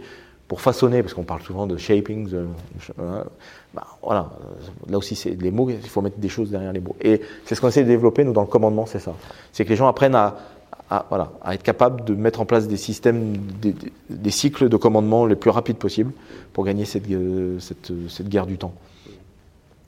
pour 0.48 0.60
façonner, 0.60 1.00
parce 1.02 1.14
qu'on 1.14 1.22
parle 1.22 1.42
souvent 1.42 1.66
de 1.68 1.76
shaping, 1.76 2.28
euh, 2.34 3.22
bah, 3.72 3.86
voilà, 4.02 4.30
là 4.88 4.98
aussi 4.98 5.14
c'est 5.14 5.30
les 5.40 5.52
mots, 5.52 5.70
il 5.70 5.78
faut 5.88 6.02
mettre 6.02 6.18
des 6.18 6.28
choses 6.28 6.50
derrière 6.50 6.72
les 6.72 6.80
mots. 6.80 6.96
Et 7.00 7.20
c'est 7.44 7.54
ce 7.54 7.60
qu'on 7.60 7.68
essaie 7.68 7.84
de 7.84 7.88
développer 7.88 8.24
nous 8.24 8.32
dans 8.32 8.40
le 8.40 8.48
commandement, 8.48 8.84
c'est 8.86 8.98
ça. 8.98 9.14
C'est 9.52 9.64
que 9.64 9.70
les 9.70 9.76
gens 9.76 9.86
apprennent 9.86 10.16
à, 10.16 10.36
voilà, 11.08 11.30
à 11.42 11.54
être 11.54 11.62
capables 11.62 12.04
de 12.04 12.14
mettre 12.14 12.40
en 12.40 12.46
place 12.46 12.66
des 12.66 12.76
systèmes, 12.78 13.36
des, 13.60 13.72
des- 13.72 13.92
des 14.08 14.30
cycles 14.32 14.68
de 14.68 14.76
commandement 14.76 15.24
les 15.24 15.36
plus 15.36 15.50
rapides 15.50 15.76
possibles 15.76 16.10
pour 16.52 16.64
gagner 16.64 16.84
cette, 16.84 17.08
euh, 17.12 17.60
cette, 17.60 17.92
cette 18.08 18.28
guerre 18.28 18.46
du 18.46 18.58
temps, 18.58 18.74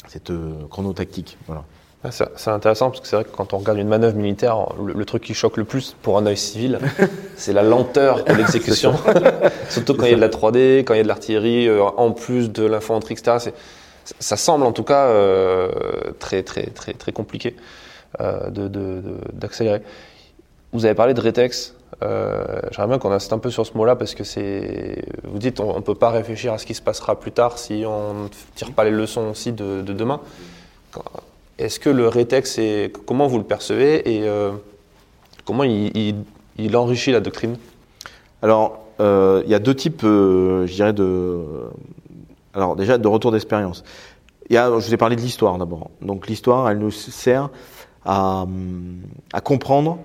cette 0.06 0.30
euh, 0.30 0.52
chronotactique. 0.70 1.38
Voilà. 1.48 1.64
Ah, 2.04 2.10
C'est 2.10 2.50
intéressant 2.50 2.90
parce 2.90 3.00
que 3.00 3.06
c'est 3.06 3.14
vrai 3.16 3.24
que 3.24 3.30
quand 3.30 3.52
on 3.54 3.58
regarde 3.58 3.78
une 3.78 3.86
manœuvre 3.88 4.16
militaire, 4.16 4.56
le, 4.84 4.92
le 4.92 5.04
truc 5.04 5.22
qui 5.22 5.34
choque 5.34 5.56
le 5.56 5.64
plus 5.64 5.94
pour 6.02 6.18
un 6.18 6.26
œil 6.26 6.36
civil, 6.36 6.80
c'est 7.36 7.52
la 7.52 7.62
lenteur 7.62 8.24
de 8.24 8.32
l'exécution. 8.34 8.94
Surtout 9.70 9.94
quand 9.94 10.06
il 10.06 10.10
y 10.10 10.14
a 10.14 10.16
de 10.16 10.20
la 10.20 10.28
3D, 10.28 10.78
quand 10.80 10.94
il 10.94 10.96
y 10.96 11.00
a 11.00 11.04
de 11.04 11.08
l'artillerie, 11.08 11.68
euh, 11.68 11.84
en 11.84 12.10
plus 12.10 12.50
de 12.50 12.64
l'infanterie, 12.66 13.14
etc. 13.14 13.52
Ça 14.18 14.36
semble 14.36 14.64
en 14.64 14.72
tout 14.72 14.82
cas 14.82 15.06
euh, 15.06 15.70
très, 16.18 16.42
très, 16.42 16.66
très, 16.66 16.92
très 16.92 17.12
compliqué 17.12 17.54
euh, 18.20 18.50
de- 18.50 18.66
de- 18.66 19.00
de- 19.00 19.18
d'accélérer. 19.32 19.82
Vous 20.72 20.84
avez 20.86 20.94
parlé 20.96 21.14
de 21.14 21.20
rétex. 21.20 21.74
J'aimerais 22.00 22.88
bien 22.88 22.98
qu'on 22.98 23.12
insiste 23.12 23.32
un 23.32 23.38
peu 23.38 23.50
sur 23.50 23.64
ce 23.64 23.76
mot-là 23.76 23.94
parce 23.94 24.16
que 24.16 24.24
c'est. 24.24 25.04
Vous 25.22 25.38
dites 25.38 25.60
on 25.60 25.76
ne 25.76 25.80
peut 25.82 25.94
pas 25.94 26.10
réfléchir 26.10 26.52
à 26.52 26.58
ce 26.58 26.66
qui 26.66 26.74
se 26.74 26.82
passera 26.82 27.20
plus 27.20 27.30
tard 27.30 27.58
si 27.58 27.84
on 27.86 28.14
ne 28.24 28.28
tire 28.56 28.72
pas 28.72 28.82
les 28.82 28.90
leçons 28.90 29.28
aussi 29.30 29.52
de, 29.52 29.82
de 29.82 29.92
demain. 29.92 30.18
Quand- 30.90 31.04
est-ce 31.62 31.78
que 31.78 31.90
le 31.90 32.08
rétex, 32.08 32.58
est, 32.58 32.92
comment 33.06 33.28
vous 33.28 33.38
le 33.38 33.44
percevez 33.44 34.16
et 34.16 34.28
euh, 34.28 34.50
comment 35.44 35.62
il, 35.62 36.16
enrichit 36.74 37.12
la 37.12 37.20
doctrine? 37.20 37.56
Alors, 38.42 38.84
euh, 39.00 39.42
il 39.44 39.50
y 39.50 39.54
a 39.54 39.60
deux 39.60 39.74
types, 39.74 40.02
euh, 40.04 40.66
je 40.66 40.74
dirais, 40.74 40.92
de. 40.92 41.40
Alors, 42.54 42.74
déjà, 42.74 42.98
de 42.98 43.08
retour 43.08 43.30
d'expérience. 43.30 43.84
Je 44.50 44.58
vous 44.58 44.92
ai 44.92 44.96
parlé 44.96 45.16
de 45.16 45.20
l'histoire 45.20 45.56
d'abord. 45.56 45.90
Donc, 46.00 46.26
l'histoire, 46.26 46.68
elle 46.68 46.78
nous 46.78 46.90
sert 46.90 47.48
à, 48.04 48.44
comprendre 49.44 49.98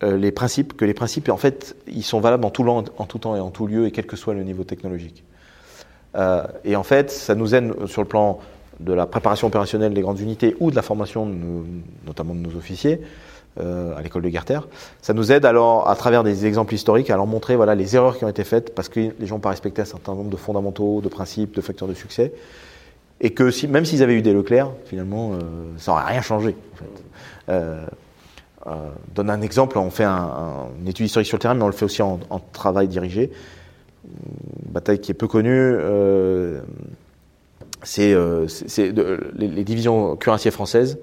les 0.00 0.30
principes, 0.30 0.76
que 0.76 0.84
les 0.84 0.94
principes, 0.94 1.28
en 1.28 1.36
fait, 1.36 1.76
ils 1.88 2.04
sont 2.04 2.20
valables 2.20 2.46
en 2.46 2.50
tout, 2.50 2.64
temps 3.18 3.36
et 3.36 3.40
en 3.40 3.50
tout 3.50 3.66
lieu, 3.66 3.86
et 3.86 3.90
quel 3.90 4.06
que 4.06 4.16
soit 4.16 4.32
le 4.32 4.44
niveau 4.44 4.64
technologique. 4.64 5.24
Et 6.64 6.76
en 6.76 6.82
fait, 6.82 7.10
ça 7.10 7.34
nous 7.34 7.54
aide 7.54 7.86
sur 7.86 8.00
le 8.00 8.08
plan 8.08 8.38
de 8.80 8.92
la 8.92 9.06
préparation 9.06 9.46
opérationnelle 9.48 9.94
des 9.94 10.00
grandes 10.00 10.20
unités 10.20 10.56
ou 10.60 10.70
de 10.70 10.76
la 10.76 10.82
formation, 10.82 11.28
notamment 12.06 12.34
de 12.34 12.40
nos 12.40 12.56
officiers, 12.56 13.00
euh, 13.60 13.96
à 13.96 14.02
l'école 14.02 14.22
de 14.22 14.28
guerre 14.28 14.44
terre. 14.44 14.68
Ça 15.02 15.12
nous 15.12 15.32
aide 15.32 15.44
alors, 15.44 15.88
à 15.88 15.96
travers 15.96 16.22
des 16.24 16.46
exemples 16.46 16.74
historiques, 16.74 17.10
à 17.10 17.16
leur 17.16 17.26
montrer 17.26 17.56
voilà, 17.56 17.74
les 17.74 17.94
erreurs 17.96 18.16
qui 18.16 18.24
ont 18.24 18.28
été 18.28 18.44
faites 18.44 18.74
parce 18.74 18.88
que 18.88 19.00
les 19.18 19.26
gens 19.26 19.36
n'ont 19.36 19.40
pas 19.40 19.50
respecté 19.50 19.82
un 19.82 19.86
certain 19.86 20.14
nombre 20.14 20.30
de 20.30 20.36
fondamentaux, 20.36 21.00
de 21.00 21.08
principes, 21.08 21.54
de 21.56 21.60
facteurs 21.60 21.88
de 21.88 21.94
succès. 21.94 22.32
Et 23.20 23.30
que 23.34 23.50
même 23.66 23.84
s'ils 23.84 24.02
avaient 24.02 24.14
eu 24.14 24.22
des 24.22 24.32
Leclerc, 24.32 24.70
finalement, 24.86 25.32
euh, 25.34 25.38
ça 25.76 25.92
n'aurait 25.92 26.04
rien 26.12 26.22
changé. 26.22 26.56
Euh, 27.50 27.84
donne 29.14 29.30
un 29.30 29.40
exemple, 29.42 29.78
on 29.78 29.90
fait 29.90 30.04
un- 30.04 30.10
un- 30.14 30.66
une 30.80 30.88
étude 30.88 31.06
historique 31.06 31.26
sur 31.26 31.36
le 31.36 31.40
terrain, 31.42 31.54
mais 31.54 31.62
on 31.62 31.66
le 31.66 31.72
fait 31.72 31.84
aussi 31.84 32.02
en, 32.02 32.18
travail 32.52 32.88
dirigé. 32.88 33.30
Bataille 34.66 35.00
qui 35.00 35.10
est 35.10 35.14
peu 35.14 35.26
connue, 35.28 35.74
c'est 37.82 38.12
euh, 38.12 38.46
les, 39.36 39.64
divisions 39.64 40.16
cuirassiers 40.16 40.50
françaises 40.50 40.98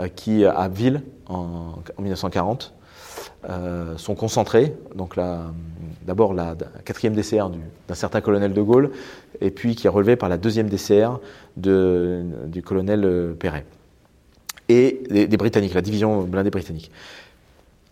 euh, 0.00 0.08
qui, 0.08 0.44
à 0.44 0.68
Ville, 0.68 1.02
en, 1.28 1.74
en 1.96 2.02
1940, 2.02 2.74
euh, 3.48 3.96
sont 3.96 4.14
concentrées. 4.14 4.74
Donc 4.94 5.16
d'abord 6.06 6.34
la, 6.34 6.56
quatrième 6.84 7.14
DCR 7.14 7.50
du- 7.50 7.60
d'un 7.88 7.94
certain 7.94 8.20
colonel 8.20 8.52
de 8.52 8.62
Gaulle, 8.62 8.90
et 9.40 9.50
puis 9.50 9.76
qui 9.76 9.86
est 9.86 9.90
relevée 9.90 10.16
par 10.16 10.28
la 10.28 10.38
deuxième 10.38 10.68
DCR 10.68 11.18
du 11.56 12.62
colonel 12.64 13.34
Perret. 13.38 13.66
Et 14.68 15.02
des, 15.10 15.28
des 15.28 15.36
Britanniques, 15.36 15.74
la 15.74 15.82
division 15.82 16.22
blindée 16.22 16.50
britannique. 16.50 16.90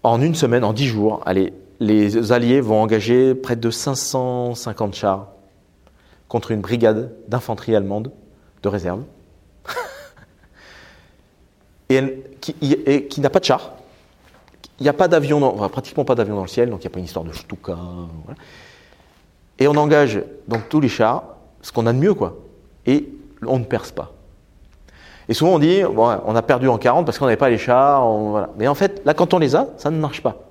En 0.03 0.21
une 0.21 0.35
semaine, 0.35 0.65
en 0.65 0.73
dix 0.73 0.87
jours, 0.87 1.23
allez, 1.25 1.53
les 1.81 2.33
Alliés 2.33 2.61
vont 2.61 2.83
engager 2.83 3.35
près 3.35 3.57
de 3.57 3.71
550 3.71 4.95
chars 4.95 5.34
contre 6.35 6.51
une 6.51 6.63
brigade 6.63 7.15
d'infanterie 7.29 7.77
allemande 7.77 8.11
de 8.65 8.69
réserve, 8.69 9.03
et, 11.89 12.25
qui, 12.41 13.21
n'a 13.21 13.31
pas 13.31 13.39
de 13.39 13.45
chars. 13.45 13.71
Il 14.81 14.83
n'y 14.83 14.89
a 14.89 14.93
pas 14.93 15.07
d'avion, 15.07 15.39
dans- 15.39 15.69
pratiquement 15.69 16.05
pas 16.05 16.17
d'avion 16.17 16.35
dans 16.35 16.43
le 16.43 16.49
ciel, 16.49 16.71
donc 16.71 16.83
il 16.83 16.89
n'y 16.89 16.89
a 16.89 16.91
pas 16.91 16.99
une 16.99 17.05
histoire 17.05 17.25
de 17.25 17.31
Stuka. 17.31 17.77
Et 19.61 19.69
on 19.69 19.77
engage 19.77 20.25
donc 20.49 20.69
tous 20.69 20.81
les 20.81 20.89
chars, 20.89 21.23
ce 21.63 21.71
qu'on 21.71 21.87
a 21.87 21.93
de 21.93 21.99
mieux, 21.99 22.15
quoi. 22.15 22.37
Et 22.85 23.09
on 23.47 23.61
ne 23.61 23.65
perce 23.65 23.93
pas. 23.93 24.11
Et 25.29 25.35
souvent 25.35 25.53
on 25.53 25.61
dit, 25.61 25.83
on 25.85 26.35
a 26.35 26.43
perdu 26.43 26.67
en 26.67 26.79
40 26.79 27.07
parce 27.07 27.17
qu'on 27.17 27.27
n'avait 27.27 27.37
pas 27.37 27.49
les 27.49 27.59
chars. 27.59 28.05
Mais 28.59 28.67
en 28.67 28.75
fait, 28.75 29.03
là, 29.05 29.15
quand 29.15 29.35
on 29.35 29.39
les 29.39 29.55
a, 29.55 29.69
ça 29.77 29.89
ne 29.89 30.01
marche 30.01 30.21
pas. 30.21 30.44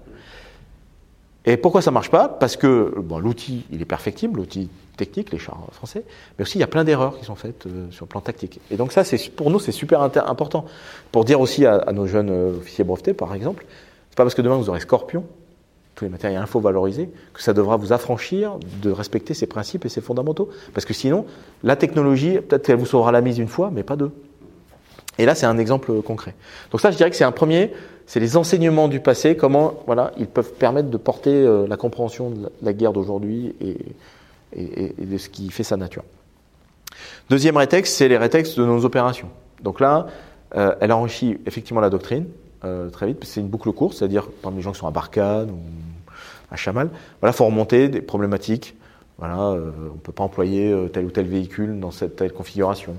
Et 1.46 1.58
pourquoi 1.58 1.82
ça 1.82 1.92
marche 1.92 2.10
pas? 2.10 2.28
Parce 2.30 2.56
que 2.56 2.94
bon, 3.00 3.20
l'outil, 3.20 3.66
il 3.72 3.82
est 3.82 3.86
perfectible, 3.86 4.40
l'outil 4.40 4.70
technique, 4.96 5.32
les 5.32 5.40
chars 5.40 5.60
français, 5.72 6.04
mais 6.38 6.44
aussi 6.44 6.58
il 6.58 6.62
y 6.62 6.64
a 6.64 6.68
plein 6.68 6.84
d'erreurs 6.84 7.18
qui 7.18 7.26
sont 7.26 7.36
faites 7.36 7.66
euh, 7.66 7.88
sur 7.92 8.06
le 8.06 8.10
plan 8.10 8.22
tactique. 8.22 8.60
Et 8.70 8.78
donc 8.78 8.92
ça, 8.92 9.04
c'est 9.04 9.18
pour 9.30 9.50
nous, 9.50 9.60
c'est 9.60 9.72
super 9.72 10.02
important 10.02 10.66
pour 11.12 11.26
dire 11.26 11.42
aussi 11.42 11.66
à, 11.66 11.76
à 11.76 11.92
nos 11.92 12.06
jeunes 12.06 12.30
euh, 12.30 12.58
officiers 12.58 12.84
brevetés, 12.84 13.14
par 13.14 13.34
exemple, 13.34 13.66
c'est 14.10 14.18
pas 14.18 14.24
parce 14.24 14.36
que 14.36 14.44
demain 14.44 14.56
vous 14.56 14.70
aurez 14.70 14.80
Scorpion, 14.80 15.26
tous 15.96 16.06
les 16.06 16.12
matériels 16.12 16.42
info 16.42 16.60
valorisés, 16.60 17.10
que 17.34 17.42
ça 17.42 17.54
devra 17.54 17.78
vous 17.78 17.94
affranchir 17.94 18.58
de 18.82 18.92
respecter 18.92 19.34
ces 19.34 19.48
principes 19.48 19.86
et 19.86 19.90
ces 19.90 20.02
fondamentaux. 20.02 20.50
Parce 20.74 20.86
que 20.86 20.94
sinon, 20.94 21.26
la 21.64 21.76
technologie, 21.76 22.40
peut-être 22.40 22.66
qu'elle 22.66 22.78
vous 22.78 22.86
sauvera 22.86 23.12
la 23.12 23.22
mise 23.22 23.38
une 23.40 23.48
fois, 23.48 23.72
mais 23.72 23.84
pas 23.84 23.96
deux. 23.96 24.12
Et 25.20 25.26
là, 25.26 25.36
c'est 25.36 25.46
un 25.46 25.58
exemple 25.58 26.02
concret. 26.02 26.34
Donc 26.72 26.82
ça, 26.82 26.92
je 26.92 26.98
dirais 26.98 27.10
que 27.10 27.16
c'est 27.16 27.24
un 27.24 27.32
premier, 27.32 27.72
c'est 28.08 28.20
les 28.20 28.36
enseignements 28.38 28.88
du 28.88 29.00
passé, 29.00 29.36
comment 29.36 29.76
voilà, 29.86 30.12
ils 30.18 30.28
peuvent 30.28 30.54
permettre 30.54 30.90
de 30.90 30.98
porter 30.98 31.34
euh, 31.34 31.68
la 31.68 31.78
compréhension 31.78 32.32
de 32.32 32.50
la, 32.62 32.74
guerre 32.74 32.94
d'aujourd'hui 32.94 33.56
et, 33.62 33.78
de 34.56 35.18
ce 35.18 35.30
qui 35.30 35.50
fait 35.50 35.64
sa 35.64 35.78
nature. 35.78 36.04
Deuxième 37.30 37.58
rétexte, 37.58 37.96
c'est 37.96 38.08
les 38.08 38.18
rétextes 38.18 38.60
de 38.60 38.66
nos 38.66 38.86
opérations. 38.86 39.30
Donc 39.64 39.80
là, 39.80 40.08
euh, 40.56 40.76
elle 40.80 40.92
enrichit 40.92 41.38
effectivement 41.46 41.82
la 41.82 41.90
doctrine 41.90 42.26
euh, 42.64 42.90
très 42.90 43.08
vite, 43.08 43.18
parce 43.18 43.30
que 43.30 43.36
c'est 43.36 43.42
une 43.42 43.48
boucle 43.48 43.72
courte, 43.72 43.98
c'est-à-dire 43.98 44.28
parmi 44.42 44.58
les 44.58 44.64
gens 44.64 44.72
qui 44.72 44.80
sont 44.80 44.88
à 44.88 44.92
Barkhane 44.92 45.50
ou 45.50 45.60
à 46.52 46.56
Chamal, 46.56 46.90
voilà, 47.20 47.34
faut 47.34 47.46
remonter 47.46 47.90
des 47.90 48.02
problématiques. 48.02 48.76
Voilà, 49.20 49.38
on 49.38 49.56
ne 49.56 50.00
peut 50.02 50.12
pas 50.12 50.24
employer 50.24 50.76
tel 50.92 51.06
ou 51.06 51.12
tel 51.12 51.28
véhicule 51.28 51.80
dans 51.80 51.92
cette 51.92 52.16
telle 52.16 52.34
configuration. 52.34 52.96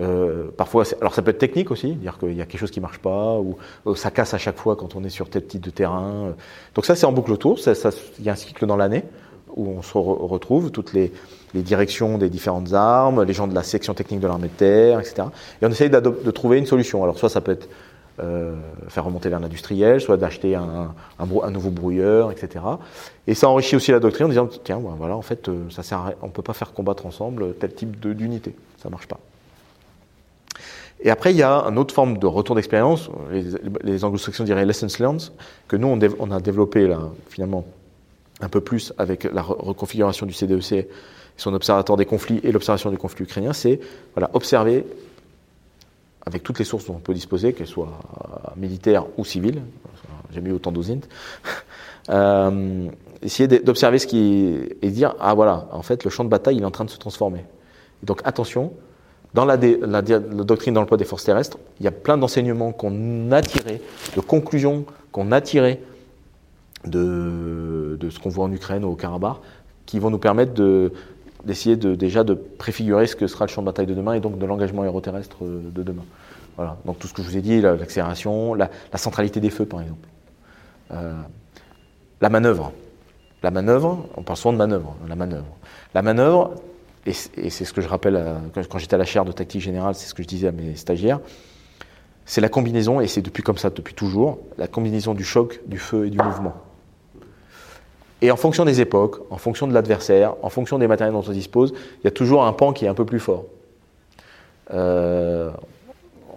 Euh, 0.00 0.48
parfois, 0.56 0.84
alors 1.00 1.14
ça 1.14 1.22
peut 1.22 1.30
être 1.30 1.38
technique 1.38 1.70
aussi, 1.70 1.94
dire 1.94 2.18
qu'il 2.18 2.34
y 2.34 2.40
a 2.40 2.46
quelque 2.46 2.60
chose 2.60 2.70
qui 2.70 2.80
marche 2.80 2.98
pas 2.98 3.36
ou 3.38 3.56
euh, 3.86 3.96
ça 3.96 4.10
casse 4.10 4.32
à 4.32 4.38
chaque 4.38 4.56
fois 4.56 4.76
quand 4.76 4.94
on 4.94 5.02
est 5.02 5.08
sur 5.08 5.28
tel 5.28 5.44
type 5.46 5.62
de 5.62 5.70
terrain. 5.70 6.34
Donc 6.74 6.86
ça, 6.86 6.94
c'est 6.94 7.06
en 7.06 7.12
boucle 7.12 7.32
autour. 7.32 7.58
Il 7.58 8.24
y 8.24 8.28
a 8.28 8.32
un 8.32 8.36
cycle 8.36 8.66
dans 8.66 8.76
l'année 8.76 9.04
où 9.56 9.68
on 9.68 9.82
se 9.82 9.94
re- 9.94 10.26
retrouve 10.26 10.70
toutes 10.70 10.92
les, 10.92 11.12
directions 11.54 12.18
des 12.18 12.28
différentes 12.28 12.74
armes, 12.74 13.24
les 13.24 13.32
gens 13.32 13.48
de 13.48 13.54
la 13.54 13.62
section 13.62 13.94
technique 13.94 14.20
de 14.20 14.28
l'armée 14.28 14.48
de 14.48 14.52
terre, 14.52 15.00
etc. 15.00 15.28
Et 15.60 15.66
on 15.66 15.70
essaye 15.70 15.90
de 15.90 16.30
trouver 16.30 16.58
une 16.58 16.66
solution. 16.66 17.02
Alors 17.02 17.18
soit 17.18 17.30
ça 17.30 17.40
peut 17.40 17.52
être 17.52 17.68
euh, 18.20 18.54
faire 18.88 19.04
remonter 19.04 19.28
vers 19.28 19.38
l'industriel, 19.38 20.00
soit 20.00 20.16
d'acheter 20.16 20.56
un, 20.56 20.92
nouveau 21.50 21.70
brouilleur, 21.70 22.32
etc. 22.32 22.64
Et 23.26 23.34
ça 23.34 23.48
enrichit 23.48 23.76
aussi 23.76 23.92
la 23.92 24.00
doctrine 24.00 24.26
en 24.26 24.28
disant 24.28 24.48
tiens, 24.62 24.78
ben 24.78 24.94
voilà, 24.98 25.16
en 25.16 25.22
fait, 25.22 25.48
ça 25.70 25.82
sert 25.82 25.98
à 25.98 26.12
on 26.22 26.28
peut 26.28 26.42
pas 26.42 26.52
faire 26.52 26.72
combattre 26.72 27.06
ensemble 27.06 27.54
tel 27.54 27.72
type 27.72 27.98
d'unité, 28.00 28.54
ça 28.82 28.90
marche 28.90 29.06
pas. 29.06 29.18
Et 31.00 31.10
après, 31.10 31.32
il 31.32 31.36
y 31.36 31.42
a 31.42 31.64
une 31.68 31.78
autre 31.78 31.94
forme 31.94 32.18
de 32.18 32.26
retour 32.26 32.56
d'expérience, 32.56 33.08
les, 33.84 34.04
anglo-saxons 34.04 34.44
diraient 34.44 34.66
lessons 34.66 34.88
learned, 34.98 35.22
que 35.68 35.76
nous, 35.76 35.86
on, 36.18 36.30
a 36.30 36.40
développé 36.40 36.88
là, 36.88 37.10
finalement 37.28 37.64
un 38.40 38.48
peu 38.48 38.60
plus 38.60 38.92
avec 38.98 39.24
la 39.24 39.42
re- 39.42 39.56
reconfiguration 39.58 40.26
du 40.26 40.32
CDEC, 40.32 40.72
et 40.72 40.88
son 41.36 41.54
observatoire 41.54 41.96
des 41.96 42.04
conflits 42.04 42.40
et 42.42 42.52
l'observation 42.52 42.90
du 42.90 42.98
conflit 42.98 43.24
ukrainien, 43.24 43.52
c'est 43.52 43.80
voilà, 44.14 44.30
observer 44.32 44.84
avec 46.26 46.42
toutes 46.42 46.58
les 46.58 46.64
sources 46.64 46.86
dont 46.86 46.96
on 46.96 47.00
peut 47.00 47.14
disposer, 47.14 47.52
qu'elles 47.52 47.68
soient 47.68 47.88
euh, 47.88 48.50
militaires 48.56 49.06
ou 49.16 49.24
civiles, 49.24 49.62
j'ai 50.32 50.40
mis 50.40 50.50
autant 50.50 50.72
d'osint, 50.72 51.00
euh, 52.10 52.88
essayer 53.22 53.46
d'observer 53.60 53.98
ce 53.98 54.06
qui 54.06 54.58
et 54.82 54.90
dire 54.90 55.14
ah 55.20 55.34
voilà, 55.34 55.68
en 55.72 55.82
fait 55.82 56.04
le 56.04 56.10
champ 56.10 56.24
de 56.24 56.28
bataille 56.28 56.56
il 56.56 56.62
est 56.62 56.66
en 56.66 56.70
train 56.70 56.84
de 56.84 56.90
se 56.90 56.98
transformer. 56.98 57.44
Donc 58.02 58.20
attention, 58.24 58.72
dans 59.34 59.44
la, 59.44 59.56
dé- 59.56 59.78
la 59.82 60.02
di- 60.02 60.12
la 60.12 60.18
doctrine 60.20 60.74
d'emploi 60.74 60.96
des 60.96 61.04
forces 61.04 61.24
terrestres, 61.24 61.58
il 61.80 61.84
y 61.84 61.88
a 61.88 61.90
plein 61.92 62.16
d'enseignements 62.16 62.72
qu'on 62.72 63.30
a 63.32 63.42
tirés, 63.42 63.80
de 64.16 64.20
conclusions 64.20 64.84
qu'on 65.12 65.32
a 65.32 65.40
tirées 65.40 65.80
de, 66.84 67.98
ce 68.10 68.18
qu'on 68.18 68.28
voit 68.30 68.44
en 68.44 68.52
Ukraine 68.52 68.84
ou 68.84 68.88
au 68.88 68.94
Karabakh, 68.94 69.36
qui 69.86 69.98
vont 69.98 70.10
nous 70.10 70.18
permettre 70.18 70.54
de 70.54 70.92
d'essayer 71.44 71.76
de, 71.76 71.94
déjà 71.94 72.24
de 72.24 72.34
préfigurer 72.34 73.06
ce 73.06 73.14
que 73.14 73.28
sera 73.28 73.46
le 73.46 73.50
champ 73.50 73.62
de 73.62 73.66
bataille 73.66 73.86
de 73.86 73.94
demain 73.94 74.14
et 74.14 74.20
donc 74.20 74.38
de 74.38 74.44
l'engagement 74.44 74.82
aéroterrestre 74.82 75.36
euh, 75.42 75.60
de 75.72 75.82
demain. 75.84 76.02
Voilà. 76.56 76.76
Donc 76.84 76.98
tout 76.98 77.06
ce 77.06 77.14
que 77.14 77.22
je 77.22 77.28
vous 77.28 77.36
ai 77.36 77.40
dit, 77.40 77.60
la- 77.60 77.76
l'accélération, 77.76 78.54
la, 78.54 78.68
la 78.92 78.98
centralité 78.98 79.38
des 79.38 79.48
feux 79.50 79.64
par 79.64 79.80
exemple. 79.80 80.08
Euh, 80.92 81.14
la 82.20 82.28
manœuvre. 82.28 82.72
La 83.44 83.52
manœuvre, 83.52 84.04
on 84.16 84.22
parle 84.22 84.36
souvent 84.36 84.52
de 84.52 84.58
manœuvre, 84.58 84.96
la 85.08 85.14
manœuvre. 85.14 85.46
La 85.94 86.02
manœuvre, 86.02 86.54
et 87.08 87.50
c'est 87.50 87.64
ce 87.64 87.72
que 87.72 87.80
je 87.80 87.88
rappelle 87.88 88.16
à- 88.16 88.40
quand, 88.68 88.78
j'étais 88.78 88.94
à 88.94 88.98
la 88.98 89.04
chaire 89.04 89.24
de 89.24 89.32
tactique 89.32 89.60
générale, 89.60 89.94
c'est 89.94 90.06
ce 90.06 90.14
que 90.14 90.22
je 90.22 90.28
disais 90.28 90.48
à 90.48 90.52
mes 90.52 90.76
stagiaires, 90.76 91.20
c'est 92.24 92.40
la 92.40 92.48
combinaison, 92.48 93.00
et 93.00 93.06
c'est 93.06 93.22
depuis 93.22 93.42
comme 93.42 93.56
ça 93.56 93.70
depuis 93.70 93.94
toujours, 93.94 94.38
la 94.58 94.66
combinaison 94.66 95.14
du 95.14 95.24
choc, 95.24 95.60
du 95.66 95.78
feu 95.78 96.06
et 96.06 96.10
du 96.10 96.18
mouvement. 96.18 96.54
Et 98.20 98.30
en 98.30 98.36
fonction 98.36 98.64
des 98.64 98.80
époques, 98.80 99.20
en 99.30 99.38
fonction 99.38 99.66
de 99.66 99.72
l'adversaire, 99.72 100.34
en 100.42 100.50
fonction 100.50 100.78
des 100.78 100.88
matériels 100.88 101.14
dont 101.14 101.24
on 101.26 101.32
dispose, 101.32 101.72
il 102.00 102.04
y 102.04 102.08
a 102.08 102.10
toujours 102.10 102.44
un 102.44 102.52
pan 102.52 102.72
qui 102.72 102.84
est 102.84 102.88
un 102.88 102.94
peu 102.94 103.04
plus 103.04 103.20
fort. 103.20 103.44
Euh, 104.74 105.50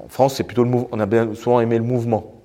en 0.04 0.08
France, 0.08 0.36
c'est 0.36 0.44
plutôt 0.44 0.64
le 0.64 0.70
mouvement. 0.70 0.88
On 0.92 1.00
a 1.00 1.06
bien 1.06 1.34
souvent 1.34 1.60
aimé 1.60 1.78
le 1.78 1.84
mouvement. 1.84 2.36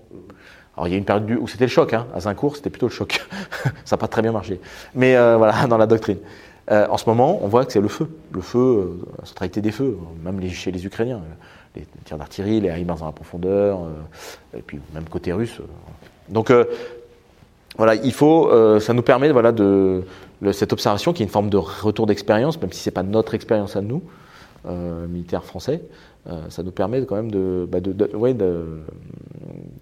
Alors 0.77 0.89
il 0.89 0.91
y 0.91 0.95
a 0.95 0.99
une 0.99 1.05
période 1.05 1.31
où 1.41 1.47
c'était 1.49 1.65
le 1.67 1.71
choc. 1.71 1.93
Hein. 1.93 2.07
À 2.15 2.21
Zincourt, 2.21 2.57
c'était 2.57 2.71
plutôt 2.71 2.87
le 2.87 2.93
choc. 2.93 3.27
Ça 3.85 3.97
n'a 3.97 3.99
pas 3.99 4.09
très 4.09 4.23
bien 4.23 4.33
marché. 4.33 4.61
Mais 4.95 5.17
euh, 5.17 5.37
voilà, 5.37 5.67
dans 5.69 5.79
la 5.79 5.87
doctrine. 5.87 6.19
Euh, 6.71 6.87
en 6.91 6.97
ce 6.97 7.09
moment, 7.09 7.39
on 7.43 7.49
voit 7.49 7.65
que 7.65 7.73
c'est 7.73 7.81
le 7.81 7.89
feu. 7.89 8.09
Le 8.33 8.41
feu, 8.41 8.59
euh, 8.59 8.99
la 9.21 9.25
centralité 9.27 9.61
des 9.61 9.71
feux, 9.71 9.97
même 10.25 10.41
les- 10.41 10.49
chez 10.51 10.73
les 10.73 10.85
Ukrainiens. 10.85 11.21
Les 11.77 11.87
tirs 12.05 12.19
d'artillerie, 12.19 12.61
les 12.61 12.71
HIMARS 12.81 12.99
dans 12.99 13.07
la 13.07 13.13
profondeur, 13.13 13.81
euh, 13.85 14.59
et 14.59 14.63
puis 14.63 14.81
même 14.95 15.05
côté 15.09 15.33
russe. 15.33 15.61
euh. 15.61 15.65
Donc 16.29 16.51
euh, 16.51 16.65
voilà, 17.77 17.95
il 17.95 18.13
faut, 18.13 18.51
euh, 18.51 18.81
ça 18.81 18.95
nous 18.95 19.03
permet 19.03 19.31
voilà, 19.31 19.53
de, 19.53 20.03
cette 20.53 20.73
observation 20.73 21.13
qui 21.13 21.23
est 21.23 21.27
une 21.27 21.31
forme 21.31 21.51
de 21.51 21.57
retour 21.59 22.07
d'expérience, 22.07 22.61
même 22.61 22.73
si 22.73 22.81
c'est 22.81 22.91
pas 22.91 23.03
notre 23.03 23.35
expérience 23.35 23.77
à 23.77 23.81
nous, 23.83 24.03
euh, 24.67 25.07
militaires 25.07 25.45
français, 25.45 25.83
euh, 26.29 26.49
ça 26.49 26.63
nous 26.63 26.73
permet 26.73 27.05
quand 27.05 27.17
même 27.17 27.31
de, 27.31 27.69
bah, 27.71 27.79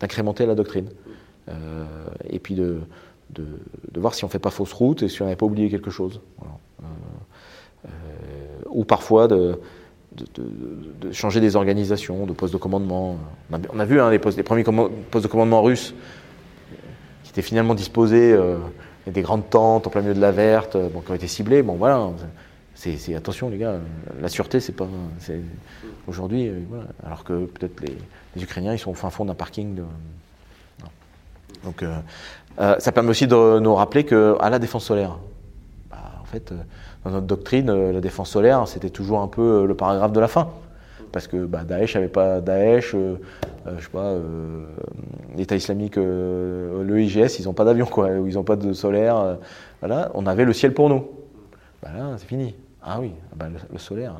d'incrémenter 0.01 0.45
la 0.47 0.55
doctrine. 0.55 0.89
Euh, 1.49 1.85
et 2.30 2.39
puis 2.39 2.55
de, 2.55 2.78
voir 3.97 4.14
si 4.14 4.24
on 4.24 4.28
fait 4.28 4.39
pas 4.39 4.51
fausse 4.51 4.72
route 4.72 5.03
et 5.03 5.09
si 5.09 5.22
on 5.22 5.26
n'avait 5.26 5.37
pas 5.37 5.47
oublié 5.47 5.70
quelque 5.70 5.91
chose. 5.91 6.20
Euh, 6.85 7.89
euh, 7.89 7.89
ou 8.66 8.85
parfois 8.85 9.28
de, 9.28 9.61
changer 11.12 11.41
des 11.41 11.57
organisations, 11.57 12.26
de 12.26 12.32
postes 12.32 12.53
de 12.53 12.59
commandement. 12.59 13.18
On 13.72 13.78
a, 13.78 13.85
vu 13.85 14.01
hein, 14.01 14.11
les, 14.11 14.18
premiers 14.18 14.64
postes 14.64 15.26
de 15.26 15.30
commandement 15.30 15.62
russes 15.62 15.95
qui 17.24 17.30
étaient 17.30 17.43
finalement 17.43 17.74
disposés, 17.74 18.32
euh, 18.32 18.57
y 19.07 19.11
a 19.11 19.12
des 19.12 19.22
grandes 19.22 19.51
tentes 19.51 19.87
en 19.87 19.91
plein 19.91 20.01
milieu 20.01 20.14
de 20.14 20.20
la 20.20 20.32
verte, 20.32 20.76
euh, 20.76 20.89
qui 20.89 21.11
ont 21.11 21.14
été 21.14 21.26
ciblées. 21.26 21.62
Bon, 21.62 21.74
voilà, 21.74 22.11
c'est, 22.74 23.14
attention 23.14 23.49
les 23.49 23.59
gars, 23.59 23.76
la 24.20 24.28
sûreté, 24.28 24.61
c'est 24.61 24.72
pas, 24.72 24.89
aujourd'hui, 26.07 26.49
euh, 26.49 26.61
alors 27.05 27.24
que 27.24 27.47
peut-être 27.47 27.80
les, 27.80 28.43
Ukrainiens, 28.43 28.74
ils 28.74 28.78
sont 28.78 28.91
au 28.91 28.95
fin 28.95 29.11
fond 29.11 29.24
d'un 29.24 29.35
parking. 29.35 29.80
Donc, 31.62 31.82
euh, 31.82 31.97
euh, 32.61 32.76
ça 32.78 32.93
permet 32.93 33.11
aussi 33.11 33.26
de 33.26 33.59
nous 33.59 33.74
rappeler 33.74 34.05
que 34.05 34.37
à 34.41 34.51
la 34.51 34.59
défense 34.59 34.85
solaire, 34.85 35.18
euh, 36.53 36.57
dans 37.05 37.11
notre 37.11 37.26
doctrine, 37.26 37.70
euh, 37.70 37.93
la 37.93 38.01
défense 38.01 38.30
solaire, 38.30 38.66
c'était 38.66 38.91
toujours 38.91 39.20
un 39.20 39.28
peu 39.28 39.43
euh, 39.43 39.66
le 39.66 39.74
paragraphe 39.74 40.12
de 40.12 40.20
la 40.20 40.28
fin. 40.28 40.49
Parce 41.12 41.28
que 41.28 41.45
bah, 41.45 41.62
Daesh 41.64 41.95
n'avait 41.95 42.09
pas 42.09 42.41
Daesh, 42.41 42.93
je 42.93 43.82
sais 43.82 43.89
pas, 43.93 44.14
l'État 45.37 45.55
islamique, 45.55 45.97
euh, 45.97 46.82
le 46.82 47.01
IGS, 47.01 47.39
ils 47.39 47.45
n'ont 47.45 47.53
pas 47.53 47.64
d'avion, 47.64 47.87
quoi, 47.87 48.09
ou 48.09 48.26
ils 48.26 48.35
n'ont 48.35 48.43
pas 48.43 48.57
de 48.57 48.72
solaire. 48.72 49.39
voilà, 49.80 50.11
on 50.14 50.26
avait 50.26 50.45
le 50.45 50.53
ciel 50.53 50.74
pour 50.74 50.89
nous. 50.89 51.07
Bah 51.82 51.91
là, 51.97 52.14
c'est 52.16 52.26
fini. 52.26 52.57
Ah 52.82 52.99
oui, 53.01 53.12
ah 53.30 53.35
bah, 53.37 53.47
le, 53.49 53.61
le 53.72 53.78
solaire, 53.78 54.16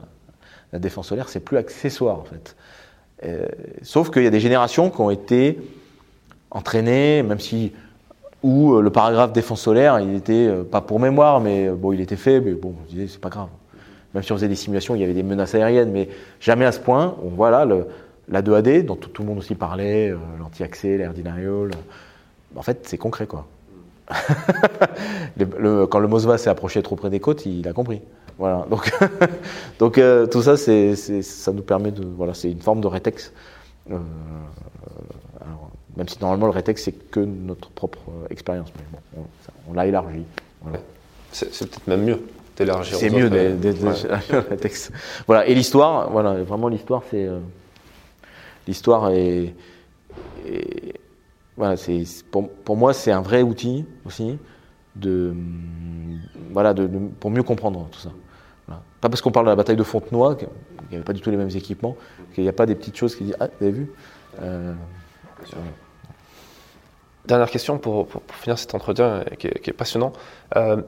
la 0.73 0.79
défense 0.79 1.09
solaire, 1.09 1.29
c'est 1.29 1.41
plus 1.41 1.57
accessoire 1.57 2.19
en 2.21 2.25
fait. 2.25 2.55
Sauf 3.83 4.11
qu'il 4.11 4.23
y 4.23 4.27
a 4.27 4.31
des 4.31 4.41
générations 4.41 4.91
qui 4.91 5.01
ont 5.01 5.11
été 5.11 5.59
entraînées, 6.53 7.25
même 7.25 7.41
si 7.41 7.73
où 8.45 8.75
euh, 8.75 8.83
le 8.83 8.91
paragraphe 8.91 9.33
défense 9.33 9.63
solaire, 9.63 9.99
il 10.01 10.15
était 10.15 10.47
euh, 10.47 10.65
pas 10.65 10.83
pour 10.83 11.01
mémoire, 11.01 11.41
mais 11.41 11.67
euh, 11.67 11.75
bon, 11.75 11.93
il 11.93 12.01
était 12.03 12.15
fait, 12.15 12.43
mais 12.43 12.53
bon, 12.53 12.75
je 12.87 12.93
disais, 12.93 13.09
c'est 13.09 13.21
pas 13.21 13.31
grave. 13.31 13.49
Même 14.13 14.23
si 14.23 14.33
on 14.33 14.37
faisait 14.37 14.49
des 14.49 14.55
simulations, 14.55 14.95
il 14.95 15.01
y 15.01 15.05
avait 15.05 15.15
des 15.15 15.23
menaces 15.23 15.55
aériennes, 15.55 15.91
mais 15.91 16.11
jamais 16.41 16.67
à 16.67 16.73
ce 16.73 16.79
point. 16.79 17.17
On 17.25 17.31
voit 17.31 17.51
là 17.51 17.67
la 18.29 18.43
2AD, 18.43 18.85
dont 18.85 18.97
tout, 18.97 19.23
le 19.23 19.29
monde 19.29 19.39
aussi 19.39 19.55
parlait, 19.55 20.15
l'anti-accès, 20.39 20.99
l'air 20.99 21.15
denial. 21.15 21.71
En 22.55 22.63
fait, 22.63 22.87
c'est 22.87 22.99
concret, 22.99 23.27
quoi. 23.27 23.47
Quand 25.91 25.99
le 25.99 26.07
Mosva 26.07 26.39
s'est 26.39 26.51
approché 26.51 26.81
trop 26.83 26.95
près 26.95 27.11
des 27.11 27.19
côtes, 27.19 27.45
il 27.47 27.67
a 27.67 27.73
compris. 27.73 28.03
Voilà. 28.39 28.67
Donc, 29.81 30.01
tout 30.31 30.43
ça, 30.43 30.57
c'est, 30.57 30.95
ça 30.95 31.51
nous 31.53 31.63
permet 31.63 31.91
de, 31.91 32.05
voilà, 32.05 32.35
c'est 32.35 32.53
une 32.53 32.61
forme 32.61 32.83
de 32.83 32.87
rétex. 32.87 33.33
Même 35.97 36.09
si 36.09 36.19
normalement 36.21 36.47
le 36.47 36.53
rétex 36.53 36.83
c'est 36.83 36.93
que 36.93 37.21
notre 37.21 37.71
propre 37.71 38.01
euh, 38.09 38.27
expérience, 38.31 38.73
mais 38.77 38.99
bon, 39.17 39.27
on, 39.69 39.73
l'a 39.73 39.87
élargi. 39.87 40.25
Voilà. 40.63 40.79
C'est 41.33 41.49
peut-être 41.49 41.87
même 41.87 42.05
mieux 42.05 42.21
d'élargir. 42.57 42.97
C'est 42.97 43.11
mieux 43.11 43.29
de, 43.29 43.37
euh, 43.37 43.73
ouais. 43.73 44.19
le 44.33 44.39
rétex. 44.39 44.93
Voilà. 45.27 45.47
Et 45.47 45.55
l'histoire, 45.55 46.11
voilà, 46.11 46.43
vraiment 46.43 46.69
l'histoire, 46.69 47.03
c'est, 47.11 47.27
euh, 47.27 47.41
l'histoire 48.67 49.11
est, 49.11 49.55
voilà, 51.57 51.77
c'est 51.77 52.05
pour, 52.31 52.49
pour, 52.49 52.77
moi 52.77 52.93
c'est 52.93 53.13
un 53.13 53.23
vrai 53.23 53.43
outil 53.43 53.85
aussi 54.05 54.39
de 54.97 55.35
voilà 56.53 56.73
de, 56.75 56.89
pour 57.19 57.31
mieux 57.31 57.43
comprendre 57.43 57.89
tout 57.91 58.01
ça. 58.01 58.11
Pas 59.05 59.11
parce 59.11 59.21
qu'on 59.21 59.31
parle 59.31 59.45
de 59.45 59.51
la 59.51 59.57
bataille 59.57 59.77
de 59.77 59.83
Fontenoy, 59.83 60.35
qu'il 60.37 60.49
n'y 60.89 60.97
avait 60.97 61.05
pas 61.05 61.13
du 61.13 61.21
tout 61.21 61.31
les 61.31 61.37
mêmes 61.37 61.55
équipements, 61.55 61.95
qu'il 62.35 62.43
n'y 62.43 62.49
a 62.49 62.55
pas 62.55 62.65
des 62.65 62.75
petites 62.75 62.97
choses 62.97 63.15
qui 63.15 63.25
disent 63.25 63.37
ah 63.39 63.49
vous 63.49 63.67
avez 63.67 63.73
vu. 63.73 63.91
Euh, 64.41 64.73
Dernière 67.27 67.51
question 67.51 67.79
pour, 67.79 68.09
finir 68.43 68.59
cet 68.59 68.75
entretien 68.75 69.25
qui 69.39 69.47
est, 69.47 69.73
passionnant. 69.73 70.13
Euh, 70.57 70.83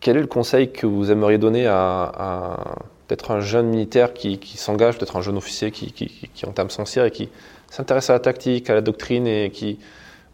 quel 0.00 0.16
est 0.16 0.20
le 0.20 0.26
conseil 0.26 0.72
que 0.72 0.86
vous 0.86 1.10
aimeriez 1.10 1.38
donner 1.38 1.66
à, 1.66 2.76
peut-être 3.06 3.30
un 3.30 3.40
jeune 3.40 3.66
militaire 3.68 4.14
qui, 4.14 4.38
s'engage, 4.56 4.96
peut-être 4.98 5.16
un 5.16 5.20
jeune 5.20 5.36
officier 5.36 5.70
qui, 5.70 6.18
entame 6.46 6.70
son 6.70 6.84
cire 6.84 7.04
et 7.04 7.10
qui 7.10 7.28
s'intéresse 7.70 8.10
à 8.10 8.14
la 8.14 8.20
tactique, 8.20 8.70
à 8.70 8.74
la 8.74 8.80
doctrine 8.80 9.26
et 9.26 9.50
qui. 9.50 9.78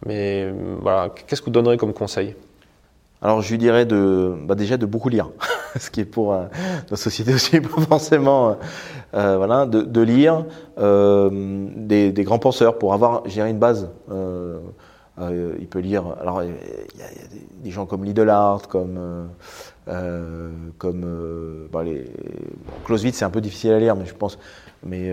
Mais 0.07 0.53
voilà, 0.81 1.11
qu'est-ce 1.27 1.41
que 1.41 1.47
vous 1.47 1.53
donneriez 1.53 1.77
comme 1.77 1.93
conseil? 1.93 2.37
Alors 3.21 3.43
je 3.43 3.51
lui 3.51 3.59
dirais 3.59 3.85
de, 3.85 4.37
bah 4.45 4.55
déjà 4.55 4.77
de 4.77 4.87
beaucoup 4.87 5.09
lire, 5.09 5.29
ce 5.77 5.91
qui 5.91 6.01
est 6.01 6.05
pour 6.05 6.35
euh, 6.35 6.45
nos 6.89 6.97
sociétés 6.97 7.35
aussi 7.35 7.61
pas 7.61 7.81
forcément, 7.81 8.57
euh, 9.15 9.37
voilà, 9.39 9.67
de, 9.67 10.01
lire 10.03 10.45
euh, 10.79 11.29
des, 11.75 12.13
grands 12.25 12.39
penseurs 12.39 12.79
pour 12.79 12.93
avoir, 12.93 13.25
une 13.27 13.59
base. 13.59 13.91
Euh, 14.11 14.61
euh, 15.21 15.55
il 15.59 15.67
peut 15.67 15.81
lire. 15.81 16.05
Alors, 16.21 16.43
il 16.43 16.51
y, 16.51 17.03
a, 17.03 17.07
des, 17.63 17.71
gens 17.71 17.87
comme 17.87 18.05
Lidlard, 18.05 18.69
comme 18.69 19.29
euh, 19.89 20.51
comme 20.79 21.69
bah, 21.73 21.83
les 21.83 22.05
Clausewitz, 22.85 23.17
c'est 23.17 23.25
un 23.25 23.31
peu 23.31 23.41
difficile 23.41 23.73
à 23.73 23.79
lire, 23.79 23.97
mais 23.97 24.07
je 24.07 24.15
pense, 24.15 24.39
mais 24.85 25.13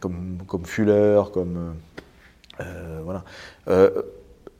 comme 0.00 0.38
comme 0.46 0.64
Fuller, 0.64 1.22
comme 1.32 1.74
voilà. 3.04 3.24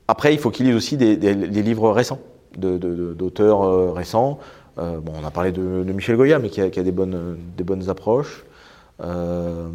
après, 0.09 0.35
il 0.35 0.39
faut 0.39 0.51
qu'il 0.51 0.67
lise 0.67 0.77
aussi 0.77 0.97
des, 0.97 1.17
des, 1.17 1.63
livres 1.63 1.91
récents, 1.91 2.21
d'auteurs 2.57 3.63
de, 3.63 3.91
récents. 3.91 4.39
bon, 4.77 5.13
on 5.21 5.27
a 5.27 5.31
parlé 5.31 5.53
de, 5.53 5.61
Michel 5.93 6.17
Goya, 6.17 6.39
mais 6.39 6.49
qui 6.49 6.61
a, 6.61 6.71
qui 6.71 6.81
a 6.81 6.83
des 6.83 6.93
bonnes 6.93 7.37
des 7.57 7.65
bonnes 7.65 7.91
approches. 7.91 8.45
Euh, 9.03 9.69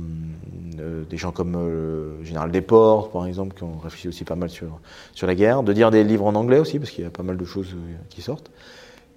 euh, 0.80 1.04
des 1.10 1.18
gens 1.18 1.32
comme 1.32 1.56
euh, 1.56 2.20
le 2.20 2.24
général 2.24 2.52
Desportes, 2.52 3.12
par 3.12 3.26
exemple, 3.26 3.56
qui 3.56 3.64
ont 3.64 3.78
réfléchi 3.80 4.08
aussi 4.08 4.24
pas 4.24 4.36
mal 4.36 4.50
sur, 4.50 4.80
sur 5.14 5.26
la 5.28 5.34
guerre, 5.36 5.64
de 5.64 5.74
dire 5.74 5.90
des 5.90 6.04
livres 6.04 6.26
en 6.26 6.36
anglais 6.36 6.60
aussi, 6.60 6.78
parce 6.80 6.92
qu'il 6.92 7.04
y 7.04 7.08
a 7.08 7.10
pas 7.10 7.24
mal 7.24 7.36
de 7.36 7.46
choses 7.46 7.76
qui 8.10 8.22
sortent. 8.22 8.52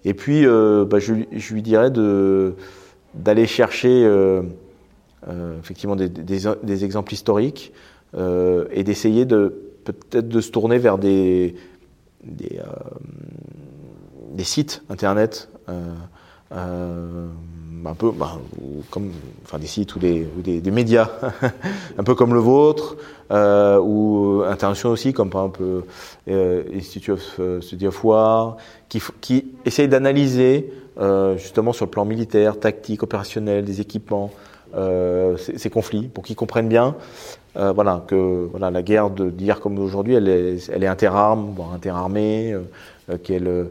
Et 0.05 0.15
puis, 0.15 0.47
bah, 0.47 0.99
je, 0.99 1.13
lui 1.53 1.63
dirais 1.63 1.91
d'aller 1.91 3.47
chercher 3.47 4.11
effectivement 5.59 5.97
des, 5.97 6.09
des, 6.09 6.85
exemples 6.85 7.13
historiques 7.13 7.75
et 8.17 8.83
d'essayer 8.83 9.27
de 9.27 9.61
peut-être 9.85 10.29
de 10.29 10.41
se 10.41 10.51
tourner 10.51 10.79
vers 10.79 10.97
des, 10.97 11.55
des 12.25 12.63
sites 14.45 14.83
internet 14.89 15.51
un 17.87 17.95
peu 17.95 18.11
bah, 18.11 18.39
comme 18.91 19.11
enfin 19.45 19.59
des 19.59 19.67
sites 19.67 19.95
ou 19.97 19.99
des, 19.99 20.27
des, 20.43 20.71
médias 20.71 21.11
un 21.99 22.03
peu 22.05 22.15
comme 22.15 22.35
le 22.35 22.41
vôtre 22.41 22.97
euh, 23.31 23.79
ou 23.79 24.43
internationaux 24.47 24.95
aussi 24.95 25.13
comme 25.13 25.31
par 25.31 25.43
exemple 25.43 25.85
euh, 26.29 26.63
Institute 26.75 27.11
of 27.11 27.41
euh, 27.41 27.61
Study 27.61 27.87
of 27.87 28.05
War 28.05 28.57
qui, 28.89 29.03
qui 29.21 29.47
essaye 29.65 29.89
d'analyser 29.89 30.73
euh, 30.99 31.39
justement 31.39 31.73
sur 31.73 31.87
le 31.87 31.91
plan 31.91 32.05
militaire, 32.05 32.59
tactique, 32.59 33.03
opérationnel, 33.03 33.65
des 33.65 33.81
équipements 33.81 34.31
euh, 34.77 35.37
ces, 35.37 35.71
conflits 35.71 36.09
pour 36.09 36.25
qu'ils 36.25 36.37
comprennent 36.37 36.69
bien 36.69 36.95
euh, 37.57 37.73
voilà 37.73 38.05
que 38.07 38.47
voilà 38.51 38.71
la 38.71 38.83
guerre 38.83 39.11
d'hier 39.11 39.59
comme 39.61 39.75
d'aujourd'hui 39.75 40.15
elle 40.15 40.29
est 40.29 40.71
elle 40.73 40.85
est 40.85 40.87
interarme 40.87 41.53
voire 41.57 41.73
interarmée 41.73 42.55
qu'elle 43.25 43.67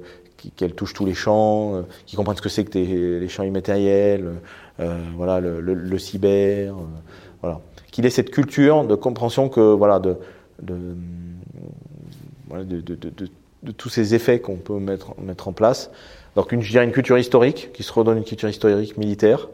qu'elle 0.56 0.74
touche 0.74 0.94
tous 0.94 1.06
les 1.06 1.14
champs, 1.14 1.76
euh, 1.76 1.82
qui 2.06 2.16
comprennent 2.16 2.38
ce 2.38 2.42
que 2.42 2.50
c'est 2.50 2.66
que 2.66 2.78
les 2.78 3.28
champs 3.28 3.44
immatériels, 3.44 4.34
euh, 4.80 5.00
voilà, 5.16 5.40
le, 5.40 5.98
cyber, 5.98 6.74
euh, 6.74 6.78
voilà, 7.42 7.62
qu'il 7.92 8.06
ait 8.06 8.10
cette 8.10 8.32
culture 8.32 8.86
de 8.86 8.96
compréhension 8.96 9.50
que 9.50 9.60
voilà 9.60 10.00
de 10.00 10.18
tous 13.78 13.90
ces 13.90 14.16
effets 14.16 14.40
qu'on 14.40 14.56
peut 14.56 14.80
mettre 14.80 15.20
mettre 15.22 15.48
en 15.48 15.54
place. 15.54 15.92
Donc 16.36 16.52
une, 16.52 16.62
je 16.62 16.72
dirais 16.72 16.86
une 16.86 16.92
culture 16.92 17.18
historique, 17.18 17.72
qui 17.74 17.84
se 17.84 17.92
redonne 17.92 18.18
une 18.18 18.24
culture 18.24 18.50
historique 18.50 18.98
militaire, 18.98 19.50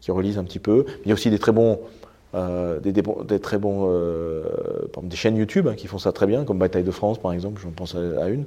qui 0.00 0.10
relise 0.10 0.38
un 0.38 0.44
petit 0.44 0.58
peu. 0.58 0.84
Il 1.04 1.08
y 1.08 1.10
a 1.10 1.14
aussi 1.14 1.30
des 1.30 1.38
très 1.38 1.52
bons 1.52 1.80
euh, 2.32 2.78
des, 2.78 3.40
très 3.40 3.58
bons 3.58 3.88
euh, 3.90 4.44
des 5.02 5.16
chaînes 5.16 5.36
YouTube 5.36 5.66
hein, 5.66 5.74
qui 5.74 5.88
font 5.88 5.98
ça 5.98 6.12
très 6.12 6.28
bien, 6.28 6.44
comme 6.44 6.58
Bataille 6.58 6.84
de 6.84 6.90
France 6.92 7.18
par 7.18 7.32
exemple, 7.32 7.60
j'en 7.60 7.70
pense 7.70 7.96
à 7.96 8.28
une 8.28 8.44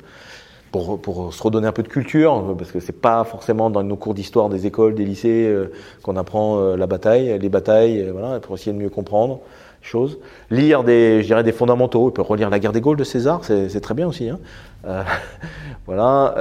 pour, 0.74 1.34
se 1.34 1.44
redonner 1.44 1.68
un 1.68 1.72
peu 1.72 1.84
de 1.84 1.88
culture, 1.88 2.56
parce 2.58 2.72
que 2.72 2.80
c'est 2.80 3.00
pas 3.00 3.24
forcément 3.24 3.70
dans 3.70 3.84
nos 3.84 3.96
cours 3.96 4.16
d'histoire 4.16 4.50
des 4.50 4.66
écoles, 4.66 4.96
des 4.96 5.06
lycées 5.06 5.46
euh, 5.46 5.72
qu'on 6.02 6.18
apprend 6.18 6.58
euh, 6.58 6.76
la 6.76 6.88
bataille, 6.88 7.38
les 7.38 7.50
batailles, 7.50 8.02
euh, 8.02 8.12
voilà, 8.12 8.40
pour 8.40 8.56
essayer 8.56 8.74
de 8.74 8.82
mieux 8.82 8.90
comprendre 8.90 9.42
les 9.82 9.88
choses. 9.88 10.18
Lire 10.50 10.84
des, 10.84 11.22
je 11.22 11.28
dirais 11.28 11.44
des 11.44 11.52
fondamentaux, 11.52 12.10
il 12.10 12.14
peut 12.14 12.24
relire 12.24 12.50
La 12.50 12.58
guerre 12.58 12.72
des 12.72 12.82
Gaules 12.82 12.98
de 12.98 13.04
César, 13.04 13.42
c'est 13.44 13.82
très 13.82 13.94
bien 13.94 14.08
aussi. 14.08 14.30
Hein. 14.30 14.40
Voilà. 15.86 16.36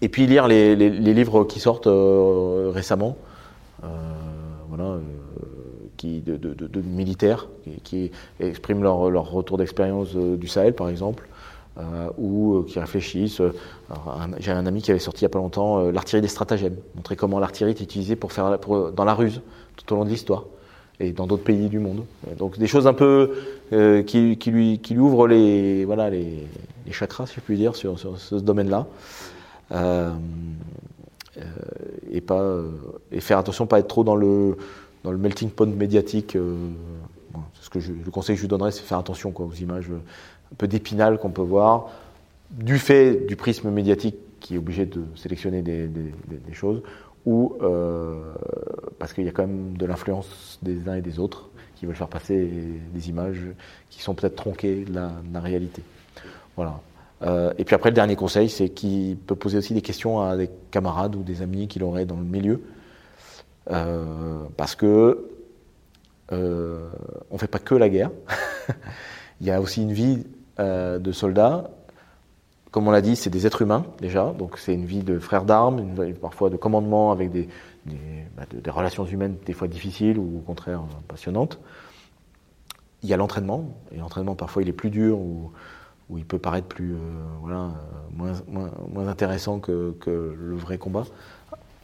et 0.00 0.08
puis 0.08 0.26
lire 0.26 0.48
les, 0.48 0.74
livres 0.74 1.44
qui 1.44 1.60
sortent 1.60 1.88
récemment, 1.88 3.16
voilà, 4.68 4.96
qui 5.96 6.22
de, 6.22 6.80
militaires, 6.80 7.48
qui, 7.84 8.10
expriment 8.40 8.82
leur 8.82 9.30
retour 9.30 9.58
d'expérience 9.58 10.16
du 10.16 10.48
Sahel, 10.48 10.74
par 10.74 10.88
exemple. 10.88 11.28
Euh, 11.78 12.10
ou 12.18 12.56
euh, 12.56 12.64
qui 12.64 12.80
réfléchissent. 12.80 13.40
Euh, 13.40 13.52
j'ai 14.38 14.50
un 14.50 14.66
ami 14.66 14.82
qui 14.82 14.90
avait 14.90 14.98
sorti 14.98 15.20
il 15.20 15.24
n'y 15.24 15.30
a 15.30 15.30
pas 15.30 15.38
longtemps 15.38 15.90
l'artillerie 15.90 16.20
des 16.20 16.28
stratagèmes, 16.28 16.76
montrer 16.96 17.14
comment 17.14 17.38
l'artillerie 17.38 17.70
est 17.70 17.80
utilisée 17.80 18.16
pour 18.16 18.32
faire 18.32 18.58
pour, 18.58 18.90
dans 18.90 19.04
la 19.04 19.14
ruse 19.14 19.40
tout 19.76 19.92
au 19.92 19.96
long 19.96 20.04
de 20.04 20.10
l'histoire 20.10 20.44
et 21.00 21.12
dans 21.12 21.26
d'autres 21.26 21.42
pays 21.42 21.68
du 21.68 21.78
monde. 21.78 22.04
Donc 22.38 22.58
des 22.58 22.66
choses 22.66 22.86
un 22.86 22.92
peu 22.92 23.32
euh, 23.72 24.02
qui, 24.02 24.36
lui, 24.46 24.78
qui 24.78 24.94
lui 24.94 25.00
ouvrent 25.00 25.26
les, 25.26 25.84
voilà, 25.84 26.10
les, 26.10 26.46
les 26.86 26.92
chakras, 26.92 27.26
si 27.26 27.36
je 27.36 27.40
puis 27.40 27.56
dire, 27.56 27.74
sur, 27.74 27.98
ce 27.98 28.34
domaine-là. 28.34 28.86
Euh, 29.72 30.10
euh, 31.38 31.42
et, 32.10 32.20
pas, 32.20 32.44
et 33.10 33.20
faire 33.20 33.38
attention, 33.38 33.66
pas 33.66 33.78
être 33.78 33.88
trop 33.88 34.04
dans 34.04 34.16
le, 34.16 34.56
dans 35.04 35.12
le 35.12 35.18
melting 35.18 35.50
pot 35.50 35.66
médiatique. 35.66 36.36
Ce 37.60 37.70
que 37.70 37.78
le 37.78 38.10
conseil 38.10 38.34
que 38.34 38.38
je 38.38 38.44
lui 38.44 38.48
donnerais, 38.48 38.72
c'est 38.72 38.82
faire 38.82 38.98
attention 38.98 39.30
quoi, 39.30 39.46
aux 39.46 39.54
images 39.54 39.88
un 40.52 40.56
peu 40.56 40.68
d'épinal 40.68 41.18
qu'on 41.18 41.30
peut 41.30 41.42
voir, 41.42 41.90
du 42.50 42.78
fait 42.78 43.26
du 43.26 43.36
prisme 43.36 43.70
médiatique 43.70 44.16
qui 44.40 44.54
est 44.54 44.58
obligé 44.58 44.86
de 44.86 45.04
sélectionner 45.14 45.62
des, 45.62 45.90
choses, 46.52 46.82
ou 47.26 47.56
euh, 47.62 48.32
parce 48.98 49.12
qu'il 49.12 49.24
y 49.24 49.28
a 49.28 49.32
quand 49.32 49.46
même 49.46 49.76
de 49.76 49.86
l'influence 49.86 50.58
des 50.62 50.88
uns 50.88 50.96
et 50.96 51.02
des 51.02 51.18
autres 51.18 51.50
qui 51.76 51.86
veulent 51.86 51.96
faire 51.96 52.08
passer 52.08 52.50
des 52.92 53.08
images 53.08 53.40
qui 53.88 54.02
sont 54.02 54.14
peut-être 54.14 54.36
tronquées 54.36 54.84
de 54.84 54.94
la, 54.94 55.40
réalité. 55.40 55.82
Voilà. 56.56 56.80
Euh, 57.22 57.52
et 57.58 57.64
puis 57.64 57.74
après, 57.74 57.90
le 57.90 57.94
dernier 57.94 58.16
conseil, 58.16 58.48
c'est 58.48 58.70
qu'il 58.70 59.16
peut 59.16 59.34
poser 59.34 59.58
aussi 59.58 59.74
des 59.74 59.82
questions 59.82 60.20
à 60.20 60.36
des 60.36 60.50
camarades 60.70 61.16
ou 61.16 61.22
des 61.22 61.42
amis 61.42 61.68
qu'il 61.68 61.82
aurait 61.84 62.06
dans 62.06 62.16
le 62.16 62.24
milieu. 62.24 62.62
Euh, 63.70 64.42
parce 64.56 64.74
que 64.74 65.26
on 66.32 67.38
fait 67.38 67.48
pas 67.48 67.58
que 67.58 67.74
la 67.74 67.88
guerre. 67.88 68.10
Il 69.40 69.46
y 69.46 69.50
a 69.50 69.60
aussi 69.60 69.82
une 69.82 69.92
vie 69.92 70.24
de 70.60 71.12
soldats. 71.12 71.70
Comme 72.70 72.86
on 72.86 72.92
l'a 72.92 73.00
dit, 73.00 73.16
c'est 73.16 73.30
des 73.30 73.46
êtres 73.46 73.62
humains 73.62 73.84
déjà, 74.00 74.32
donc 74.38 74.56
c'est 74.58 74.74
une 74.74 74.84
vie 74.84 75.02
de 75.02 75.18
frères 75.18 75.44
d'armes, 75.44 75.82
parfois 76.20 76.50
de 76.50 76.56
commandement 76.56 77.10
avec 77.10 77.32
bah, 78.36 78.44
des, 78.52 78.70
relations 78.70 79.04
humaines 79.04 79.36
des 79.44 79.52
fois 79.52 79.66
difficiles 79.66 80.18
ou 80.18 80.38
au 80.38 80.40
contraire 80.40 80.82
passionnantes. 81.08 81.58
Il 83.02 83.08
y 83.08 83.14
a 83.14 83.16
l'entraînement, 83.16 83.64
et 83.92 83.98
l'entraînement 83.98 84.36
parfois 84.36 84.62
il 84.62 84.68
est 84.68 84.74
plus 84.74 84.90
dur 84.90 85.18
ou, 85.18 85.50
il 86.16 86.24
peut 86.24 86.38
paraître 86.38 86.66
plus, 86.66 86.94
euh, 86.94 86.98
voilà, 87.40 87.58
euh, 87.58 87.70
moins, 88.48 88.70
moins, 88.92 89.06
intéressant 89.06 89.60
que, 89.60 89.94
le 90.06 90.56
vrai 90.56 90.76
combat. 90.76 91.04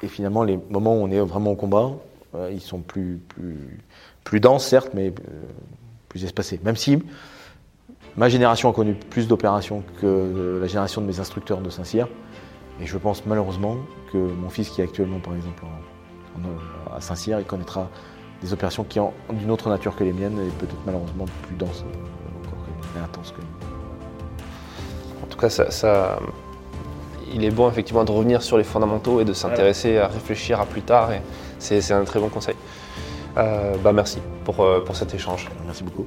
Et 0.02 0.08
finalement, 0.08 0.42
les 0.42 0.58
moments 0.68 0.94
où 0.96 0.98
on 0.98 1.10
est 1.10 1.20
vraiment 1.20 1.52
au 1.52 1.54
combat, 1.54 1.92
euh, 2.34 2.50
ils 2.52 2.60
sont 2.60 2.80
plus, 2.80 3.20
plus, 3.28 3.78
plus 4.24 4.40
denses, 4.40 4.66
certes, 4.66 4.90
mais 4.94 5.08
euh, 5.08 5.12
plus 6.08 6.24
espacés. 6.24 6.60
Même 6.64 6.76
si 6.76 6.98
Ma 8.16 8.30
génération 8.30 8.70
a 8.70 8.72
connu 8.72 8.94
plus 8.94 9.28
d'opérations 9.28 9.82
que 10.00 10.58
la 10.60 10.66
génération 10.66 11.02
de 11.02 11.06
mes 11.06 11.20
instructeurs 11.20 11.58
de 11.58 11.68
Saint-Cyr. 11.68 12.08
Et 12.80 12.86
je 12.86 12.96
pense 12.96 13.26
malheureusement 13.26 13.76
que 14.12 14.16
mon 14.16 14.48
fils 14.48 14.70
qui 14.70 14.80
est 14.80 14.84
actuellement 14.84 15.18
par 15.18 15.34
exemple 15.34 15.64
en, 15.64 16.94
à 16.96 17.00
Saint-Cyr, 17.00 17.38
il 17.40 17.44
connaîtra 17.44 17.90
des 18.42 18.52
opérations 18.52 18.84
qui 18.84 18.98
sont 18.98 19.12
d'une 19.32 19.50
autre 19.50 19.68
nature 19.68 19.96
que 19.96 20.04
les 20.04 20.12
miennes 20.12 20.38
et 20.38 20.50
peut-être 20.58 20.76
malheureusement 20.84 21.24
plus 21.42 21.56
denses 21.56 21.84
euh, 21.86 22.46
encore 22.46 22.58
que, 22.64 22.98
intenses 23.02 23.32
que 23.32 23.40
En 25.22 25.26
tout 25.26 25.38
cas, 25.38 25.48
ça, 25.50 25.70
ça, 25.70 26.18
il 27.32 27.44
est 27.44 27.50
bon 27.50 27.68
effectivement 27.68 28.04
de 28.04 28.12
revenir 28.12 28.42
sur 28.42 28.56
les 28.56 28.64
fondamentaux 28.64 29.20
et 29.20 29.24
de 29.24 29.32
s'intéresser 29.32 29.98
à 29.98 30.08
réfléchir 30.08 30.60
à 30.60 30.66
plus 30.66 30.82
tard. 30.82 31.12
Et 31.12 31.20
c'est 31.58 31.92
un 31.92 32.04
très 32.04 32.20
bon 32.20 32.28
conseil. 32.28 32.56
bah 33.34 33.92
merci 33.92 34.20
pour, 34.44 34.66
pour 34.84 34.96
cet 34.96 35.14
échange. 35.14 35.48
Merci 35.66 35.82
beaucoup. 35.82 36.06